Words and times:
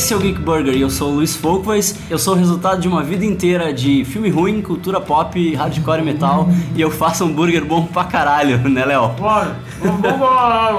Esse 0.00 0.14
é 0.14 0.16
o 0.16 0.18
Geek 0.18 0.40
Burger 0.40 0.74
e 0.74 0.80
eu 0.80 0.88
sou 0.88 1.10
o 1.10 1.16
Luiz 1.16 1.36
Folkways. 1.36 1.94
Eu 2.08 2.18
sou 2.18 2.32
o 2.32 2.36
resultado 2.36 2.80
de 2.80 2.88
uma 2.88 3.02
vida 3.02 3.22
inteira 3.22 3.70
de 3.70 4.02
filme 4.06 4.30
ruim, 4.30 4.62
cultura 4.62 4.98
pop, 4.98 5.54
hardcore 5.54 6.00
e 6.00 6.02
metal. 6.02 6.48
e 6.74 6.80
eu 6.80 6.90
faço 6.90 7.22
hambúrguer 7.22 7.62
bom 7.66 7.84
pra 7.84 8.04
caralho, 8.04 8.56
né, 8.66 8.82
Léo? 8.86 9.08
Bora, 9.08 9.58
vamos 9.78 10.06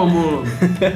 amor. 0.02 0.43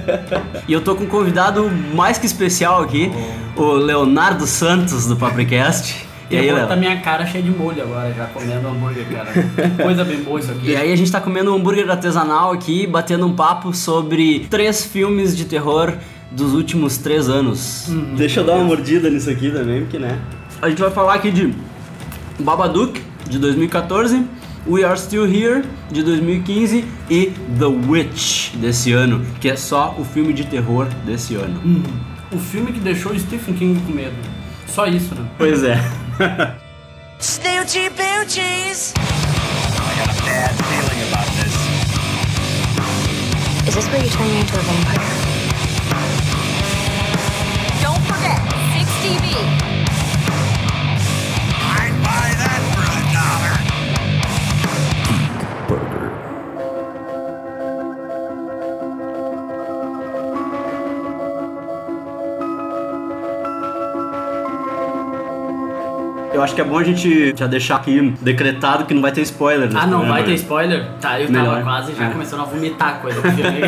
E 0.68 0.74
eu 0.74 0.82
tô 0.82 0.96
com 0.96 1.04
um 1.04 1.08
convidado 1.08 1.70
mais 1.94 2.18
que 2.18 2.26
especial 2.26 2.82
aqui, 2.82 3.12
o 3.56 3.74
Leonardo 3.74 4.48
Santos 4.48 5.06
do 5.06 5.16
Papricast. 5.16 6.08
E 6.28 6.36
aí, 6.36 6.52
Léo? 6.52 6.68
tá 6.68 6.76
minha 6.76 7.00
cara 7.02 7.28
cheia 7.28 7.44
de 7.44 7.52
molho 7.52 7.84
agora, 7.84 8.12
já 8.12 8.26
comendo 8.26 8.68
hambúrguer, 8.68 9.06
cara. 9.08 9.32
Que 9.32 9.84
coisa 9.84 10.04
bem 10.04 10.24
boa 10.24 10.40
isso 10.40 10.52
aqui. 10.52 10.72
E 10.72 10.76
aí 10.76 10.92
a 10.92 10.96
gente 10.96 11.12
tá 11.12 11.22
comendo 11.22 11.52
um 11.52 11.58
hambúrguer 11.58 11.88
artesanal 11.88 12.52
aqui, 12.52 12.88
batendo 12.88 13.28
um 13.28 13.36
papo 13.36 13.72
sobre 13.72 14.48
três 14.50 14.84
filmes 14.84 15.38
de 15.38 15.46
terror 15.46 15.94
dos 16.32 16.54
últimos 16.54 16.98
três 16.98 17.30
anos. 17.30 17.88
Deixa 18.18 18.42
eu 18.42 18.46
dar 18.46 18.56
uma 18.56 18.66
mordida 18.66 19.10
nisso 19.10 19.30
aqui 19.30 19.52
também, 19.52 19.82
porque 19.82 20.00
né? 20.00 20.20
A 20.62 20.70
gente 20.70 20.82
vai 20.82 20.92
falar 20.92 21.16
aqui 21.16 21.32
de 21.32 21.54
Babadook, 22.40 23.02
de 23.30 23.40
2014, 23.40 24.26
We 24.68 24.84
Are 24.84 24.98
Still 25.00 25.26
Here, 25.26 25.64
de 25.92 26.02
2015 26.04 26.86
e 27.10 27.32
The 27.60 27.66
Witch, 27.66 28.56
desse 28.56 28.92
ano, 28.92 29.26
que 29.40 29.50
é 29.50 29.56
só 29.56 29.96
o 29.98 30.04
filme 30.04 30.34
de 30.34 30.46
terror 30.46 30.88
desse 31.06 31.36
ano. 31.36 31.62
Hum, 31.64 31.84
o 32.32 32.38
filme 32.40 32.72
que 32.72 32.80
deixou 32.80 33.12
o 33.12 33.20
Stephen 33.20 33.54
King 33.56 33.80
com 33.82 33.92
medo. 33.92 34.16
Só 34.68 34.88
isso, 34.88 35.14
né? 35.16 35.26
Pois 35.38 35.64
é. 35.64 35.80
Snoochie 37.20 37.90
boochies. 37.90 38.94
I 38.98 39.96
got 40.00 40.10
a 40.10 40.26
bad 40.26 40.54
feeling 40.66 41.02
about 41.12 41.28
this. 41.38 41.54
Is 43.68 43.76
this 43.76 43.88
where 43.88 44.04
you 44.04 44.10
turn 44.10 44.28
me 44.28 44.40
into 44.42 44.56
a 44.58 44.62
vampire? 44.62 45.35
TV. 49.06 49.75
Eu 66.36 66.44
acho 66.44 66.54
que 66.54 66.60
é 66.60 66.64
bom 66.66 66.78
a 66.78 66.84
gente 66.84 67.34
já 67.36 67.48
deixar 67.48 67.78
aqui 67.78 68.14
decretado 68.22 68.84
que 68.86 68.94
não 68.94 69.02
vai 69.02 69.12
ter 69.14 69.22
spoiler. 69.22 69.70
Ah, 69.74 69.88
não, 69.88 70.06
vai 70.06 70.22
ter 70.24 70.32
né? 70.32 70.36
spoiler? 70.36 70.86
Tá, 71.00 71.20
eu 71.20 71.30
Melhor. 71.30 71.46
tava 71.46 71.62
quase 71.64 71.96
já 71.96 72.06
É. 72.06 72.10
começando 72.10 72.42
a 72.42 72.44
vomitar 72.44 73.02
coisa 73.02 73.22
do 73.22 73.32
filme. 73.32 73.62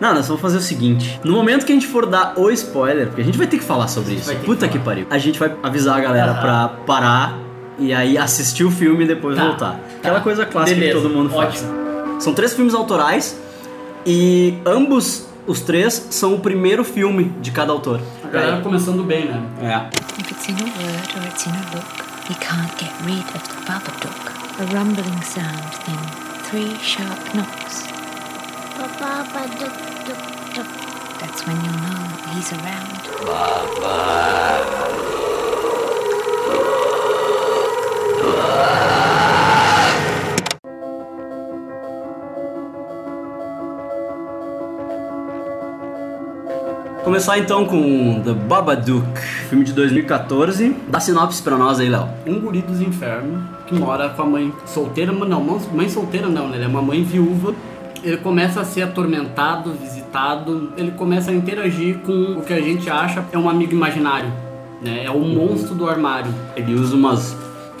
Não, 0.00 0.14
nós 0.14 0.26
vamos 0.26 0.40
fazer 0.40 0.56
o 0.56 0.60
seguinte: 0.62 1.20
no 1.22 1.32
momento 1.32 1.66
que 1.66 1.72
a 1.72 1.74
gente 1.74 1.86
for 1.86 2.06
dar 2.06 2.32
o 2.38 2.50
spoiler, 2.50 3.08
porque 3.08 3.20
a 3.20 3.24
gente 3.24 3.36
vai 3.36 3.46
ter 3.46 3.58
que 3.58 3.64
falar 3.64 3.88
sobre 3.88 4.14
isso. 4.14 4.30
ter 4.30 4.36
que 4.38 4.44
Puta 4.46 4.66
que, 4.66 4.74
falar. 4.78 4.84
pariu. 4.84 5.06
A 5.10 5.18
gente 5.18 5.38
vai 5.38 5.52
avisar 5.62 5.98
a 5.98 6.00
galera 6.00 6.32
Aham. 6.32 6.40
pra 6.40 6.68
parar 6.86 7.38
e 7.78 7.92
aí 7.92 8.16
assistir 8.16 8.64
o 8.64 8.70
filme 8.70 9.04
e 9.04 9.06
depois 9.06 9.36
Tá, 9.36 9.44
voltar. 9.44 9.70
tá. 9.72 9.78
Aquela 9.98 10.20
coisa 10.20 10.46
clássica 10.46 10.80
Beleza, 10.80 10.96
que 10.98 11.02
todo 11.04 11.14
mundo 11.14 11.28
faz. 11.30 11.62
ótimo. 11.62 12.20
São 12.20 12.32
três 12.32 12.54
filmes 12.54 12.72
autorais 12.74 13.38
e 14.06 14.54
ambos, 14.64 15.28
os 15.46 15.60
três, 15.60 16.06
são 16.10 16.34
o 16.34 16.38
primeiro 16.40 16.82
filme 16.82 17.32
de 17.42 17.50
cada 17.50 17.72
autor. 17.72 18.00
Galera 18.34 18.60
começando 18.62 19.04
bem, 19.04 19.26
né? 19.26 19.40
É. 19.62 19.88
If 20.20 20.32
it's 20.32 20.48
in 20.48 20.56
a 20.56 20.64
word 20.64 21.08
or 21.16 21.22
it's 21.28 21.46
in 21.46 21.52
a 21.52 21.62
look, 21.72 22.04
you 22.28 22.34
can't 22.40 22.76
get 22.78 22.90
rid 23.04 23.24
of 23.32 23.42
the 23.46 23.54
Babadook. 23.64 24.32
A 24.58 24.64
rumbling 24.74 25.22
sound, 25.22 25.70
then 25.86 26.00
three 26.42 26.76
sharp 26.82 27.32
knocks. 27.32 27.86
That's 31.20 31.46
when 31.46 31.56
you'll 31.64 31.78
know 31.78 32.02
he's 32.34 32.52
around. 32.52 33.04
Começar 47.04 47.38
então 47.38 47.66
com 47.66 48.22
The 48.24 48.32
Babadook, 48.32 49.06
filme 49.50 49.62
de 49.64 49.72
2014. 49.74 50.74
Dá 50.88 50.98
sinopse 51.00 51.42
pra 51.42 51.56
nós 51.56 51.78
aí, 51.78 51.88
Léo. 51.88 52.08
Um 52.26 52.40
guri 52.40 52.62
dos 52.62 52.80
infernos 52.80 53.42
que 53.66 53.74
mora 53.74 54.08
com 54.10 54.22
a 54.22 54.26
mãe 54.26 54.52
solteira, 54.64 55.12
não, 55.12 55.42
mãe- 55.42 55.60
mãe 55.72 55.88
solteira 55.88 56.28
não, 56.28 56.48
né? 56.48 56.56
Ele 56.56 56.64
é 56.64 56.68
uma 56.68 56.80
mãe 56.82 57.02
viúva. 57.04 57.54
Ele 58.02 58.16
começa 58.18 58.60
a 58.60 58.64
ser 58.64 58.82
atormentado, 58.82 59.72
visitado, 59.74 60.72
ele 60.76 60.90
começa 60.92 61.30
a 61.30 61.34
interagir 61.34 61.98
com 61.98 62.38
o 62.38 62.42
que 62.42 62.52
a 62.52 62.60
gente 62.60 62.88
acha 62.90 63.24
é 63.32 63.38
um 63.38 63.48
amigo 63.48 63.72
imaginário, 63.72 64.30
né? 64.82 65.04
É 65.04 65.10
o 65.10 65.20
monstro 65.20 65.74
do 65.74 65.88
armário. 65.88 66.32
Ele 66.56 66.74
usa 66.74 66.94
umas 66.94 67.34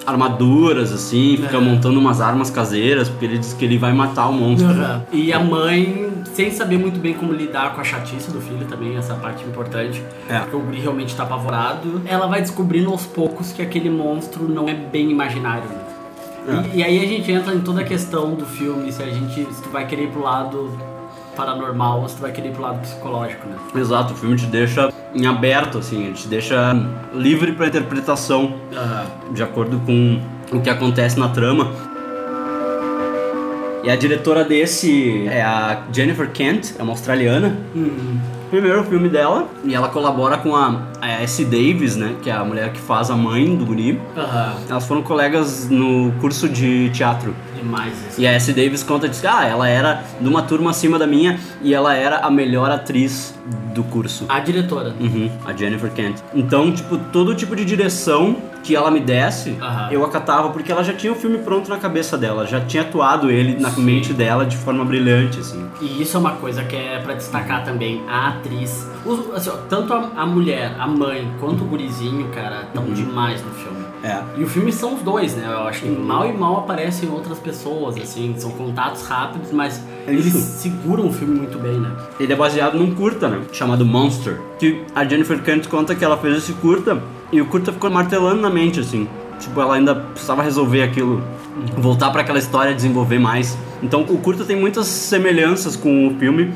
armaduras 0.06 0.92
assim, 0.92 1.36
fica 1.36 1.56
É. 1.56 1.60
montando 1.60 1.98
umas 1.98 2.20
armas 2.20 2.50
caseiras, 2.50 3.08
porque 3.08 3.24
ele 3.24 3.38
diz 3.38 3.52
que 3.52 3.64
ele 3.64 3.78
vai 3.78 3.92
matar 3.92 4.28
o 4.28 4.32
monstro. 4.32 4.74
E 5.12 5.32
a 5.32 5.40
mãe, 5.40 6.10
sem 6.34 6.50
saber 6.50 6.78
muito 6.78 6.98
bem 7.00 7.14
como 7.14 7.32
lidar 7.32 7.74
com 7.74 7.80
a 7.80 7.84
chatice 7.84 8.30
do 8.30 8.40
filho 8.40 8.66
também, 8.66 8.96
essa 8.96 9.14
parte 9.14 9.44
importante, 9.44 10.02
É. 10.28 10.40
porque 10.40 10.56
o 10.56 10.60
guri 10.60 10.80
realmente 10.80 11.14
tá 11.14 11.22
apavorado, 11.22 12.02
ela 12.06 12.26
vai 12.26 12.40
descobrindo 12.40 12.90
aos 12.90 13.04
poucos 13.06 13.52
que 13.52 13.62
aquele 13.62 13.90
monstro 13.90 14.48
não 14.48 14.68
é 14.68 14.74
bem 14.74 15.10
imaginário. 15.10 15.68
né? 16.46 16.64
E, 16.74 16.78
e 16.78 16.82
aí 16.84 17.02
a 17.02 17.08
gente 17.08 17.32
entra 17.32 17.54
em 17.54 17.60
toda 17.60 17.80
a 17.80 17.84
questão 17.84 18.34
do 18.34 18.44
filme, 18.44 18.92
se 18.92 19.02
a 19.02 19.06
gente 19.06 19.46
se 19.50 19.62
tu 19.62 19.70
vai 19.70 19.86
querer 19.86 20.04
ir 20.04 20.08
pro 20.10 20.22
lado 20.22 20.70
paranormal 21.34 22.06
tu 22.06 22.20
vai 22.20 22.32
querer 22.32 22.48
ir 22.48 22.52
pro 22.52 22.62
lado 22.62 22.80
psicológico, 22.80 23.48
né? 23.48 23.56
Exato, 23.74 24.14
o 24.14 24.16
filme 24.16 24.36
te 24.36 24.46
deixa 24.46 24.92
em 25.14 25.26
aberto, 25.26 25.78
assim, 25.78 26.04
ele 26.04 26.14
te 26.14 26.28
deixa 26.28 26.74
livre 27.12 27.52
pra 27.52 27.66
interpretação, 27.66 28.54
de 29.32 29.42
acordo 29.42 29.80
com 29.86 30.20
o 30.52 30.60
que 30.60 30.70
acontece 30.70 31.18
na 31.18 31.28
trama. 31.28 31.70
E 33.82 33.90
a 33.90 33.96
diretora 33.96 34.44
desse 34.44 35.26
é 35.28 35.42
a 35.42 35.82
Jennifer 35.92 36.30
Kent, 36.30 36.74
é 36.78 36.82
uma 36.82 36.92
australiana. 36.92 37.56
Primeiro 38.50 38.84
filme 38.84 39.08
dela, 39.08 39.48
e 39.64 39.74
ela 39.74 39.88
colabora 39.88 40.38
com 40.38 40.54
a, 40.54 40.82
a 41.00 41.22
S. 41.22 41.44
Davis, 41.44 41.96
né, 41.96 42.14
que 42.22 42.30
é 42.30 42.32
a 42.32 42.44
mulher 42.44 42.72
que 42.72 42.80
faz 42.80 43.10
a 43.10 43.16
mãe 43.16 43.56
do 43.56 43.64
guri. 43.64 44.00
Aham. 44.16 44.54
Elas 44.68 44.86
foram 44.86 45.02
colegas 45.02 45.68
no 45.68 46.12
curso 46.20 46.48
de 46.48 46.90
teatro. 46.90 47.34
Demais 47.56 47.92
isso. 48.08 48.20
E 48.20 48.26
a 48.26 48.32
S. 48.32 48.52
Davis 48.52 48.82
conta 48.82 49.08
diz 49.08 49.20
que 49.20 49.26
ah, 49.26 49.44
ela 49.44 49.68
era 49.68 50.02
de 50.20 50.28
uma 50.28 50.42
turma 50.42 50.70
acima 50.70 50.98
da 50.98 51.06
minha 51.06 51.38
e 51.62 51.74
ela 51.74 51.94
era 51.94 52.18
a 52.18 52.30
melhor 52.30 52.70
atriz 52.70 53.34
do 53.74 53.82
curso. 53.84 54.24
A 54.28 54.38
diretora. 54.40 54.94
Uhum, 55.00 55.30
a 55.44 55.52
Jennifer 55.52 55.90
Kent. 55.90 56.20
Então, 56.34 56.70
tipo, 56.72 56.96
todo 57.12 57.34
tipo 57.34 57.56
de 57.56 57.64
direção 57.64 58.36
que 58.64 58.74
ela 58.74 58.90
me 58.90 58.98
desse, 58.98 59.56
eu 59.90 60.02
acatava, 60.04 60.48
porque 60.48 60.72
ela 60.72 60.82
já 60.82 60.94
tinha 60.94 61.12
o 61.12 61.16
filme 61.16 61.38
pronto 61.38 61.68
na 61.68 61.76
cabeça 61.76 62.16
dela, 62.16 62.46
já 62.46 62.60
tinha 62.62 62.82
atuado 62.82 63.30
ele 63.30 63.60
na 63.60 63.70
mente 63.70 64.12
dela 64.14 64.46
de 64.46 64.56
forma 64.56 64.84
brilhante, 64.84 65.38
assim. 65.38 65.64
E 65.82 66.00
isso 66.00 66.16
é 66.16 66.20
uma 66.20 66.32
coisa 66.32 66.64
que 66.64 66.74
é 66.74 66.98
pra 66.98 67.12
destacar 67.14 67.62
também. 67.64 68.02
A 68.08 68.28
atriz, 68.28 68.88
os- 69.04 69.30
assim, 69.34 69.50
ó, 69.50 69.56
tanto 69.68 69.92
a, 69.92 70.10
a 70.16 70.24
mulher, 70.26 70.74
a 70.78 70.86
mãe, 70.86 71.30
quanto 71.38 71.62
o 71.62 71.66
gurizinho, 71.66 72.26
cara, 72.34 72.66
tão 72.72 72.84
demais 72.86 73.42
no 73.44 73.50
filme. 73.50 73.84
É. 74.02 74.22
E 74.36 74.42
o 74.44 74.46
filme 74.46 74.72
são 74.72 74.94
os 74.94 75.02
dois, 75.02 75.34
né? 75.34 75.44
Eu 75.46 75.66
acho 75.68 75.80
que 75.82 75.88
mal 75.88 76.26
e 76.28 76.32
mal 76.32 76.58
aparecem 76.58 77.08
outras 77.10 77.38
pessoas, 77.38 77.96
assim, 77.96 78.34
são 78.38 78.50
contatos 78.50 79.06
rápidos, 79.06 79.50
mas 79.52 79.82
eles 80.06 80.26
Isso. 80.26 80.38
seguram 80.62 81.06
o 81.08 81.12
filme 81.12 81.38
muito 81.38 81.58
bem, 81.58 81.72
né? 81.72 81.90
Ele 82.20 82.32
é 82.32 82.36
baseado 82.36 82.74
num 82.78 82.94
curta, 82.94 83.28
né? 83.28 83.40
Chamado 83.52 83.84
Monster. 83.84 84.38
Que 84.58 84.82
a 84.94 85.04
Jennifer 85.04 85.42
Kent 85.42 85.68
conta 85.68 85.94
que 85.94 86.04
ela 86.04 86.16
fez 86.18 86.36
esse 86.38 86.52
curta 86.54 87.02
e 87.32 87.40
o 87.40 87.46
curta 87.46 87.72
ficou 87.72 87.90
martelando 87.90 88.40
na 88.40 88.50
mente, 88.50 88.80
assim. 88.80 89.08
Tipo, 89.40 89.60
ela 89.60 89.74
ainda 89.74 89.94
precisava 89.94 90.42
resolver 90.42 90.82
aquilo, 90.82 91.22
voltar 91.76 92.10
pra 92.10 92.20
aquela 92.22 92.38
história, 92.38 92.72
desenvolver 92.74 93.18
mais. 93.18 93.58
Então, 93.82 94.02
o 94.02 94.18
curta 94.18 94.44
tem 94.44 94.56
muitas 94.56 94.86
semelhanças 94.86 95.76
com 95.76 96.08
o 96.08 96.14
filme, 96.18 96.52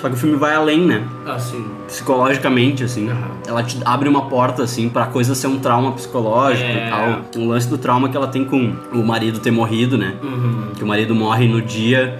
só 0.00 0.08
que 0.08 0.14
o 0.14 0.18
filme 0.18 0.36
vai 0.36 0.54
além, 0.54 0.80
né? 0.80 1.02
Assim, 1.26 1.64
Psicologicamente, 1.86 2.84
assim. 2.84 3.08
Aham. 3.08 3.28
Ela 3.46 3.62
te 3.62 3.78
abre 3.84 4.08
uma 4.08 4.22
porta, 4.26 4.62
assim, 4.64 4.88
pra 4.88 5.06
coisa 5.06 5.34
ser 5.34 5.46
um 5.46 5.58
trauma 5.58 5.92
psicológico 5.92 6.68
É. 6.68 6.86
e 6.86 6.90
tal. 6.90 7.20
Um 7.42 7.48
lance 7.48 7.68
do 7.68 7.78
trauma 7.78 8.08
que 8.08 8.16
ela 8.16 8.26
tem 8.28 8.44
com 8.44 8.74
o 8.92 9.02
marido 9.06 9.38
ter 9.38 9.50
morrido, 9.50 9.96
né? 9.96 10.14
uhum. 10.22 10.72
Que 10.76 10.84
o 10.84 10.86
marido 10.86 11.14
morre 11.14 11.46
no 11.48 11.62
dia 11.62 12.18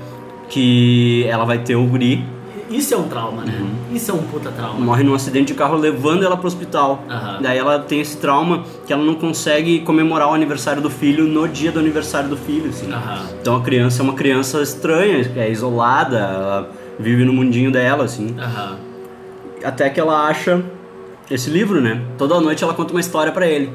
que 0.48 1.24
ela 1.28 1.44
vai 1.44 1.58
ter 1.58 1.76
o 1.76 1.84
guri. 1.84 2.24
Isso 2.70 2.94
é 2.94 2.96
um 2.96 3.08
trauma, 3.08 3.44
né? 3.44 3.66
Isso 3.92 4.10
é 4.10 4.14
um 4.14 4.22
puta 4.22 4.50
trauma. 4.50 4.78
morre 4.78 5.02
num 5.02 5.14
acidente 5.14 5.52
de 5.52 5.54
carro 5.54 5.76
levando 5.76 6.24
ela 6.24 6.36
pro 6.36 6.46
hospital. 6.46 7.02
Aham. 7.08 7.38
Daí 7.42 7.58
ela 7.58 7.78
tem 7.78 8.00
esse 8.00 8.16
trauma 8.18 8.64
que 8.86 8.92
ela 8.92 9.02
não 9.02 9.14
consegue 9.14 9.80
comemorar 9.80 10.30
o 10.30 10.34
aniversário 10.34 10.82
do 10.82 10.90
filho 10.90 11.24
no 11.26 11.48
dia 11.48 11.72
do 11.72 11.78
aniversário 11.78 12.28
do 12.28 12.36
filho, 12.36 12.68
assim. 12.70 12.92
Aham. 12.92 13.26
Então 13.40 13.56
a 13.56 13.60
criança 13.62 14.02
é 14.02 14.04
uma 14.04 14.14
criança 14.14 14.60
estranha, 14.60 15.30
é 15.36 15.50
isolada, 15.50 16.18
ela 16.18 16.70
vive 16.98 17.24
no 17.24 17.32
mundinho 17.32 17.70
dela, 17.70 18.04
assim. 18.04 18.36
Até 19.64 19.88
que 19.90 19.98
ela 19.98 20.26
acha 20.26 20.62
esse 21.30 21.50
livro, 21.50 21.80
né? 21.80 22.00
Toda 22.16 22.40
noite 22.40 22.64
ela 22.64 22.74
conta 22.74 22.92
uma 22.92 23.00
história 23.00 23.32
pra 23.32 23.46
ele. 23.46 23.72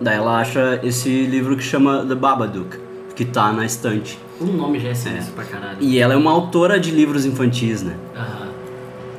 Daí 0.00 0.16
ela 0.16 0.38
acha 0.38 0.80
esse 0.82 1.24
livro 1.26 1.56
que 1.56 1.62
chama 1.62 2.04
The 2.06 2.14
Babadook, 2.14 2.78
que 3.14 3.24
tá 3.24 3.52
na 3.52 3.64
estante. 3.64 4.18
O 4.40 4.44
nome 4.44 4.80
já 4.80 4.88
é 4.88 4.94
sinistro 4.94 5.34
pra 5.34 5.44
caralho. 5.44 5.78
E 5.80 5.98
ela 5.98 6.14
é 6.14 6.16
uma 6.16 6.32
autora 6.32 6.78
de 6.78 6.90
livros 6.90 7.24
infantis, 7.24 7.82
né? 7.82 7.96
Aham. 8.16 8.48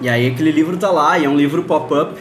E 0.02 0.10
aí 0.10 0.28
aquele 0.28 0.52
livro 0.52 0.76
tá 0.78 0.92
lá, 0.92 1.18
e 1.18 1.26
é 1.26 1.30
um 1.30 1.38
livro 1.38 1.64
pop-up, 1.64 2.20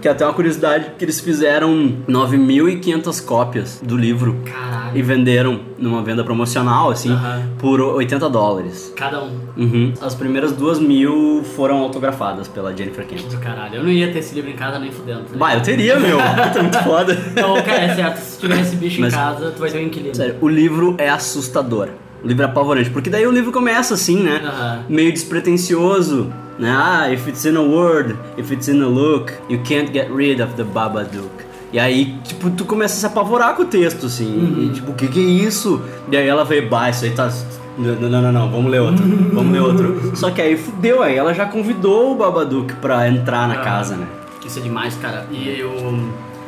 Que 0.00 0.08
é 0.08 0.10
até 0.10 0.24
uma 0.24 0.34
curiosidade 0.34 0.92
que 0.98 1.04
eles 1.04 1.20
fizeram 1.20 1.96
9.500 2.08 3.24
cópias 3.24 3.80
do 3.82 3.96
livro 3.96 4.36
Caralho. 4.44 4.96
e 4.98 5.02
venderam 5.02 5.60
numa 5.78 6.02
venda 6.02 6.22
promocional, 6.24 6.90
assim, 6.90 7.10
Aham. 7.12 7.42
por 7.58 7.80
80 7.80 8.28
dólares. 8.28 8.92
Cada 8.96 9.22
um. 9.22 9.30
Uhum. 9.56 9.92
As 10.00 10.14
primeiras 10.14 10.52
duas 10.52 10.78
mil 10.78 11.42
foram 11.56 11.78
autografadas 11.78 12.48
pela 12.48 12.76
Jennifer 12.76 13.06
Kent. 13.06 13.22
Do 13.30 13.38
caralho. 13.38 13.76
Eu 13.76 13.82
não 13.84 13.90
ia 13.90 14.12
ter 14.12 14.18
esse 14.18 14.34
livro 14.34 14.50
em 14.50 14.54
casa 14.56 14.78
nem 14.78 14.90
fudendo. 14.92 15.20
tá 15.24 15.36
Bah, 15.38 15.54
eu 15.54 15.62
teria, 15.62 15.98
meu. 15.98 16.18
Puta, 16.44 16.62
muito 16.62 16.78
foda. 16.82 17.12
Então, 17.30 17.54
cara, 17.62 17.82
é 17.82 17.94
certo. 17.94 18.18
Se 18.18 18.38
tiver 18.40 18.60
esse 18.60 18.76
bicho 18.76 19.00
Mas- 19.00 19.12
em 19.12 19.16
casa, 19.16 19.50
tu 19.52 19.60
vai 19.60 19.70
ter 19.70 19.78
um 19.78 19.82
inquilino. 19.86 20.14
Sério, 20.14 20.36
o 20.40 20.48
livro 20.48 20.94
é 20.98 21.08
assustador. 21.08 21.88
O 22.22 22.26
livro 22.26 22.42
é 22.42 22.46
apavorante. 22.46 22.90
Porque 22.90 23.10
daí 23.10 23.26
o 23.26 23.30
livro 23.32 23.52
começa 23.52 23.94
assim, 23.94 24.22
né? 24.22 24.84
Meio 24.88 25.12
despretensioso. 25.12 26.32
Né? 26.58 26.70
Ah, 26.76 27.10
if 27.12 27.26
it's 27.28 27.44
in 27.44 27.56
a 27.56 27.62
word, 27.62 28.16
if 28.38 28.52
it's 28.52 28.68
in 28.68 28.80
a 28.82 28.86
look, 28.86 29.32
you 29.48 29.58
can't 29.64 29.92
get 29.92 30.08
rid 30.10 30.40
of 30.40 30.54
the 30.54 30.62
Babadook. 30.64 31.30
E 31.72 31.78
aí, 31.80 32.14
tipo, 32.22 32.50
tu 32.50 32.64
começa 32.64 32.94
a 32.94 32.98
se 33.00 33.06
apavorar 33.06 33.56
com 33.56 33.62
o 33.62 33.66
texto, 33.66 34.06
assim. 34.06 34.56
E, 34.60 34.74
tipo, 34.74 34.92
o 34.92 34.94
que 34.94 35.08
que 35.08 35.18
é 35.18 35.22
isso? 35.46 35.82
E 36.10 36.16
aí 36.16 36.26
ela 36.28 36.44
veio, 36.44 36.68
bah, 36.68 36.88
isso 36.90 37.04
aí 37.04 37.10
tá... 37.10 37.28
Não, 37.76 37.96
não, 37.96 38.22
não, 38.22 38.30
não, 38.32 38.48
vamos 38.50 38.70
ler 38.70 38.80
outro, 38.80 39.04
vamos 39.32 39.52
ler 39.52 39.60
outro. 39.60 40.12
Só 40.16 40.30
que 40.30 40.40
aí 40.40 40.56
fudeu, 40.56 41.02
aí 41.02 41.16
ela 41.16 41.34
já 41.34 41.46
convidou 41.46 42.12
o 42.12 42.14
Babadook 42.14 42.72
pra 42.76 43.08
entrar 43.08 43.48
na 43.48 43.54
Ah. 43.54 43.64
casa, 43.64 43.96
né? 43.96 44.06
Isso 44.46 44.60
é 44.60 44.62
demais, 44.62 44.94
cara. 44.96 45.26
E 45.32 45.58
eu... 45.58 45.72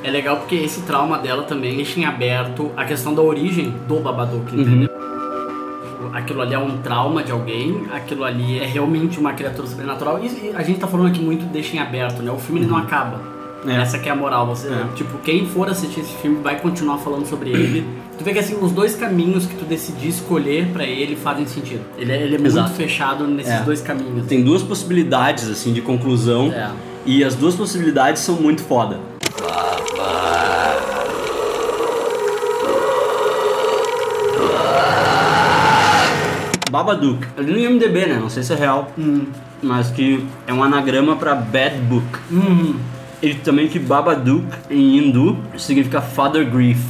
É 0.05 0.11
legal 0.12 0.37
porque 0.37 0.55
esse 0.55 0.82
trauma 0.82 1.19
dela 1.19 1.43
também 1.43 1.75
deixa 1.75 1.99
em 1.99 2.05
aberto 2.05 2.70
a 2.76 2.85
questão 2.85 3.12
da 3.12 3.23
origem 3.23 3.75
do 3.88 3.97
Babadook, 3.99 4.55
entendeu? 4.55 4.88
Aquilo 6.16 6.40
ali 6.40 6.54
é 6.54 6.58
um 6.58 6.78
trauma 6.78 7.22
de 7.22 7.30
alguém, 7.30 7.82
aquilo 7.92 8.24
ali 8.24 8.58
é 8.58 8.64
realmente 8.64 9.20
uma 9.20 9.34
criatura 9.34 9.68
sobrenatural. 9.68 10.18
E 10.24 10.50
a 10.54 10.62
gente 10.62 10.80
tá 10.80 10.86
falando 10.86 11.08
aqui 11.08 11.20
muito 11.20 11.44
deixa 11.52 11.76
em 11.76 11.78
aberto, 11.78 12.22
né? 12.22 12.32
O 12.32 12.38
filme 12.38 12.62
ele 12.62 12.70
não 12.70 12.78
acaba. 12.78 13.20
É. 13.66 13.74
Essa 13.82 13.98
que 13.98 14.08
é 14.08 14.12
a 14.12 14.16
moral. 14.16 14.46
Você, 14.46 14.68
É. 14.68 14.86
Tipo, 14.94 15.18
quem 15.18 15.46
for 15.46 15.68
assistir 15.68 16.00
esse 16.00 16.14
filme 16.16 16.38
vai 16.42 16.58
continuar 16.58 16.96
falando 16.98 17.26
sobre 17.26 17.50
ele. 17.50 17.86
Tu 18.16 18.24
vê 18.24 18.32
que 18.32 18.38
assim, 18.38 18.56
os 18.62 18.72
dois 18.72 18.94
caminhos 18.96 19.44
que 19.44 19.56
tu 19.56 19.66
decidir 19.66 20.08
escolher 20.08 20.68
pra 20.72 20.84
ele 20.84 21.16
fazem 21.16 21.44
sentido. 21.46 21.82
Ele 21.98 22.10
é, 22.10 22.22
ele 22.22 22.36
é 22.36 22.40
Exato. 22.40 22.69
muito 22.69 22.76
fechado 22.78 23.26
nesses 23.26 23.52
É. 23.52 23.60
dois 23.60 23.82
caminhos. 23.82 24.26
Tem 24.26 24.42
duas 24.42 24.62
possibilidades, 24.62 25.50
assim, 25.50 25.70
de 25.74 25.82
conclusão. 25.82 26.50
É. 26.50 26.70
E 27.04 27.22
as 27.22 27.34
duas 27.34 27.54
possibilidades 27.54 28.22
são 28.22 28.36
muito 28.36 28.62
foda. 28.62 28.98
Babadook. 36.70 37.26
Ali 37.36 37.52
no 37.52 37.58
IMDB, 37.58 38.06
né? 38.06 38.18
Não 38.20 38.28
sei 38.28 38.42
se 38.42 38.52
é 38.52 38.56
real. 38.56 38.90
Mas 39.62 39.90
que 39.90 40.26
é 40.46 40.52
um 40.52 40.62
anagrama 40.62 41.16
pra 41.16 41.34
Bad 41.34 41.76
Book. 41.80 42.06
Hum. 42.30 42.76
E 43.22 43.34
também 43.34 43.68
que 43.68 43.78
Babadook, 43.78 44.46
em 44.70 44.98
hindu, 44.98 45.38
significa 45.56 46.00
Father 46.00 46.48
Grief. 46.50 46.80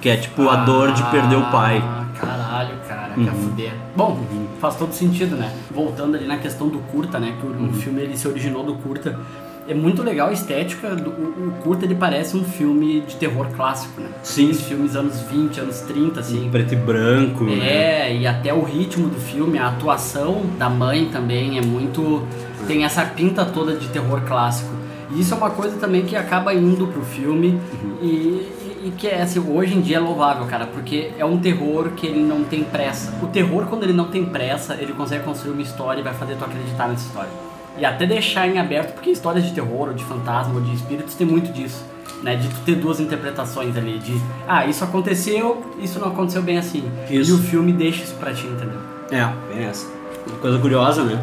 Que 0.00 0.08
é 0.10 0.16
tipo 0.16 0.48
a 0.48 0.56
dor 0.56 0.92
de 0.92 1.02
perder 1.04 1.36
o 1.36 1.42
pai. 1.50 1.78
Uhum. 1.78 1.84
Ah, 1.84 2.04
Caralho, 2.20 2.74
cara, 2.88 3.14
quer 3.14 3.32
fuder. 3.32 3.72
Bom, 3.96 4.18
faz 4.60 4.76
todo 4.76 4.92
sentido, 4.92 5.36
né? 5.36 5.52
Voltando 5.70 6.16
ali 6.16 6.26
na 6.26 6.38
questão 6.38 6.68
do 6.68 6.78
curta, 6.78 7.18
né? 7.18 7.34
Que 7.40 7.46
o, 7.46 7.50
Uhum. 7.50 7.68
o 7.70 7.72
filme 7.72 8.00
ele 8.02 8.16
se 8.16 8.26
originou 8.28 8.62
do 8.64 8.74
curta. 8.76 9.18
É 9.66 9.72
muito 9.74 10.02
legal 10.02 10.28
a 10.28 10.32
estética. 10.32 10.94
Do, 10.94 11.10
o, 11.10 11.48
o 11.48 11.52
curta 11.62 11.84
ele 11.84 11.94
parece 11.94 12.36
um 12.36 12.44
filme 12.44 13.00
de 13.00 13.16
terror 13.16 13.46
clássico, 13.56 14.00
né? 14.00 14.08
Sim. 14.22 14.44
Aqueles 14.44 14.62
filmes 14.62 14.96
anos 14.96 15.20
20, 15.22 15.60
anos 15.60 15.80
30, 15.80 16.20
assim. 16.20 16.48
Preto 16.50 16.74
e 16.74 16.76
branco. 16.76 17.44
né? 17.44 17.66
É, 17.66 18.16
e 18.16 18.26
até 18.26 18.52
o 18.52 18.62
ritmo 18.62 19.08
do 19.08 19.18
filme, 19.18 19.58
a 19.58 19.68
atuação 19.68 20.42
da 20.58 20.68
mãe 20.68 21.08
também 21.10 21.58
é 21.58 21.62
muito. 21.62 22.22
tem 22.66 22.84
essa 22.84 23.04
pinta 23.04 23.44
toda 23.44 23.74
de 23.76 23.88
terror 23.88 24.20
clássico. 24.22 24.70
E 25.10 25.20
isso 25.20 25.32
é 25.32 25.36
uma 25.36 25.50
coisa 25.50 25.76
também 25.78 26.04
que 26.04 26.16
acaba 26.16 26.52
indo 26.54 26.86
pro 26.88 27.02
filme 27.02 27.58
e, 28.02 28.06
e- 28.06 28.88
e 28.88 28.90
que 28.98 29.06
é 29.06 29.22
assim, 29.22 29.38
hoje 29.38 29.74
em 29.74 29.80
dia 29.80 29.96
é 29.96 30.00
louvável, 30.00 30.44
cara, 30.46 30.66
porque 30.66 31.10
é 31.18 31.24
um 31.24 31.38
terror 31.38 31.90
que 31.96 32.06
ele 32.06 32.20
não 32.22 32.42
tem 32.44 32.62
pressa. 32.64 33.14
O 33.22 33.26
terror, 33.28 33.66
quando 33.66 33.84
ele 33.84 33.92
não 33.94 34.06
tem 34.08 34.24
pressa, 34.26 34.74
ele 34.78 34.92
consegue 34.92 35.24
construir 35.24 35.52
uma 35.52 35.62
história 35.62 36.00
e 36.00 36.04
vai 36.04 36.12
fazer 36.12 36.34
tu 36.36 36.44
acreditar 36.44 36.88
nessa 36.88 37.06
história. 37.06 37.30
E 37.78 37.84
até 37.84 38.06
deixar 38.06 38.46
em 38.48 38.58
aberto, 38.58 38.94
porque 38.94 39.10
histórias 39.10 39.44
de 39.44 39.52
terror, 39.52 39.88
ou 39.88 39.94
de 39.94 40.04
fantasma, 40.04 40.54
ou 40.54 40.60
de 40.60 40.74
espíritos 40.74 41.14
tem 41.14 41.26
muito 41.26 41.52
disso. 41.52 41.84
Né, 42.22 42.36
de 42.36 42.48
ter 42.60 42.76
duas 42.76 43.00
interpretações 43.00 43.76
ali, 43.76 43.98
de 43.98 44.18
ah, 44.48 44.64
isso 44.64 44.82
aconteceu, 44.82 45.62
isso 45.78 45.98
não 45.98 46.08
aconteceu 46.08 46.40
bem 46.40 46.56
assim. 46.56 46.82
Isso. 47.10 47.32
E 47.32 47.34
o 47.34 47.38
filme 47.38 47.70
deixa 47.70 48.02
isso 48.02 48.14
pra 48.14 48.32
ti, 48.32 48.46
entendeu? 48.46 48.78
É, 49.10 49.30
bem 49.52 49.64
essa. 49.66 49.86
Uma 50.26 50.38
coisa 50.38 50.58
curiosa, 50.58 51.04
né? 51.04 51.22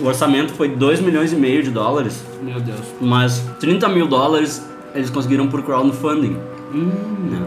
O 0.00 0.06
orçamento 0.06 0.52
foi 0.52 0.68
2 0.68 1.00
milhões 1.00 1.32
e 1.32 1.36
meio 1.36 1.64
de 1.64 1.70
dólares, 1.70 2.24
Meu 2.40 2.60
Deus. 2.60 2.78
mas 3.00 3.40
30 3.58 3.88
mil 3.88 4.06
dólares 4.06 4.64
eles 4.94 5.10
conseguiram 5.10 5.48
por 5.48 5.62
crowdfunding. 5.62 6.36
né? 6.72 7.46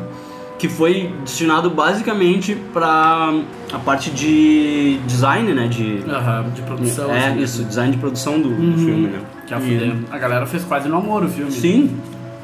Que 0.57 0.69
foi 0.69 1.13
destinado 1.25 1.69
basicamente 1.69 2.55
para 2.73 3.33
a 3.73 3.79
parte 3.79 4.09
de 4.11 4.97
design, 5.05 5.51
né? 5.53 5.67
De, 5.67 6.03
Aham, 6.09 6.45
de 6.55 6.61
produção. 6.61 7.11
é, 7.11 7.27
assim, 7.29 7.41
isso, 7.41 7.63
design 7.65 7.91
de 7.91 7.97
produção 7.97 8.39
do, 8.39 8.49
do 8.49 8.77
filme, 8.77 9.07
né? 9.07 9.19
Que 9.45 9.53
a, 9.53 9.59
E- 9.59 10.05
a 10.09 10.17
galera 10.17 10.45
fez 10.45 10.63
quase 10.63 10.87
no 10.87 10.95
amor 10.97 11.23
o 11.23 11.27
filme. 11.27 11.51
Sim, 11.51 11.97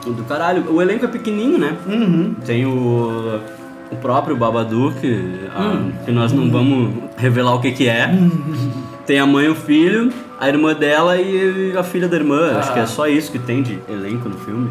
do 0.06 0.24
caralho. 0.26 0.66
O 0.70 0.82
elenco 0.82 1.06
é 1.06 1.08
pequenininho, 1.08 1.58
né? 1.60 1.78
Tem 2.46 2.66
o, 2.66 3.40
o 3.92 3.96
próprio 3.98 4.36
Babadook, 4.36 4.98
a- 5.56 6.04
que 6.04 6.12
nós 6.12 6.34
não 6.34 6.50
vamos 6.52 6.94
revelar 7.16 7.56
o 7.56 7.62
que 7.62 7.72
que 7.72 7.88
é. 7.88 8.12
Tem 9.06 9.18
a 9.20 9.26
mãe 9.26 9.46
e 9.46 9.50
o 9.50 9.56
filho, 9.56 10.12
a 10.40 10.50
irmã 10.50 10.74
dela 10.74 11.16
e 11.18 11.74
a 11.78 11.84
filha 11.84 12.08
da 12.08 12.18
irmã. 12.18 12.58
Acho 12.58 12.72
Ah. 12.72 12.74
que 12.74 12.80
é 12.80 12.86
só 12.86 13.08
isso 13.08 13.32
que 13.32 13.40
tem 13.40 13.64
de 13.64 13.80
elenco 13.88 14.28
no 14.28 14.38
filme. 14.40 14.70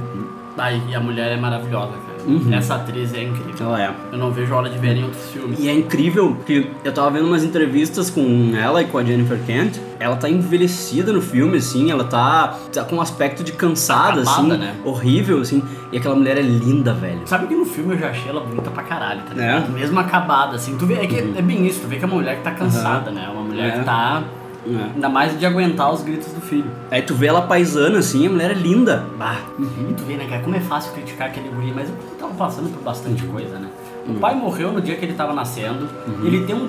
Ah, 0.58 0.72
e 0.72 0.94
a 0.94 1.00
mulher 1.00 1.32
é 1.32 1.36
maravilhosa, 1.36 1.92
cara. 1.92 2.18
Uhum. 2.26 2.52
Essa 2.52 2.74
atriz 2.74 3.14
é 3.14 3.22
incrível. 3.22 3.54
Ela 3.68 3.82
é. 3.82 3.90
Eu 4.12 4.18
não 4.18 4.30
vejo 4.30 4.52
a 4.52 4.56
hora 4.58 4.68
de 4.68 4.76
ver 4.78 4.96
em 4.96 5.04
outros 5.04 5.30
filmes. 5.30 5.58
E 5.58 5.68
é 5.68 5.72
incrível 5.72 6.36
que 6.44 6.70
eu 6.84 6.92
tava 6.92 7.10
vendo 7.10 7.26
umas 7.26 7.42
entrevistas 7.44 8.10
com 8.10 8.52
ela 8.54 8.82
e 8.82 8.84
com 8.86 8.98
a 8.98 9.04
Jennifer 9.04 9.38
Kent. 9.46 9.78
Ela 10.00 10.16
tá 10.16 10.28
envelhecida 10.28 11.12
no 11.12 11.20
filme, 11.22 11.56
assim, 11.58 11.90
ela 11.90 12.04
tá, 12.04 12.56
tá 12.72 12.84
com 12.84 12.96
um 12.96 13.00
aspecto 13.00 13.42
de 13.42 13.52
cansada, 13.52 14.20
Acabada, 14.22 14.30
assim, 14.54 14.56
né? 14.58 14.74
horrível, 14.84 15.40
assim. 15.40 15.62
E 15.90 15.96
aquela 15.96 16.14
mulher 16.14 16.36
é 16.36 16.42
linda, 16.42 16.92
velho. 16.92 17.20
Sabe 17.24 17.46
que 17.46 17.54
no 17.54 17.64
filme 17.64 17.94
eu 17.94 17.98
já 17.98 18.10
achei 18.10 18.28
ela 18.28 18.40
bonita 18.40 18.70
pra 18.70 18.82
caralho, 18.82 19.20
tá 19.22 19.32
É? 19.32 19.34
ligado? 19.34 19.72
Mesmo 19.72 19.98
acabada, 19.98 20.56
assim. 20.56 20.76
Tu 20.76 20.86
vê, 20.86 20.94
é, 20.94 21.06
que 21.06 21.16
é 21.16 21.42
bem 21.42 21.66
isso, 21.66 21.80
tu 21.80 21.88
vê 21.88 21.96
que 21.96 22.04
é 22.04 22.06
uma 22.06 22.16
mulher 22.16 22.36
que 22.36 22.42
tá 22.42 22.50
cansada, 22.52 23.10
né? 23.10 23.28
Uma 23.32 23.42
mulher 23.42 23.68
É. 23.74 23.78
que 23.78 23.84
tá. 23.84 24.22
É. 24.66 24.90
Ainda 24.94 25.08
mais 25.08 25.38
de 25.38 25.46
aguentar 25.46 25.92
os 25.92 26.02
gritos 26.02 26.32
do 26.32 26.40
filho. 26.40 26.70
Aí 26.90 27.00
tu 27.02 27.14
vê 27.14 27.26
ela 27.26 27.42
paisana, 27.42 27.98
assim, 27.98 28.26
a 28.26 28.30
mulher 28.30 28.50
é 28.50 28.54
linda. 28.54 29.04
Bah, 29.18 29.36
e 29.58 29.94
tu 29.94 30.02
vê, 30.04 30.14
né, 30.14 30.26
cara, 30.28 30.42
como 30.42 30.56
é 30.56 30.60
fácil 30.60 30.92
criticar 30.92 31.28
aquele 31.28 31.48
guri, 31.48 31.72
mas 31.74 31.88
ele 31.88 31.96
tava 32.18 32.34
passando 32.34 32.68
por 32.72 32.82
bastante 32.82 33.24
Uhum. 33.24 33.32
coisa, 33.32 33.58
né? 33.58 33.68
O 34.08 34.14
pai 34.14 34.34
morreu 34.34 34.72
no 34.72 34.80
dia 34.80 34.96
que 34.96 35.04
ele 35.04 35.12
tava 35.14 35.32
nascendo, 35.34 35.86
ele 36.24 36.44
tem 36.44 36.54
um, 36.56 36.68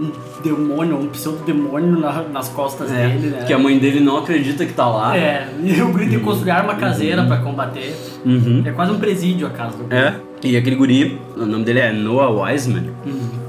um 0.00 0.10
demônio, 0.42 0.96
um 0.96 1.08
pseudo-demônio 1.08 1.98
na- 1.98 2.22
nas 2.22 2.48
costas 2.48 2.90
É, 2.92 3.08
dele, 3.08 3.28
né? 3.30 3.44
que 3.46 3.52
a 3.52 3.58
mãe 3.58 3.78
dele 3.78 4.00
não 4.00 4.18
acredita 4.18 4.64
que 4.64 4.72
tá 4.72 4.86
lá. 4.88 5.16
É, 5.16 5.48
e 5.62 5.80
o 5.82 5.88
guri 5.88 6.08
tem 6.08 6.18
que 6.18 6.24
construir 6.24 6.52
arma 6.52 6.74
caseira 6.76 7.24
pra 7.24 7.38
combater. 7.38 7.94
Uhum. 8.24 8.62
É 8.64 8.70
quase 8.70 8.92
um 8.92 8.98
presídio 8.98 9.46
a 9.46 9.50
casa 9.50 9.76
do 9.76 9.84
guri. 9.84 9.96
É. 9.96 10.14
E 10.44 10.56
aquele 10.56 10.76
guri, 10.76 11.18
o 11.36 11.44
nome 11.44 11.64
dele 11.64 11.80
é 11.80 11.92
Noah 11.92 12.30
Wiseman, 12.30 12.90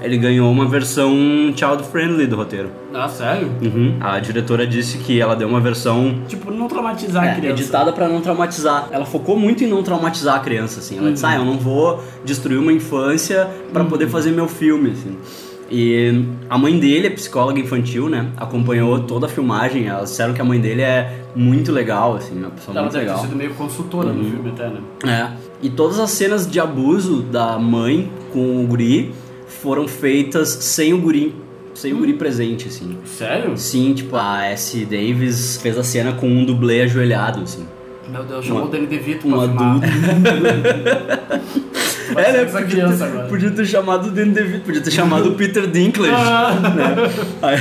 ele 0.02 0.18
ganhou 0.18 0.52
uma 0.52 0.66
versão 0.66 1.14
child-friendly 1.56 2.26
do 2.26 2.36
roteiro. 2.36 2.72
Ah, 2.92 3.08
sério? 3.08 3.52
Uhum. 3.62 3.98
A 4.00 4.20
diretora 4.20 4.66
disse 4.66 4.98
que 4.98 5.22
ela 5.22 5.36
deu 5.36 5.48
uma 5.48 5.60
versão 5.60 6.16
Tipo, 6.28 6.50
não 6.50 6.68
traumatizar 6.68 7.24
a 7.24 7.28
É, 7.28 7.36
criança. 7.36 7.62
editada 7.62 7.92
pra 7.94 8.08
não 8.10 8.22
traumatizar. 8.22 8.88
Ela 8.92 9.06
focou 9.06 9.38
muito 9.38 9.64
em 9.64 9.68
não 9.68 9.84
traumatizar 9.84 10.38
a 10.38 10.40
criança, 10.40 10.80
assim. 10.80 10.98
Ela 10.98 11.12
disse, 11.12 11.24
ah, 11.28 11.36
eu 11.36 11.46
não 11.46 11.60
vou 11.60 12.04
destruir 12.26 12.58
uma 12.58 12.74
infância 12.74 13.48
pra 13.72 13.84
poder 13.84 14.08
fazer 14.10 14.32
meu 14.32 14.48
filme, 14.48 14.90
assim. 14.90 15.16
E 15.72 16.26
a 16.50 16.58
mãe 16.58 16.80
dele 16.80 17.08
é 17.08 17.10
psicóloga 17.12 17.60
infantil, 17.60 18.10
né? 18.10 18.32
Acompanhou 18.38 19.00
toda 19.02 19.28
a 19.28 19.30
filmagem. 19.30 19.88
Elas 19.88 20.10
disseram 20.10 20.34
que 20.34 20.42
a 20.42 20.44
mãe 20.44 20.60
dele 20.60 20.82
é 20.82 21.20
muito 21.36 21.72
legal, 21.72 22.16
assim, 22.16 22.36
uma 22.38 22.50
pessoa 22.50 22.74
Ela 22.76 22.82
muito 22.84 22.94
deve 22.94 23.06
ter 23.06 23.12
legal. 23.12 23.24
sido 23.26 23.36
meio 23.36 23.54
consultora 23.54 24.12
no 24.12 24.24
filme 24.24 24.50
até, 24.50 24.68
né? 24.70 24.80
É. 25.06 25.28
E 25.62 25.70
todas 25.70 26.00
as 26.00 26.10
cenas 26.12 26.50
de 26.50 26.60
abuso 26.60 27.22
da 27.22 27.60
mãe 27.60 28.10
com 28.34 28.64
o 28.64 28.68
guri 28.68 29.12
foram 29.48 29.88
feitas 29.88 30.50
sem 30.50 30.92
o 30.94 30.98
guri, 31.00 31.36
sem 31.76 31.94
o 31.94 31.98
guri 31.98 32.14
presente, 32.14 32.68
assim. 32.68 32.98
Sério? 33.06 33.56
Sim, 33.58 33.94
tipo, 33.94 34.16
a 34.16 34.46
S. 34.46 34.84
Davis 34.86 35.60
fez 35.62 35.78
a 35.78 35.84
cena 35.84 36.14
com 36.14 36.28
um 36.28 36.44
dublê 36.46 36.82
ajoelhado, 36.82 37.42
assim. 37.44 37.66
Meu 38.10 38.24
Deus, 38.24 38.44
chamou 38.44 38.64
Um- 38.64 38.66
o 38.66 38.70
Danny 38.70 38.88
DeVito 38.88 39.28
um 39.28 39.32
pra 39.32 39.42
filmar. 39.42 39.76
adulto. 39.76 39.88
Vai 42.14 42.26
É, 42.26 42.32
né? 42.32 42.46
Podia 42.46 42.66
criança 42.68 43.06
ter, 43.06 43.12
agora. 43.12 43.28
podia 43.28 43.52
ter 43.52 43.66
chamado 43.66 44.08
o 44.08 44.12
Danny 44.12 44.32
DeVito, 44.32 44.66
podia 44.66 44.82
ter 44.82 44.92
chamado 44.92 45.30
o 45.30 45.36
Peter 45.36 45.68
Dinklage. 45.68 46.14
Ah. 46.14 46.54
né? 46.76 46.96
Aí, 47.42 47.58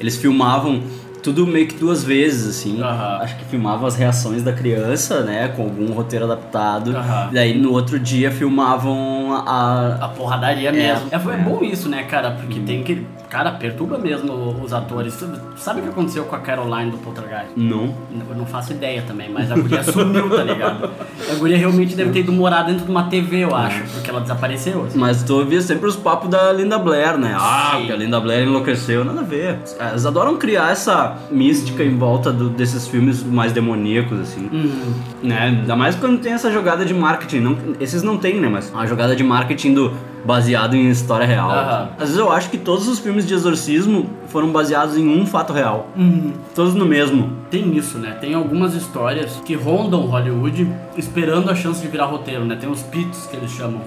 eles 0.00 0.16
filmavam 0.16 0.82
tudo 1.22 1.46
meio 1.46 1.66
que 1.66 1.74
duas 1.76 2.02
vezes, 2.04 2.56
assim. 2.58 2.80
Aham. 2.80 3.18
Acho 3.22 3.36
que 3.36 3.44
filmava 3.44 3.86
as 3.86 3.96
reações 3.96 4.42
da 4.42 4.52
criança, 4.52 5.22
né? 5.22 5.48
Com 5.48 5.62
algum 5.62 5.92
roteiro 5.92 6.24
adaptado. 6.24 6.96
Aham. 6.96 7.30
Daí 7.32 7.58
no 7.58 7.72
outro 7.72 7.98
dia 7.98 8.30
filmavam 8.30 9.42
a. 9.46 9.98
A 10.00 10.08
porradaria 10.08 10.68
É, 10.68 10.72
mesmo. 10.72 11.08
É, 11.10 11.16
é 11.16 11.34
é. 11.34 11.36
bom 11.42 11.62
isso, 11.62 11.88
né, 11.88 12.02
cara? 12.04 12.30
Porque 12.32 12.60
tem 12.60 12.82
que. 12.82 13.06
Cara, 13.28 13.52
perturba 13.52 13.98
mesmo 13.98 14.32
os 14.62 14.72
atores. 14.72 15.22
Sabe 15.56 15.80
o 15.80 15.82
que 15.82 15.90
aconteceu 15.90 16.24
com 16.24 16.34
a 16.34 16.38
Caroline 16.38 16.90
do 16.90 16.96
Poltergeist? 16.96 17.50
Não. 17.56 17.94
Eu 18.30 18.34
não 18.34 18.46
faço 18.46 18.72
ideia 18.72 19.02
também, 19.06 19.28
mas 19.30 19.52
a 19.52 19.54
guria 19.54 19.82
sumiu, 19.82 20.30
tá 20.30 20.42
ligado? 20.42 20.88
A 21.30 21.34
guria 21.34 21.58
realmente 21.58 21.94
deve 21.94 22.10
ter 22.10 22.20
ido 22.20 22.32
morar 22.32 22.62
dentro 22.62 22.86
de 22.86 22.90
uma 22.90 23.02
TV, 23.10 23.44
eu 23.44 23.54
acho, 23.54 23.82
porque 23.92 24.08
ela 24.08 24.22
desapareceu. 24.22 24.84
assim. 24.86 24.98
Mas 24.98 25.22
tu 25.22 25.34
ouvia 25.40 25.60
sempre 25.60 25.86
os 25.86 25.94
papos 25.96 26.30
da 26.30 26.50
Linda 26.54 26.78
Blair, 26.78 27.18
né? 27.18 27.36
Ah, 27.38 27.74
Sim. 27.76 27.86
que 27.86 27.92
a 27.92 27.96
Linda 27.96 28.18
Blair 28.18 28.46
enlouqueceu. 28.48 29.04
Nada 29.04 29.20
a 29.20 29.24
ver. 29.24 29.58
Eles 29.90 30.06
adoram 30.06 30.38
criar 30.38 30.70
essa 30.72 31.07
mística 31.30 31.82
em 31.84 31.96
volta 31.96 32.32
do- 32.32 32.48
desses 32.50 32.86
filmes 32.88 33.22
mais 33.22 33.52
demoníacos, 33.52 34.18
assim. 34.20 34.48
Uhum. 34.52 34.92
Né? 35.22 35.38
Ainda 35.38 35.76
mais 35.76 35.94
quando 35.96 36.20
tem 36.20 36.32
essa 36.32 36.50
jogada 36.50 36.84
de 36.84 36.94
marketing. 36.94 37.40
Não, 37.40 37.56
esses 37.80 38.02
não 38.02 38.16
tem, 38.18 38.40
né? 38.40 38.48
Mas 38.48 38.72
a 38.74 38.86
jogada 38.86 39.14
de 39.16 39.22
marketing 39.24 39.74
do 39.74 39.92
baseado 40.24 40.74
em 40.76 40.90
história 40.90 41.24
real. 41.26 41.50
Aham. 41.50 41.88
Às 41.94 42.00
vezes 42.08 42.16
eu 42.18 42.30
acho 42.30 42.50
que 42.50 42.58
todos 42.58 42.86
os 42.88 42.98
filmes 42.98 43.26
de 43.26 43.34
exorcismo 43.34 44.10
foram 44.26 44.48
baseados 44.50 44.96
em 44.96 45.08
um 45.08 45.24
fato 45.24 45.52
real. 45.52 45.88
Uhum. 45.96 46.32
Todos 46.54 46.74
no 46.74 46.84
mesmo. 46.84 47.32
Tem 47.50 47.76
isso, 47.76 47.98
né? 47.98 48.16
Tem 48.20 48.34
algumas 48.34 48.74
histórias 48.74 49.40
que 49.44 49.54
rondam 49.54 50.02
Hollywood 50.06 50.70
esperando 50.96 51.50
a 51.50 51.54
chance 51.54 51.80
de 51.80 51.88
virar 51.88 52.06
roteiro, 52.06 52.44
né? 52.44 52.56
Tem 52.56 52.68
os 52.70 52.82
pits 52.82 53.26
que 53.26 53.36
eles 53.36 53.50
chamam. 53.52 53.80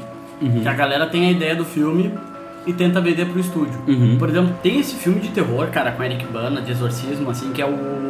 Que 0.64 0.68
a 0.68 0.74
galera 0.74 1.06
tem 1.06 1.28
a 1.28 1.32
ideia 1.32 1.56
do 1.56 1.64
filme 1.64 2.12
e 2.66 2.74
tenta 2.74 3.02
vender 3.02 3.26
pro 3.26 3.40
estúdio. 3.40 3.80
Uhum. 3.88 4.18
Por 4.18 4.30
exemplo, 4.30 4.54
tem 4.62 4.80
esse 4.80 4.96
filme 4.96 5.20
de 5.20 5.30
terror, 5.30 5.68
cara, 5.68 5.92
com 5.92 6.04
Eric 6.04 6.26
Bana, 6.28 6.62
de 6.62 6.72
exorcismo, 6.72 7.30
assim, 7.30 7.52
que 7.52 7.62
é 7.62 7.66
o 7.66 8.02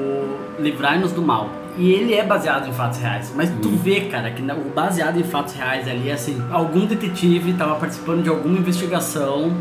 Livrai-nos 0.60 1.12
do 1.12 1.22
Mal. 1.22 1.50
E 1.78 1.92
ele 1.92 2.14
é 2.14 2.24
baseado 2.24 2.68
em 2.68 2.74
fatos 2.74 3.00
reais. 3.00 3.32
Mas 3.36 3.50
tu 3.62 3.70
vê, 3.70 4.02
cara, 4.02 4.30
que 4.32 4.42
o 4.42 4.70
baseado 4.76 5.18
em 5.18 5.24
fatos 5.24 5.54
reais 5.54 5.88
ali 5.88 6.10
é 6.10 6.14
assim: 6.14 6.42
algum 6.52 6.86
detetive 6.86 7.54
tava 7.54 7.76
participando 7.76 8.24
de 8.24 8.30
alguma 8.30 8.58
investigação 8.58 9.52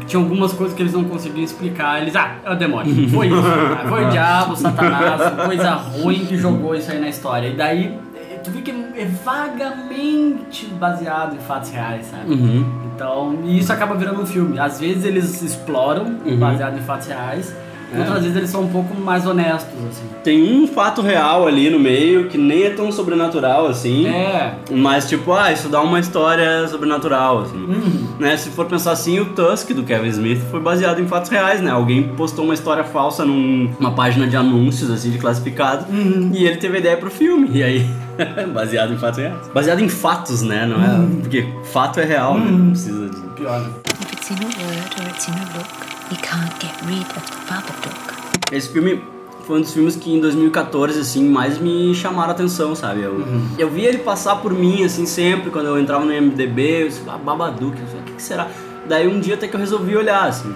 que 0.00 0.06
tinha 0.06 0.22
algumas 0.22 0.52
coisas 0.52 0.76
que 0.76 0.82
eles 0.82 0.92
não 0.92 1.04
conseguiam 1.04 1.44
explicar. 1.44 2.02
Eles, 2.02 2.14
ah, 2.14 2.36
é 2.44 2.52
o 2.52 2.54
demônio. 2.54 2.92
Foi 3.08 3.28
isso. 3.28 3.36
Ah, 3.36 3.86
Foi 3.88 4.04
o 4.04 4.10
diabo, 4.10 4.56
Satanás, 4.56 5.46
coisa 5.46 5.70
ruim 5.70 6.26
que 6.26 6.36
jogou 6.36 6.74
isso 6.74 6.90
aí 6.90 7.00
na 7.00 7.08
história. 7.08 7.48
E 7.48 7.56
daí, 7.56 7.98
tu 8.48 8.54
vê 8.54 8.62
que 8.62 8.70
é 8.70 9.04
vagamente 9.24 10.66
baseado 10.66 11.36
em 11.36 11.38
fatos 11.38 11.70
reais, 11.70 12.06
sabe? 12.06 12.32
Uhum. 12.32 12.64
Então, 12.94 13.38
e 13.44 13.58
isso 13.58 13.72
acaba 13.72 13.94
virando 13.94 14.22
um 14.22 14.26
filme. 14.26 14.58
Às 14.58 14.80
vezes 14.80 15.04
eles 15.04 15.40
exploram, 15.42 16.18
baseado 16.38 16.78
em 16.78 16.82
fatos 16.82 17.06
reais. 17.08 17.54
Outras 17.96 18.22
vezes 18.22 18.36
eles 18.36 18.50
são 18.50 18.62
um 18.62 18.68
pouco 18.68 18.94
mais 19.00 19.26
honestos, 19.26 19.72
assim. 19.88 20.04
Tem 20.22 20.42
um 20.62 20.66
fato 20.66 21.00
real 21.00 21.46
ali 21.46 21.70
no 21.70 21.78
meio 21.78 22.28
que 22.28 22.36
nem 22.36 22.64
é 22.64 22.70
tão 22.70 22.92
sobrenatural 22.92 23.66
assim. 23.66 24.06
É, 24.06 24.54
Mas 24.70 25.08
tipo, 25.08 25.32
ah, 25.32 25.50
isso 25.52 25.68
dá 25.68 25.80
uma 25.80 25.98
história 25.98 26.66
sobrenatural, 26.68 27.42
assim. 27.42 28.06
Né? 28.18 28.36
Se 28.36 28.50
for 28.50 28.66
pensar 28.66 28.92
assim, 28.92 29.18
o 29.20 29.26
Tusk 29.26 29.70
do 29.72 29.82
Kevin 29.84 30.08
Smith 30.08 30.40
foi 30.50 30.60
baseado 30.60 31.00
em 31.00 31.06
fatos 31.06 31.30
reais, 31.30 31.60
né? 31.62 31.70
Alguém 31.70 32.02
postou 32.02 32.44
uma 32.44 32.54
história 32.54 32.84
falsa 32.84 33.24
num- 33.24 33.70
numa 33.80 33.92
página 33.92 34.26
de 34.26 34.36
anúncios, 34.36 34.90
assim, 34.90 35.10
de 35.10 35.18
classificado, 35.18 35.86
e 36.34 36.44
ele 36.46 36.56
teve 36.56 36.76
a 36.76 36.80
ideia 36.80 36.96
pro 36.96 37.10
filme. 37.10 37.48
E 37.52 37.62
aí, 37.62 37.86
baseado 38.52 38.92
em 38.92 38.98
fatos 38.98 39.18
reais. 39.18 39.48
Baseado 39.54 39.80
em 39.80 39.88
fatos, 39.88 40.42
né? 40.42 40.66
Não 40.66 40.76
é? 40.82 41.08
Porque 41.20 41.46
fato 41.72 42.00
é 42.00 42.04
real, 42.04 42.36
né? 42.38 42.50
Não 42.50 42.70
precisa 42.70 43.08
de. 43.08 43.16
pior. 43.36 43.60
né? 43.60 43.68
If 44.02 44.12
it's 44.12 44.30
in 44.30 44.34
a 44.34 44.46
word 44.46 45.00
or 45.00 45.08
it's 45.08 45.28
in 45.28 45.32
a 45.32 45.56
look, 45.56 45.87
you 46.10 46.18
can't 46.22 46.52
get 46.60 46.74
rid 46.86 47.06
of 47.16 47.30
the 47.30 47.36
Babadook. 47.48 48.52
Esse 48.52 48.68
filme 48.70 49.02
foi 49.46 49.58
um 49.58 49.60
dos 49.62 49.72
filmes 49.72 49.96
que 49.96 50.12
em 50.12 50.20
2014, 50.20 51.00
assim, 51.00 51.26
mais 51.28 51.58
me 51.58 51.94
chamaram 51.94 52.30
a 52.30 52.32
atenção, 52.32 52.74
sabe? 52.74 53.02
Eu, 53.02 53.24
eu 53.58 53.70
via 53.70 53.88
ele 53.88 53.98
passar 53.98 54.36
por 54.36 54.52
mim, 54.52 54.84
assim, 54.84 55.06
sempre, 55.06 55.50
quando 55.50 55.66
eu 55.66 55.78
entrava 55.78 56.04
no 56.04 56.12
IMDB, 56.12 56.82
eu 56.82 56.88
disse, 56.88 57.02
ah, 57.08 57.16
Babadook, 57.16 57.78
eu 57.78 57.84
disse, 57.84 57.96
o 57.96 58.02
que, 58.02 58.12
que 58.12 58.22
será? 58.22 58.48
Daí 58.86 59.08
um 59.08 59.20
dia 59.20 59.34
até 59.34 59.48
que 59.48 59.54
eu 59.54 59.60
resolvi 59.60 59.96
olhar, 59.96 60.24
assim. 60.24 60.54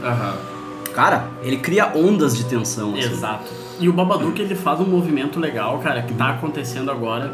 Cara, 0.94 1.28
ele 1.42 1.56
cria 1.56 1.90
ondas 1.94 2.36
de 2.36 2.44
tensão, 2.44 2.94
assim. 2.94 3.12
Exato. 3.12 3.50
E 3.80 3.88
o 3.88 3.92
Babadook 3.92 4.40
ele 4.40 4.54
faz 4.54 4.78
um 4.80 4.86
movimento 4.86 5.40
legal, 5.40 5.78
cara, 5.78 6.02
que 6.02 6.12
tá 6.14 6.30
acontecendo 6.30 6.90
agora, 6.90 7.32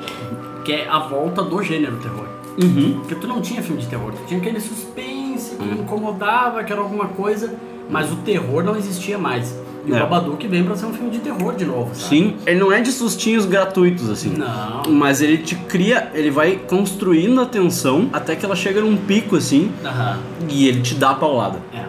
que 0.64 0.72
é 0.72 0.88
a 0.88 1.00
volta 1.00 1.42
do 1.42 1.60
gênero 1.62 1.96
terror. 1.96 2.26
Uhum. 2.62 3.00
Porque 3.00 3.14
tu 3.14 3.26
não 3.26 3.40
tinha 3.40 3.62
filme 3.62 3.80
de 3.80 3.88
terror, 3.88 4.12
tu 4.12 4.24
tinha 4.26 4.38
aquele 4.40 4.60
suspense 4.60 5.56
que 5.56 5.64
incomodava, 5.64 6.64
que 6.64 6.72
era 6.72 6.80
alguma 6.80 7.06
coisa, 7.06 7.54
mas 7.88 8.10
o 8.12 8.16
terror 8.16 8.62
não 8.64 8.76
existia 8.76 9.18
mais. 9.18 9.54
E 9.86 9.92
É. 9.92 9.96
o 9.96 10.00
Babadook 10.00 10.46
vem 10.46 10.62
pra 10.64 10.76
ser 10.76 10.84
um 10.86 10.92
filme 10.92 11.10
de 11.10 11.18
terror 11.20 11.54
de 11.54 11.64
novo, 11.64 11.94
sabe? 11.94 12.08
Sim, 12.08 12.36
ele 12.46 12.60
não 12.60 12.70
é 12.70 12.80
de 12.80 12.92
sustinhos 12.92 13.46
gratuitos, 13.46 14.10
assim. 14.10 14.30
Não. 14.36 14.82
Mas 14.92 15.22
ele 15.22 15.38
te 15.38 15.54
cria, 15.54 16.10
ele 16.14 16.30
vai 16.30 16.56
construindo 16.56 17.40
a 17.40 17.46
tensão 17.46 18.10
até 18.12 18.36
que 18.36 18.44
ela 18.44 18.54
chega 18.56 18.80
num 18.82 18.96
pico, 18.96 19.36
assim, 19.36 19.72
Aham. 19.84 20.18
e 20.50 20.68
ele 20.68 20.82
te 20.82 20.94
dá 20.94 21.10
a 21.10 21.14
paulada. 21.14 21.58
É. 21.72 21.84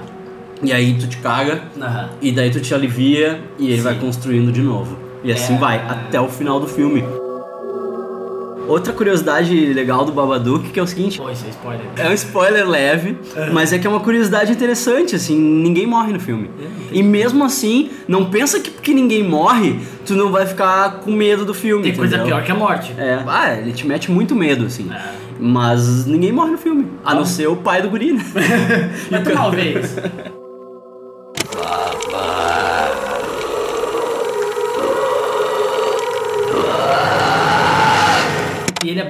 E 0.63 0.71
aí 0.71 0.93
tu 0.97 1.07
te 1.07 1.17
caga, 1.17 1.63
Aham. 1.81 2.09
E 2.21 2.31
daí 2.31 2.49
tu 2.51 2.61
te 2.61 2.73
alivia 2.73 3.41
e 3.57 3.67
ele 3.67 3.77
Sim. 3.77 3.83
vai 3.83 3.95
construindo 3.95 4.51
de 4.51 4.61
novo. 4.61 4.97
E 5.23 5.31
assim 5.33 5.55
É. 5.55 5.57
vai, 5.57 5.77
até 5.85 6.21
o 6.21 6.29
final 6.29 6.59
do 6.59 6.67
filme. 6.67 7.03
Outra 8.69 8.93
curiosidade 8.93 9.53
legal 9.73 10.05
do 10.05 10.11
Babadook 10.11 10.69
que 10.69 10.79
é 10.79 10.83
o 10.83 10.87
seguinte, 10.87 11.17
Pô, 11.17 11.29
isso 11.29 11.43
é 11.45 11.49
spoiler. 11.49 11.85
é 11.97 12.09
um 12.09 12.13
spoiler 12.13 12.69
leve, 12.69 13.17
mas 13.51 13.73
é 13.73 13.79
que 13.79 13.87
é 13.87 13.89
uma 13.89 13.99
curiosidade 13.99 14.51
interessante, 14.51 15.15
assim, 15.15 15.35
ninguém 15.37 15.87
morre 15.87 16.13
no 16.13 16.19
filme. 16.19 16.49
É, 16.61 16.95
E 16.97 17.01
mesmo 17.03 17.43
assim, 17.43 17.89
não 18.07 18.25
pensa 18.29 18.59
que 18.59 18.69
porque 18.69 18.93
ninguém 18.93 19.23
morre, 19.23 19.79
tu 20.05 20.15
não 20.15 20.31
vai 20.31 20.45
ficar 20.45 20.99
com 20.99 21.11
medo 21.11 21.43
do 21.45 21.53
filme, 21.53 21.83
Tem 21.83 21.95
coisa 21.95 22.15
entendeu? 22.17 22.35
pior 22.35 22.45
que 22.45 22.51
a 22.51 22.55
morte. 22.55 22.93
É, 22.97 23.23
ah, 23.27 23.55
ele 23.55 23.73
te 23.73 23.87
mete 23.87 24.11
muito 24.11 24.35
medo, 24.35 24.65
assim. 24.65 24.87
É. 24.93 25.29
Mas 25.41 26.05
ninguém 26.05 26.31
morre 26.33 26.51
no 26.51 26.57
filme, 26.57 26.85
a 27.03 27.15
não 27.15 27.25
ser 27.25 27.47
o 27.47 27.55
pai 27.55 27.81
do 27.81 27.89
guri, 27.89 28.11
né? 28.13 28.23
Mas 29.09 29.23
tu 29.23 29.31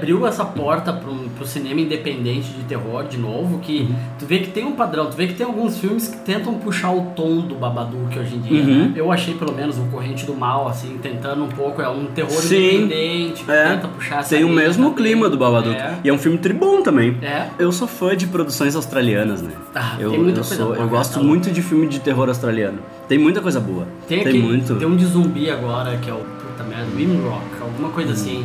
abriu 0.09 0.25
essa 0.27 0.43
porta 0.43 0.91
pro, 0.91 1.13
pro 1.37 1.45
cinema 1.45 1.79
independente 1.81 2.49
de 2.51 2.63
terror 2.63 3.05
de 3.07 3.17
novo, 3.17 3.59
que 3.59 3.81
Uhum. 3.81 3.95
tu 4.17 4.25
vê 4.25 4.39
que 4.39 4.49
tem 4.49 4.65
um 4.65 4.71
padrão, 4.73 5.05
tu 5.09 5.15
vê 5.15 5.27
que 5.27 5.33
tem 5.35 5.45
alguns 5.45 5.77
filmes 5.77 6.07
que 6.07 6.17
tentam 6.17 6.55
puxar 6.55 6.91
o 6.91 7.11
tom 7.15 7.41
do 7.41 7.55
Babadook 7.55 8.17
hoje 8.17 8.35
em 8.35 8.39
dia, 8.39 8.61
Uhum. 8.61 8.65
né? 8.87 8.93
Eu 8.95 9.11
achei 9.11 9.35
pelo 9.35 9.53
menos 9.53 9.77
o 9.77 9.83
Corrente 9.85 10.25
do 10.25 10.33
Mal, 10.33 10.67
assim, 10.67 10.97
tentando 11.01 11.43
um 11.43 11.47
pouco, 11.49 11.81
é 11.81 11.87
um 11.89 12.05
terror 12.07 12.31
Sim. 12.31 12.83
independente, 12.85 13.45
É. 13.47 13.69
tenta 13.75 13.87
puxar 13.87 14.19
essa 14.21 14.35
Tem 14.35 14.43
o 14.43 14.49
mesmo 14.49 14.89
também. 14.89 15.03
clima 15.05 15.29
do 15.29 15.37
Babadook. 15.37 15.75
É. 15.75 15.93
E 16.03 16.09
é 16.09 16.13
um 16.13 16.17
filme 16.17 16.37
tribom 16.39 16.81
também. 16.81 17.17
É. 17.21 17.47
Eu 17.59 17.71
sou 17.71 17.87
fã 17.87 18.15
de 18.17 18.25
produções 18.27 18.75
australianas, 18.75 19.41
né? 19.41 19.51
Ah, 19.75 19.95
eu, 19.99 20.09
tem 20.11 20.19
muita 20.19 20.39
eu, 20.39 20.43
coisa 20.43 20.55
sou- 20.55 20.65
boa, 20.65 20.75
eu 20.75 20.79
cara, 20.85 20.89
gosto 20.89 21.13
tá 21.19 21.23
muito 21.23 21.51
de 21.51 21.61
filme 21.61 21.87
de 21.87 21.99
terror 21.99 22.27
australiano. 22.27 22.79
Tem 23.07 23.17
muita 23.17 23.41
coisa 23.41 23.59
boa. 23.59 23.87
Tem, 24.07 24.21
aquele, 24.21 24.39
muito. 24.39 24.75
tem 24.75 24.87
um 24.87 24.95
de 24.95 25.05
zumbi 25.05 25.49
agora, 25.49 25.97
que 25.97 26.09
é 26.09 26.13
o 26.13 26.17
puta 26.17 26.63
merda, 26.63 26.87
Rimrock, 26.95 27.43
alguma 27.61 27.89
coisa 27.89 28.13
assim. 28.13 28.43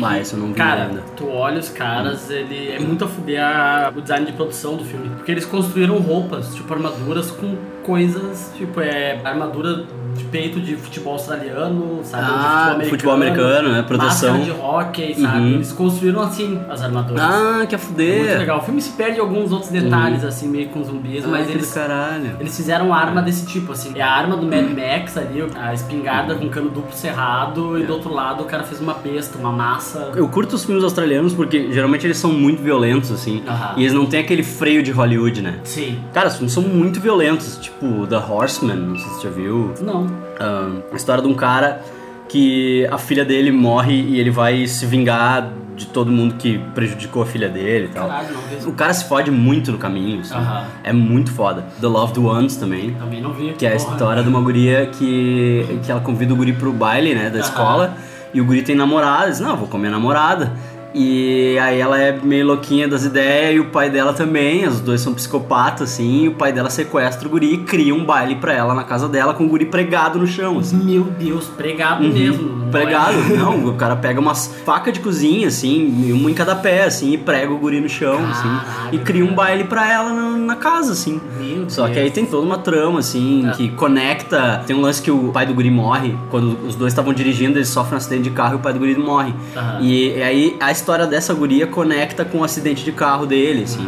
Ah, 0.00 0.18
eu 0.18 0.38
não 0.38 0.48
vi 0.48 0.54
Cara, 0.54 0.84
ainda. 0.84 1.02
tu 1.16 1.28
olha 1.28 1.58
os 1.58 1.68
caras, 1.70 2.30
ele 2.30 2.70
é 2.70 2.78
muito 2.78 3.04
a 3.04 3.08
fuder 3.08 3.42
a- 3.42 3.92
o 3.96 4.00
design 4.00 4.26
de 4.26 4.32
produção 4.32 4.76
do 4.76 4.84
filme. 4.84 5.08
Porque 5.16 5.32
eles 5.32 5.44
construíram 5.44 5.98
roupas, 5.98 6.54
tipo 6.54 6.72
armaduras 6.72 7.30
com 7.32 7.56
coisas, 7.84 8.52
tipo, 8.56 8.80
é 8.80 9.20
armadura 9.24 9.84
de 10.18 10.24
peito 10.24 10.60
de 10.60 10.76
futebol 10.76 11.14
australiano, 11.14 12.00
sabe? 12.02 12.26
Ah, 12.28 12.76
de 12.78 12.88
futebol 12.90 13.14
americano, 13.14 13.70
né? 13.70 13.82
Proteção. 13.82 14.40
De 14.40 14.50
hockey, 14.50 15.14
sabe? 15.14 15.38
Uhum. 15.38 15.46
Eles 15.54 15.72
construíram 15.72 16.20
assim 16.20 16.60
as 16.68 16.82
armaduras. 16.82 17.22
Ah, 17.22 17.64
que 17.66 17.74
a 17.74 17.78
é 17.78 17.80
muito 17.80 17.86
fuder. 17.88 18.38
legal. 18.38 18.58
O 18.58 18.62
filme 18.62 18.80
se 18.82 18.90
perde 18.90 19.18
em 19.18 19.20
alguns 19.20 19.52
outros 19.52 19.70
detalhes, 19.70 20.24
assim, 20.24 20.48
meio 20.48 20.68
com 20.68 20.82
zumbis, 20.82 21.24
Ah, 21.24 21.28
mas 21.28 21.48
eles 21.48 21.72
caralho. 21.72 22.36
eles 22.40 22.56
fizeram 22.56 22.92
arma 22.92 23.22
desse 23.22 23.46
tipo, 23.46 23.72
assim. 23.72 23.92
É 23.94 24.02
a 24.02 24.10
arma 24.10 24.36
do 24.36 24.46
Mad 24.46 24.66
Max 24.70 25.16
ali, 25.16 25.44
a 25.56 25.72
espingarda 25.72 26.34
com 26.34 26.48
cano 26.48 26.70
duplo 26.70 26.92
cerrado, 26.92 27.78
e 27.78 27.84
do 27.84 27.92
outro 27.92 28.12
lado 28.12 28.42
o 28.42 28.46
cara 28.46 28.64
fez 28.64 28.80
uma 28.80 28.94
besta, 28.94 29.38
uma 29.38 29.52
massa. 29.52 30.10
Eu 30.14 30.28
curto 30.28 30.54
os 30.56 30.64
filmes 30.64 30.82
australianos 30.84 31.32
porque 31.34 31.72
geralmente 31.72 32.06
eles 32.06 32.16
são 32.18 32.32
muito 32.32 32.62
violentos, 32.62 33.10
assim. 33.12 33.42
E 33.76 33.82
eles 33.82 33.92
não 33.94 34.06
têm 34.06 34.20
aquele 34.20 34.42
freio 34.42 34.82
de 34.82 34.90
Hollywood, 34.90 35.40
né? 35.42 35.58
Sim. 35.64 35.98
Cara, 36.12 36.28
os 36.28 36.34
filmes 36.34 36.52
são 36.52 36.62
muito 36.62 37.00
violentos. 37.00 37.56
Tipo, 37.60 38.06
The 38.06 38.16
Horseman, 38.16 38.76
não 38.76 38.96
sei 38.96 39.08
se 39.08 39.14
você 39.16 39.22
já 39.28 39.30
viu. 39.30 39.72
Não. 39.80 40.06
Ah, 40.38 40.70
a 40.92 40.96
história 40.96 41.22
de 41.22 41.28
um 41.28 41.34
cara 41.34 41.80
que 42.28 42.86
a 42.90 42.98
filha 42.98 43.24
dele 43.24 43.50
morre 43.50 43.94
e 43.94 44.20
ele 44.20 44.30
vai 44.30 44.66
se 44.66 44.84
vingar 44.84 45.50
de 45.74 45.86
todo 45.86 46.10
mundo 46.10 46.34
que 46.34 46.58
prejudicou 46.74 47.22
a 47.22 47.26
filha 47.26 47.48
dele 47.48 47.86
e 47.86 47.94
tal. 47.94 48.08
Caralho. 48.08 48.28
O 48.66 48.72
cara 48.72 48.92
se 48.92 49.04
fode 49.04 49.30
muito 49.30 49.70
no 49.72 49.78
caminho, 49.78 50.20
assim. 50.20 50.34
Aham. 50.34 50.64
É 50.82 50.92
muito 50.92 51.32
foda. 51.32 51.64
The 51.80 51.86
Loved 51.86 52.18
Ones 52.18 52.56
também. 52.56 52.94
Também 52.94 53.22
não 53.22 53.32
vi. 53.32 53.52
Que 53.52 53.64
é 53.64 53.74
a 53.74 53.76
Porra. 53.78 53.92
história 53.92 54.22
de 54.22 54.28
uma 54.28 54.40
guria 54.40 54.86
que, 54.86 55.78
que 55.84 55.90
ela 55.90 56.00
convida 56.00 56.34
o 56.34 56.36
guri 56.36 56.52
pro 56.52 56.72
baile, 56.72 57.14
né, 57.14 57.30
da 57.30 57.38
escola. 57.38 57.94
E 58.34 58.40
o 58.40 58.44
guri 58.44 58.62
tem 58.62 58.74
namorada. 58.74 59.30
Diz, 59.30 59.40
não, 59.40 59.56
vou 59.56 59.68
com 59.68 59.76
a 59.76 59.80
minha 59.80 59.92
namorada. 59.92 60.52
E 60.94 61.58
aí 61.58 61.78
ela 61.78 61.98
é 62.00 62.12
meio 62.22 62.46
louquinha 62.46 62.88
das 62.88 63.04
ideias 63.04 63.56
e 63.56 63.60
o 63.60 63.66
pai 63.66 63.90
dela 63.90 64.12
também, 64.12 64.66
os 64.66 64.80
dois 64.80 65.00
são 65.00 65.12
psicopatas, 65.14 65.92
assim, 65.92 66.24
e 66.24 66.28
o 66.28 66.34
pai 66.34 66.52
dela 66.52 66.70
sequestra 66.70 67.28
o 67.28 67.30
guri 67.30 67.54
e 67.54 67.58
cria 67.58 67.94
um 67.94 68.04
baile 68.04 68.36
pra 68.36 68.52
ela 68.54 68.74
na 68.74 68.84
casa 68.84 69.06
dela 69.08 69.34
com 69.34 69.44
o 69.44 69.48
guri 69.48 69.66
pregado 69.66 70.18
no 70.18 70.26
chão, 70.26 70.58
assim. 70.58 70.76
Meu 70.76 71.04
Deus, 71.04 71.44
pregado 71.46 72.02
mesmo. 72.04 72.48
não 72.56 72.68
Pregado, 72.70 73.12
é? 73.18 73.36
não, 73.36 73.66
o 73.68 73.74
cara 73.74 73.96
pega 73.96 74.20
umas 74.20 74.46
facas 74.64 74.92
de 74.94 75.00
cozinha, 75.00 75.48
assim, 75.48 76.12
uma 76.12 76.30
em 76.30 76.34
cada 76.34 76.54
pé, 76.56 76.84
assim, 76.84 77.12
e 77.12 77.18
prega 77.18 77.52
o 77.52 77.58
guri 77.58 77.80
no 77.80 77.88
chão, 77.88 78.18
assim, 78.26 78.42
Caralho, 78.48 78.88
e 78.94 78.98
cria 78.98 79.24
um 79.24 79.34
baile 79.34 79.64
pra 79.64 79.90
ela 79.90 80.12
na, 80.12 80.30
na 80.36 80.56
casa, 80.56 80.92
assim. 80.92 81.20
Meu 81.38 81.68
Só 81.68 81.86
que 81.86 81.94
Deus. 81.94 82.04
aí 82.06 82.10
tem 82.10 82.24
toda 82.26 82.46
uma 82.46 82.58
trama, 82.58 82.98
assim, 83.00 83.46
É. 83.48 83.52
que 83.52 83.68
conecta. 83.70 84.62
Tem 84.66 84.74
um 84.76 84.80
lance 84.80 85.00
que 85.02 85.10
o 85.10 85.30
pai 85.32 85.46
do 85.46 85.54
guri 85.54 85.70
morre, 85.70 86.14
quando 86.30 86.58
os 86.66 86.74
dois 86.74 86.92
estavam 86.92 87.12
dirigindo, 87.12 87.58
eles 87.58 87.68
sofrem 87.68 87.94
um 87.94 87.96
acidente 87.98 88.22
de 88.24 88.30
carro 88.30 88.54
e 88.54 88.56
o 88.56 88.58
pai 88.58 88.72
do 88.72 88.78
guri 88.78 88.96
morre. 88.96 89.32
Aham. 89.56 89.78
E, 89.80 90.16
e 90.16 90.22
aí 90.22 90.56
história 90.78 91.06
dessa 91.06 91.34
guria 91.34 91.66
conecta 91.66 92.24
com 92.24 92.38
o 92.38 92.44
acidente 92.44 92.84
de 92.84 92.92
carro 92.92 93.26
dele, 93.26 93.64
assim. 93.64 93.86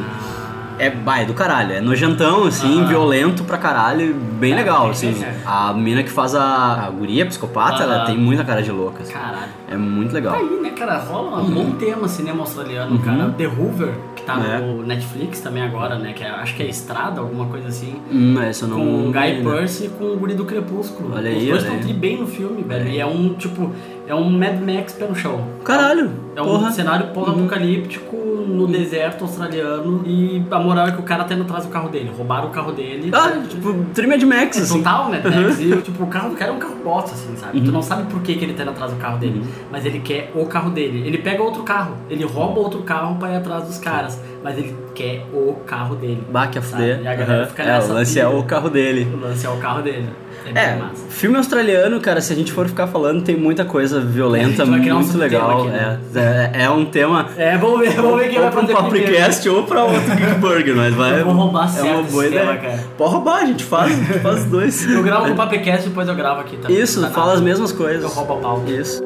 É, 0.78 0.88
bah, 0.88 1.20
é 1.20 1.26
do 1.26 1.35
caralho, 1.35 1.75
é 1.75 1.80
nojentão, 1.82 2.44
assim, 2.44 2.78
Aham. 2.80 2.87
violento 2.88 3.44
pra 3.44 3.59
caralho, 3.59 4.14
bem 4.14 4.52
É, 4.54 4.56
legal, 4.56 4.87
é, 4.87 4.90
assim. 4.92 5.23
é. 5.23 5.35
A 5.44 5.75
mina 5.75 6.02
que 6.02 6.09
faz 6.09 6.35
a, 6.35 6.87
a 6.87 6.90
guria 6.90 7.26
psicopata, 7.26 7.82
ela 7.82 7.97
Aham. 7.97 8.06
tem 8.06 8.16
muita 8.16 8.42
cara 8.44 8.62
de 8.62 8.70
louca, 8.73 9.02
assim. 9.02 9.12
Caralho. 9.12 9.52
É 9.68 9.76
muito 9.76 10.12
legal. 10.14 10.32
Tá 10.32 10.38
aí, 10.40 10.59
né, 10.62 10.70
cara? 10.70 10.97
Rola 11.00 11.42
um 11.42 11.50
bom 11.50 11.73
tema 11.73 12.09
cinema 12.09 12.40
australiano, 12.40 12.99
cara. 13.00 13.28
The 13.37 13.47
Hoover, 13.47 13.92
que 14.16 14.23
tá 14.23 14.37
Uhum. 14.37 14.44
É. 14.47 14.59
no 14.59 14.82
Netflix 14.87 15.40
também 15.40 15.62
agora, 15.62 15.99
né? 15.99 16.14
Que 16.14 16.25
é- 16.25 16.30
acho 16.30 16.54
que 16.56 16.62
é 16.62 16.66
Estrada, 16.66 17.20
alguma 17.20 17.44
coisa 17.44 17.68
assim. 17.68 17.97
Hum, 18.11 18.40
essa 18.40 18.64
eu 18.64 18.68
não. 18.70 18.78
com 18.78 19.09
o 19.09 19.12
Guy? 19.12 19.42
Pearce 19.44 19.85
e 19.85 19.88
com 19.90 20.04
o 20.14 20.16
Guri 20.16 20.32
do 20.32 20.47
Crepúsculo. 20.47 21.11
Olha 21.14 21.30
Os 21.30 21.37
aí, 21.37 21.47
dois 21.50 21.62
estão 21.62 21.92
bem 21.92 22.18
no 22.18 22.26
filme, 22.26 22.62
velho. 22.62 22.88
E 22.88 22.99
é 22.99 23.04
um, 23.04 23.35
tipo, 23.35 23.70
é 24.10 24.14
um 24.14 24.28
Mad 24.30 24.60
Max 24.60 24.92
pé 24.92 25.06
no 25.06 25.14
chão. 25.14 25.46
Caralho! 25.64 26.10
É 26.36 26.42
um 26.42 26.44
porra. 26.46 26.66
Uhum. 26.66 26.72
cenário 26.72 27.06
pós-apocalíptico 27.08 28.16
no 28.16 28.66
deserto 28.66 29.24
australiano 29.24 30.02
e 30.06 30.42
a 30.50 30.58
moral 30.58 30.88
é 30.88 30.92
que 30.92 30.98
o 31.00 31.02
cara 31.02 31.24
tá 31.24 31.34
indo 31.34 31.42
atrás 31.42 31.64
do 31.64 31.70
carro 31.70 31.88
dele. 31.88 32.10
Roubaram 32.16 32.48
o 32.48 32.50
carro 32.50 32.72
dele. 32.72 33.10
Ah, 33.12 33.30
tipo, 33.48 33.72
Trimad 33.94 34.22
Max, 34.24 34.56
É 34.58 34.62
assim. 34.62 34.78
total 34.78 35.10
Mad 35.10 35.24
Max. 35.24 35.60
E, 35.60 35.76
tipo, 35.82 36.02
o 36.04 36.06
carro 36.06 36.30
do 36.30 36.36
cara 36.36 36.50
é 36.50 36.54
um 36.54 36.58
carro 36.58 36.76
bosta, 36.82 37.12
assim, 37.12 37.36
sabe? 37.36 37.58
Uhum. 37.58 37.64
Tu 37.64 37.72
não 37.72 37.82
sabe 37.82 38.10
por 38.10 38.20
que, 38.22 38.34
que 38.34 38.44
ele 38.44 38.54
tá 38.54 38.62
indo 38.62 38.70
atrás 38.70 38.92
do 38.92 38.98
carro 38.98 39.18
dele, 39.18 39.44
mas 39.70 39.84
ele 39.84 40.00
quer 40.00 40.32
o 40.34 40.46
carro 40.46 40.70
dele. 40.70 41.06
Ele 41.06 41.18
pega 41.18 41.42
outro 41.42 41.62
carro, 41.62 41.94
ele 42.08 42.24
rouba 42.24 42.60
outro 42.60 42.82
carro 42.82 43.16
pra 43.16 43.30
ir 43.30 43.36
atrás 43.36 43.64
dos 43.66 43.78
caras, 43.78 44.20
mas 44.42 44.56
ele 44.59 44.75
quer 44.94 45.25
o 45.32 45.54
carro 45.66 45.94
dele. 45.97 46.23
Bah, 46.30 46.47
que 46.47 46.59
a 46.59 46.62
fuder. 46.62 47.00
E 47.02 47.06
a 47.09 47.14
galera 47.14 47.40
Aham. 47.42 47.47
fica 47.49 47.62
É, 47.62 47.66
nessa 47.66 47.90
o 47.90 47.94
lance 47.94 48.20
é 48.20 48.26
o 48.28 48.42
carro 48.44 48.70
dele. 48.70 49.09
O 49.12 49.20
lance 49.20 49.47
é 49.47 49.49
o 49.50 49.56
carro 49.56 49.82
dele. 49.82 50.09
É, 50.54 50.59
É, 50.61 50.78
filme 51.11 51.37
australiano, 51.37 52.00
cara, 52.00 52.20
se 52.23 52.32
a 52.32 52.37
gente 52.37 52.50
for 52.50 52.66
ficar 52.66 52.87
falando, 52.87 53.23
tem 53.23 53.37
muita 53.37 53.62
coisa 53.64 54.00
violenta, 54.00 54.64
um 54.64 54.68
muito 54.68 55.18
legal. 55.18 55.61
aqui, 55.61 55.68
né? 55.68 56.00
é, 56.14 56.61
é, 56.61 56.64
é 56.64 56.70
um 56.70 56.87
tema. 56.87 57.28
É, 57.37 57.59
vamos 57.59 57.80
ver, 57.80 57.90
vamos 57.90 58.18
ver 58.18 58.28
quem 58.30 58.38
ou 58.38 58.44
vai 58.44 58.52
pra 58.52 58.61
um. 58.62 58.66
Papricast 58.66 59.49
ou 59.50 59.62
pra 59.64 59.85
outro 59.85 60.00
Geek 60.16 60.35
Burger, 60.40 60.75
mas 60.76 60.94
vai. 60.94 61.20
Eu 61.20 61.25
vou 61.26 61.35
roubar 61.35 61.66
é 61.66 61.68
certo 61.68 61.87
uma 61.92 62.00
esse 62.02 62.11
boa 62.12 62.26
ideia. 62.26 62.56
cara. 62.56 62.85
Pode 62.97 63.12
roubar, 63.12 63.37
a 63.42 63.44
gente 63.47 63.64
faz, 63.64 63.92
a 63.92 63.94
gente 63.94 64.18
faz 64.20 64.44
dois. 64.47 64.90
Eu 64.90 65.02
gravo 65.02 65.28
no 65.28 65.35
Papecast 65.37 65.85
e 65.87 65.88
depois 65.90 66.09
eu 66.09 66.14
gravo 66.14 66.40
aqui 66.40 66.56
também. 66.56 66.80
Isso, 66.80 67.02
Tá 67.02 67.11
fala 67.11 67.26
nada. 67.26 67.38
as 67.38 67.44
mesmas 67.44 67.73
coisas. 67.73 68.02
Eu 68.02 68.09
roubo 68.09 68.32
a 68.32 68.37
pauta. 68.38 68.70
Isso. 68.70 69.02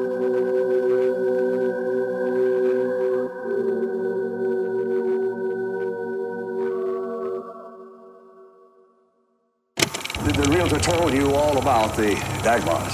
About 11.85 11.97
the 11.97 12.15
Dagmars. 12.41 12.93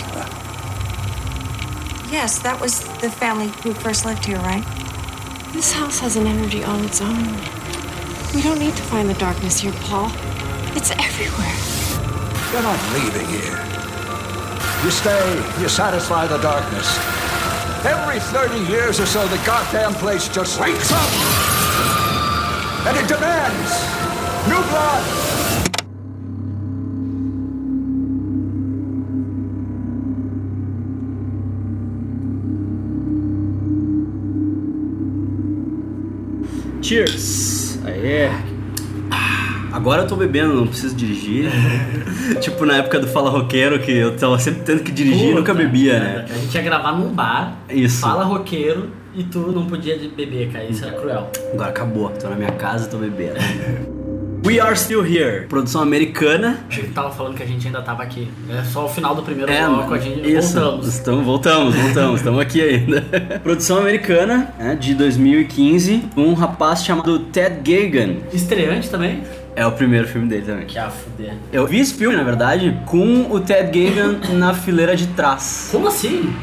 Yes, 2.12 2.39
that 2.39 2.60
was 2.60 2.83
the 3.00 3.10
family 3.10 3.48
who 3.63 3.74
first 3.74 4.05
lived 4.05 4.25
here, 4.25 4.39
right? 4.39 4.63
This 5.53 5.71
house 5.71 6.00
has 6.00 6.15
an 6.15 6.27
energy 6.27 6.63
all 6.63 6.81
its 6.83 7.01
own. 7.01 7.24
We 8.36 8.41
don't 8.41 8.60
need 8.60 8.75
to 8.75 8.83
find 8.83 9.10
the 9.10 9.13
darkness 9.15 9.60
here, 9.60 9.74
Paul. 9.88 10.12
It's 10.75 10.91
everywhere. 10.91 11.55
You're 12.51 12.63
not 12.63 12.79
leaving 12.95 13.27
here. 13.27 13.60
You 14.83 14.91
stay, 14.91 15.62
you 15.62 15.69
satisfy 15.69 16.27
the 16.27 16.39
darkness. 16.39 16.98
Every 17.86 18.19
30 18.19 18.71
years 18.71 19.00
or 19.00 19.05
so, 19.05 19.25
the 19.27 19.41
goddamn 19.45 19.93
place 19.95 20.27
just 20.27 20.60
wakes 20.60 20.91
up! 20.91 21.10
And 22.88 22.98
it 22.98 23.07
demands 23.07 23.71
new 24.50 24.62
blood! 24.69 25.30
Cheers! 36.91 37.79
Aê! 37.85 38.29
Agora 39.71 40.01
eu 40.01 40.07
tô 40.09 40.17
bebendo, 40.17 40.53
não 40.53 40.67
preciso 40.67 40.93
dirigir. 40.93 41.49
tipo 42.41 42.65
na 42.65 42.79
época 42.79 42.99
do 42.99 43.07
Fala 43.07 43.29
Roqueiro, 43.29 43.79
que 43.79 43.93
eu 43.93 44.17
tava 44.17 44.37
sempre 44.37 44.63
tendo 44.63 44.83
que 44.83 44.91
dirigir 44.91 45.29
e 45.29 45.33
nunca 45.33 45.53
Puta 45.53 45.63
bebia, 45.63 45.97
né? 46.01 46.25
A 46.29 46.33
gente 46.33 46.53
ia 46.53 46.61
gravar 46.61 46.91
num 46.91 47.13
bar, 47.13 47.55
Isso. 47.69 48.01
fala 48.01 48.25
roqueiro, 48.25 48.89
e 49.15 49.23
tu 49.23 49.39
não 49.53 49.67
podia 49.67 49.97
beber, 49.97 50.51
cara. 50.51 50.65
Isso 50.65 50.83
era 50.83 50.93
cruel. 50.99 51.31
Agora 51.53 51.69
acabou, 51.69 52.09
tô 52.09 52.27
na 52.27 52.35
minha 52.35 52.51
casa 52.51 52.87
e 52.87 52.89
tô 52.89 52.97
bebendo. 52.97 53.39
We 54.43 54.59
Are 54.59 54.75
Still 54.75 55.05
Here, 55.05 55.45
produção 55.47 55.81
americana. 55.83 56.59
Achei 56.67 56.85
que 56.85 56.91
tava 56.91 57.11
falando 57.11 57.35
que 57.35 57.43
a 57.43 57.45
gente 57.45 57.67
ainda 57.67 57.81
tava 57.81 58.01
aqui. 58.01 58.27
É 58.49 58.63
só 58.63 58.85
o 58.85 58.89
final 58.89 59.13
do 59.13 59.21
primeiro 59.21 59.51
É, 59.51 59.65
bloco, 59.67 59.93
a 59.93 59.99
gente 59.99 60.27
isso. 60.31 60.53
voltamos. 60.59 60.87
Estamos, 60.87 61.25
voltamos, 61.25 61.75
voltamos, 61.75 62.15
estamos 62.19 62.39
aqui 62.39 62.59
ainda. 62.61 63.01
Produção 63.43 63.77
americana, 63.77 64.51
né, 64.57 64.75
de 64.75 64.95
2015, 64.95 66.05
um 66.17 66.33
rapaz 66.33 66.83
chamado 66.83 67.19
Ted 67.19 67.57
Gagan. 67.63 68.15
Estreante 68.33 68.89
também? 68.89 69.21
É 69.55 69.66
o 69.66 69.72
primeiro 69.72 70.07
filme 70.07 70.27
dele 70.27 70.44
também. 70.46 70.66
Que 70.66 70.79
a 70.79 70.90
fuder. 70.90 71.33
Eu 71.51 71.68
vi 71.68 71.79
esse 71.79 71.94
filme, 71.94 72.16
na 72.16 72.24
verdade, 72.24 72.77
com 72.85 73.27
o 73.29 73.40
Ted 73.40 73.68
Gagan 73.77 74.20
na 74.37 74.53
fileira 74.53 74.96
de 74.96 75.07
trás. 75.07 75.70
Como 75.72 75.87
assim? 75.87 76.33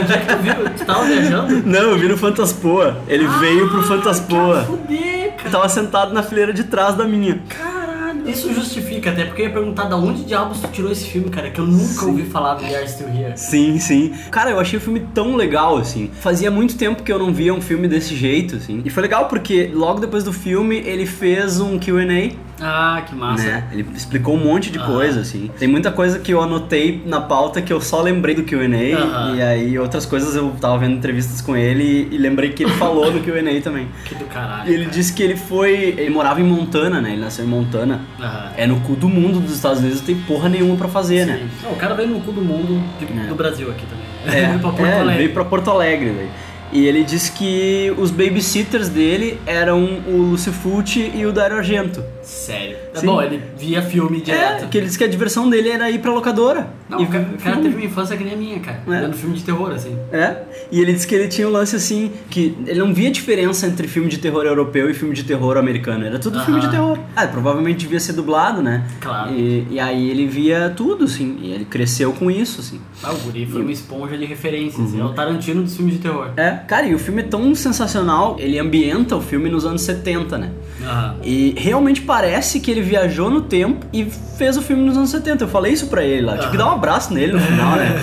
Onde 0.00 0.12
é 0.12 0.18
que 0.18 0.26
tu 0.26 0.38
viu? 0.42 0.54
Tu 0.76 0.84
tava 0.84 1.04
viajando? 1.04 1.62
Não, 1.68 1.90
eu 1.90 1.98
vi 1.98 2.08
no 2.08 2.16
Fantaspoa. 2.16 2.96
Ele 3.06 3.26
veio 3.38 3.68
pro 3.68 3.78
Que 3.80 3.84
a 3.84 3.88
Fantaspoa. 3.88 4.62
fuder, 4.64 5.32
cara. 5.36 5.42
Eu 5.48 5.50
tava 5.50 5.68
sentado 5.68 6.14
na 6.14 6.22
fileira 6.22 6.52
de 6.54 6.64
trás 6.64 6.94
da 6.94 7.06
minha. 7.06 7.38
Caralho. 7.48 7.84
Isso 8.26 8.52
justifica, 8.54 9.10
até 9.10 9.24
porque 9.26 9.42
eu 9.42 9.46
ia 9.48 9.52
perguntar 9.52 9.84
da 9.84 9.96
onde 9.96 10.24
diabos 10.24 10.58
tu 10.60 10.68
tirou 10.68 10.90
esse 10.90 11.04
filme, 11.04 11.28
cara, 11.28 11.50
que 11.50 11.60
eu 11.60 11.66
nunca 11.66 12.06
ouvi 12.06 12.22
falar 12.22 12.54
do 12.54 12.64
We 12.64 12.74
Are 12.74 12.88
Still 12.88 13.08
Here. 13.08 13.32
Sim, 13.36 13.78
sim. 13.78 14.14
Cara, 14.30 14.50
eu 14.50 14.58
achei 14.58 14.78
o 14.78 14.82
filme 14.82 15.06
tão 15.12 15.36
legal, 15.36 15.76
assim. 15.76 16.10
Fazia 16.20 16.50
muito 16.50 16.76
tempo 16.78 17.02
que 17.02 17.12
eu 17.12 17.18
não 17.18 17.34
via 17.34 17.52
um 17.52 17.60
filme 17.60 17.86
desse 17.86 18.16
jeito, 18.16 18.56
assim. 18.56 18.80
E 18.82 18.88
foi 18.88 19.02
legal 19.02 19.26
porque 19.28 19.70
logo 19.74 20.00
depois 20.00 20.24
do 20.24 20.32
filme 20.32 20.76
ele 20.86 21.04
fez 21.04 21.60
um 21.60 21.78
QA. 21.78 22.32
Ah, 22.60 23.02
que 23.06 23.14
massa. 23.14 23.44
Né? 23.44 23.64
Ele 23.72 23.86
explicou 23.94 24.34
um 24.36 24.38
monte 24.44 24.70
de 24.70 24.78
Aham. 24.78 24.86
coisa, 24.92 25.20
assim. 25.20 25.50
Tem 25.58 25.66
muita 25.68 25.90
coisa 25.90 26.18
que 26.18 26.32
eu 26.32 26.40
anotei 26.40 27.02
na 27.04 27.20
pauta 27.20 27.60
que 27.60 27.72
eu 27.72 27.80
só 27.80 28.00
lembrei 28.00 28.34
do 28.34 28.44
QA. 28.44 28.58
Aham. 28.96 29.34
E 29.36 29.42
aí 29.42 29.78
outras 29.78 30.06
coisas 30.06 30.34
eu 30.36 30.50
tava 30.60 30.78
vendo 30.78 30.94
entrevistas 30.96 31.40
com 31.40 31.56
ele 31.56 32.08
e, 32.10 32.16
lembrei 32.16 32.50
que 32.50 32.62
ele 32.62 32.72
falou 32.72 33.12
no 33.12 33.20
QA 33.20 33.42
também. 33.62 33.88
Que 34.04 34.14
do 34.14 34.24
caralho. 34.26 34.70
E 34.70 34.74
ele 34.74 34.86
disse 34.86 35.12
que 35.12 35.22
ele 35.22 35.36
foi. 35.36 35.94
Ele 35.98 36.10
morava 36.10 36.40
em 36.40 36.44
Montana, 36.44 37.00
né? 37.00 37.12
Ele 37.12 37.20
nasceu 37.20 37.44
em 37.44 37.48
Montana. 37.48 38.00
Aham. 38.20 38.50
É 38.56 38.66
no 38.66 38.80
cu 38.80 38.94
do 38.94 39.08
mundo 39.08 39.40
dos 39.40 39.54
Estados 39.54 39.80
Unidos, 39.80 39.98
não 39.98 40.06
tem 40.06 40.16
porra 40.16 40.48
nenhuma 40.48 40.76
pra 40.76 40.88
fazer, 40.88 41.26
né? 41.26 41.46
Não, 41.62 41.72
o 41.72 41.76
cara 41.76 41.94
veio 41.94 42.08
no 42.08 42.20
cu 42.20 42.32
do 42.32 42.40
mundo 42.40 42.82
de- 42.98 43.04
É. 43.20 43.26
do 43.26 43.34
Brasil 43.34 43.70
aqui 43.70 43.84
também. 43.86 44.04
É, 44.26 44.46
Veio 44.48 44.58
pra 44.60 44.70
Porto 44.70 44.80
é, 44.86 44.90
ele 44.90 45.00
Alegre. 45.00 45.18
veio 45.22 45.32
pra 45.34 45.44
Porto 45.44 45.70
Alegre, 45.70 46.10
velho. 46.10 46.28
E 46.74 46.86
ele 46.86 47.04
disse 47.04 47.30
que 47.30 47.94
os 47.96 48.10
babysitters 48.10 48.88
dele 48.88 49.38
eram 49.46 50.00
o 50.08 50.16
Lucio 50.16 50.52
Fulci 50.52 51.12
e 51.14 51.24
o 51.24 51.32
Dario 51.32 51.56
Argento. 51.56 52.02
Sério. 52.20 52.76
É 52.92 52.98
Sim. 52.98 53.06
bom, 53.06 53.22
ele 53.22 53.40
via 53.56 53.80
filme 53.80 54.20
direto. 54.20 54.64
É, 54.64 54.66
que 54.66 54.78
ele 54.78 54.86
disse 54.86 54.98
que 54.98 55.04
a 55.04 55.08
diversão 55.08 55.48
dele 55.48 55.68
era 55.68 55.88
ir 55.88 56.00
pra 56.00 56.12
locadora. 56.12 56.68
Não, 56.88 57.00
e 57.00 57.04
o 57.04 57.06
cara, 57.06 57.28
o 57.32 57.40
cara 57.40 57.56
teve 57.58 57.76
uma 57.76 57.84
infância 57.84 58.16
que 58.16 58.24
nem 58.24 58.34
a 58.34 58.36
minha, 58.36 58.58
cara. 58.58 58.82
É. 58.88 59.00
Vendo 59.02 59.16
filme 59.16 59.36
de 59.36 59.44
terror, 59.44 59.70
assim. 59.70 59.96
É, 60.12 60.42
e 60.70 60.80
ele 60.80 60.92
disse 60.92 61.06
que 61.06 61.14
ele 61.14 61.28
tinha 61.28 61.46
um 61.46 61.50
lance 61.52 61.76
assim, 61.76 62.10
que 62.28 62.56
ele 62.66 62.80
não 62.80 62.92
via 62.92 63.10
diferença 63.10 63.66
entre 63.68 63.86
filme 63.86 64.08
de 64.08 64.18
terror 64.18 64.44
europeu 64.44 64.90
e 64.90 64.94
filme 64.94 65.14
de 65.14 65.22
terror 65.22 65.56
americano. 65.56 66.04
Era 66.04 66.18
tudo 66.18 66.42
filme 66.44 66.60
de 66.60 66.70
terror. 66.70 66.98
Ah, 67.14 67.26
provavelmente 67.26 67.78
devia 67.78 68.00
ser 68.00 68.14
dublado, 68.14 68.62
né? 68.62 68.84
Claro. 69.00 69.32
E, 69.32 69.66
e 69.70 69.78
aí 69.78 70.10
ele 70.10 70.26
via 70.26 70.72
tudo, 70.76 71.04
assim, 71.04 71.38
e 71.40 71.52
ele 71.52 71.64
cresceu 71.64 72.12
com 72.12 72.30
isso, 72.30 72.60
assim. 72.60 72.80
Ah, 73.04 73.12
o 73.12 73.18
Guri 73.18 73.46
foi 73.46 73.62
uma 73.62 73.72
esponja 73.72 74.16
de 74.16 74.24
referências. 74.24 74.92
Uhum. 74.92 75.00
É 75.00 75.04
o 75.04 75.08
Tarantino 75.10 75.62
dos 75.62 75.76
filmes 75.76 75.94
de 75.94 76.00
terror. 76.00 76.30
É, 76.36 76.50
cara, 76.50 76.86
e 76.86 76.94
o 76.94 76.98
filme 76.98 77.22
é 77.22 77.24
tão 77.24 77.54
sensacional, 77.54 78.36
ele 78.38 78.58
ambienta 78.58 79.16
o 79.16 79.20
filme 79.20 79.50
nos 79.50 79.64
anos 79.64 79.82
70, 79.82 80.38
né? 80.38 80.50
Aham. 80.82 81.16
E 81.22 81.54
realmente 81.56 82.02
parece 82.02 82.60
que 82.60 82.70
ele 82.70 82.80
viajou 82.80 83.30
no 83.30 83.42
tempo 83.42 83.86
e 83.92 84.04
fez 84.04 84.56
o 84.56 84.62
filme 84.62 84.84
nos 84.84 84.96
anos 84.96 85.10
70. 85.10 85.44
Eu 85.44 85.48
falei 85.48 85.72
isso 85.72 85.86
pra 85.86 86.02
ele 86.02 86.22
lá. 86.22 86.38
Tive 86.38 86.52
que 86.52 86.56
dar 86.56 86.66
um 86.68 86.72
abraço 86.72 87.12
nele 87.12 87.32
no 87.32 87.40
final, 87.40 87.76
né? 87.76 87.94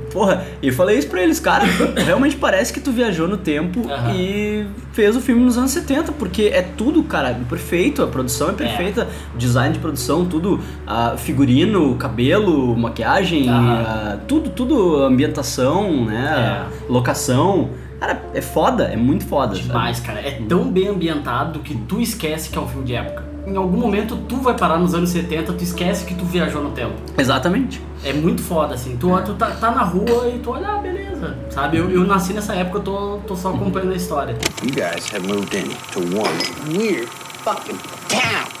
Porra, 0.16 0.46
e 0.62 0.68
eu 0.68 0.72
falei 0.72 0.96
isso 0.96 1.08
pra 1.08 1.22
eles, 1.22 1.38
cara. 1.38 1.64
Realmente 1.94 2.36
parece 2.36 2.72
que 2.72 2.80
tu 2.80 2.90
viajou 2.90 3.28
no 3.28 3.36
tempo 3.36 3.82
e 4.14 4.64
fez 4.94 5.14
o 5.14 5.20
filme 5.20 5.44
nos 5.44 5.58
anos 5.58 5.72
70, 5.72 6.12
porque 6.12 6.44
é 6.44 6.62
tudo, 6.62 7.02
cara, 7.02 7.38
perfeito. 7.46 8.02
A 8.02 8.06
produção 8.06 8.48
é 8.48 8.52
perfeita, 8.54 9.06
o 9.34 9.36
design 9.36 9.74
de 9.74 9.78
produção, 9.78 10.24
tudo, 10.24 10.58
ah, 10.86 11.16
figurino, 11.18 11.96
cabelo, 11.96 12.74
maquiagem, 12.78 13.50
ah, 13.50 14.16
tudo, 14.26 14.48
tudo, 14.48 15.02
ambientação, 15.04 16.06
né? 16.06 16.64
Locação. 16.88 17.68
Cara, 18.00 18.22
é 18.32 18.40
foda, 18.40 18.84
é 18.84 18.96
muito 18.96 19.26
foda. 19.26 19.54
sabe? 19.54 19.68
Demais, 19.68 20.00
cara. 20.00 20.20
É 20.20 20.30
tão 20.48 20.64
bem 20.70 20.88
ambientado 20.88 21.58
que 21.58 21.74
tu 21.74 22.00
esquece 22.00 22.48
que 22.48 22.56
é 22.56 22.60
um 22.62 22.66
filme 22.66 22.86
de 22.86 22.94
época. 22.94 23.35
Em 23.46 23.56
algum 23.56 23.76
momento 23.76 24.16
tu 24.28 24.36
vai 24.36 24.56
parar 24.56 24.76
nos 24.76 24.92
anos 24.92 25.10
70, 25.10 25.52
tu 25.52 25.62
esquece 25.62 26.04
que 26.04 26.14
tu 26.16 26.24
viajou 26.24 26.60
no 26.64 26.70
tempo. 26.70 26.94
Exatamente. 27.16 27.80
É 28.04 28.12
muito 28.12 28.42
foda, 28.42 28.74
assim. 28.74 28.96
Tu, 28.96 29.08
tu 29.24 29.34
tá, 29.34 29.52
tá 29.52 29.70
na 29.70 29.82
rua 29.82 30.28
e 30.28 30.40
tu 30.40 30.50
olha, 30.50 30.66
ah, 30.66 30.78
beleza. 30.78 31.38
Sabe? 31.48 31.76
Eu, 31.76 31.88
eu 31.88 32.04
nasci 32.04 32.32
nessa 32.32 32.54
época, 32.54 32.78
eu 32.78 32.82
tô, 32.82 33.18
tô 33.18 33.36
só 33.36 33.50
acompanhando 33.50 33.92
a 33.92 33.96
história. 33.96 34.36
You 34.64 34.72
guys 34.72 35.14
have 35.14 35.26
moved 35.28 35.56
into 35.56 36.00
one 36.18 36.76
weird 36.76 37.08
fucking 37.44 37.78
town. 38.08 38.56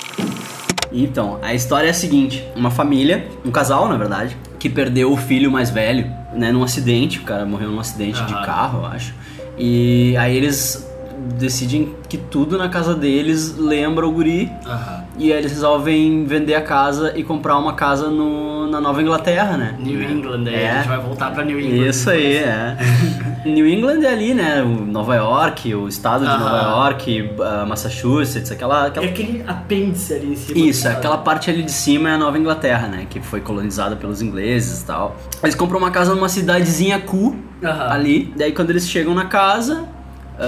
Então, 0.92 1.40
a 1.42 1.52
história 1.52 1.88
é 1.88 1.90
a 1.90 1.94
seguinte: 1.94 2.46
uma 2.54 2.70
família, 2.70 3.28
um 3.44 3.50
casal, 3.50 3.88
na 3.88 3.96
verdade, 3.96 4.36
que 4.56 4.68
perdeu 4.68 5.12
o 5.12 5.16
filho 5.16 5.50
mais 5.50 5.68
velho, 5.68 6.08
né, 6.32 6.52
num 6.52 6.62
acidente. 6.62 7.18
O 7.18 7.22
cara 7.22 7.44
morreu 7.44 7.70
num 7.70 7.80
acidente 7.80 8.22
de 8.22 8.34
carro, 8.34 8.82
eu 8.82 8.86
acho. 8.86 9.12
E 9.58 10.16
aí 10.16 10.36
eles 10.36 10.86
decidem 11.34 11.94
que 12.08 12.16
tudo 12.16 12.56
na 12.58 12.68
casa 12.68 12.94
deles 12.94 13.56
lembra 13.58 14.06
o 14.06 14.12
guri. 14.12 14.50
Aham. 14.64 15.04
E 15.18 15.32
aí 15.32 15.38
eles 15.38 15.52
resolvem 15.52 16.26
vender 16.26 16.54
a 16.54 16.60
casa 16.60 17.14
e 17.16 17.22
comprar 17.24 17.56
uma 17.56 17.72
casa 17.72 18.10
no, 18.10 18.66
na 18.70 18.82
Nova 18.82 19.00
Inglaterra, 19.00 19.56
né? 19.56 19.74
New 19.78 20.02
England, 20.02 20.44
aí 20.46 20.54
É. 20.54 20.70
a 20.70 20.76
gente 20.76 20.88
vai 20.88 20.98
voltar 20.98 21.32
pra 21.32 21.42
New 21.42 21.58
England. 21.58 21.88
Isso 21.88 22.10
aí, 22.10 22.36
é. 22.36 22.76
New 23.46 23.66
England 23.66 24.02
é 24.02 24.08
ali, 24.12 24.34
né? 24.34 24.62
O 24.62 24.84
Nova 24.84 25.14
York, 25.14 25.74
o 25.74 25.88
estado 25.88 26.20
de 26.26 26.30
Aham. 26.30 26.38
Nova 26.38 26.62
York, 26.90 27.30
ah, 27.40 27.64
Massachusetts, 27.66 28.50
aquela. 28.52 28.88
aquela... 28.88 29.06
É 29.06 29.08
aquele 29.08 29.42
apêndice 29.46 30.12
ali 30.12 30.32
em 30.32 30.36
cima. 30.36 30.58
Isso, 30.58 30.82
sabe? 30.82 30.96
aquela 30.96 31.16
parte 31.18 31.48
ali 31.48 31.62
de 31.62 31.72
cima 31.72 32.10
é 32.10 32.12
a 32.12 32.18
Nova 32.18 32.38
Inglaterra, 32.38 32.86
né? 32.86 33.06
Que 33.08 33.18
foi 33.20 33.40
colonizada 33.40 33.96
pelos 33.96 34.20
ingleses 34.20 34.82
e 34.82 34.84
tal. 34.84 35.16
Eles 35.42 35.54
compram 35.54 35.78
uma 35.78 35.90
casa 35.90 36.14
numa 36.14 36.28
cidadezinha 36.28 36.98
cool 36.98 37.36
Aham. 37.64 37.88
ali. 37.90 38.34
Daí 38.36 38.52
quando 38.52 38.68
eles 38.68 38.86
chegam 38.86 39.14
na 39.14 39.24
casa, 39.24 39.84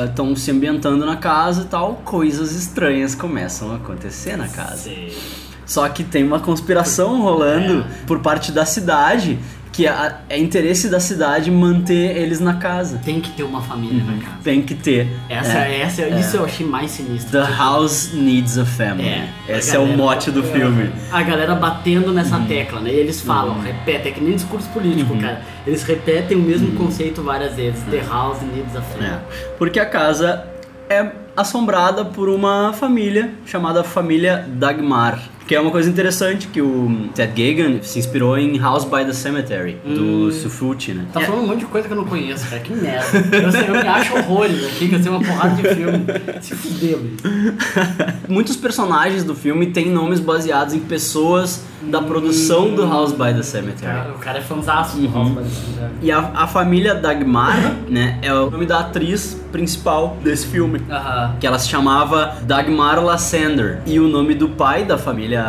estão 0.06 0.34
se 0.36 0.50
ambientando 0.50 1.04
na 1.04 1.16
casa 1.16 1.62
e 1.62 1.64
tal, 1.66 2.02
coisas 2.04 2.52
estranhas 2.52 3.14
começam 3.14 3.72
a 3.72 3.76
acontecer 3.76 4.36
na 4.36 4.48
casa. 4.48 4.84
Sei. 4.84 5.16
Só 5.68 5.86
que 5.88 6.02
tem 6.02 6.24
uma 6.24 6.40
conspiração 6.40 7.20
rolando 7.20 7.84
por 8.06 8.20
parte 8.20 8.50
da 8.50 8.64
cidade, 8.64 9.38
que 9.78 9.86
é, 9.86 10.14
é 10.28 10.36
interesse 10.36 10.88
da 10.88 10.98
cidade 10.98 11.52
manter 11.52 12.16
eles 12.16 12.40
na 12.40 12.54
casa. 12.54 13.00
Tem 13.04 13.20
que 13.20 13.30
ter 13.30 13.44
uma 13.44 13.62
família 13.62 14.02
na 14.02 14.14
casa. 14.14 14.36
Tem 14.42 14.60
que 14.60 14.74
ter. 14.74 15.06
Essa, 15.28 15.56
é. 15.58 15.82
essa, 15.82 16.08
isso 16.08 16.36
eu 16.36 16.44
achei 16.44 16.66
mais 16.66 16.90
sinistro. 16.90 17.30
The 17.40 17.48
house 17.56 18.10
needs 18.12 18.58
a 18.58 18.66
family. 18.66 19.08
É, 19.08 19.28
Esse 19.58 19.70
a 19.70 19.74
é 19.74 19.78
o 19.78 19.82
galera- 19.82 19.96
mote 19.96 20.32
do 20.32 20.42
filme. 20.42 20.90
A 21.12 21.22
galera 21.22 21.54
batendo 21.54 22.12
nessa 22.12 22.38
Uhum. 22.38 22.46
tecla, 22.46 22.80
né? 22.80 22.90
E 22.90 22.96
eles 22.96 23.20
falam, 23.20 23.60
repetem, 23.60 24.10
é 24.10 24.14
que 24.16 24.20
nem 24.20 24.34
discurso 24.34 24.68
político, 24.70 25.16
cara. 25.16 25.42
Eles 25.64 25.84
repetem 25.84 26.36
o 26.36 26.40
mesmo 26.42 26.72
conceito 26.72 27.22
várias 27.22 27.54
vezes. 27.54 27.80
The 27.84 28.02
house 28.10 28.38
needs 28.42 28.74
a 28.74 28.82
family. 28.82 29.10
Uhum. 29.10 29.14
É, 29.14 29.20
porque 29.58 29.78
a 29.78 29.86
casa 29.86 30.44
é 30.90 31.08
assombrada 31.40 32.04
por 32.04 32.28
uma 32.28 32.72
família 32.72 33.30
chamada 33.46 33.84
família 33.84 34.44
Dagmar. 34.48 35.20
Que 35.46 35.54
é 35.54 35.60
uma 35.60 35.70
coisa 35.70 35.88
interessante 35.88 36.46
que 36.48 36.60
o 36.60 37.08
Ted 37.14 37.32
Geoghegan 37.34 37.78
se 37.82 37.98
inspirou 37.98 38.36
em 38.36 38.58
House 38.58 38.84
by 38.84 39.02
the 39.06 39.14
Cemetery, 39.14 39.78
do 39.82 40.30
Sufuti, 40.30 40.92
né? 40.92 41.06
Tá 41.10 41.20
falando 41.22 41.44
um 41.44 41.46
monte 41.46 41.60
de 41.60 41.64
coisa 41.64 41.86
que 41.88 41.94
eu 41.94 41.96
não 41.96 42.04
conheço, 42.04 42.46
cara. 42.50 42.60
Que 42.60 42.74
merda. 42.74 43.06
Eu, 43.34 43.50
sei, 43.50 43.62
eu 43.66 43.72
me 43.72 43.78
acho 43.88 44.14
horrores 44.18 44.62
aqui, 44.66 44.88
que 44.90 44.94
eu 44.96 45.02
sei 45.02 45.10
uma 45.10 45.22
porrada 45.22 45.54
de 45.54 45.74
filme. 45.74 46.04
Se 46.42 46.54
fudeu. 46.54 47.00
Muitos 48.28 48.56
personagens 48.56 49.24
do 49.24 49.34
filme 49.34 49.68
têm 49.68 49.88
nomes 49.90 50.20
baseados 50.20 50.74
em 50.74 50.80
pessoas 50.80 51.64
da 51.82 52.02
produção 52.02 52.74
do 52.74 52.86
House 52.86 53.12
by 53.12 53.32
the 53.34 53.42
Cemetery. 53.42 53.86
Cara, 53.86 54.10
o 54.10 54.18
cara 54.18 54.38
é 54.38 54.42
fanzaço 54.42 54.98
do 54.98 55.06
Uhum. 55.06 55.12
House 55.14 55.28
by 55.30 55.42
the 55.44 55.48
Cemetery. 55.48 55.92
E 56.02 56.12
a, 56.12 56.18
a 56.34 56.46
família 56.46 56.94
Dagmar, 56.94 57.74
né, 57.88 58.18
é 58.20 58.34
o 58.34 58.50
nome 58.50 58.66
da 58.66 58.80
atriz 58.80 59.40
principal 59.50 60.18
desse 60.22 60.46
filme. 60.46 60.82
Aham. 60.90 61.27
Que 61.40 61.46
ela 61.46 61.58
se 61.58 61.68
chamava 61.68 62.36
Dagmar 62.42 63.02
Lassander. 63.04 63.78
E 63.86 63.98
o 64.00 64.08
nome 64.08 64.34
do 64.34 64.48
pai 64.48 64.84
da 64.84 64.98
família 64.98 65.42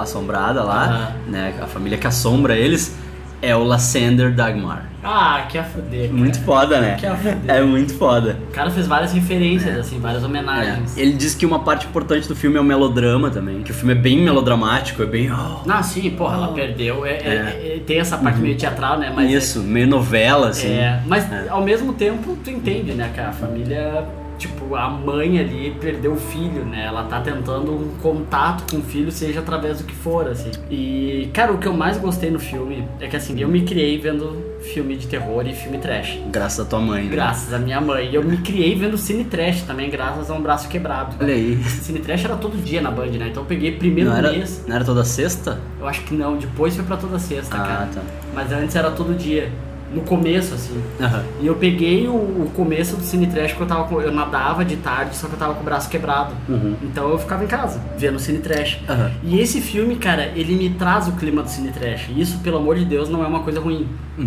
assombrada 0.00 0.62
lá, 0.62 0.84
Aham. 0.84 1.12
né, 1.28 1.54
a 1.62 1.66
família 1.66 1.98
que 1.98 2.06
assombra 2.06 2.56
eles, 2.56 2.96
é 3.42 3.54
o 3.54 3.62
Lassander 3.64 4.32
Dagmar. 4.34 4.86
Ah, 5.08 5.44
que 5.48 5.56
a 5.56 5.62
fuder. 5.62 6.06
cara. 6.08 6.12
Muito 6.14 6.40
foda, 6.40 6.80
né? 6.80 6.96
Que 6.98 7.06
a 7.06 7.14
fuder. 7.14 7.36
É 7.46 7.62
muito 7.62 7.94
foda. 7.94 8.38
O 8.48 8.52
cara 8.52 8.70
fez 8.72 8.88
várias 8.88 9.12
referências, 9.12 9.78
assim, 9.78 10.00
várias 10.00 10.24
É. 10.24 10.26
homenagens. 10.26 10.96
Ele 10.96 11.12
diz 11.12 11.32
que 11.32 11.46
uma 11.46 11.60
parte 11.60 11.86
importante 11.86 12.26
do 12.26 12.34
filme 12.34 12.56
é 12.56 12.60
o 12.60 12.64
melodrama 12.64 13.30
também. 13.30 13.62
Que 13.62 13.70
o 13.70 13.74
filme 13.74 13.92
é 13.92 13.96
bem 13.96 14.18
melodramático, 14.18 15.02
é 15.04 15.06
bem. 15.06 15.30
oh, 15.30 15.64
Não, 15.64 15.80
sim, 15.80 16.10
porra, 16.10 16.34
ela 16.38 16.48
perdeu. 16.48 17.06
É, 17.06 17.10
é- 17.10 17.76
é- 17.76 17.82
tem 17.86 18.00
essa 18.00 18.16
parte 18.18 18.40
meio 18.40 18.56
teatral, 18.56 18.98
né? 18.98 19.12
Mas 19.14 19.30
isso, 19.30 19.60
meio 19.60 19.86
novela, 19.86 20.48
assim. 20.48 20.72
É, 20.72 21.00
mas 21.06 21.30
É. 21.30 21.46
ao 21.50 21.62
mesmo 21.62 21.92
tempo 21.92 22.36
tu 22.42 22.50
entende, 22.50 22.92
né, 22.92 23.08
que 23.14 23.20
a 23.20 23.30
família, 23.30 24.04
tipo, 24.38 24.74
a 24.74 24.88
mãe 24.88 25.38
ali 25.38 25.76
perdeu 25.80 26.12
o 26.12 26.16
filho, 26.16 26.64
né? 26.64 26.84
Ela 26.86 27.04
tá 27.04 27.20
tentando 27.20 27.72
um 27.72 27.88
contato 28.02 28.70
com 28.70 28.78
o 28.78 28.82
filho, 28.82 29.10
seja 29.10 29.40
através 29.40 29.78
do 29.78 29.84
que 29.84 29.94
for, 29.94 30.28
assim. 30.28 30.50
E, 30.70 31.28
cara, 31.32 31.52
o 31.52 31.58
que 31.58 31.66
eu 31.66 31.72
mais 31.72 31.96
gostei 31.98 32.30
no 32.30 32.38
filme 32.38 32.86
é 33.00 33.06
que, 33.06 33.16
assim, 33.16 33.38
eu 33.40 33.48
me 33.48 33.62
criei 33.62 33.98
vendo 33.98 34.44
filme 34.72 34.96
de 34.96 35.06
terror 35.06 35.46
e 35.46 35.54
filme 35.54 35.78
trash. 35.78 36.18
Graças 36.30 36.66
à 36.66 36.68
tua 36.68 36.80
mãe. 36.80 37.04
né? 37.04 37.10
Graças 37.10 37.52
à 37.54 37.58
minha 37.58 37.80
mãe. 37.80 38.10
E 38.10 38.14
eu 38.14 38.22
me 38.24 38.36
criei 38.38 38.74
vendo 38.74 38.96
cine 38.98 39.24
trash 39.24 39.62
também, 39.62 39.88
graças 39.90 40.30
a 40.30 40.34
um 40.34 40.40
braço 40.42 40.68
quebrado. 40.68 41.16
Olha 41.20 41.34
aí. 41.34 41.56
Cine 41.64 42.00
trash 42.00 42.24
era 42.24 42.36
todo 42.36 42.56
dia 42.56 42.80
na 42.82 42.90
Band, 42.90 43.06
né? 43.06 43.28
Então 43.30 43.42
eu 43.42 43.46
peguei 43.46 43.72
primeiro 43.72 44.10
Não 44.10 44.16
era, 44.16 44.32
mês. 44.32 44.64
não 44.66 44.74
era 44.76 44.84
toda 44.84 45.04
sexta? 45.04 45.60
Eu 45.80 45.86
acho 45.86 46.02
que 46.02 46.14
não, 46.14 46.36
depois 46.36 46.74
foi 46.74 46.84
pra 46.84 46.96
toda 46.96 47.18
sexta, 47.18 47.56
Ah, 47.56 47.60
cara. 47.66 47.88
tá. 47.94 48.00
Mas 48.34 48.50
antes 48.52 48.74
era 48.74 48.90
todo 48.90 49.14
dia. 49.16 49.50
No 49.94 50.00
começo, 50.02 50.52
assim. 50.54 50.82
Aham. 51.00 51.22
E 51.40 51.46
eu 51.46 51.54
peguei 51.54 52.06
o, 52.08 52.12
o 52.14 52.50
começo 52.54 52.96
do 52.96 53.02
Cine 53.04 53.26
Trash 53.28 53.52
que 53.52 53.60
eu 53.60 53.66
tava 53.66 53.84
com, 53.84 54.00
Eu 54.00 54.12
nadava 54.12 54.64
de 54.64 54.76
tarde, 54.76 55.14
só 55.16 55.26
que 55.28 55.34
eu 55.34 55.38
tava 55.38 55.54
com 55.54 55.60
o 55.60 55.64
braço 55.64 55.88
quebrado. 55.88 56.34
Então 56.82 57.08
eu 57.10 57.18
ficava 57.18 57.44
em 57.44 57.46
casa, 57.46 57.80
vendo 57.96 58.18
Cine 58.18 58.38
Trash. 58.38 58.78
Uhum. 58.88 59.10
E 59.22 59.40
esse 59.40 59.60
filme, 59.60 59.96
cara, 59.96 60.32
ele 60.34 60.54
me 60.56 60.70
traz 60.70 61.06
o 61.08 61.12
clima 61.12 61.42
do 61.42 61.48
Cine 61.48 61.70
Trash. 61.70 62.08
Isso, 62.16 62.38
pelo 62.40 62.56
amor 62.58 62.76
de 62.76 62.84
Deus, 62.84 63.08
não 63.08 63.22
é 63.24 63.26
uma 63.26 63.40
coisa 63.40 63.60
ruim. 63.60 63.86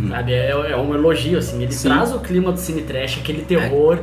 Sabe? 0.10 0.34
É, 0.34 0.52
é 0.52 0.78
um 0.78 0.93
elogio, 0.95 1.38
assim. 1.39 1.58
Ele 1.58 1.65
Uhum. 1.65 1.72
Sim. 1.72 1.89
traz 1.89 2.13
o 2.13 2.19
clima 2.19 2.52
do 2.52 2.60
Cine 2.60 2.82
Trash, 2.84 3.17
aquele 3.19 3.41
terror. 3.41 4.00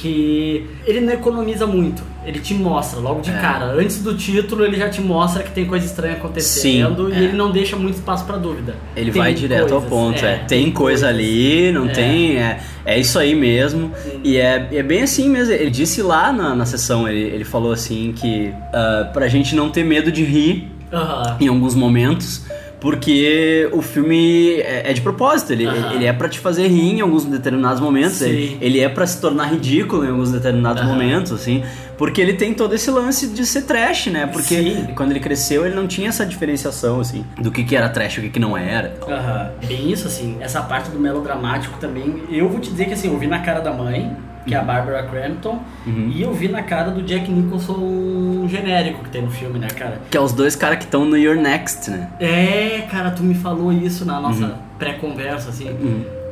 Que 0.00 0.66
ele 0.86 1.00
não 1.00 1.12
economiza 1.12 1.66
muito, 1.66 2.02
ele 2.24 2.40
te 2.40 2.54
mostra 2.54 2.98
logo 3.00 3.20
de 3.20 3.30
É. 3.30 3.34
cara. 3.34 3.66
Antes 3.66 4.02
do 4.02 4.14
título, 4.16 4.64
ele 4.64 4.76
já 4.78 4.88
te 4.88 5.00
mostra 5.00 5.42
que 5.42 5.50
tem 5.50 5.66
coisa 5.66 5.84
estranha 5.84 6.14
acontecendo 6.14 7.08
Sim, 7.10 7.12
e 7.14 7.20
é. 7.20 7.24
ele 7.24 7.36
não 7.36 7.50
deixa 7.50 7.76
muito 7.76 7.96
espaço 7.96 8.24
pra 8.24 8.38
dúvida. 8.38 8.76
Ele 8.96 9.10
Tem 9.12 9.20
vai 9.20 9.34
direto 9.34 9.74
ao 9.74 9.82
coisas, 9.82 9.88
ponto, 9.90 10.24
é. 10.24 10.36
Tem, 10.48 10.70
coisa 10.70 11.06
coisas. 11.06 11.08
ali, 11.08 11.70
não 11.72 11.86
É. 11.86 11.92
tem. 11.92 12.36
É, 12.38 12.60
é 12.86 12.98
isso 12.98 13.18
aí 13.18 13.34
mesmo. 13.34 13.92
E 14.24 14.38
é, 14.38 14.68
é 14.72 14.82
bem 14.82 15.02
assim 15.02 15.28
mesmo. 15.28 15.52
Ele 15.52 15.70
disse 15.70 16.00
lá 16.00 16.32
na, 16.32 16.54
na 16.54 16.64
sessão, 16.64 17.06
ele, 17.06 17.20
ele 17.20 17.44
falou 17.44 17.70
assim 17.72 18.12
que 18.16 18.50
ah, 18.72 19.10
pra 19.12 19.28
gente 19.28 19.54
não 19.54 19.68
ter 19.68 19.84
medo 19.84 20.10
de 20.10 20.24
rir 20.24 20.70
Aham. 20.90 21.36
em 21.40 21.48
alguns 21.48 21.74
momentos. 21.74 22.46
Porque 22.80 23.68
o 23.72 23.82
filme 23.82 24.54
é, 24.54 24.90
é 24.90 24.92
de 24.92 25.02
propósito, 25.02 25.52
ele, 25.52 25.66
Aham. 25.66 25.92
ele 25.94 26.06
é 26.06 26.12
pra 26.12 26.28
te 26.28 26.38
fazer 26.38 26.66
rir 26.66 26.96
em 26.96 27.00
alguns 27.02 27.26
determinados 27.26 27.80
momentos, 27.80 28.22
ele, 28.22 28.56
ele 28.60 28.80
é 28.80 28.88
pra 28.88 29.06
se 29.06 29.20
tornar 29.20 29.52
ridículo 29.52 30.04
em 30.04 30.08
alguns 30.08 30.32
determinados 30.32 30.82
Aham. 30.82 30.90
momentos, 30.90 31.30
assim, 31.30 31.62
porque 31.98 32.20
ele 32.20 32.32
tem 32.32 32.54
todo 32.54 32.74
esse 32.74 32.90
lance 32.90 33.26
de 33.28 33.44
ser 33.44 33.62
trash, 33.62 34.06
né? 34.06 34.26
Porque 34.26 34.54
Sim. 34.54 34.86
quando 34.96 35.10
ele 35.10 35.20
cresceu 35.20 35.66
ele 35.66 35.74
não 35.74 35.86
tinha 35.86 36.08
essa 36.08 36.24
diferenciação, 36.24 37.00
assim, 37.00 37.24
do 37.38 37.50
que, 37.50 37.62
que 37.64 37.76
era 37.76 37.88
trash 37.90 38.16
e 38.16 38.20
o 38.20 38.22
que, 38.22 38.30
que 38.30 38.40
não 38.40 38.56
era. 38.56 38.94
Aham. 39.06 39.50
Bem 39.66 39.92
isso, 39.92 40.06
assim, 40.06 40.38
essa 40.40 40.62
parte 40.62 40.90
do 40.90 40.98
melodramático 40.98 41.78
também. 41.78 42.22
Eu 42.30 42.48
vou 42.48 42.60
te 42.60 42.70
dizer 42.70 42.86
que 42.86 42.94
assim, 42.94 43.08
eu 43.12 43.18
vi 43.18 43.26
na 43.26 43.40
cara 43.40 43.60
da 43.60 43.72
mãe, 43.72 44.16
que 44.46 44.54
é 44.54 44.58
a 44.58 44.62
Barbara 44.62 45.02
Crampton, 45.04 45.60
e 45.86 46.22
eu 46.22 46.32
vi 46.32 46.48
na 46.48 46.62
cara 46.62 46.90
do 46.90 47.02
Jack 47.02 47.30
Nicholson 47.30 48.46
genérico 48.48 49.04
que 49.04 49.10
tem 49.10 49.22
no 49.22 49.30
filme, 49.30 49.58
né, 49.58 49.68
cara? 49.68 50.00
Que 50.10 50.16
é 50.16 50.20
os 50.20 50.32
dois 50.32 50.56
caras 50.56 50.78
que 50.78 50.84
estão 50.84 51.04
no 51.04 51.16
Your 51.16 51.36
Next, 51.36 51.90
né? 51.90 52.08
É, 52.18 52.86
cara, 52.90 53.10
tu 53.10 53.22
me 53.22 53.34
falou 53.34 53.72
isso 53.72 54.04
na 54.04 54.20
nossa 54.20 54.58
pré-conversa, 54.78 55.50
assim. 55.50 55.68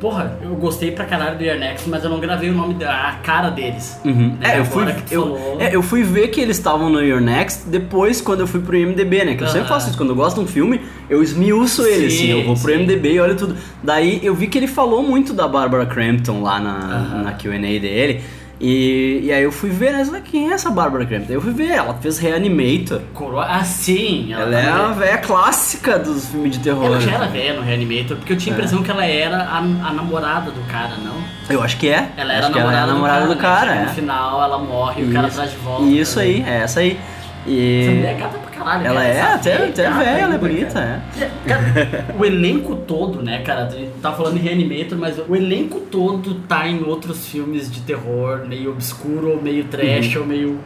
Porra, 0.00 0.38
eu 0.42 0.50
gostei 0.54 0.92
pra 0.92 1.04
caralho 1.04 1.36
do 1.36 1.42
Your 1.44 1.58
Next, 1.58 1.88
mas 1.88 2.04
eu 2.04 2.10
não 2.10 2.20
gravei 2.20 2.48
o 2.50 2.52
nome 2.54 2.74
da 2.74 3.08
a 3.08 3.12
cara 3.14 3.50
deles. 3.50 3.98
Uhum. 4.04 4.36
Né, 4.40 4.54
É, 4.54 4.58
eu 4.60 4.64
fui, 4.64 4.84
eu, 5.10 5.22
falou. 5.22 5.56
é, 5.60 5.74
eu 5.74 5.82
fui 5.82 6.02
ver 6.04 6.28
que 6.28 6.40
eles 6.40 6.56
estavam 6.56 6.88
no 6.88 7.02
Your 7.02 7.20
Next 7.20 7.68
depois 7.68 8.20
quando 8.20 8.40
eu 8.40 8.46
fui 8.46 8.60
pro 8.60 8.76
IMDB, 8.76 9.24
né? 9.24 9.34
Que 9.34 9.42
eu 9.42 9.48
sempre 9.48 9.66
faço 9.68 9.88
isso. 9.88 9.96
Quando 9.98 10.10
eu 10.10 10.16
gosto 10.16 10.36
de 10.36 10.42
um 10.42 10.46
filme, 10.46 10.80
eu 11.10 11.22
esmiuço 11.22 11.82
ele, 11.82 12.10
Sim, 12.10 12.16
assim. 12.16 12.40
Eu 12.40 12.46
vou 12.46 12.54
pro 12.56 12.72
sim. 12.72 12.78
IMDB 12.80 13.12
e 13.14 13.20
olho 13.20 13.36
tudo. 13.36 13.56
Daí 13.82 14.20
eu 14.22 14.34
vi 14.34 14.46
que 14.46 14.56
ele 14.56 14.68
falou 14.68 15.02
muito 15.02 15.32
da 15.32 15.48
Barbara 15.48 15.84
Crampton 15.86 16.42
lá 16.42 16.60
na, 16.60 16.76
Aham. 16.76 17.22
na 17.24 17.32
QA 17.32 17.58
dele. 17.58 18.22
E, 18.60 19.20
e 19.24 19.32
aí 19.32 19.42
eu 19.42 19.52
fui 19.52 19.70
ver, 19.70 19.92
né? 19.92 20.22
Quem 20.24 20.50
é 20.50 20.54
essa 20.54 20.68
Barbara 20.70 21.06
Crampton? 21.06 21.32
Eu 21.32 21.40
fui 21.40 21.52
ver, 21.52 21.70
ela 21.70 21.94
fez 21.94 22.18
Reanimator. 22.18 23.00
Coroa... 23.14 23.46
Ah, 23.48 23.62
sim! 23.62 24.32
Ela 24.32 24.58
é 24.58 24.64
tá- 24.64 24.86
a 24.88 24.92
velha 24.92 25.18
clássica 25.18 25.98
dos 25.98 26.26
filmes 26.28 26.52
de 26.52 26.58
terror. 26.58 26.84
Ela 26.86 27.00
já 27.00 27.12
era 27.12 27.26
velha 27.28 27.54
no 27.54 27.62
Reanimator, 27.62 28.16
porque 28.16 28.32
eu 28.32 28.36
tinha 28.36 28.54
a 28.54 28.56
É. 28.56 28.58
impressão 28.58 28.82
que 28.82 28.90
ela 28.90 29.04
era 29.06 29.36
a, 29.44 29.58
a 29.58 29.92
namorada 29.92 30.50
do 30.50 30.60
cara, 30.70 30.94
não? 31.04 31.14
Eu 31.48 31.62
acho 31.62 31.76
que 31.76 31.88
é. 31.88 32.08
Ela 32.16 32.32
era 32.32 32.46
acho 32.46 32.52
que 32.52 32.58
namorada, 32.58 32.82
ela 32.82 32.88
é 32.88 32.90
a 32.90 32.94
namorada 32.94 33.26
do 33.28 33.36
cara, 33.36 33.74
né? 33.74 33.82
é. 33.82 33.84
No 33.84 33.90
final 33.90 34.42
ela 34.42 34.58
morre 34.58 35.02
e 35.02 35.08
o 35.08 35.12
cara 35.12 35.28
traz 35.28 35.50
de 35.52 35.56
volta. 35.58 35.84
Isso 35.84 36.14
também. 36.16 36.44
aí, 36.44 36.50
é 36.50 36.56
essa 36.62 36.80
aí. 36.80 37.00
E 37.46 37.80
Essa 37.82 37.90
mulher 37.92 38.10
é 38.10 38.14
gata 38.18 38.38
caralho. 38.58 38.86
ela 38.86 39.00
cara. 39.00 39.06
é 39.08 39.16
Essa 39.18 39.34
até, 39.34 39.50
velha 39.56 39.68
até 39.68 39.82
gata 39.84 39.98
velha, 39.98 40.20
ela 40.20 40.34
é 40.34 40.38
bonita, 40.38 40.72
cara. 40.74 41.02
é. 41.20 41.48
Cara, 41.48 42.06
o 42.18 42.24
elenco 42.24 42.76
todo, 42.76 43.22
né, 43.22 43.42
cara? 43.42 43.66
a 43.66 43.70
gente 43.70 43.90
Tá 44.02 44.12
falando 44.12 44.36
em 44.36 44.40
Reanimator, 44.40 44.98
mas 44.98 45.18
o 45.28 45.34
elenco 45.36 45.80
todo 45.80 46.34
tá 46.48 46.66
em 46.68 46.82
outros 46.84 47.26
filmes 47.28 47.70
de 47.70 47.80
terror, 47.80 48.46
meio 48.46 48.70
obscuro, 48.70 49.30
ou 49.30 49.42
meio 49.42 49.64
trash, 49.64 50.14
Uhum. 50.16 50.22
ou 50.22 50.26
meio, 50.28 50.58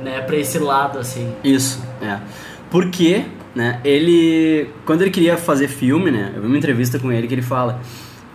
né, 0.00 0.20
pra 0.20 0.36
esse 0.36 0.58
lado, 0.58 0.98
assim. 0.98 1.32
Isso, 1.42 1.82
é. 2.02 2.18
Porque, 2.70 3.22
né, 3.54 3.80
ele. 3.84 4.68
Quando 4.84 5.02
ele 5.02 5.10
queria 5.10 5.36
fazer 5.36 5.68
filme, 5.68 6.10
né? 6.10 6.32
Eu 6.34 6.42
vi 6.42 6.46
uma 6.48 6.58
entrevista 6.58 6.98
com 6.98 7.10
ele 7.12 7.26
que 7.26 7.34
ele 7.34 7.42
fala 7.42 7.80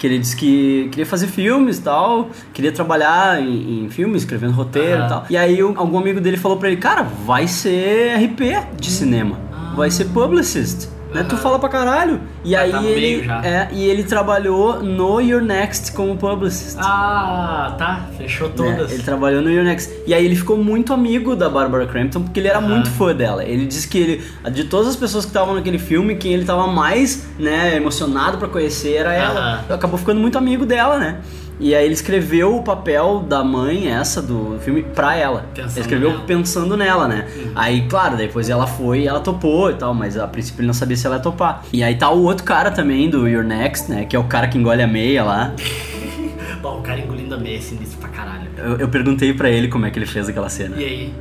que 0.01 0.07
ele 0.07 0.17
disse 0.17 0.35
que 0.35 0.87
queria 0.91 1.05
fazer 1.05 1.27
filmes 1.27 1.77
e 1.77 1.81
tal, 1.83 2.31
queria 2.55 2.71
trabalhar 2.71 3.39
em, 3.39 3.85
em 3.85 3.89
filmes, 3.91 4.23
escrevendo 4.23 4.51
roteiro 4.53 5.03
e 5.05 5.07
tal. 5.09 5.25
E 5.29 5.37
aí 5.37 5.63
um- 5.63 5.77
algum 5.77 5.99
amigo 5.99 6.19
dele 6.19 6.37
falou 6.37 6.57
pra 6.57 6.69
ele, 6.69 6.77
cara, 6.77 7.03
vai 7.03 7.47
ser 7.47 8.15
RP 8.17 8.65
de 8.79 8.89
cinema, 8.89 9.39
vai 9.75 9.91
ser 9.91 10.05
publicist. 10.05 10.89
Né? 11.13 11.24
Tu 11.24 11.34
Aham. 11.36 11.41
fala 11.43 11.60
pra 11.60 11.67
caralho. 11.69 12.21
E 12.43 12.52
Já 12.52 12.62
aí 12.62 12.71
tá 12.71 12.84
ele. 12.84 13.30
É, 13.43 13.67
e 13.71 13.84
ele 13.86 14.04
trabalhou 14.04 14.82
no 14.82 15.19
Your 15.19 15.41
Next 15.41 15.91
como 15.91 16.15
publicist. 16.15 16.78
Ah, 16.80 17.76
tá. 17.78 18.06
Fechou 18.17 18.47
né? 18.47 18.54
todas. 18.56 18.91
Ele 18.91 19.04
trabalhou 19.04 19.41
no 19.41 19.50
Your 19.50 19.63
Next. 19.65 19.91
E 20.08 20.13
aí 20.13 20.24
ele 20.26 20.36
ficou 20.36 20.58
muito 20.58 20.93
amigo 20.93 21.36
da 21.36 21.50
Barbara 21.50 21.86
Crampton, 21.86 22.21
porque 22.24 22.39
ele 22.39 22.47
era 22.47 22.60
Aham. 22.60 22.67
muito 22.69 22.89
fã 22.91 23.13
dela. 23.13 23.43
Ele 23.43 23.65
disse 23.65 23.88
que 23.88 23.97
ele, 23.97 24.24
de 24.52 24.63
todas 24.65 24.88
as 24.88 24.95
pessoas 24.95 25.26
que 25.26 25.30
estavam 25.32 25.54
naquele 25.56 25.78
filme, 25.80 26.15
quem 26.15 26.34
ele 26.34 26.45
tava 26.45 26.65
mais, 26.67 27.28
né, 27.38 27.76
emocionado 27.76 28.38
pra 28.38 28.47
conhecer 28.47 28.95
era 28.95 29.13
ela. 29.13 29.39
Aham. 29.67 29.76
Acabou 29.76 29.97
ficando 30.00 30.21
muito 30.21 30.38
amigo 30.38 30.65
dela, 30.65 30.97
né? 30.97 31.17
E 31.62 31.76
aí 31.76 31.86
ele 31.86 31.93
escreveu 31.93 32.56
o 32.58 32.63
papel 32.63 33.19
da 33.30 33.43
mãe, 33.43 33.88
essa 33.88 34.19
do 34.21 34.58
filme, 34.62 34.82
pra 34.82 35.15
ela. 35.15 35.45
Pensando 35.54 35.71
ele 35.74 35.80
escreveu 35.82 36.10
nela. 36.10 36.24
pensando 36.26 36.76
nela, 36.76 37.08
né? 37.08 37.28
Aí, 37.56 37.86
claro, 37.88 38.17
depois 38.17 38.50
ela 38.50 38.65
foi 38.65 39.02
e 39.02 39.08
ela 39.08 39.19
topou 39.19 39.69
e 39.69 39.76
tal, 39.76 39.93
mas 39.93 40.17
a 40.17 40.28
princípio 40.28 40.62
ele 40.62 40.67
não 40.67 40.74
sabia 40.74 40.97
se 40.97 41.06
ela 41.06 41.17
ia 41.17 41.21
topar. 41.21 41.63
E 41.71 41.84
aí 41.84 41.95
tá 41.95 42.10
o 42.10 42.24
outro 42.24 42.43
cara 42.43 42.71
também 42.71 43.10
do 43.12 43.28
Your 43.28 43.43
Next, 43.43 43.91
né? 43.91 44.06
Que 44.06 44.15
é 44.15 44.19
o 44.19 44.24
cara 44.24 44.47
que 44.47 44.58
engole 44.58 44.82
a 44.82 44.88
meia 44.88 45.24
lá. 45.24 45.54
Bom, 46.63 46.80
o 46.80 46.82
cara 46.82 47.00
engolindo 47.00 47.36
a 47.36 47.38
meia 47.38 47.58
é 47.58 47.62
sinistro 47.62 48.00
pra 48.00 48.10
caralho. 48.10 48.47
Eu, 48.58 48.78
eu 48.78 48.88
perguntei 48.89 49.32
pra 49.34 49.50
ele 49.50 49.67
como 49.67 49.86
é 49.86 49.91
que 49.91 50.00
ele 50.00 50.06
fez 50.08 50.28
aquela 50.28 50.50
cena. 50.50 50.76
E 50.78 50.84
aí? 50.84 51.13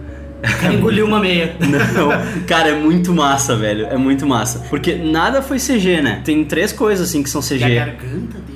Cara 0.58 0.72
engoliu 0.72 1.04
uma 1.04 1.20
meia. 1.20 1.54
Não, 1.60 2.44
cara, 2.46 2.70
é 2.70 2.74
muito 2.74 3.12
massa, 3.12 3.54
velho. 3.56 3.84
É 3.88 3.98
muito 3.98 4.26
massa. 4.26 4.60
Porque 4.70 4.94
nada 4.94 5.42
foi 5.42 5.58
CG, 5.58 6.00
né? 6.00 6.22
Tem 6.24 6.42
três 6.46 6.72
coisas 6.72 7.10
assim 7.10 7.22
que 7.22 7.28
são 7.28 7.42
E 7.42 7.44
a 7.44 7.46
CG. 7.66 7.74
garganta 7.74 8.38
dele? 8.38 8.49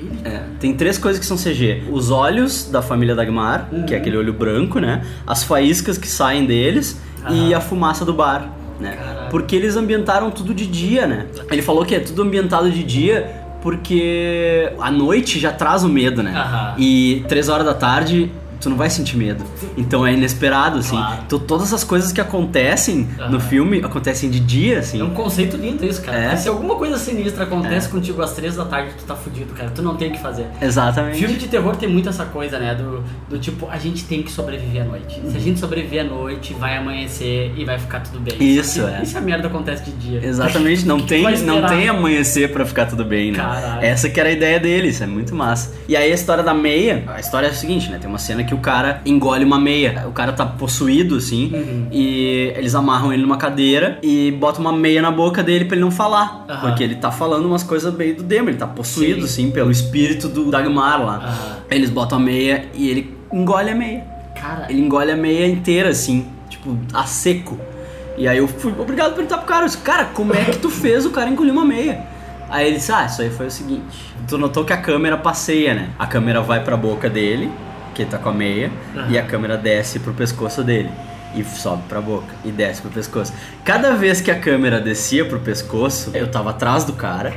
Tem 0.65 0.73
três 0.73 0.97
coisas 0.97 1.19
que 1.19 1.27
são 1.27 1.37
CG. 1.37 1.83
Os 1.91 2.09
olhos 2.09 2.67
da 2.71 2.81
família 2.81 3.13
Dagmar, 3.13 3.69
que 3.85 3.93
é 3.93 3.97
aquele 3.97 4.17
olho 4.17 4.33
branco, 4.33 4.79
né? 4.79 5.05
As 5.27 5.43
faíscas 5.43 5.95
que 5.95 6.07
saem 6.07 6.43
deles 6.43 6.99
e 7.29 7.53
a 7.53 7.61
fumaça 7.61 8.03
do 8.03 8.15
bar, 8.15 8.49
né? 8.79 8.97
Porque 9.29 9.55
eles 9.55 9.75
ambientaram 9.75 10.31
tudo 10.31 10.55
de 10.55 10.65
dia, 10.65 11.05
né? 11.05 11.27
Ele 11.51 11.61
falou 11.61 11.85
que 11.85 11.93
é 11.93 11.99
tudo 11.99 12.23
ambientado 12.23 12.71
de 12.71 12.83
dia 12.83 13.43
porque 13.61 14.71
a 14.79 14.89
noite 14.89 15.39
já 15.39 15.51
traz 15.51 15.83
o 15.83 15.87
medo, 15.87 16.23
né? 16.23 16.33
Aham. 16.35 16.73
E 16.79 17.23
três 17.27 17.47
horas 17.47 17.63
da 17.63 17.75
tarde 17.75 18.31
tu 18.59 18.69
não 18.69 18.77
vai 18.77 18.89
sentir 18.89 19.17
medo. 19.17 19.43
Então 19.77 20.05
é 20.05 20.13
inesperado, 20.13 20.79
assim. 20.79 20.95
Claro. 20.95 21.21
Então 21.25 21.39
todas 21.39 21.73
as 21.73 21.83
coisas 21.83 22.11
que 22.11 22.21
acontecem 22.21 23.07
no 23.17 23.23
Aham. 23.23 23.39
filme 23.39 23.81
acontecem 23.83 24.29
de 24.29 24.39
dia, 24.39 24.79
assim. 24.79 24.99
É 24.99 25.03
um 25.03 25.09
conceito 25.11 25.57
lindo 25.57 25.85
isso, 25.85 26.01
cara. 26.01 26.17
É. 26.17 26.35
Se 26.35 26.47
alguma 26.49 26.75
coisa 26.75 26.97
sinistra 26.97 27.43
acontece 27.43 27.89
contigo 27.89 28.21
às 28.21 28.33
três 28.33 28.55
da 28.55 28.65
tarde, 28.65 28.91
tu 28.97 29.03
tá 29.05 29.15
fudido, 29.15 29.53
cara. 29.53 29.69
Tu 29.73 29.81
não 29.81 29.95
tem 29.95 30.09
o 30.09 30.11
que 30.11 30.19
fazer. 30.19 30.45
Exatamente. 30.61 31.17
Filme 31.19 31.35
de 31.35 31.47
terror 31.47 31.75
tem 31.75 31.89
muito 31.89 32.09
essa 32.09 32.25
coisa, 32.25 32.57
né? 32.59 32.75
Do, 32.75 33.03
do 33.29 33.37
tipo, 33.39 33.67
a 33.69 33.77
gente 33.77 34.03
tem 34.05 34.21
que 34.23 34.31
sobreviver 34.31 34.81
à 34.83 34.85
noite. 34.85 35.21
Se 35.29 35.35
a 35.37 35.39
gente 35.39 35.59
sobreviver 35.59 36.01
à 36.01 36.07
noite, 36.07 36.53
vai 36.53 36.77
amanhecer 36.77 37.53
e 37.57 37.65
vai 37.65 37.77
ficar 37.79 37.99
tudo 38.01 38.19
bem. 38.19 38.35
Isso, 38.39 38.81
que- 38.85 38.93
é. 38.93 38.99
E 39.03 39.05
se 39.05 39.17
a 39.17 39.21
merda 39.21 39.47
acontece 39.47 39.83
de 39.83 39.91
dia? 39.91 40.25
Exatamente, 40.25 40.85
não 40.87 41.01
tem, 41.01 41.23
não 41.43 41.65
tem 41.67 41.87
amanhecer 41.89 42.51
pra 42.51 42.65
ficar 42.65 42.85
tudo 42.85 43.03
bem, 43.03 43.31
né? 43.31 43.37
Caralho. 43.39 43.85
Essa 43.85 44.09
que 44.09 44.19
era 44.19 44.29
a 44.29 44.31
ideia 44.31 44.59
deles, 44.59 45.01
é 45.01 45.05
muito 45.07 45.35
massa. 45.35 45.73
E 45.87 45.95
aí 45.95 46.11
a 46.11 46.15
história 46.15 46.43
da 46.43 46.53
meia, 46.53 47.03
a 47.07 47.19
história 47.19 47.47
é 47.47 47.49
a 47.49 47.53
seguinte, 47.53 47.89
né? 47.89 47.97
Tem 47.99 48.09
uma 48.09 48.17
cena 48.19 48.43
que 48.45 48.53
o 48.53 48.59
cara 48.59 49.01
engole 49.05 49.43
uma 49.43 49.59
meia. 49.59 50.05
O 50.07 50.11
cara 50.11 50.31
tá 50.31 50.45
possuído, 50.45 51.15
assim, 51.15 51.51
Uhum. 51.53 51.87
e 51.91 52.53
eles 52.55 52.73
amarram 52.75 53.11
ele 53.11 53.21
numa 53.21 53.37
cadeira 53.37 53.99
e 54.01 54.31
botam 54.31 54.61
uma 54.61 54.71
meia 54.73 55.01
na 55.01 55.11
boca 55.11 55.43
dele 55.43 55.65
pra 55.65 55.75
ele 55.75 55.83
não 55.83 55.91
falar. 55.91 56.45
Aham. 56.47 56.61
Porque 56.61 56.83
ele 56.83 56.95
tá 56.95 57.11
falando 57.11 57.45
umas 57.45 57.63
coisas 57.63 57.93
meio 57.93 58.15
do 58.15 58.23
demo, 58.23 58.49
ele 58.49 58.57
tá 58.57 58.67
possuído, 58.67 59.21
Sim. 59.27 59.43
assim, 59.45 59.51
pelo 59.51 59.71
espírito 59.71 60.27
do 60.29 60.49
Dagmar 60.51 61.03
lá. 61.05 61.15
Aham. 61.17 61.57
Eles 61.69 61.89
botam 61.89 62.17
a 62.17 62.21
meia 62.21 62.65
e 62.73 62.89
ele 62.89 63.15
engole 63.33 63.69
a 63.71 63.75
meia. 63.75 64.03
Cara, 64.39 64.67
Ele 64.69 64.81
engole 64.81 65.11
a 65.11 65.15
meia 65.15 65.47
inteira, 65.47 65.89
assim, 65.89 66.25
tipo, 66.49 66.77
a 66.93 67.03
seco. 67.05 67.57
E 68.17 68.27
aí 68.27 68.37
eu 68.37 68.47
fui 68.47 68.71
obrigado 68.77 69.11
a 69.11 69.13
perguntar 69.13 69.37
pro 69.39 69.47
cara, 69.47 69.61
eu 69.63 69.65
disse, 69.67 69.79
cara, 69.79 70.05
como 70.05 70.33
é 70.33 70.45
que 70.45 70.57
tu 70.59 70.69
fez 70.71 71.05
o 71.05 71.09
cara 71.09 71.29
engolir 71.29 71.51
uma 71.51 71.65
meia? 71.65 71.99
Aí 72.49 72.67
ele 72.67 72.75
disse, 72.77 72.91
ah, 72.91 73.05
isso 73.05 73.21
aí 73.23 73.29
foi 73.31 73.47
o 73.47 73.51
seguinte. 73.51 74.13
Tu 74.27 74.37
notou 74.37 74.63
que 74.63 74.71
a 74.71 74.77
câmera 74.77 75.17
passeia, 75.17 75.73
né? 75.73 75.89
A 75.97 76.05
câmera 76.05 76.41
vai 76.41 76.63
pra 76.63 76.77
boca 76.77 77.09
dele, 77.09 77.49
que 77.95 78.03
ele 78.03 78.11
tá 78.11 78.17
com 78.19 78.29
a 78.29 78.33
meia, 78.33 78.69
Aham. 78.95 79.07
e 79.09 79.17
a 79.17 79.23
câmera 79.23 79.57
desce 79.57 79.97
pro 79.99 80.13
pescoço 80.13 80.63
dele. 80.63 80.91
E 81.33 81.43
sobe 81.43 81.83
pra 81.89 81.99
boca, 81.99 82.33
e 82.45 82.51
desce 82.51 82.81
pro 82.81 82.89
pescoço. 82.91 83.33
Cada 83.63 83.91
vez 83.93 84.21
que 84.21 84.29
a 84.31 84.39
câmera 84.39 84.79
descia 84.79 85.25
pro 85.25 85.39
pescoço, 85.39 86.11
eu 86.13 86.27
tava 86.29 86.51
atrás 86.51 86.83
do 86.85 86.93
cara. 86.93 87.33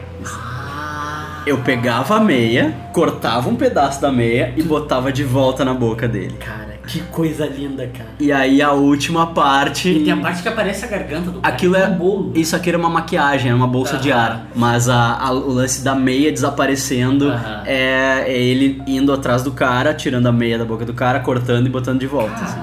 Eu 1.46 1.58
pegava 1.58 2.16
a 2.16 2.20
meia, 2.20 2.74
cortava 2.92 3.48
um 3.48 3.56
pedaço 3.56 4.00
da 4.00 4.12
meia 4.12 4.52
e 4.56 4.62
botava 4.62 5.10
de 5.10 5.24
volta 5.24 5.64
na 5.64 5.72
boca 5.72 6.06
dele. 6.06 6.36
cara, 6.38 6.67
que 6.88 7.00
coisa 7.02 7.46
linda, 7.46 7.86
cara. 7.86 8.08
E 8.18 8.32
aí 8.32 8.62
a 8.62 8.72
última 8.72 9.26
parte. 9.28 9.90
E 9.90 10.04
tem 10.04 10.12
a 10.12 10.16
parte 10.16 10.42
que 10.42 10.48
aparece 10.48 10.84
a 10.84 10.88
garganta 10.88 11.30
do 11.30 11.40
cara. 11.40 11.54
Aquilo 11.54 11.76
é 11.76 11.86
bolo. 11.88 12.32
Isso 12.34 12.56
aqui 12.56 12.70
era 12.70 12.78
uma 12.78 12.88
maquiagem, 12.88 13.48
era 13.48 13.56
uma 13.56 13.66
bolsa 13.66 13.98
de 13.98 14.10
Aham. 14.10 14.20
ar. 14.20 14.46
Mas 14.54 14.88
a, 14.88 15.18
a- 15.18 15.32
o 15.32 15.52
lance 15.52 15.84
da 15.84 15.94
meia 15.94 16.32
desaparecendo 16.32 17.28
Aham. 17.28 17.62
é, 17.66 18.24
é 18.26 18.38
ele 18.42 18.82
indo 18.86 19.12
atrás 19.12 19.42
do 19.42 19.52
cara, 19.52 19.92
tirando 19.94 20.26
a 20.26 20.32
meia 20.32 20.56
da 20.58 20.64
boca 20.64 20.84
do 20.84 20.94
cara, 20.94 21.20
cortando 21.20 21.66
e 21.66 21.70
botando 21.70 22.00
de 22.00 22.06
volta. 22.06 22.42
assim. 22.42 22.58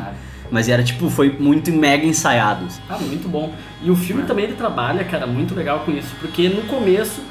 Mas 0.51 0.69
era 0.69 0.83
tipo, 0.83 1.09
foi 1.09 1.35
muito 1.39 1.71
mega 1.71 2.05
ensaiado. 2.05 2.65
assim. 2.65 2.81
Ah, 2.89 2.97
muito 2.97 3.27
bom. 3.27 3.51
E 3.83 3.89
o 3.91 3.95
filme 3.95 4.23
também 4.23 4.45
ele 4.45 4.53
trabalha, 4.53 5.03
cara, 5.03 5.25
muito 5.27 5.53
legal 5.55 5.79
com 5.85 5.91
isso, 5.91 6.15
porque 6.19 6.49
no 6.49 6.61
começo 6.63 7.21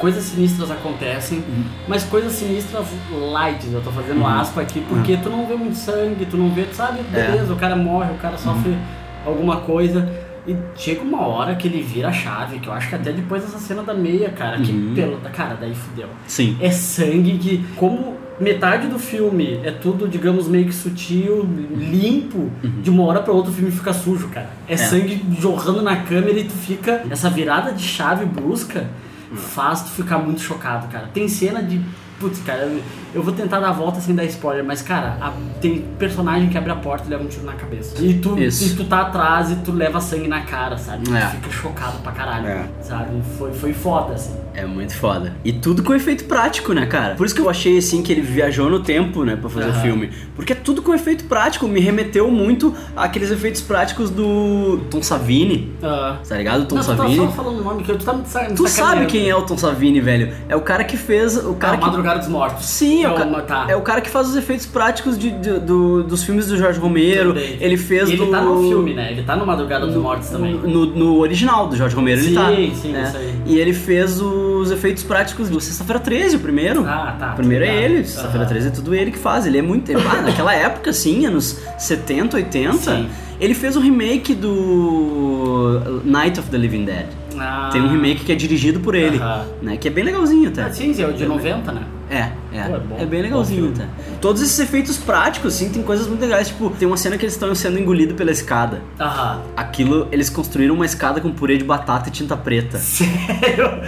coisas 0.00 0.24
sinistras 0.24 0.70
acontecem, 0.70 1.44
mas 1.86 2.02
coisas 2.04 2.32
sinistras 2.32 2.86
light, 3.12 3.64
eu 3.70 3.82
tô 3.82 3.92
fazendo 3.92 4.26
aspa 4.26 4.62
aqui, 4.62 4.80
porque 4.88 5.16
tu 5.18 5.28
não 5.28 5.46
vê 5.46 5.54
muito 5.54 5.76
sangue, 5.76 6.26
tu 6.26 6.36
não 6.36 6.50
vê, 6.50 6.62
tu 6.62 6.74
sabe, 6.74 7.02
beleza, 7.02 7.52
o 7.52 7.56
cara 7.56 7.76
morre, 7.76 8.10
o 8.10 8.16
cara 8.16 8.36
sofre 8.36 8.76
alguma 9.24 9.58
coisa. 9.58 10.08
E 10.48 10.56
chega 10.74 11.02
uma 11.02 11.26
hora 11.26 11.54
que 11.54 11.68
ele 11.68 11.82
vira 11.82 12.08
a 12.08 12.12
chave, 12.12 12.58
que 12.60 12.66
eu 12.66 12.72
acho 12.72 12.88
que 12.88 12.94
até 12.94 13.12
depois 13.12 13.42
dessa 13.42 13.58
cena 13.58 13.82
da 13.82 13.92
meia, 13.92 14.30
cara, 14.30 14.58
que 14.58 14.72
pelo. 14.94 15.18
Cara, 15.34 15.54
daí 15.60 15.74
fudeu. 15.74 16.08
Sim. 16.26 16.56
É 16.58 16.70
sangue 16.70 17.36
que, 17.36 17.64
como 17.76 18.16
metade 18.40 18.88
do 18.88 18.98
filme 18.98 19.60
é 19.62 19.70
tudo, 19.70 20.08
digamos, 20.08 20.48
meio 20.48 20.64
que 20.64 20.74
sutil, 20.74 21.46
limpo, 21.76 22.50
de 22.82 22.88
uma 22.88 23.04
hora 23.04 23.20
pra 23.20 23.34
outra 23.34 23.52
o 23.52 23.54
filme 23.54 23.70
fica 23.70 23.92
sujo, 23.92 24.28
cara. 24.28 24.48
É, 24.66 24.78
sangue 24.78 25.22
jorrando 25.38 25.82
na 25.82 25.96
câmera 25.96 26.38
e 26.38 26.44
tu 26.44 26.54
fica. 26.54 27.02
Essa 27.10 27.28
virada 27.28 27.72
de 27.72 27.82
chave 27.82 28.24
brusca 28.24 28.86
faz 29.34 29.82
tu 29.82 29.90
ficar 29.90 30.18
muito 30.18 30.40
chocado, 30.40 30.88
cara. 30.88 31.08
Tem 31.12 31.28
cena 31.28 31.62
de. 31.62 31.80
Putz, 32.18 32.38
cara, 32.40 32.64
eu, 32.64 32.82
eu 33.14 33.22
vou 33.22 33.32
tentar 33.32 33.60
dar 33.60 33.70
a 33.70 33.72
volta 33.72 33.98
sem 33.98 34.14
dar 34.14 34.24
spoiler, 34.26 34.62
mas, 34.62 34.82
cara, 34.82 35.16
a- 35.22 35.32
tem 35.58 35.80
personagem 35.98 36.50
que 36.50 36.58
abre 36.58 36.70
a 36.70 36.76
porta 36.76 37.06
e 37.06 37.10
leva 37.10 37.24
um 37.24 37.26
tiro 37.26 37.46
na 37.46 37.54
cabeça. 37.54 37.96
E 38.04 38.18
tu, 38.18 38.38
Isso. 38.38 38.62
e 38.66 38.76
tu 38.76 38.84
tá 38.84 39.00
atrás 39.00 39.50
e 39.50 39.56
tu 39.56 39.72
leva 39.72 40.02
sangue 40.02 40.28
na 40.28 40.42
cara, 40.42 40.76
sabe? 40.76 41.04
É. 41.16 41.20
Tu 41.28 41.30
fica 41.36 41.50
chocado 41.50 41.98
pra 42.00 42.12
caralho, 42.12 42.46
É. 42.46 42.68
sabe? 42.82 43.22
Foi, 43.38 43.54
foi 43.54 43.72
foda, 43.72 44.12
assim. 44.12 44.36
É 44.54 44.64
muito 44.66 44.94
foda. 44.94 45.34
E 45.44 45.52
tudo 45.52 45.82
com 45.82 45.94
efeito 45.94 46.24
prático, 46.24 46.72
né, 46.72 46.86
cara? 46.86 47.14
Por 47.14 47.24
isso 47.24 47.34
que 47.34 47.40
eu 47.40 47.48
achei, 47.48 47.78
assim, 47.78 48.02
que 48.02 48.12
ele 48.12 48.20
viajou 48.20 48.68
no 48.68 48.80
tempo, 48.80 49.24
né, 49.24 49.36
pra 49.36 49.48
fazer 49.48 49.66
o 49.66 49.70
Aham. 49.70 49.80
filme. 49.80 50.10
Porque 50.34 50.52
é 50.52 50.56
tudo 50.56 50.82
com 50.82 50.92
efeito 50.94 51.24
prático. 51.24 51.66
Me 51.68 51.80
remeteu 51.80 52.30
muito 52.30 52.74
àqueles 52.96 53.30
efeitos 53.30 53.60
práticos 53.60 54.10
do 54.10 54.80
Tom 54.90 55.02
Savini. 55.02 55.72
Ah. 55.82 56.16
Tá 56.28 56.36
ligado? 56.36 56.66
Tom 56.66 56.76
Não, 56.76 56.82
tu 56.82 56.88
tá 56.88 56.96
Savini. 56.96 57.16
só 57.26 57.28
falando 57.32 57.60
o 57.60 57.64
nome, 57.64 57.82
que 57.84 57.92
tu 57.94 58.04
tá 58.04 58.12
me 58.12 58.26
sa- 58.26 58.48
me 58.48 58.54
Tu 58.54 58.66
sabe 58.68 59.06
quem 59.06 59.28
é 59.28 59.36
o 59.36 59.42
Tom 59.42 59.56
Savini, 59.56 60.00
velho? 60.00 60.32
É 60.48 60.56
o 60.56 60.60
cara 60.60 60.84
que 60.84 60.96
fez. 60.96 61.36
O 61.36 61.54
cara 61.54 61.74
Ah, 61.74 61.78
que... 61.78 61.86
Madrugada 61.86 62.18
dos 62.18 62.28
Mortos. 62.28 62.66
Sim, 62.66 63.04
é 63.04 63.08
o, 63.10 63.14
ca- 63.14 63.42
tá. 63.42 63.66
é 63.68 63.76
o 63.76 63.82
cara 63.82 64.00
que 64.00 64.10
faz 64.10 64.28
os 64.28 64.36
efeitos 64.36 64.66
práticos 64.66 65.18
de, 65.18 65.30
de- 65.30 65.60
do- 65.60 66.02
dos 66.02 66.22
filmes 66.24 66.46
do 66.48 66.56
Jorge 66.56 66.78
Romero. 66.80 67.36
Ele 67.38 67.76
fez 67.76 68.08
E 68.08 68.12
ele 68.14 68.24
do. 68.26 68.30
tá 68.30 68.40
no 68.40 68.60
filme, 68.68 68.94
né? 68.94 69.12
Ele 69.12 69.22
tá 69.22 69.36
no 69.36 69.46
Madrugada 69.46 69.86
dos 69.86 69.96
Mortos 69.96 70.28
também. 70.28 70.54
No, 70.54 70.86
no 70.86 71.18
original 71.18 71.66
do 71.68 71.76
Jorge 71.76 71.94
Romero 71.94 72.20
ele 72.20 72.28
Sim, 72.30 72.34
tá. 72.34 72.48
sim, 72.74 72.92
né? 72.92 73.04
isso 73.08 73.16
aí. 73.16 73.34
E 73.46 73.58
ele 73.58 73.72
fez 73.72 74.20
os 74.60 74.70
efeitos 74.70 75.02
práticos 75.02 75.48
do 75.48 75.60
Sexta-feira 75.60 76.00
13, 76.00 76.36
o 76.36 76.40
primeiro. 76.40 76.84
Ah, 76.86 77.16
tá, 77.18 77.32
O 77.32 77.36
primeiro 77.36 77.64
tô 77.64 77.70
é 77.70 77.82
ele. 77.84 78.04
Sexta-feira 78.04 78.40
Aham. 78.44 78.48
13 78.48 78.68
é 78.68 78.70
tudo 78.70 78.94
ele 78.94 79.10
que 79.10 79.18
faz. 79.18 79.46
Ele 79.46 79.58
é 79.58 79.62
muito. 79.62 79.90
ah, 79.96 80.22
naquela 80.22 80.54
época, 80.54 80.92
sim, 80.92 81.26
anos 81.26 81.58
70, 81.78 82.36
80. 82.36 82.72
Sim. 82.78 83.08
Ele 83.40 83.54
fez 83.54 83.74
o 83.76 83.80
remake 83.80 84.34
do 84.34 86.02
Night 86.04 86.38
of 86.38 86.50
the 86.50 86.58
Living 86.58 86.84
Dead. 86.84 87.06
Ah. 87.38 87.70
Tem 87.72 87.80
um 87.80 87.88
remake 87.90 88.24
que 88.24 88.32
é 88.32 88.34
dirigido 88.34 88.80
por 88.80 88.94
ele, 88.94 89.16
Aham. 89.18 89.44
né? 89.62 89.76
Que 89.76 89.88
é 89.88 89.90
bem 89.90 90.04
legalzinho 90.04 90.48
até. 90.48 90.62
Ah, 90.64 90.72
sim, 90.72 90.92
sim, 90.92 91.02
é 91.02 91.06
o 91.06 91.12
de 91.12 91.24
90, 91.24 91.72
né? 91.72 91.82
É, 92.10 92.32
é. 92.52 92.64
Pô, 92.68 92.76
é 92.76 92.78
bom. 92.80 92.96
é 92.98 93.06
bem 93.06 93.20
Bom 93.20 93.28
legalzinho, 93.28 93.72
tá? 93.72 93.86
Todos 94.20 94.42
esses 94.42 94.58
efeitos 94.58 94.98
práticos, 94.98 95.54
assim, 95.54 95.70
tem 95.70 95.82
coisas 95.82 96.08
muito 96.08 96.20
legais. 96.20 96.48
Tipo, 96.48 96.68
tem 96.70 96.86
uma 96.86 96.96
cena 96.96 97.16
que 97.16 97.24
eles 97.24 97.34
estão 97.34 97.54
sendo 97.54 97.78
engolidos 97.78 98.16
pela 98.16 98.32
escada. 98.32 98.82
Aham. 98.98 99.40
Aquilo, 99.56 100.08
eles 100.10 100.28
construíram 100.28 100.74
uma 100.74 100.84
escada 100.84 101.20
com 101.20 101.30
purê 101.30 101.56
de 101.56 101.64
batata 101.64 102.08
e 102.08 102.12
tinta 102.12 102.36
preta. 102.36 102.78
Sério? 102.82 103.80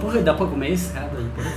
Porra, 0.00 0.20
dá 0.20 0.34
pra 0.34 0.46
comer 0.46 0.70
isso, 0.70 0.92
cara? 0.92 1.08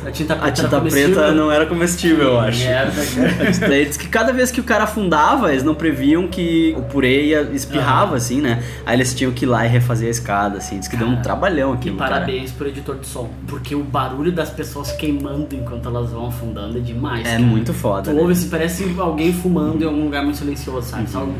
A 0.05 0.11
tinta 0.11 0.35
preta 0.35 0.47
A 0.47 0.51
tinta 0.51 0.75
era 0.77 0.85
preta 0.85 1.31
não 1.31 1.51
era 1.51 1.65
comestível, 1.65 2.29
eu 2.29 2.39
acho. 2.39 2.63
Merda, 2.65 3.01
cara. 3.05 3.69
Diz 3.85 3.97
que 3.97 4.07
cada 4.07 4.31
vez 4.33 4.51
que 4.51 4.59
o 4.59 4.63
cara 4.63 4.83
afundava, 4.85 5.51
eles 5.51 5.63
não 5.63 5.75
previam 5.75 6.27
que 6.27 6.73
o 6.77 6.81
purê 6.83 7.25
ia 7.27 7.41
espirrava, 7.53 8.15
assim, 8.15 8.41
né? 8.41 8.63
Aí 8.85 8.95
eles 8.95 9.13
tinham 9.13 9.31
que 9.31 9.45
ir 9.45 9.47
lá 9.47 9.65
e 9.65 9.69
refazer 9.69 10.07
a 10.07 10.11
escada, 10.11 10.57
assim. 10.57 10.79
Diz 10.79 10.87
que 10.87 10.95
deu 10.97 11.07
um 11.07 11.11
Cara, 11.11 11.23
trabalhão 11.23 11.71
E 11.71 11.75
aquilo, 11.75 11.97
cara. 11.97 12.11
parabéns 12.11 12.51
pro 12.51 12.67
editor 12.67 12.97
de 12.99 13.07
som. 13.07 13.29
Porque 13.47 13.75
o 13.75 13.83
barulho 13.83 14.31
das 14.31 14.49
pessoas 14.49 14.91
queimando 14.93 15.55
enquanto 15.55 15.87
elas 15.87 16.11
vão 16.11 16.27
afundando 16.27 16.77
é 16.77 16.81
demais. 16.81 17.27
É 17.27 17.31
cara. 17.31 17.41
muito 17.43 17.73
foda, 17.73 18.03
Tu 18.09 18.13
né? 18.15 18.21
ouve 18.21 18.33
assim, 18.33 18.49
parece 18.49 18.95
alguém 18.97 19.31
fumando 19.33 19.81
em 19.83 19.85
algum 19.85 20.03
lugar 20.05 20.23
muito 20.23 20.37
silencioso, 20.37 20.87
sabe? 20.89 21.09
Só 21.09 21.19
um- 21.23 21.33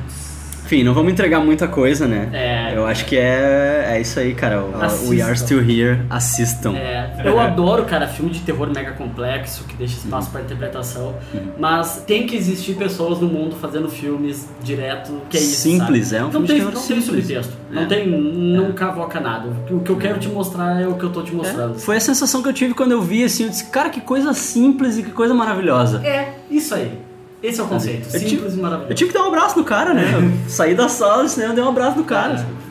Enfim, 0.72 0.86
não 0.86 0.94
vamos 0.94 1.12
entregar 1.12 1.42
muita 1.42 1.68
coisa, 1.68 2.08
né? 2.08 2.30
É. 2.32 2.78
Eu 2.78 2.86
acho 2.88 3.04
que 3.06 3.18
é, 3.18 3.88
é 3.90 4.00
isso 4.00 4.18
aí, 4.18 4.34
cara. 4.34 4.64
O- 4.64 4.82
Assistam. 4.82 5.10
We 5.14 5.22
Are 5.22 5.38
Still 5.38 5.60
Here, 5.70 6.00
assistam. 6.10 6.74
É, 6.78 7.12
eu 7.26 7.38
adoro, 7.42 7.84
cara, 7.84 8.08
filme 8.08 8.32
de 8.32 8.40
terror 8.40 8.70
mega 8.74 8.92
complexo, 8.94 9.66
que 9.66 9.76
deixa 9.76 9.98
espaço 9.98 10.28
Uhum. 10.28 10.32
pra 10.32 10.42
interpretação. 10.44 11.16
Mas 11.60 12.04
tem 12.08 12.26
que 12.26 12.38
existir 12.38 12.76
pessoas 12.76 13.20
no 13.20 13.28
mundo 13.28 13.58
fazendo 13.58 13.90
filmes 13.90 14.48
direto, 14.64 15.12
que 15.30 15.36
é 15.36 15.42
isso. 15.42 15.58
Simples, 15.62 16.08
sabe? 16.08 16.16
é 16.16 16.22
um 16.22 16.24
não 16.28 16.32
filme 16.32 16.48
de 16.48 16.54
tem, 16.54 16.60
terror 16.62 16.74
não 16.74 16.82
tem 16.88 17.02
simples. 17.02 17.26
subtexto. 17.26 17.54
É. 17.70 17.76
Não 17.76 17.88
tem. 17.88 18.08
Não 18.08 18.72
cavoca 18.72 19.20
nada. 19.20 19.50
O 19.70 19.82
que 19.82 19.90
eu 19.90 19.98
quero 19.98 20.20
te 20.20 20.30
mostrar 20.30 20.82
é 20.82 20.88
o 20.88 20.94
que 20.96 21.04
eu 21.04 21.10
tô 21.12 21.22
te 21.22 21.36
mostrando. 21.36 21.78
Foi 21.80 21.98
a 21.98 22.00
sensação 22.00 22.42
que 22.42 22.48
eu 22.48 22.54
tive 22.54 22.74
quando 22.74 22.94
eu 22.94 23.02
vi, 23.02 23.26
assim, 23.26 23.44
eu 23.44 23.50
disse, 23.50 23.66
cara, 23.66 23.90
que 23.90 24.00
coisa 24.00 24.34
simples 24.34 24.98
e 24.98 25.04
que 25.04 25.12
coisa 25.12 25.34
maravilhosa. 25.34 26.02
É, 26.08 26.36
isso 26.50 26.74
aí. 26.74 26.98
Esse 27.44 27.60
é 27.60 27.64
o 27.64 27.68
conceito. 27.68 28.06
Eu 28.06 28.12
Simples 28.20 28.30
tive- 28.30 28.48
e 28.50 28.62
maravilhoso. 28.62 28.92
Eu 28.92 28.96
tive 28.96 29.12
que 29.12 29.18
dar 29.18 29.24
um 29.24 29.28
abraço 29.28 29.58
no 29.58 29.64
cara, 29.64 29.94
né? 29.94 30.04
Eu 30.14 30.32
saí 30.50 30.76
da 30.76 30.88
sala 30.88 31.24
do 31.24 31.30
cinema, 31.30 31.54
dei 31.54 31.64
um 31.64 31.70
abraço 31.70 31.98
no 31.98 32.04
cara. 32.04 32.36
É. 32.58 32.62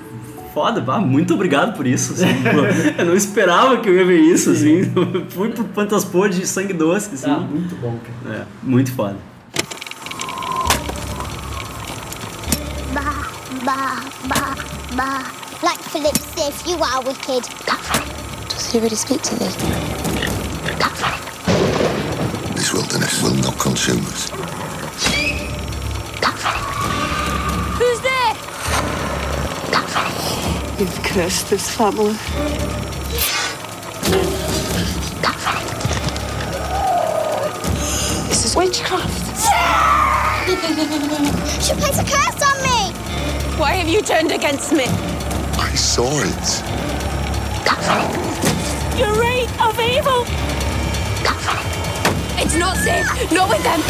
Foda, 0.55 0.81
pá, 0.83 0.99
muito 0.99 1.35
obrigado 1.35 1.77
por 1.77 1.87
isso. 1.87 2.13
assim, 2.13 2.27
eu 2.99 3.05
não 3.07 3.15
esperava 3.15 3.77
que 3.79 3.89
eu 3.89 3.95
ia 3.97 4.05
ver 4.05 4.19
isso, 4.21 4.51
assim. 4.51 4.83
Fui 5.31 5.49
pro 5.51 5.65
Pantaspor 5.65 6.29
de 6.29 6.47
sangue 6.47 6.73
doce, 6.73 7.11
assim. 7.15 7.27
Tá 7.27 7.39
muito 7.39 7.75
bom, 7.77 7.97
cara. 8.25 8.37
É, 8.39 8.45
muito 8.63 8.93
foda. 8.93 9.17
Bah, 12.93 13.29
bah, 13.65 14.01
bah, 14.27 14.55
bah. 14.97 15.23
Like 15.63 15.83
Philip 15.91 16.17
Sif, 16.19 16.67
you 16.69 16.83
are 16.83 17.01
wicked. 17.07 17.45
Does 18.49 18.73
he 18.73 18.79
really 18.81 18.97
speak 18.97 19.21
to? 19.23 20.30
This 22.71 22.79
wilderness 22.79 23.23
will 23.25 23.35
not 23.35 23.59
consume 23.59 24.07
us. 24.07 24.31
Who's 27.81 28.01
there? 28.01 28.35
You've 30.79 31.03
cursed 31.03 31.51
this 31.51 31.69
family. 31.69 32.13
This 38.29 38.45
is 38.45 38.55
witchcraft. 38.55 39.11
She 41.61 41.75
placed 41.75 42.01
a 42.01 42.05
curse 42.05 42.43
on 42.43 42.63
me. 42.63 42.93
Why 43.59 43.73
have 43.73 43.89
you 43.89 44.01
turned 44.01 44.31
against 44.31 44.71
me? 44.73 44.85
I 45.59 45.75
saw 45.75 46.23
it. 46.23 46.63
Your 48.97 49.13
reign 49.21 49.49
of 49.61 49.81
evil. 49.81 50.25
It's 52.53 52.59
not 52.59 52.77
safe. 52.79 53.31
Not 53.31 53.49
with 53.49 53.63
them. 53.63 53.81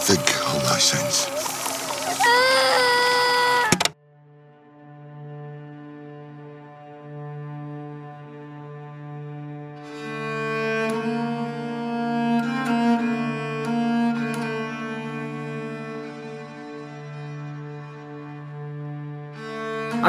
Think 0.00 0.48
on 0.48 0.58
thy 0.64 0.78
sense. 0.80 1.29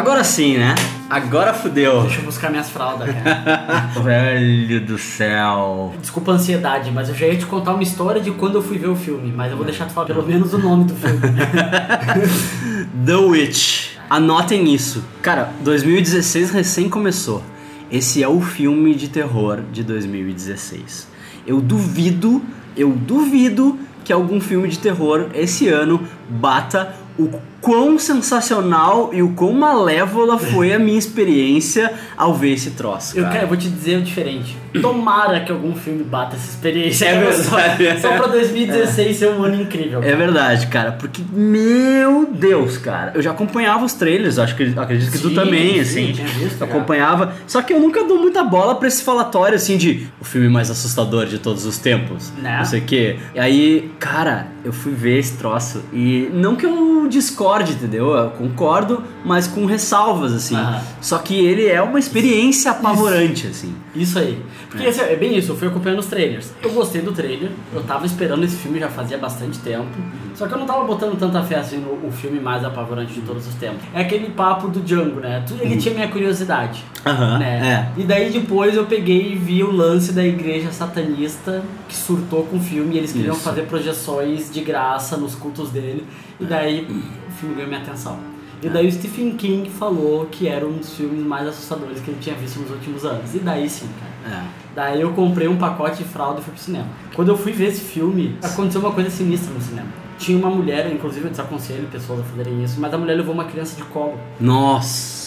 Agora 0.01 0.23
sim, 0.23 0.57
né? 0.57 0.73
Agora 1.07 1.53
fudeu. 1.53 2.01
Deixa 2.01 2.21
eu 2.21 2.25
buscar 2.25 2.49
minhas 2.49 2.71
fraldas, 2.71 3.07
cara. 3.13 3.91
Velho 4.01 4.81
do 4.81 4.97
céu. 4.97 5.93
Desculpa 6.01 6.31
a 6.31 6.35
ansiedade, 6.35 6.89
mas 6.89 7.07
eu 7.07 7.13
já 7.13 7.27
ia 7.27 7.37
te 7.37 7.45
contar 7.45 7.75
uma 7.75 7.83
história 7.83 8.19
de 8.19 8.31
quando 8.31 8.55
eu 8.55 8.63
fui 8.63 8.79
ver 8.79 8.87
o 8.87 8.95
filme, 8.95 9.31
mas 9.31 9.51
eu 9.51 9.57
vou 9.57 9.63
deixar 9.63 9.85
tu 9.85 9.93
falar 9.93 10.07
pelo 10.07 10.25
menos 10.25 10.55
o 10.55 10.57
nome 10.57 10.85
do 10.85 10.95
filme. 10.95 11.19
The 13.05 13.15
Witch. 13.15 13.89
Anotem 14.09 14.73
isso. 14.73 15.03
Cara, 15.21 15.51
2016 15.63 16.49
recém 16.49 16.89
começou. 16.89 17.43
Esse 17.91 18.23
é 18.23 18.27
o 18.27 18.41
filme 18.41 18.95
de 18.95 19.07
terror 19.07 19.59
de 19.71 19.83
2016. 19.83 21.07
Eu 21.45 21.61
duvido, 21.61 22.41
eu 22.75 22.89
duvido 22.89 23.77
que 24.03 24.11
algum 24.11 24.41
filme 24.41 24.67
de 24.67 24.79
terror 24.79 25.27
esse 25.35 25.67
ano 25.67 26.01
bata 26.27 26.91
o 27.19 27.29
quão 27.61 27.97
sensacional 27.99 29.11
e 29.13 29.21
o 29.21 29.29
quão 29.29 29.53
malévola 29.53 30.37
foi 30.39 30.73
a 30.73 30.79
minha 30.79 30.97
experiência 30.97 31.93
ao 32.17 32.33
ver 32.33 32.53
esse 32.53 32.71
troço. 32.71 33.15
Eu, 33.17 33.23
Cara. 33.23 33.33
cara, 33.33 33.43
eu 33.45 33.47
vou 33.49 33.57
te 33.57 33.69
dizer 33.69 33.97
o 33.99 34.01
diferente. 34.01 34.57
Tomara 34.81 35.41
que 35.41 35.51
algum 35.51 35.75
filme 35.75 36.01
bata 36.03 36.35
essa 36.35 36.49
experiência. 36.49 37.05
É 37.05 37.13
cara. 37.21 37.33
Só- 37.43 37.55
verdade. 37.57 38.01
Só, 38.01 38.11
pra 38.17 38.27
2016 38.27 39.17
ser 39.17 39.29
um 39.29 39.43
ano 39.43 39.61
incrível. 39.61 40.01
É 40.01 40.15
verdade, 40.15 40.67
cara, 40.67 40.93
porque, 40.93 41.21
meu 41.31 42.29
Deus, 42.33 42.77
cara, 42.77 43.11
eu 43.13 43.21
já 43.21 43.31
acompanhava 43.31 43.83
os 43.85 43.93
trailers, 43.93 44.39
acho 44.39 44.55
que 44.55 44.73
acredito 44.77 45.11
que 45.11 45.19
tu 45.19 45.29
Sim, 45.29 45.35
também, 45.35 45.73
sim, 45.73 45.79
assim. 46.05 46.11
tinha 46.13 46.27
visto 46.27 46.63
acompanhava, 46.63 47.33
só 47.45 47.61
que 47.61 47.73
eu 47.73 47.79
nunca 47.79 48.03
dou 48.05 48.17
muita 48.17 48.43
bola 48.43 48.75
pra 48.75 48.87
esse 48.87 49.03
falatório, 49.03 49.55
assim, 49.55 49.75
de 49.77 50.07
o 50.19 50.23
filme 50.25 50.47
mais 50.49 50.71
assustador 50.71 51.25
de 51.25 51.37
todos 51.37 51.65
os 51.65 51.77
tempos, 51.77 52.31
Né? 52.41 52.57
não 52.59 52.65
sei 52.65 52.79
o 52.79 52.83
quê. 52.83 53.17
E 53.35 53.39
aí, 53.39 53.91
cara, 53.99 54.47
eu 54.63 54.71
fui 54.71 54.93
ver 54.93 55.19
esse 55.19 55.33
troço 55.37 55.83
e 55.91 56.29
não 56.33 56.55
que 56.55 56.65
eu 56.65 57.07
discorde, 57.51 57.73
entendeu? 57.73 58.11
Eu 58.11 58.29
concordo, 58.31 59.03
mas 59.25 59.47
com 59.47 59.65
ressalvas, 59.65 60.33
assim. 60.33 60.55
Aham. 60.55 60.81
Só 61.01 61.17
que 61.17 61.35
ele 61.35 61.67
é 61.67 61.81
uma 61.81 61.99
experiência 61.99 62.71
apavorante, 62.71 63.47
assim. 63.47 63.75
Isso 63.95 64.17
aí. 64.17 64.41
Porque 64.69 64.87
assim, 64.87 65.01
é 65.01 65.15
bem 65.15 65.37
isso, 65.37 65.51
eu 65.51 65.57
fui 65.57 65.67
acompanhando 65.67 65.99
os 65.99 66.05
trailers. 66.05 66.51
Eu 66.61 66.71
gostei 66.71 67.01
do 67.01 67.11
trailer, 67.11 67.51
eu 67.73 67.83
tava 67.83 68.05
esperando 68.05 68.43
esse 68.43 68.55
filme 68.55 68.79
já 68.79 68.89
fazia 68.89 69.17
bastante 69.17 69.59
tempo. 69.59 69.89
Só 70.33 70.47
que 70.47 70.53
eu 70.53 70.57
não 70.57 70.65
tava 70.65 70.85
botando 70.85 71.17
tanta 71.19 71.43
fé 71.43 71.55
assim 71.55 71.77
no 71.77 71.91
o 72.01 72.11
filme 72.11 72.39
mais 72.39 72.63
apavorante 72.63 73.13
de 73.13 73.21
todos 73.21 73.45
os 73.47 73.53
tempos. 73.55 73.81
É 73.93 74.01
aquele 74.01 74.29
papo 74.29 74.67
do 74.69 74.79
Django, 74.79 75.19
né? 75.19 75.43
Ele 75.59 75.77
tinha 75.77 75.93
minha 75.93 76.07
curiosidade. 76.07 76.83
Aham, 77.05 77.37
né? 77.39 77.91
E 77.97 78.03
daí 78.03 78.31
depois 78.31 78.75
eu 78.75 78.85
peguei 78.85 79.33
e 79.33 79.35
vi 79.35 79.63
o 79.63 79.71
lance 79.71 80.13
da 80.13 80.23
igreja 80.23 80.71
satanista 80.71 81.61
que 81.87 81.95
surtou 81.95 82.43
com 82.45 82.57
o 82.57 82.59
filme 82.59 82.95
e 82.95 82.97
eles 82.99 83.11
queriam 83.11 83.35
Isso. 83.35 83.43
fazer 83.43 83.63
projeções 83.63 84.51
de 84.51 84.61
graça 84.61 85.17
nos 85.17 85.35
cultos 85.35 85.69
dele. 85.69 86.05
E 86.39 86.45
daí 86.45 86.87
o 86.89 87.31
filme 87.41 87.55
ganhou 87.55 87.69
minha 87.69 87.81
atenção. 87.81 88.17
E 88.63 88.69
daí 88.69 88.87
o 88.87 88.91
Stephen 88.91 89.35
King 89.35 89.69
falou 89.69 90.27
que 90.27 90.47
era 90.47 90.65
um 90.67 90.73
dos 90.73 90.95
filmes 90.95 91.25
mais 91.25 91.47
assustadores 91.47 91.99
que 91.99 92.11
ele 92.11 92.19
tinha 92.21 92.35
visto 92.35 92.59
nos 92.59 92.69
últimos 92.69 93.03
anos. 93.03 93.33
E 93.33 93.39
daí 93.39 93.67
sim, 93.67 93.89
cara. 93.99 94.35
É. 94.35 94.47
Daí 94.75 95.01
eu 95.01 95.11
comprei 95.13 95.47
um 95.47 95.57
pacote 95.57 95.97
de 95.97 96.03
fralda 96.03 96.39
e 96.39 96.43
fui 96.43 96.53
pro 96.53 96.61
cinema. 96.61 96.87
Quando 97.15 97.29
eu 97.29 97.37
fui 97.37 97.51
ver 97.51 97.69
esse 97.69 97.81
filme, 97.81 98.37
aconteceu 98.41 98.79
uma 98.79 98.91
coisa 98.91 99.09
sinistra 99.09 99.51
no 99.51 99.59
cinema. 99.59 99.87
Tinha 100.19 100.37
uma 100.37 100.51
mulher, 100.51 100.91
inclusive 100.93 101.25
eu 101.25 101.31
desaconselho 101.31 101.87
pessoas 101.87 102.19
a 102.19 102.23
fazerem 102.23 102.63
isso, 102.63 102.79
mas 102.79 102.93
a 102.93 102.97
mulher 102.97 103.15
levou 103.15 103.33
uma 103.33 103.45
criança 103.45 103.75
de 103.75 103.83
colo. 103.85 104.17
Nossa. 104.39 105.20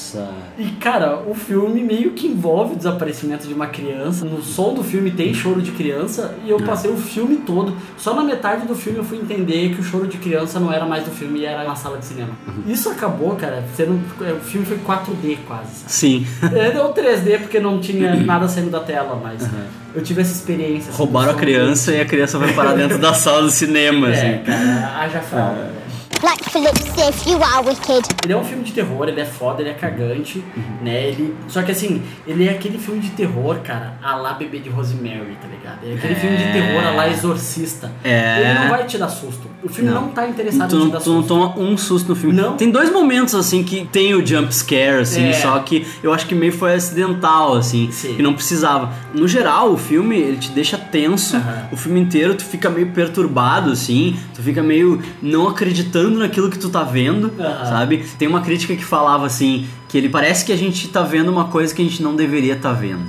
E 0.59 0.65
cara, 0.81 1.19
o 1.27 1.35
filme 1.35 1.83
meio 1.83 2.13
que 2.13 2.27
envolve 2.27 2.75
o 2.75 2.77
desaparecimento 2.77 3.47
de 3.47 3.55
uma 3.55 3.67
criança. 3.67 4.25
No 4.25 4.43
som 4.43 4.75
do 4.75 4.83
filme 4.85 5.11
tem 5.11 5.33
choro 5.35 5.61
de 5.63 5.73
criança 5.73 6.35
e 6.45 6.51
eu 6.51 6.59
passei 6.59 6.91
o 6.91 6.97
filme 6.97 7.37
todo. 7.39 7.75
Só 7.97 8.15
na 8.15 8.23
metade 8.23 8.67
do 8.67 8.75
filme 8.75 8.99
eu 8.99 9.05
fui 9.05 9.19
entender 9.19 9.75
que 9.75 9.81
o 9.81 9.85
choro 9.85 10.07
de 10.07 10.19
criança 10.19 10.61
não 10.61 10.73
era 10.73 10.85
mais 10.87 11.05
do 11.05 11.11
filme 11.11 11.41
e 11.41 11.45
era 11.45 11.65
na 11.65 11.75
sala 11.75 11.99
de 11.99 12.05
cinema. 12.07 12.31
Isso 12.67 12.89
acabou, 12.91 13.35
cara, 13.37 13.65
sendo. 13.77 13.93
O 14.21 14.41
filme 14.41 14.67
foi 14.67 14.79
4D 14.79 15.39
quase. 15.47 15.71
sabe? 15.75 15.93
Sim. 15.93 16.27
É, 16.55 16.71
Deu 16.71 16.93
3D 16.93 17.41
porque 17.41 17.59
não 17.61 17.81
tinha 17.81 18.15
nada 18.17 18.47
saindo 18.49 18.71
da 18.71 18.81
tela, 18.81 19.19
mas 19.23 19.49
eu 19.95 20.03
tive 20.03 20.21
essa 20.23 20.33
experiência. 20.33 20.91
assim, 20.91 20.99
Roubaram 20.99 21.33
a 21.33 21.35
criança 21.35 21.93
e 21.93 22.01
a 22.01 22.05
criança 22.05 22.39
vai 22.39 22.53
parar 22.53 22.75
dentro 22.75 22.99
da 22.99 23.13
sala 23.15 23.43
do 23.43 23.51
cinema, 23.51 24.09
É, 24.15 24.35
assim. 24.35 24.45
cara, 24.45 24.99
haja 25.01 25.21
fralda. 25.21 25.84
Like 26.25 26.49
Philip 26.51 26.79
Sif, 26.79 27.29
you 27.29 27.43
are 27.43 27.67
wicked. 27.67 28.09
Ele 28.25 28.33
é 28.33 28.37
um 28.37 28.45
filme 28.45 28.65
de 28.65 28.73
terror, 28.73 29.07
ele 29.09 29.21
é 29.21 29.27
foda, 29.27 29.61
ele 29.61 29.69
é 29.71 29.75
cagante, 29.75 30.43
né? 30.81 31.09
Ele... 31.09 31.35
Só 31.49 31.63
que 31.63 31.71
assim, 31.73 32.01
ele 32.27 32.49
é 32.49 32.53
aquele 32.53 32.79
filme 32.79 33.01
de 33.01 33.11
terror, 33.11 33.59
cara, 33.63 33.99
a 34.03 34.15
lá 34.17 34.33
Bebê 34.33 34.59
de 34.61 34.71
Rosemary, 34.71 35.37
tá 35.41 35.47
ligado? 35.49 35.81
É 35.87 35.95
aquele 35.95 36.15
filme 36.15 36.37
de 36.39 36.45
terror 36.45 36.83
a 36.87 36.91
lá 36.93 37.11
Exorcista. 37.11 37.93
É. 38.03 38.41
Ele 38.41 38.59
não 38.61 38.69
vai 38.71 38.87
te 38.87 38.97
dar 38.97 39.09
susto. 39.09 39.51
O 39.63 39.69
filme 39.69 39.91
não, 39.91 40.09
tá 40.09 40.27
interessado 40.27 40.71
Tu 40.71 40.77
em 40.77 40.79
te 40.79 40.85
não, 40.85 40.91
dar 40.93 41.01
tu 41.01 41.11
não 41.13 41.17
susto. 41.23 41.29
toma 41.29 41.59
um 41.59 41.77
susto 41.77 42.09
no 42.09 42.17
filme. 42.17 42.35
Não. 42.41 42.57
Tem 42.57 42.71
dois 42.71 42.91
momentos, 42.91 43.35
assim, 43.35 43.63
que 43.63 43.85
tem 43.87 44.15
o 44.15 44.25
jump 44.27 44.55
scare, 44.55 45.01
assim, 45.03 45.27
É. 45.29 45.33
só 45.35 45.59
que 45.59 45.87
eu 46.03 46.13
acho 46.15 46.27
que 46.27 46.35
meio 46.35 46.53
foi 46.53 46.75
acidental, 46.75 47.55
assim, 47.55 47.91
Sim. 47.93 48.15
que 48.15 48.23
não 48.23 48.33
precisava. 48.33 48.91
No 49.13 49.29
geral, 49.29 49.73
o 49.73 49.77
filme, 49.77 50.17
ele 50.17 50.37
te 50.39 50.51
deixa 50.53 50.79
tenso, 50.79 51.37
Aham. 51.37 51.69
o 51.73 51.77
filme 51.77 52.01
inteiro 52.01 52.35
tu 52.35 52.45
fica 52.45 52.71
meio 52.71 52.87
perturbado, 52.93 53.71
assim, 53.73 54.17
tu 54.35 54.41
fica 54.43 54.63
meio 54.63 55.03
não 55.21 55.49
acreditando 55.49 56.14
naquilo 56.19 56.51
que 56.51 56.59
tu 56.59 56.69
tá 56.71 56.83
vendo, 56.83 57.33
sabe? 57.69 58.05
Tem 58.19 58.27
uma 58.29 58.41
crítica 58.41 58.75
que 58.77 58.85
falava, 58.85 59.27
assim, 59.27 59.67
que 59.89 59.97
ele 59.99 60.09
parece 60.09 60.45
que 60.45 60.53
a 60.53 60.57
gente 60.57 60.89
tá 60.89 61.03
vendo 61.03 61.31
uma 61.31 61.45
coisa 61.47 61.75
que 61.75 61.81
a 61.81 61.85
gente 61.85 62.03
não 62.03 62.17
deveria 62.17 62.57
tá 62.57 62.73
vendo. 62.73 63.03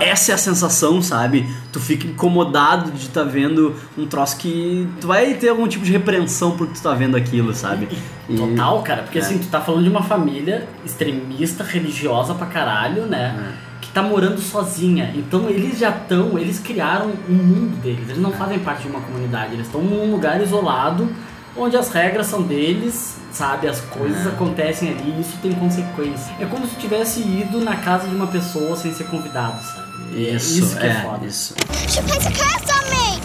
Essa 0.00 0.32
é 0.32 0.34
a 0.34 0.38
sensação, 0.38 1.00
sabe? 1.02 1.46
Tu 1.72 1.78
fica 1.80 2.06
incomodado 2.06 2.90
de 2.90 3.02
estar 3.06 3.24
vendo 3.24 3.74
um 3.96 4.06
troço 4.06 4.36
que 4.38 4.88
tu 5.00 5.06
vai 5.06 5.34
ter 5.34 5.48
algum 5.48 5.66
tipo 5.68 5.84
de 5.84 5.92
repreensão 5.92 6.52
por 6.56 6.66
tu 6.66 6.80
tá 6.82 6.94
vendo 6.94 7.16
aquilo, 7.16 7.54
sabe? 7.54 7.88
E- 8.28 8.36
Total, 8.36 8.82
cara, 8.82 9.02
porque 9.02 9.18
É. 9.18 9.22
assim, 9.22 9.38
tu 9.38 9.46
tá 9.46 9.60
falando 9.60 9.84
de 9.84 9.88
uma 9.90 10.02
família 10.02 10.66
extremista, 10.84 11.62
religiosa 11.62 12.34
pra 12.34 12.46
caralho, 12.46 13.06
né? 13.06 13.52
É. 13.62 13.66
Que 13.80 13.90
tá 13.92 14.02
morando 14.02 14.40
sozinha. 14.40 15.12
Então 15.14 15.48
eles 15.48 15.78
já 15.78 15.90
estão, 15.90 16.36
eles 16.36 16.58
criaram 16.58 17.12
um 17.28 17.32
mundo 17.34 17.76
deles. 17.80 18.08
Eles 18.08 18.18
não 18.20 18.32
fazem 18.32 18.58
parte 18.58 18.82
de 18.82 18.88
uma 18.88 19.00
comunidade, 19.00 19.52
eles 19.54 19.66
estão 19.66 19.80
num 19.80 20.10
lugar 20.10 20.42
isolado, 20.42 21.08
onde 21.56 21.76
as 21.76 21.88
regras 21.90 22.26
são 22.26 22.42
deles, 22.42 23.16
sabe? 23.32 23.68
As 23.68 23.80
coisas 23.80 24.24
É. 24.26 24.28
acontecem 24.28 24.90
ali 24.90 25.14
e 25.16 25.20
isso 25.20 25.36
tem 25.42 25.52
consequência. 25.52 26.32
É 26.40 26.44
como 26.46 26.66
se 26.66 26.76
tivesse 26.76 27.20
ido 27.20 27.60
na 27.60 27.76
casa 27.76 28.06
de 28.08 28.14
uma 28.14 28.26
pessoa 28.26 28.76
sem 28.76 28.92
ser 28.92 29.04
convidado, 29.04 29.62
sabe? 29.64 29.86
Isso, 30.34 30.58
isso 30.64 30.76
que 30.78 30.86
é, 30.86 30.90
é, 30.90 30.94
foda. 31.02 31.26
isso. 31.26 31.54
A 31.58 32.02
curse 32.02 32.72
on 32.72 32.90
me. 32.90 33.20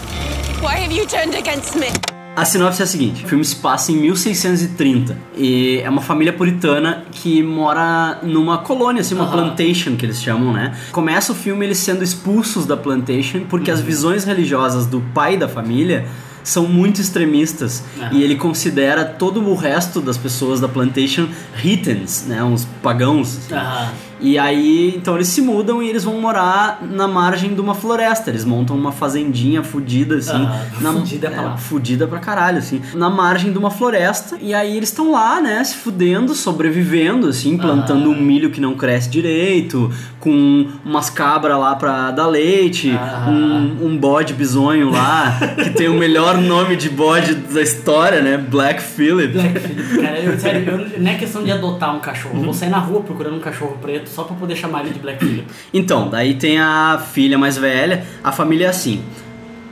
Why 0.60 0.84
have 0.84 0.94
you 0.94 1.06
turned 1.06 1.36
against 1.36 1.74
me? 1.76 1.86
A 2.34 2.46
sinopse 2.46 2.80
é 2.80 2.84
a 2.84 2.88
seguinte: 2.88 3.24
o 3.24 3.28
filme 3.28 3.44
se 3.44 3.56
passa 3.56 3.92
em 3.92 3.96
1630 3.96 5.16
e 5.36 5.80
é 5.84 5.90
uma 5.90 6.00
família 6.00 6.32
puritana 6.32 7.04
que 7.12 7.42
mora 7.42 8.18
numa 8.22 8.58
colônia, 8.58 9.02
assim, 9.02 9.14
uma 9.14 9.24
Aham. 9.24 9.32
plantation 9.32 9.96
que 9.96 10.06
eles 10.06 10.22
chamam, 10.22 10.50
né? 10.52 10.74
Começa 10.92 11.32
o 11.32 11.34
filme 11.34 11.66
eles 11.66 11.76
sendo 11.78 12.02
expulsos 12.02 12.64
da 12.64 12.76
plantation 12.76 13.40
porque 13.48 13.70
as 13.70 13.80
visões 13.82 14.24
religiosas 14.24 14.86
do 14.86 15.00
pai 15.14 15.36
da 15.36 15.46
família 15.46 16.06
são 16.42 16.66
muito 16.66 17.00
extremistas 17.00 17.82
e 18.10 18.22
ele 18.22 18.36
considera 18.36 19.04
todo 19.04 19.40
o 19.48 19.54
resto 19.54 20.00
das 20.00 20.16
pessoas 20.16 20.60
da 20.60 20.68
plantation 20.68 21.28
heathens, 21.64 22.24
né? 22.26 22.42
Uns 22.42 22.64
pagãos. 22.82 23.50
Aham. 23.50 24.11
E 24.22 24.38
aí, 24.38 24.94
então 24.96 25.16
eles 25.16 25.28
se 25.28 25.40
mudam 25.42 25.82
e 25.82 25.88
eles 25.88 26.04
vão 26.04 26.20
morar 26.20 26.78
na 26.82 27.08
margem 27.08 27.54
de 27.54 27.60
uma 27.60 27.74
floresta. 27.74 28.30
Eles 28.30 28.44
montam 28.44 28.76
uma 28.76 28.92
fazendinha 28.92 29.62
fudida, 29.62 30.16
assim. 30.16 30.46
Ah, 30.46 30.92
fudida 30.92 31.26
é 31.26 31.30
a 31.30 31.36
palavra. 31.36 31.58
Fudida 31.58 32.06
pra 32.06 32.18
caralho, 32.20 32.58
assim. 32.58 32.80
Na 32.94 33.10
margem 33.10 33.50
de 33.52 33.58
uma 33.58 33.70
floresta. 33.70 34.38
E 34.40 34.54
aí 34.54 34.76
eles 34.76 34.88
estão 34.90 35.10
lá, 35.12 35.40
né, 35.40 35.62
se 35.64 35.74
fudendo, 35.76 36.34
sobrevivendo, 36.34 37.28
assim, 37.28 37.56
plantando 37.58 38.08
um 38.10 38.16
milho 38.20 38.50
que 38.50 38.60
não 38.60 38.74
cresce 38.74 39.10
direito, 39.10 39.90
com 40.20 40.68
umas 40.84 41.10
cabras 41.10 41.58
lá 41.58 41.74
pra 41.74 42.10
dar 42.12 42.26
leite, 42.28 42.90
Ah. 42.96 43.26
um, 43.28 43.86
um 43.86 43.96
bode 43.96 44.32
bisonho 44.34 44.90
lá, 44.90 45.38
que 45.62 45.70
tem 45.70 45.88
o 45.88 45.94
melhor 45.94 46.38
nome 46.38 46.76
de 46.76 46.88
bode 46.88 47.34
da 47.34 47.60
história, 47.60 48.20
né? 48.22 48.36
Black 48.36 48.80
Phillip. 48.80 49.32
Black 49.32 49.58
Phillip, 49.58 50.00
cara, 50.02 50.18
eu, 50.20 50.38
sério, 50.38 50.68
eu- 50.94 51.00
não 51.02 51.10
é 51.10 51.14
questão 51.14 51.42
de 51.42 51.50
adotar 51.50 51.94
um 51.96 51.98
cachorro. 52.00 52.36
Eu 52.38 52.42
vou 52.44 52.54
sair 52.54 52.70
na 52.70 52.78
rua 52.78 53.00
procurando 53.00 53.36
um 53.36 53.40
cachorro 53.40 53.76
preto 53.82 54.08
só 54.12 54.24
pra 54.24 54.36
poder 54.36 54.56
chamar 54.56 54.84
ele 54.84 54.90
de 54.90 55.00
Black 55.00 55.24
Phillip. 55.24 55.46
Então, 55.72 56.08
daí 56.08 56.34
tem 56.34 56.60
a 56.60 57.02
filha 57.12 57.38
mais 57.38 57.56
velha. 57.56 58.06
A 58.22 58.30
família 58.30 58.66
é 58.66 58.70
assim: 58.70 59.02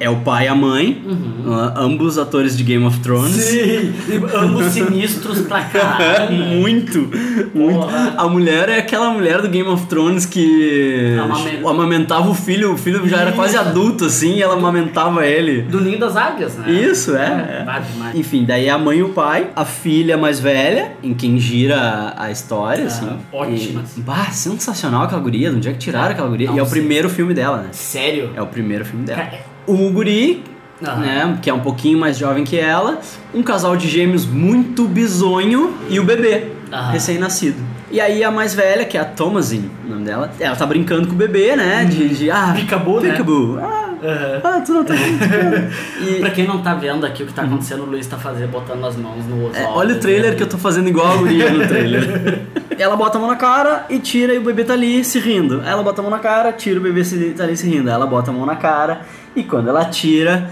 é 0.01 0.09
o 0.09 0.17
pai 0.17 0.47
e 0.47 0.49
a 0.49 0.55
mãe, 0.55 1.05
ah, 1.47 1.75
ambos 1.77 2.17
atores 2.17 2.57
de 2.57 2.65
Game 2.65 2.85
of 2.85 2.99
Thrones. 3.01 3.35
Sim, 3.35 3.93
ambos 4.35 4.67
sinistros 4.73 5.43
pra 5.43 5.63
caralho. 5.65 6.33
muito, 6.33 7.11
muito. 7.55 7.81
Porra. 7.81 8.15
A 8.17 8.27
mulher 8.27 8.71
é 8.71 8.79
aquela 8.79 9.11
mulher 9.11 9.43
do 9.43 9.49
Game 9.49 9.69
of 9.69 9.87
Thrones 9.87 10.25
que 10.25 11.17
Amamenta. 11.23 11.69
amamentava 11.69 12.31
o 12.31 12.35
filho, 12.35 12.73
o 12.73 12.79
filho 12.79 13.07
já 13.07 13.19
era 13.19 13.33
quase 13.33 13.57
adulto 13.59 14.07
assim, 14.07 14.37
e 14.37 14.43
ela 14.43 14.55
amamentava 14.55 15.27
ele. 15.27 15.63
Do 15.63 15.81
Ninho 15.81 15.99
das 15.99 16.17
Águias, 16.17 16.57
né? 16.57 16.73
Isso, 16.73 17.15
é. 17.15 17.67
É. 18.11 18.19
Enfim, 18.19 18.45
daí 18.45 18.71
a 18.71 18.79
mãe 18.79 18.99
e 18.99 19.03
o 19.03 19.11
pai, 19.11 19.49
a 19.55 19.67
filha 19.67 20.17
mais 20.17 20.41
velha, 20.41 20.93
em 21.03 21.13
quem 21.13 21.39
gira 21.39 22.15
a, 22.17 22.31
história, 22.31 22.87
assim. 22.87 23.09
ótimas. 23.31 23.97
E, 23.99 24.01
bah, 24.01 24.31
sensacional 24.31 25.03
aquela 25.03 25.21
guria, 25.21 25.51
de 25.51 25.57
onde 25.57 25.69
é 25.69 25.73
que 25.73 25.79
tiraram 25.79 26.13
aquela 26.13 26.29
guria? 26.29 26.49
Não 26.49 26.57
e 26.57 26.59
é 26.59 26.63
o 26.63 26.67
sei. 26.67 26.81
primeiro 26.81 27.11
filme 27.11 27.35
dela, 27.35 27.59
né? 27.59 27.69
Sério? 27.73 28.31
É 28.35 28.41
o 28.41 28.47
primeiro 28.47 28.85
filme 28.85 29.05
dela. 29.05 29.21
Cara, 29.23 29.50
O 29.73 29.91
guri, 29.91 30.43
Ah. 30.85 30.97
né, 30.97 31.39
que 31.43 31.49
é 31.51 31.55
um 31.55 31.61
pouquinho 31.61 31.99
mais 31.99 32.17
jovem 32.19 32.43
que 32.43 32.59
ela, 32.59 33.01
um 33.35 33.43
casal 33.43 33.77
de 33.77 33.87
gêmeos 33.87 34.25
muito 34.27 34.85
bizonho 34.89 35.75
e 35.89 36.01
o 36.01 36.05
bebê, 36.05 36.53
Ah. 36.73 36.91
recém-nascido. 36.91 37.63
E 37.93 38.01
aí 38.01 38.25
a 38.25 38.31
mais 38.31 38.55
velha, 38.55 38.85
que 38.85 38.97
é 38.97 39.01
a 39.01 39.05
Thomasin, 39.05 39.69
o 39.85 39.91
nome 39.91 40.05
dela, 40.05 40.31
ela 40.41 40.57
tá 40.57 40.65
brincando 40.65 41.07
com 41.09 41.13
o 41.13 41.17
bebê, 41.17 41.55
né, 41.57 41.85
de, 41.85 42.09
de 42.09 42.31
ah, 42.31 42.53
Peekaboo, 42.57 43.01
né? 43.01 43.09
peekaboo, 43.11 43.59
ah, 43.61 43.90
Aham. 44.03 44.41
ah, 44.43 44.61
tu 44.65 44.73
não 44.73 44.85
tá. 44.85 44.95
E- 46.01 46.21
Pra 46.21 46.31
quem 46.31 46.47
não 46.47 46.63
tá 46.63 46.75
vendo 46.75 47.05
aqui 47.05 47.23
o 47.23 47.27
que 47.27 47.33
tá 47.33 47.43
acontecendo, 47.43 47.83
o 47.83 47.87
Luiz 47.87 48.07
tá 48.07 48.17
fazendo, 48.17 48.51
botando 48.51 48.85
as 48.87 48.97
mãos 48.97 49.25
no 49.27 49.47
É, 49.55 49.63
óculos 49.65 49.77
olha 49.77 49.95
o 49.95 49.99
trailer 49.99 50.23
dele. 50.25 50.37
que 50.37 50.43
eu 50.43 50.49
tô 50.49 50.59
fazendo 50.59 50.89
igual 50.89 51.13
a 51.13 51.17
guria 51.17 51.51
no 51.51 51.67
trailer. 51.67 52.41
Ela 52.79 52.97
bota 52.97 53.19
a 53.19 53.21
mão 53.21 53.29
na 53.29 53.37
cara 53.37 53.85
e 53.91 53.99
tira 53.99 54.33
e 54.33 54.39
o 54.39 54.43
bebê 54.43 54.65
tá 54.65 54.73
ali 54.73 55.05
se 55.05 55.19
rindo. 55.19 55.63
Ela 55.67 55.83
bota 55.83 56.01
a 56.01 56.03
mão 56.03 56.11
na 56.11 56.19
cara, 56.19 56.51
tira 56.53 56.81
o 56.81 56.83
bebê 56.83 57.03
tá 57.37 57.45
ali 57.45 57.55
se 57.57 57.67
rindo. 57.69 57.91
Ela 57.91 58.07
bota 58.07 58.31
a 58.31 58.35
mão 58.35 58.47
na 58.47 58.57
cara 58.57 59.03
e 59.37 59.43
quando 59.43 59.69
ela 59.69 59.85
tira, 59.85 60.49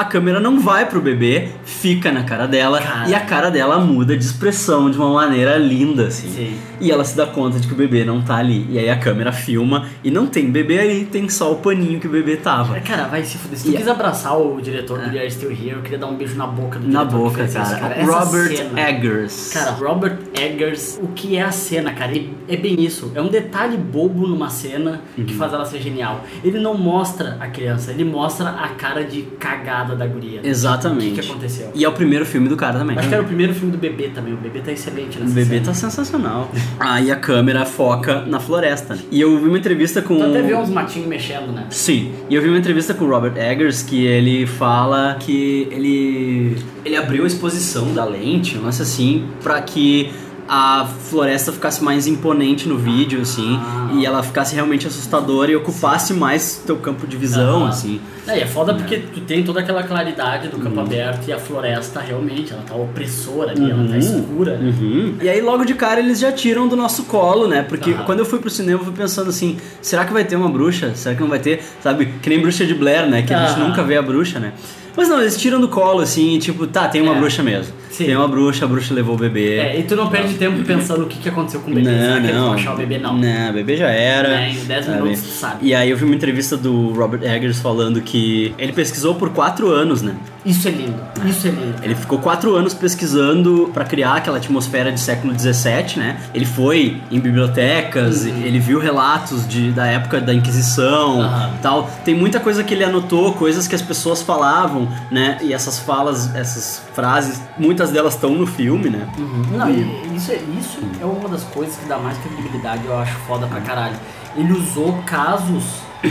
a 0.00 0.04
câmera 0.04 0.38
não 0.40 0.60
vai 0.60 0.86
pro 0.86 1.00
bebê, 1.00 1.48
fica 1.64 2.10
na 2.12 2.22
cara 2.22 2.46
dela 2.46 2.80
Cara. 2.80 3.08
e 3.08 3.14
a 3.14 3.20
cara 3.20 3.50
dela 3.50 3.78
muda 3.78 4.16
de 4.16 4.24
expressão 4.24 4.90
de 4.90 4.96
uma 4.96 5.12
maneira 5.12 5.56
linda, 5.56 6.06
assim. 6.06 6.28
Sim. 6.30 6.58
E 6.80 6.90
ela 6.92 7.04
se 7.04 7.16
dá 7.16 7.26
conta 7.26 7.58
de 7.58 7.66
que 7.66 7.72
o 7.74 7.76
bebê 7.76 8.04
não 8.04 8.22
tá 8.22 8.36
ali. 8.36 8.64
E 8.70 8.78
aí 8.78 8.88
a 8.88 8.96
câmera 8.96 9.32
filma 9.32 9.86
e 10.04 10.10
não 10.10 10.26
tem 10.26 10.50
bebê 10.50 10.78
ali, 10.78 11.04
tem 11.04 11.28
só 11.28 11.52
o 11.52 11.56
paninho 11.56 11.98
que 11.98 12.06
o 12.06 12.10
bebê 12.10 12.36
tava. 12.36 12.78
Cara, 12.80 13.08
vai 13.08 13.24
se 13.24 13.36
fuder. 13.36 13.58
Se 13.58 13.64
tu 13.64 13.74
E- 13.74 13.76
quis 13.76 13.88
abraçar 13.88 14.38
o 14.38 14.60
diretor 14.60 14.98
do 15.00 15.10
We 15.10 15.18
Are 15.18 15.30
Still 15.30 15.50
Here, 15.50 15.70
eu 15.70 15.82
queria 15.82 15.98
dar 15.98 16.06
um 16.06 16.14
beijo 16.16 16.36
na 16.36 16.46
boca 16.46 16.78
do 16.78 16.86
Na 16.88 17.00
diretor 17.04 17.18
que 17.18 17.24
boca, 17.36 17.48
fez 17.48 17.68
isso, 17.68 17.80
cara. 17.80 18.04
Robert 18.04 18.56
cena- 18.56 18.88
Eggers. 18.88 19.50
Cara, 19.52 19.70
Robert 19.72 20.18
Eggers, 20.40 20.98
o 21.02 21.08
que 21.08 21.36
é 21.36 21.42
a 21.42 21.50
cena, 21.50 21.92
cara? 21.92 22.12
Ele- 22.12 22.36
é 22.48 22.56
bem 22.56 22.80
isso. 22.80 23.10
É 23.14 23.20
um 23.20 23.28
detalhe 23.28 23.76
bobo 23.76 24.26
numa 24.28 24.48
cena 24.48 25.00
Uhum. 25.16 25.24
que 25.24 25.34
faz 25.34 25.52
ela 25.52 25.64
ser 25.64 25.80
genial. 25.80 26.24
Ele 26.44 26.60
não 26.60 26.74
mostra 26.78 27.36
a 27.40 27.48
criança, 27.48 27.90
ele 27.90 28.04
mostra 28.04 28.50
a 28.50 28.68
cara 28.68 29.02
de 29.04 29.22
cagada 29.40 29.87
da 29.94 30.06
guria. 30.06 30.40
Exatamente. 30.44 31.12
O 31.12 31.14
que, 31.14 31.20
que 31.22 31.30
aconteceu? 31.30 31.70
E 31.74 31.84
é 31.84 31.88
o 31.88 31.92
primeiro 31.92 32.24
filme 32.26 32.48
do 32.48 32.56
cara 32.56 32.78
também. 32.78 32.98
Acho 32.98 33.08
que 33.08 33.14
era 33.14 33.22
o 33.22 33.26
primeiro 33.26 33.54
filme 33.54 33.70
do 33.72 33.78
bebê 33.78 34.08
também. 34.08 34.34
O 34.34 34.36
bebê 34.36 34.60
tá 34.60 34.72
excelente 34.72 35.16
O 35.18 35.20
nessa 35.20 35.34
bebê 35.34 35.54
cena. 35.56 35.66
tá 35.66 35.74
sensacional. 35.74 36.50
Aí 36.78 37.10
a 37.10 37.16
câmera 37.16 37.64
foca 37.64 38.22
na 38.26 38.40
floresta. 38.40 38.94
né? 38.94 39.02
E 39.10 39.20
eu 39.20 39.38
vi 39.38 39.48
uma 39.48 39.58
entrevista 39.58 40.00
com. 40.02 40.16
Tu 40.16 40.22
até 40.24 40.42
vê 40.42 40.54
uns 40.54 40.68
matinhos 40.70 41.08
mexendo, 41.08 41.52
né? 41.52 41.66
Sim, 41.70 42.12
e 42.28 42.34
eu 42.34 42.42
vi 42.42 42.48
uma 42.48 42.58
entrevista 42.58 42.94
com 42.94 43.04
o 43.04 43.08
Robert 43.08 43.36
Eggers 43.36 43.82
que 43.82 44.06
ele 44.06 44.46
fala 44.46 45.16
que 45.20 45.68
ele 45.70 46.56
ele 46.84 46.96
abriu 46.96 47.24
a 47.24 47.26
exposição 47.26 47.92
da 47.92 48.04
lente, 48.04 48.56
um 48.56 48.62
lance 48.62 48.80
assim, 48.82 49.26
pra 49.42 49.60
que 49.60 50.10
a 50.48 50.86
floresta 51.10 51.52
ficasse 51.52 51.84
mais 51.84 52.06
imponente 52.06 52.66
no 52.68 52.78
vídeo, 52.78 53.20
assim, 53.20 53.60
Ah. 53.62 53.90
e 53.92 54.06
ela 54.06 54.22
ficasse 54.22 54.54
realmente 54.54 54.86
assustadora 54.86 55.50
e 55.52 55.56
ocupasse 55.56 56.14
mais 56.14 56.62
teu 56.66 56.76
campo 56.76 57.06
de 57.06 57.16
visão, 57.16 57.60
Aham. 57.60 57.68
assim. 57.68 58.00
É, 58.26 58.38
e 58.38 58.40
é 58.42 58.46
foda 58.46 58.74
porque 58.74 58.96
tu 58.98 59.20
tem 59.20 59.42
toda 59.44 59.60
aquela 59.60 59.82
claridade 59.82 60.48
do 60.48 60.58
campo 60.58 60.80
aberto 60.80 61.28
e 61.28 61.32
a 61.32 61.38
floresta 61.38 62.00
realmente, 62.00 62.52
ela 62.52 62.62
tá 62.62 62.74
opressora 62.74 63.50
ali, 63.52 63.70
ela 63.70 63.86
tá 63.88 63.96
escura. 63.98 64.58
Uhum. 64.60 65.14
E 65.22 65.28
aí 65.28 65.40
logo 65.40 65.64
de 65.64 65.74
cara 65.74 66.00
eles 66.00 66.18
já 66.18 66.32
tiram 66.32 66.66
do 66.68 66.76
nosso 66.76 67.04
colo, 67.04 67.46
né? 67.46 67.62
Porque 67.62 67.90
Aham. 67.92 68.04
quando 68.04 68.18
eu 68.20 68.24
fui 68.26 68.38
pro 68.38 68.50
cinema 68.50 68.80
eu 68.80 68.84
fui 68.84 68.94
pensando 68.94 69.28
assim, 69.30 69.56
será 69.82 70.04
que 70.04 70.12
vai 70.12 70.24
ter 70.24 70.36
uma 70.36 70.48
bruxa? 70.48 70.92
Será 70.94 71.14
que 71.14 71.20
não 71.20 71.28
vai 71.28 71.38
ter? 71.38 71.62
Sabe, 71.82 72.06
que 72.22 72.28
nem 72.28 72.40
bruxa 72.40 72.64
de 72.66 72.74
Blair, 72.74 73.06
né? 73.08 73.22
Que 73.22 73.32
a 73.34 73.46
gente 73.46 73.60
nunca 73.60 73.82
vê 73.82 73.96
a 73.96 74.02
bruxa, 74.02 74.38
né? 74.38 74.52
Mas 74.96 75.08
não, 75.08 75.20
eles 75.20 75.36
tiram 75.36 75.60
do 75.60 75.68
colo 75.68 76.00
assim, 76.00 76.34
e 76.34 76.38
tipo, 76.40 76.66
tá, 76.66 76.88
tem 76.88 77.00
uma 77.00 77.14
É. 77.14 77.18
bruxa 77.18 77.42
mesmo. 77.42 77.72
Sim. 77.98 78.06
Tem 78.06 78.16
uma 78.16 78.28
bruxa, 78.28 78.64
a 78.64 78.68
bruxa 78.68 78.94
levou 78.94 79.16
o 79.16 79.18
bebê. 79.18 79.56
É, 79.56 79.80
e 79.80 79.82
tu 79.82 79.96
não 79.96 80.08
perde 80.08 80.34
tempo 80.34 80.62
pensando 80.62 81.02
o 81.02 81.06
que, 81.08 81.18
que 81.18 81.28
aconteceu 81.28 81.60
com 81.60 81.72
o 81.72 81.74
bebê. 81.74 81.90
Não, 81.90 81.98
Será 81.98 82.20
que 82.20 82.26
eles 82.26 82.36
vão 82.36 82.46
não. 82.46 82.52
achar 82.52 82.74
o 82.74 82.76
bebê? 82.76 82.98
Não. 82.98 83.18
Não, 83.18 83.50
o 83.50 83.52
bebê 83.52 83.76
já 83.76 83.88
era. 83.88 84.40
É, 84.40 84.52
em 84.52 84.64
10 84.64 84.84
sabe? 84.84 85.02
minutos 85.02 85.22
tu 85.22 85.28
sabe. 85.30 85.66
E 85.66 85.74
aí 85.74 85.90
eu 85.90 85.96
vi 85.96 86.04
uma 86.04 86.14
entrevista 86.14 86.56
do 86.56 86.92
Robert 86.92 87.24
Eggers 87.24 87.58
falando 87.58 88.00
que 88.00 88.54
ele 88.56 88.72
pesquisou 88.72 89.16
por 89.16 89.30
quatro 89.30 89.68
anos, 89.68 90.00
né? 90.00 90.14
Isso 90.46 90.68
é 90.68 90.70
lindo, 90.70 90.98
isso 91.26 91.48
é 91.48 91.50
lindo. 91.50 91.74
Ele 91.82 91.94
ficou 91.94 92.20
quatro 92.20 92.54
anos 92.54 92.72
pesquisando 92.72 93.70
pra 93.74 93.84
criar 93.84 94.14
aquela 94.14 94.38
atmosfera 94.38 94.92
de 94.92 95.00
século 95.00 95.36
XVII, 95.38 95.98
né? 95.98 96.20
Ele 96.32 96.46
foi 96.46 97.02
em 97.10 97.18
bibliotecas, 97.20 98.24
ele 98.24 98.58
viu 98.60 98.78
relatos 98.78 99.46
de, 99.46 99.72
da 99.72 99.86
época 99.86 100.20
da 100.20 100.32
Inquisição 100.32 101.20
e 101.54 101.58
tal. 101.60 101.90
Tem 102.04 102.14
muita 102.14 102.38
coisa 102.38 102.62
que 102.62 102.72
ele 102.72 102.84
anotou, 102.84 103.34
coisas 103.34 103.66
que 103.66 103.74
as 103.74 103.82
pessoas 103.82 104.22
falavam, 104.22 104.88
né? 105.10 105.38
E 105.42 105.52
essas 105.52 105.80
falas, 105.80 106.34
essas 106.34 106.82
frases, 106.94 107.42
muitas 107.58 107.87
delas 107.90 108.14
estão 108.14 108.30
no 108.34 108.46
filme, 108.46 108.88
né? 108.90 109.08
Não, 109.50 109.70
e 109.70 110.16
isso, 110.16 110.32
é- 110.32 110.42
isso 110.58 110.78
é 111.00 111.04
uma 111.04 111.28
das 111.28 111.42
coisas 111.44 111.76
que 111.76 111.86
dá 111.86 111.98
mais 111.98 112.16
credibilidade, 112.18 112.84
eu 112.86 112.96
acho 112.98 113.14
foda 113.26 113.46
pra 113.46 113.60
caralho. 113.60 113.96
Ele 114.36 114.52
usou 114.52 114.92
casos 115.06 115.64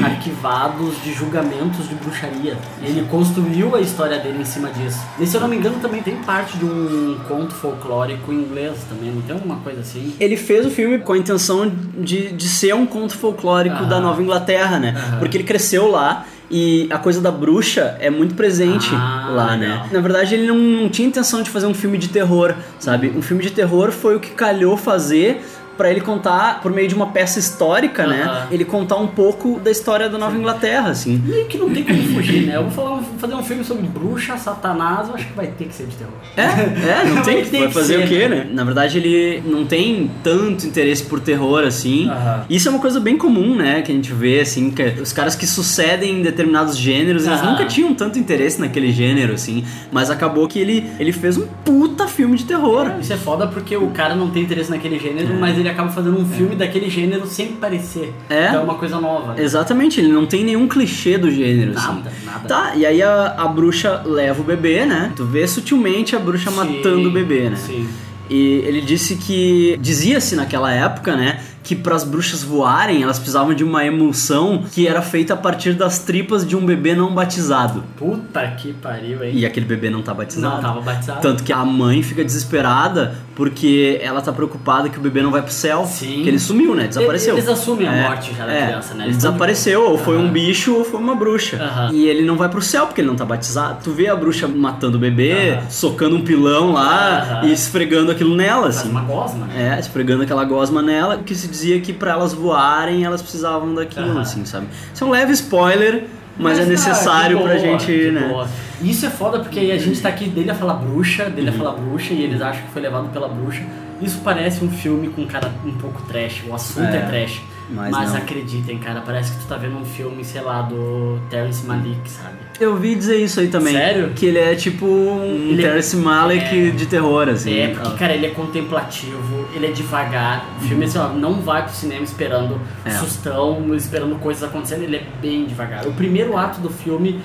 arquivados 0.03 1.01
de 1.03 1.13
julgamentos 1.13 1.87
de 1.87 1.95
bruxaria. 1.95 2.57
Ele 2.81 3.05
construiu 3.09 3.75
a 3.75 3.81
história 3.81 4.17
dele 4.19 4.39
em 4.41 4.45
cima 4.45 4.69
disso. 4.69 4.99
E 5.19 5.25
se 5.25 5.35
eu 5.35 5.41
não 5.41 5.47
me 5.47 5.55
engano, 5.55 5.77
também 5.81 6.01
tem 6.01 6.15
parte 6.17 6.57
de 6.57 6.65
um 6.65 7.17
conto 7.27 7.53
folclórico 7.53 8.31
inglês 8.33 8.77
também, 8.89 9.11
não 9.11 9.21
tem 9.21 9.33
alguma 9.35 9.57
coisa 9.57 9.81
assim? 9.81 10.13
Ele 10.19 10.35
fez 10.37 10.65
o 10.65 10.69
filme 10.71 10.99
com 10.99 11.13
a 11.13 11.17
intenção 11.17 11.71
de, 11.97 12.31
de 12.31 12.47
ser 12.49 12.73
um 12.75 12.85
conto 12.85 13.15
folclórico 13.15 13.75
Aham. 13.77 13.87
da 13.89 13.99
Nova 13.99 14.21
Inglaterra, 14.21 14.79
né? 14.79 14.93
Aham. 14.97 15.19
Porque 15.19 15.37
ele 15.37 15.43
cresceu 15.43 15.89
lá 15.89 16.25
e 16.49 16.87
a 16.91 16.97
coisa 16.97 17.19
da 17.19 17.29
bruxa 17.31 17.97
é 17.99 18.09
muito 18.09 18.33
presente 18.33 18.89
Ah, 18.93 19.29
lá, 19.31 19.55
legal. 19.55 19.57
né? 19.83 19.89
Na 19.91 19.99
verdade, 19.99 20.33
ele 20.35 20.47
não, 20.47 20.57
não 20.57 20.89
tinha 20.89 21.07
intenção 21.07 21.41
de 21.41 21.49
fazer 21.49 21.65
um 21.65 21.73
filme 21.73 21.97
de 21.97 22.07
terror, 22.09 22.53
sabe? 22.79 23.11
Um 23.15 23.21
filme 23.21 23.43
de 23.43 23.51
terror 23.51 23.91
foi 23.91 24.15
o 24.15 24.19
que 24.19 24.29
calhou 24.31 24.77
fazer 24.77 25.45
pra 25.77 25.89
ele 25.91 26.01
contar, 26.01 26.61
por 26.61 26.71
meio 26.71 26.87
de 26.87 26.95
uma 26.95 27.07
peça 27.07 27.39
histórica, 27.39 28.05
né? 28.07 28.23
Aham. 28.23 28.47
Ele 28.51 28.65
contar 28.65 28.97
um 28.97 29.07
pouco 29.07 29.59
da 29.59 29.69
história 29.71 30.09
da 30.09 30.17
Nova 30.17 30.35
Inglaterra, 30.35 30.89
assim. 30.89 31.21
Meio 31.25 31.45
que 31.45 31.57
não 31.57 31.69
tem 31.69 31.83
como 31.83 32.01
fugir, 32.13 32.45
né? 32.47 32.55
Eu 32.55 32.63
vou 32.63 32.71
falar, 32.71 32.95
vou 33.01 33.19
fazer 33.19 33.35
um 33.35 33.43
filme 33.43 33.63
sobre 33.63 33.87
bruxa, 33.87 34.37
satanás, 34.37 35.07
eu 35.09 35.15
acho 35.15 35.27
que 35.27 35.33
vai 35.33 35.47
ter 35.47 35.65
que 35.65 35.75
ser 35.75 35.85
de 35.87 35.95
terror. 35.95 36.13
É, 36.35 36.41
é, 36.41 37.03
não 37.09 37.21
tem, 37.21 37.35
Vai 37.41 37.45
ter 37.45 37.57
vai 37.59 37.67
que 37.67 37.73
fazer 37.73 37.97
ser, 37.99 38.05
o 38.05 38.07
quê, 38.07 38.27
né? 38.27 38.47
Na 38.51 38.63
verdade, 38.63 38.97
ele 38.97 39.41
não 39.45 39.65
tem 39.65 40.09
tanto 40.23 40.65
interesse 40.65 41.03
por 41.03 41.19
terror, 41.19 41.63
assim. 41.63 42.09
Aham. 42.09 42.45
Isso 42.49 42.67
é 42.67 42.71
uma 42.71 42.79
coisa 42.79 42.99
bem 42.99 43.17
comum, 43.17 43.55
né? 43.55 43.81
Que 43.81 43.91
a 43.91 43.95
gente 43.95 44.11
vê, 44.13 44.39
assim, 44.41 44.71
que 44.71 44.83
os 45.01 45.13
caras 45.13 45.35
que 45.35 45.45
sucedem 45.45 46.19
em 46.19 46.21
determinados 46.21 46.77
gêneros, 46.77 47.25
eles 47.25 47.39
Aham. 47.39 47.51
nunca 47.51 47.65
tinham 47.65 47.93
tanto 47.93 48.17
interesse 48.19 48.59
naquele 48.59 48.91
gênero, 48.91 49.33
assim. 49.33 49.63
Mas 49.91 50.09
acabou 50.09 50.47
que 50.47 50.59
ele, 50.59 50.89
ele 50.99 51.11
fez 51.11 51.37
um 51.37 51.45
puta 51.63 52.07
filme 52.07 52.37
de 52.37 52.45
terror. 52.45 52.91
Isso 52.99 53.13
é 53.13 53.17
foda 53.17 53.47
porque 53.47 53.75
o 53.75 53.87
cara 53.87 54.15
não 54.15 54.29
tem 54.29 54.43
interesse 54.43 54.69
naquele 54.69 54.99
gênero, 54.99 55.33
mas 55.39 55.57
ele 55.57 55.66
acaba 55.69 55.89
fazendo 55.89 56.19
um 56.19 56.25
filme 56.25 56.55
daquele 56.55 56.89
gênero 56.89 57.25
sem 57.27 57.53
parecer. 57.53 58.13
É. 58.29 58.47
Então 58.47 58.61
é 58.61 58.63
uma 58.63 58.75
coisa 58.75 58.99
nova. 58.99 59.33
né? 59.33 59.43
Exatamente, 59.43 59.99
ele 59.99 60.09
não 60.11 60.25
tem 60.25 60.43
nenhum 60.43 60.67
clichê 60.67 61.17
do 61.17 61.29
gênero, 61.31 61.73
assim. 61.77 61.87
Nada, 61.87 62.11
nada. 62.25 62.47
Tá, 62.47 62.71
e 62.75 62.85
aí 62.85 63.01
a, 63.01 63.35
a 63.37 63.47
bruxa 63.47 64.01
leva 64.05 64.41
o 64.41 64.43
bebê, 64.43 64.85
né? 64.85 65.11
Tu 65.15 65.25
vê 65.25 65.47
sutilmente 65.47 66.15
a 66.15 66.19
bruxa 66.19 66.49
Sim, 66.49 66.55
matando 66.57 67.09
o 67.09 67.11
bebê, 67.11 67.49
né? 67.49 67.55
Sim. 67.55 67.87
E 68.29 68.61
ele 68.65 68.81
disse 68.81 69.15
que 69.15 69.77
dizia-se 69.79 70.35
naquela 70.35 70.71
época, 70.71 71.15
né, 71.15 71.39
que 71.67 71.75
para 71.75 71.93
as 71.97 72.05
bruxas 72.05 72.41
voarem, 72.43 73.03
elas 73.03 73.17
precisavam 73.19 73.53
de 73.53 73.61
uma 73.61 73.85
emulsão 73.85 74.63
que 74.71 74.87
era 74.87 75.01
feita 75.01 75.33
a 75.33 75.37
partir 75.37 75.73
das 75.73 75.99
tripas 75.99 76.47
de 76.47 76.55
um 76.55 76.65
bebê 76.65 76.95
não 76.95 77.13
batizado. 77.13 77.83
Puta 77.97 78.47
que 78.57 78.71
pariu, 78.71 79.21
hein? 79.21 79.31
E 79.35 79.45
aquele 79.45 79.65
bebê 79.65 79.89
não 79.89 80.01
tá 80.01 80.13
batizado. 80.13 80.55
Não 80.55 80.61
tava 80.61 80.79
batizado. 80.79 81.19
Tanto 81.21 81.43
que 81.43 81.51
a 81.51 81.65
mãe 81.65 82.01
fica 82.01 82.23
desesperada 82.23 83.15
porque 83.35 83.99
ela 84.01 84.21
tá 84.21 84.31
preocupada 84.31 84.87
que 84.87 84.97
o 84.97 85.01
bebê 85.01 85.21
não 85.21 85.29
vai 85.29 85.41
pro 85.41 85.51
céu. 85.51 85.85
Sim. 85.85 86.23
Que 86.23 86.29
ele 86.29 86.39
sumiu, 86.39 86.73
né? 86.73 86.87
Desapareceu. 86.87 87.35
Eles 87.35 87.49
assumem 87.49 87.85
a 87.87 87.93
É, 87.93 88.07
morte 88.07 88.33
já 88.33 88.45
da 88.45 88.53
é, 88.53 88.65
criança, 88.67 88.93
né? 88.93 88.99
Ele 89.01 89.07
Eles 89.07 89.17
desapareceu, 89.17 89.81
ou 89.89 89.97
foi 89.97 90.15
um 90.17 90.21
Aham. 90.21 90.31
bicho 90.31 90.73
ou 90.73 90.85
foi 90.85 90.99
uma 91.01 91.15
bruxa. 91.15 91.57
Aham. 91.57 91.91
E 91.93 92.07
ele 92.07 92.23
não 92.25 92.37
vai 92.37 92.47
pro 92.47 92.61
céu 92.61 92.87
porque 92.87 93.01
ele 93.01 93.09
não 93.09 93.15
tá 93.17 93.25
batizado. 93.25 93.79
Tu 93.83 93.91
vê 93.91 94.07
a 94.07 94.15
bruxa 94.15 94.47
matando 94.47 94.95
o 94.95 94.99
bebê, 94.99 95.51
Aham. 95.55 95.69
socando 95.69 96.15
um 96.15 96.21
pilão 96.23 96.71
lá 96.71 97.41
e 97.43 97.51
esfregando 97.51 98.09
aquilo 98.11 98.35
nela, 98.35 98.63
Faz 98.63 98.77
assim. 98.77 98.89
uma 98.89 99.01
gosma, 99.01 99.45
né? 99.47 99.75
É, 99.75 99.79
esfregando 99.79 100.23
aquela 100.23 100.45
gosma 100.45 100.81
nela, 100.81 101.17
que 101.17 101.35
se 101.35 101.47
dizia 101.57 101.79
que 101.81 101.91
pra 101.93 102.11
elas 102.11 102.33
voarem 102.33 103.03
elas 103.03 103.21
precisavam 103.21 103.73
daquilo, 103.73 104.11
Aham. 104.11 104.21
assim, 104.21 104.45
sabe? 104.45 104.67
Isso 104.93 105.03
é 105.03 105.07
um 105.07 105.09
leve 105.09 105.31
spoiler, 105.33 106.05
mas, 106.37 106.59
é 106.59 106.63
tá, 106.63 106.69
necessário 106.69 107.37
pra 107.39 107.47
boa, 107.47 107.59
gente, 107.59 107.85
de 107.87 108.11
né? 108.11 108.27
boa. 108.27 108.47
Isso 108.81 109.05
é 109.05 109.09
foda 109.09 109.39
porque 109.39 109.59
aí 109.59 109.71
a 109.71 109.77
gente 109.77 109.99
tá 109.99 110.09
aqui 110.09 110.29
dele 110.29 110.51
a 110.51 110.55
falar 110.55 110.75
bruxa, 110.75 111.29
dele 111.29 111.49
Uhum. 111.49 111.55
a 111.55 111.57
falar 111.57 111.71
bruxa, 111.73 112.13
e 112.13 112.21
eles 112.23 112.41
acham 112.41 112.61
que 112.61 112.71
foi 112.71 112.81
levado 112.81 113.09
pela 113.11 113.27
bruxa. 113.27 113.63
Isso 114.01 114.19
parece 114.23 114.63
um 114.63 114.69
filme 114.69 115.07
com 115.09 115.23
um 115.23 115.25
cara 115.25 115.51
um 115.65 115.71
pouco 115.73 116.03
trash, 116.03 116.43
o 116.47 116.53
assunto 116.53 116.93
é, 116.93 116.97
É, 116.97 117.01
trash. 117.01 117.41
Mas 117.69 117.91
Mas, 117.91 118.09
não. 118.11 118.17
acreditem, 118.17 118.77
cara, 118.79 119.01
parece 119.01 119.33
que 119.33 119.39
tu 119.39 119.47
tá 119.47 119.57
vendo 119.57 119.77
um 119.77 119.85
filme, 119.85 120.23
sei 120.23 120.41
lá, 120.41 120.61
do 120.61 121.19
Terrence 121.29 121.65
Malick, 121.65 122.09
sabe? 122.09 122.35
Eu 122.59 122.71
ouvi 122.71 122.95
dizer 122.95 123.17
isso 123.17 123.39
aí 123.39 123.47
também. 123.49 123.73
Sério? 123.73 124.11
Que 124.15 124.25
ele 124.25 124.39
é 124.39 124.55
tipo 124.55 124.85
um 124.85 125.23
Ele 125.23 125.63
é- 125.63 125.67
Terrence 125.67 125.95
Malick 125.95 126.67
é. 126.67 126.71
de 126.71 126.85
terror, 126.85 127.27
assim. 127.29 127.53
É, 127.59 127.67
porque, 127.69 127.97
cara, 127.97 128.13
ele 128.13 128.25
é 128.25 128.29
contemplativo, 128.31 129.45
ele 129.53 129.67
é 129.67 129.71
devagar. 129.71 130.45
O 130.59 130.61
filme, 130.65 130.85
assim, 130.85 130.97
ó, 130.97 131.09
não 131.09 131.41
vai 131.41 131.63
pro 131.63 131.73
cinema 131.73 132.03
esperando 132.03 132.59
É. 132.85 132.89
sustão, 132.91 133.73
esperando 133.75 134.15
coisas 134.19 134.43
acontecendo, 134.43 134.83
ele 134.83 134.97
é 134.97 135.03
bem 135.21 135.45
devagar. 135.45 135.85
O 135.87 135.93
primeiro 135.93 136.35
ato 136.37 136.59
do 136.61 136.69
filme, 136.69 137.19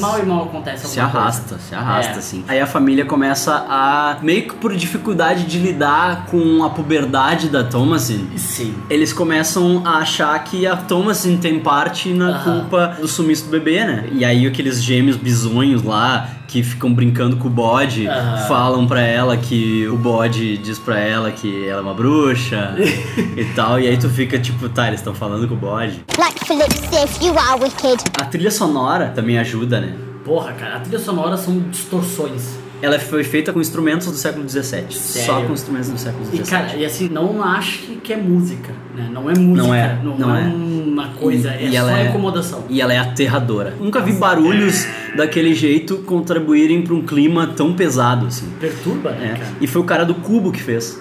mal 0.00 0.18
e 0.20 0.22
mal 0.26 0.44
acontece 0.44 0.86
Se 0.88 1.00
arrasta, 1.00 1.50
coisa. 1.50 1.64
se 1.68 1.74
arrasta, 1.74 2.12
É. 2.14 2.18
assim. 2.18 2.44
Aí 2.48 2.60
a 2.60 2.66
família 2.66 3.04
começa 3.04 3.54
a, 3.68 4.16
meio 4.22 4.42
que 4.48 4.54
por 4.54 4.74
dificuldade 4.74 5.44
de 5.44 5.58
lidar 5.58 6.26
com 6.26 6.64
a 6.64 6.70
puberdade 6.70 7.48
da 7.48 7.64
Thomasin, 7.64 8.28
Sim. 8.36 8.74
eles 8.88 9.12
começam 9.12 9.82
a 9.84 9.98
achar 9.98 10.38
que 10.44 10.66
a 10.66 10.76
Thomasin 10.76 11.36
tem 11.36 11.58
parte 11.60 12.12
na 12.12 12.28
Aham. 12.28 12.60
culpa 12.60 12.96
do 13.00 13.08
sumiço 13.08 13.44
do 13.46 13.50
bebê, 13.50 13.84
né? 13.84 14.08
E 14.12 14.24
aí 14.24 14.46
aqueles 14.46 14.82
gêmeos 14.82 15.16
bizonhos 15.16 15.82
lá, 15.82 16.28
que 16.48 16.62
ficam 16.62 16.92
brincando 16.92 17.36
com 17.38 17.48
o 17.48 17.50
bode, 17.50 18.06
falam 18.46 18.86
pra 18.86 19.00
ela 19.00 19.38
que 19.38 19.86
o 19.88 19.96
bode 19.96 20.58
diz 20.58 20.78
pra 20.78 20.98
ela 21.00 21.30
que 21.32 21.66
ela 21.66 21.78
é 21.80 21.82
uma 21.82 21.94
bruxa 21.94 22.74
e 23.34 23.44
tal. 23.56 23.80
E 23.80 23.88
aí 23.88 23.96
tu 23.96 24.06
fica 24.10 24.38
tipo, 24.38 24.68
tá, 24.68 24.86
eles 24.88 25.00
estão 25.00 25.14
falando 25.14 25.48
com 25.48 25.54
o 25.54 25.56
bode. 25.56 26.04
Like 26.18 26.44
Philip 26.44 26.70
says, 26.90 27.18
you 27.22 27.32
are 27.38 27.58
wicked. 27.58 28.04
A 28.20 28.24
trilha 28.26 28.50
sonora 28.50 29.10
também 29.14 29.38
ajuda, 29.38 29.71
né? 29.80 29.94
Porra, 30.24 30.52
cara, 30.52 30.76
a 30.76 30.80
trilha 30.80 30.98
sonora 30.98 31.36
são 31.36 31.58
distorções. 31.70 32.50
Ela 32.80 32.98
foi 32.98 33.22
feita 33.22 33.52
com 33.52 33.60
instrumentos 33.60 34.08
do 34.08 34.14
século 34.14 34.48
XVII. 34.48 34.86
Só 34.90 35.40
com 35.42 35.52
instrumentos 35.52 35.88
do 35.90 35.98
século 35.98 36.24
E 36.32 36.36
XVII. 36.38 36.46
cara, 36.50 36.76
e 36.76 36.84
assim, 36.84 37.08
não 37.08 37.40
ache 37.42 37.98
que 38.02 38.12
é 38.12 38.16
música, 38.16 38.72
né? 38.96 39.08
Não 39.12 39.30
é 39.30 39.34
música, 39.38 39.66
Não 39.68 39.74
é, 39.74 40.00
não, 40.02 40.18
não 40.18 40.34
é, 40.36 40.42
é. 40.42 40.44
uma 40.46 41.08
coisa, 41.10 41.50
E- 41.54 41.66
é 41.66 41.68
e 41.68 41.76
só 41.78 41.88
é- 41.90 42.08
incomodação. 42.08 42.64
E 42.68 42.80
ela 42.80 42.92
é 42.92 42.98
aterradora. 42.98 43.74
Nunca 43.80 44.00
vi 44.00 44.12
barulhos 44.12 44.84
daquele 45.16 45.54
jeito 45.54 45.98
contribuírem 45.98 46.82
pra 46.82 46.94
um 46.94 47.02
clima 47.02 47.46
tão 47.46 47.72
pesado, 47.72 48.26
assim. 48.26 48.48
Perturba, 48.60 49.12
né, 49.12 49.34
É. 49.34 49.38
cara? 49.38 49.50
E 49.60 49.66
foi 49.68 49.80
o 49.80 49.84
cara 49.84 50.04
do 50.04 50.14
Cubo 50.16 50.50
que 50.50 50.60
fez. 50.62 51.00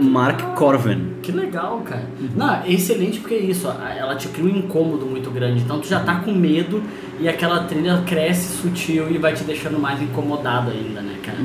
Mark 0.00 0.38
legal. 0.38 0.54
Corven. 0.54 1.14
Que 1.22 1.32
legal, 1.32 1.80
cara. 1.80 2.04
Não, 2.34 2.54
é 2.54 2.70
excelente 2.70 3.20
porque 3.20 3.34
é 3.34 3.40
isso, 3.40 3.68
ela 3.68 4.14
te 4.16 4.28
cria 4.28 4.52
um 4.52 4.56
incômodo 4.58 5.06
muito 5.06 5.30
grande. 5.30 5.62
Então 5.62 5.80
tu 5.80 5.86
já 5.86 6.00
tá 6.00 6.16
com 6.16 6.32
medo 6.32 6.82
e 7.20 7.28
aquela 7.28 7.64
trilha 7.64 8.02
cresce 8.06 8.56
sutil 8.60 9.10
e 9.10 9.18
vai 9.18 9.32
te 9.32 9.44
deixando 9.44 9.78
mais 9.78 10.02
incomodado 10.02 10.70
ainda, 10.70 11.00
né, 11.00 11.16
cara? 11.22 11.38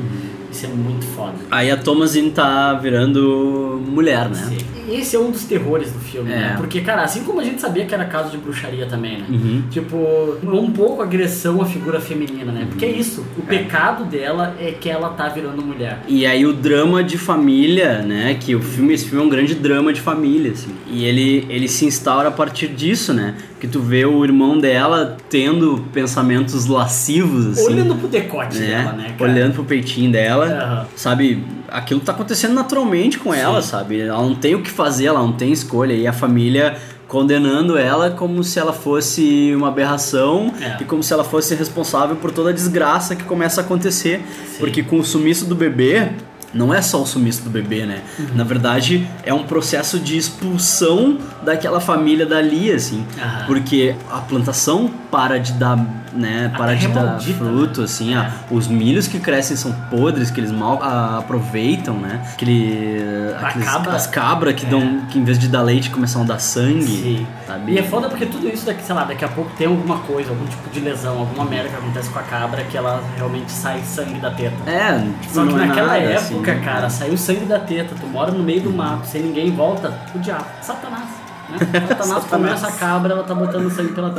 Isso 0.50 0.66
é 0.66 0.68
muito 0.68 1.04
foda. 1.06 1.34
Aí 1.50 1.70
a 1.70 1.76
Thomasin 1.76 2.30
tá 2.30 2.74
virando 2.74 3.80
mulher, 3.86 4.28
né? 4.28 4.34
Sim. 4.48 4.58
Esse 4.90 5.14
é 5.14 5.18
um 5.20 5.30
dos 5.30 5.44
terrores 5.44 5.92
do 5.92 6.00
filme, 6.00 6.32
É. 6.32 6.36
né? 6.36 6.54
Porque, 6.56 6.80
cara, 6.80 7.02
assim 7.02 7.22
como 7.22 7.40
a 7.40 7.44
gente 7.44 7.60
sabia 7.60 7.84
que 7.86 7.94
era 7.94 8.04
caso 8.06 8.30
de 8.30 8.38
bruxaria 8.38 8.86
também, 8.86 9.18
né? 9.18 9.26
Uhum. 9.28 9.62
Tipo, 9.70 9.96
um 10.42 10.70
pouco 10.72 11.00
agressão 11.00 11.62
à 11.62 11.64
figura 11.64 12.00
feminina, 12.00 12.50
né? 12.50 12.66
Porque 12.68 12.84
é 12.84 12.90
isso, 12.90 13.24
o 13.38 13.42
pecado 13.42 14.04
dela 14.04 14.56
é 14.60 14.72
que 14.72 14.88
ela 14.90 15.10
tá 15.10 15.28
virando 15.28 15.62
mulher. 15.62 16.00
E 16.08 16.26
aí 16.26 16.44
o 16.44 16.52
drama 16.52 17.04
de 17.04 17.16
família, 17.16 18.02
né? 18.02 18.36
Que 18.40 18.56
o 18.56 18.60
filme, 18.62 18.92
esse 18.94 19.04
filme 19.04 19.22
é 19.22 19.26
um 19.26 19.30
grande 19.30 19.54
drama 19.54 19.92
de 19.92 20.00
família, 20.00 20.50
assim. 20.52 20.70
E 20.90 21.04
ele, 21.04 21.46
ele 21.48 21.68
se 21.68 21.84
instaura 21.84 22.28
a 22.28 22.32
partir 22.32 22.66
disso, 22.68 23.14
né? 23.14 23.34
Que 23.60 23.68
tu 23.68 23.78
vê 23.80 24.04
o 24.06 24.24
irmão 24.24 24.58
dela 24.58 25.16
tendo 25.28 25.84
pensamentos 25.92 26.66
lascivos, 26.66 27.46
assim. 27.46 27.66
Olhando 27.74 27.94
pro 27.94 28.08
decote 28.08 28.58
dela, 28.58 28.92
né, 28.92 29.14
cara? 29.16 29.30
Olhando 29.30 29.54
pro 29.54 29.64
peitinho 29.64 30.10
dela, 30.10 30.39
Aham. 30.46 30.86
sabe? 30.96 31.44
Aquilo 31.68 32.00
tá 32.00 32.12
acontecendo 32.12 32.54
naturalmente 32.54 33.18
com 33.18 33.32
ela, 33.34 33.62
sabe? 33.62 34.00
Ela 34.00 34.22
não 34.22 34.34
tem 34.34 34.54
o 34.54 34.62
que 34.62 34.70
fazer, 34.70 35.06
ela 35.06 35.20
não 35.20 35.32
tem 35.32 35.52
escolha. 35.52 35.92
E 35.94 36.06
a 36.06 36.12
família 36.12 36.76
condenando 37.08 37.76
ela 37.76 38.10
como 38.12 38.42
se 38.44 38.58
ela 38.58 38.72
fosse 38.72 39.52
uma 39.56 39.66
aberração 39.68 40.54
É. 40.60 40.76
e 40.80 40.84
como 40.84 41.02
se 41.02 41.12
ela 41.12 41.24
fosse 41.24 41.54
responsável 41.56 42.14
por 42.16 42.30
toda 42.30 42.50
a 42.50 42.52
desgraça 42.52 43.16
que 43.16 43.24
começa 43.24 43.60
a 43.60 43.64
acontecer. 43.64 44.24
Porque 44.60 44.82
com 44.82 44.98
o 45.00 45.04
sumiço 45.04 45.44
do 45.46 45.56
bebê, 45.56 46.08
não 46.54 46.72
é 46.72 46.80
só 46.80 47.02
o 47.02 47.06
sumiço 47.06 47.42
do 47.42 47.50
bebê, 47.50 47.84
né? 47.84 48.00
Uhum. 48.18 48.26
Na 48.36 48.44
verdade, 48.44 49.08
é 49.24 49.34
um 49.34 49.42
processo 49.44 49.98
de 49.98 50.16
expulsão 50.16 51.18
daquela 51.44 51.80
família 51.80 52.26
dali, 52.26 52.70
assim. 52.72 53.04
Aham. 53.20 53.46
Porque 53.46 53.94
a 54.10 54.18
plantação 54.18 54.90
para 55.10 55.38
de 55.38 55.52
dar, 55.54 55.78
né? 56.12 56.50
A 56.54 56.56
Para 56.58 56.74
de 56.74 56.88
dar 56.88 57.04
maldita, 57.04 57.38
fruto, 57.38 57.80
né? 57.80 57.84
assim. 57.84 58.14
É. 58.14 58.18
ah, 58.18 58.30
os 58.50 58.66
milhos 58.68 59.06
que 59.06 59.18
crescem 59.20 59.56
são 59.56 59.72
podres, 59.90 60.30
que 60.30 60.40
eles 60.40 60.50
mal 60.52 60.78
ah, 60.82 61.18
aproveitam, 61.18 61.94
né? 61.94 62.20
Aquele, 62.32 62.98
A 63.40 63.46
aqueles, 63.48 63.68
cabra- 63.68 63.92
as 63.96 64.06
cabras 64.06 64.54
que 64.54 64.66
É. 64.66 64.68
dão, 64.68 65.00
que 65.10 65.18
em 65.18 65.24
vez 65.24 65.38
de 65.38 65.48
dar 65.48 65.62
leite 65.62 65.90
começam 65.90 66.22
a 66.22 66.24
dar 66.24 66.38
sangue, 66.38 66.82
Sim. 66.82 67.26
sabe? 67.46 67.72
E 67.72 67.78
é 67.78 67.82
foda 67.82 68.08
porque 68.08 68.26
tudo 68.26 68.48
isso 68.48 68.66
daqui, 68.66 68.82
sei 68.82 68.94
lá, 68.94 69.04
daqui 69.04 69.24
a 69.24 69.28
pouco 69.28 69.50
tem 69.56 69.66
alguma 69.66 69.98
coisa, 70.00 70.30
algum 70.30 70.46
tipo 70.46 70.68
de 70.70 70.80
lesão, 70.80 71.18
alguma 71.18 71.44
merda 71.44 71.68
que 71.68 71.76
acontece 71.76 72.10
com 72.10 72.18
a 72.18 72.22
cabra 72.22 72.62
que 72.64 72.76
ela 72.76 73.02
realmente 73.16 73.50
sai 73.50 73.80
sangue 73.82 74.18
da 74.20 74.30
teta. 74.30 74.56
É, 74.70 74.98
tipo, 75.20 75.34
Só 75.34 75.46
que 75.46 75.52
é 75.54 75.56
naquela 75.56 75.86
nada, 75.88 75.98
época, 76.00 76.52
assim. 76.52 76.60
cara, 76.62 76.90
saiu 76.90 77.16
sangue 77.16 77.44
da 77.44 77.58
teta, 77.58 77.94
tu 78.00 78.06
mora 78.06 78.30
no 78.32 78.42
meio 78.42 78.62
do 78.62 78.70
mato, 78.72 79.06
sem 79.06 79.22
ninguém 79.22 79.50
volta, 79.50 79.92
o 80.14 80.18
diabo, 80.18 80.44
Satanás. 80.62 81.04
Né? 81.50 81.86
Satanás, 81.88 82.24
comeu 82.24 82.52
essa 82.52 82.72
cabra, 82.72 83.12
ela 83.14 83.24
tá 83.24 83.34
botando 83.34 83.70
sangue 83.70 83.92
pela 83.92 84.10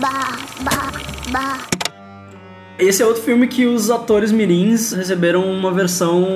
bah. 0.00 0.28
Esse 2.78 3.02
é 3.02 3.06
outro 3.06 3.22
filme 3.22 3.46
que 3.46 3.66
os 3.66 3.90
atores 3.90 4.32
mirins 4.32 4.92
receberam 4.92 5.44
uma 5.44 5.70
versão 5.70 6.26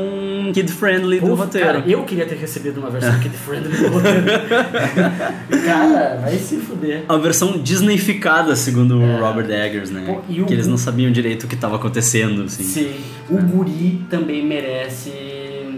kid-friendly 0.52 1.18
do 1.20 1.34
roteiro. 1.34 1.66
Cara, 1.66 1.82
eu 1.86 2.04
queria 2.04 2.26
ter 2.26 2.34
recebido 2.34 2.80
uma 2.80 2.90
versão 2.90 3.18
kid 3.18 3.34
friendly 3.34 3.74
do 3.74 3.88
roteiro. 3.88 4.24
cara, 5.64 6.18
vai 6.20 6.36
se 6.36 6.56
fuder. 6.58 7.04
A 7.08 7.16
versão 7.16 7.56
Disneyficada, 7.58 8.54
segundo 8.56 8.98
o 9.00 9.18
Robert 9.20 9.50
Eggers, 9.50 9.90
né? 9.90 10.04
Pô, 10.06 10.20
e 10.28 10.42
o- 10.42 10.44
que 10.44 10.52
eles 10.52 10.66
não 10.66 10.76
sabiam 10.76 11.10
direito 11.10 11.44
o 11.44 11.48
que 11.48 11.54
estava 11.54 11.76
acontecendo, 11.76 12.42
assim. 12.42 12.62
Sim. 12.62 12.94
O 13.30 13.38
guri 13.38 14.04
também 14.10 14.44
merece 14.44 15.10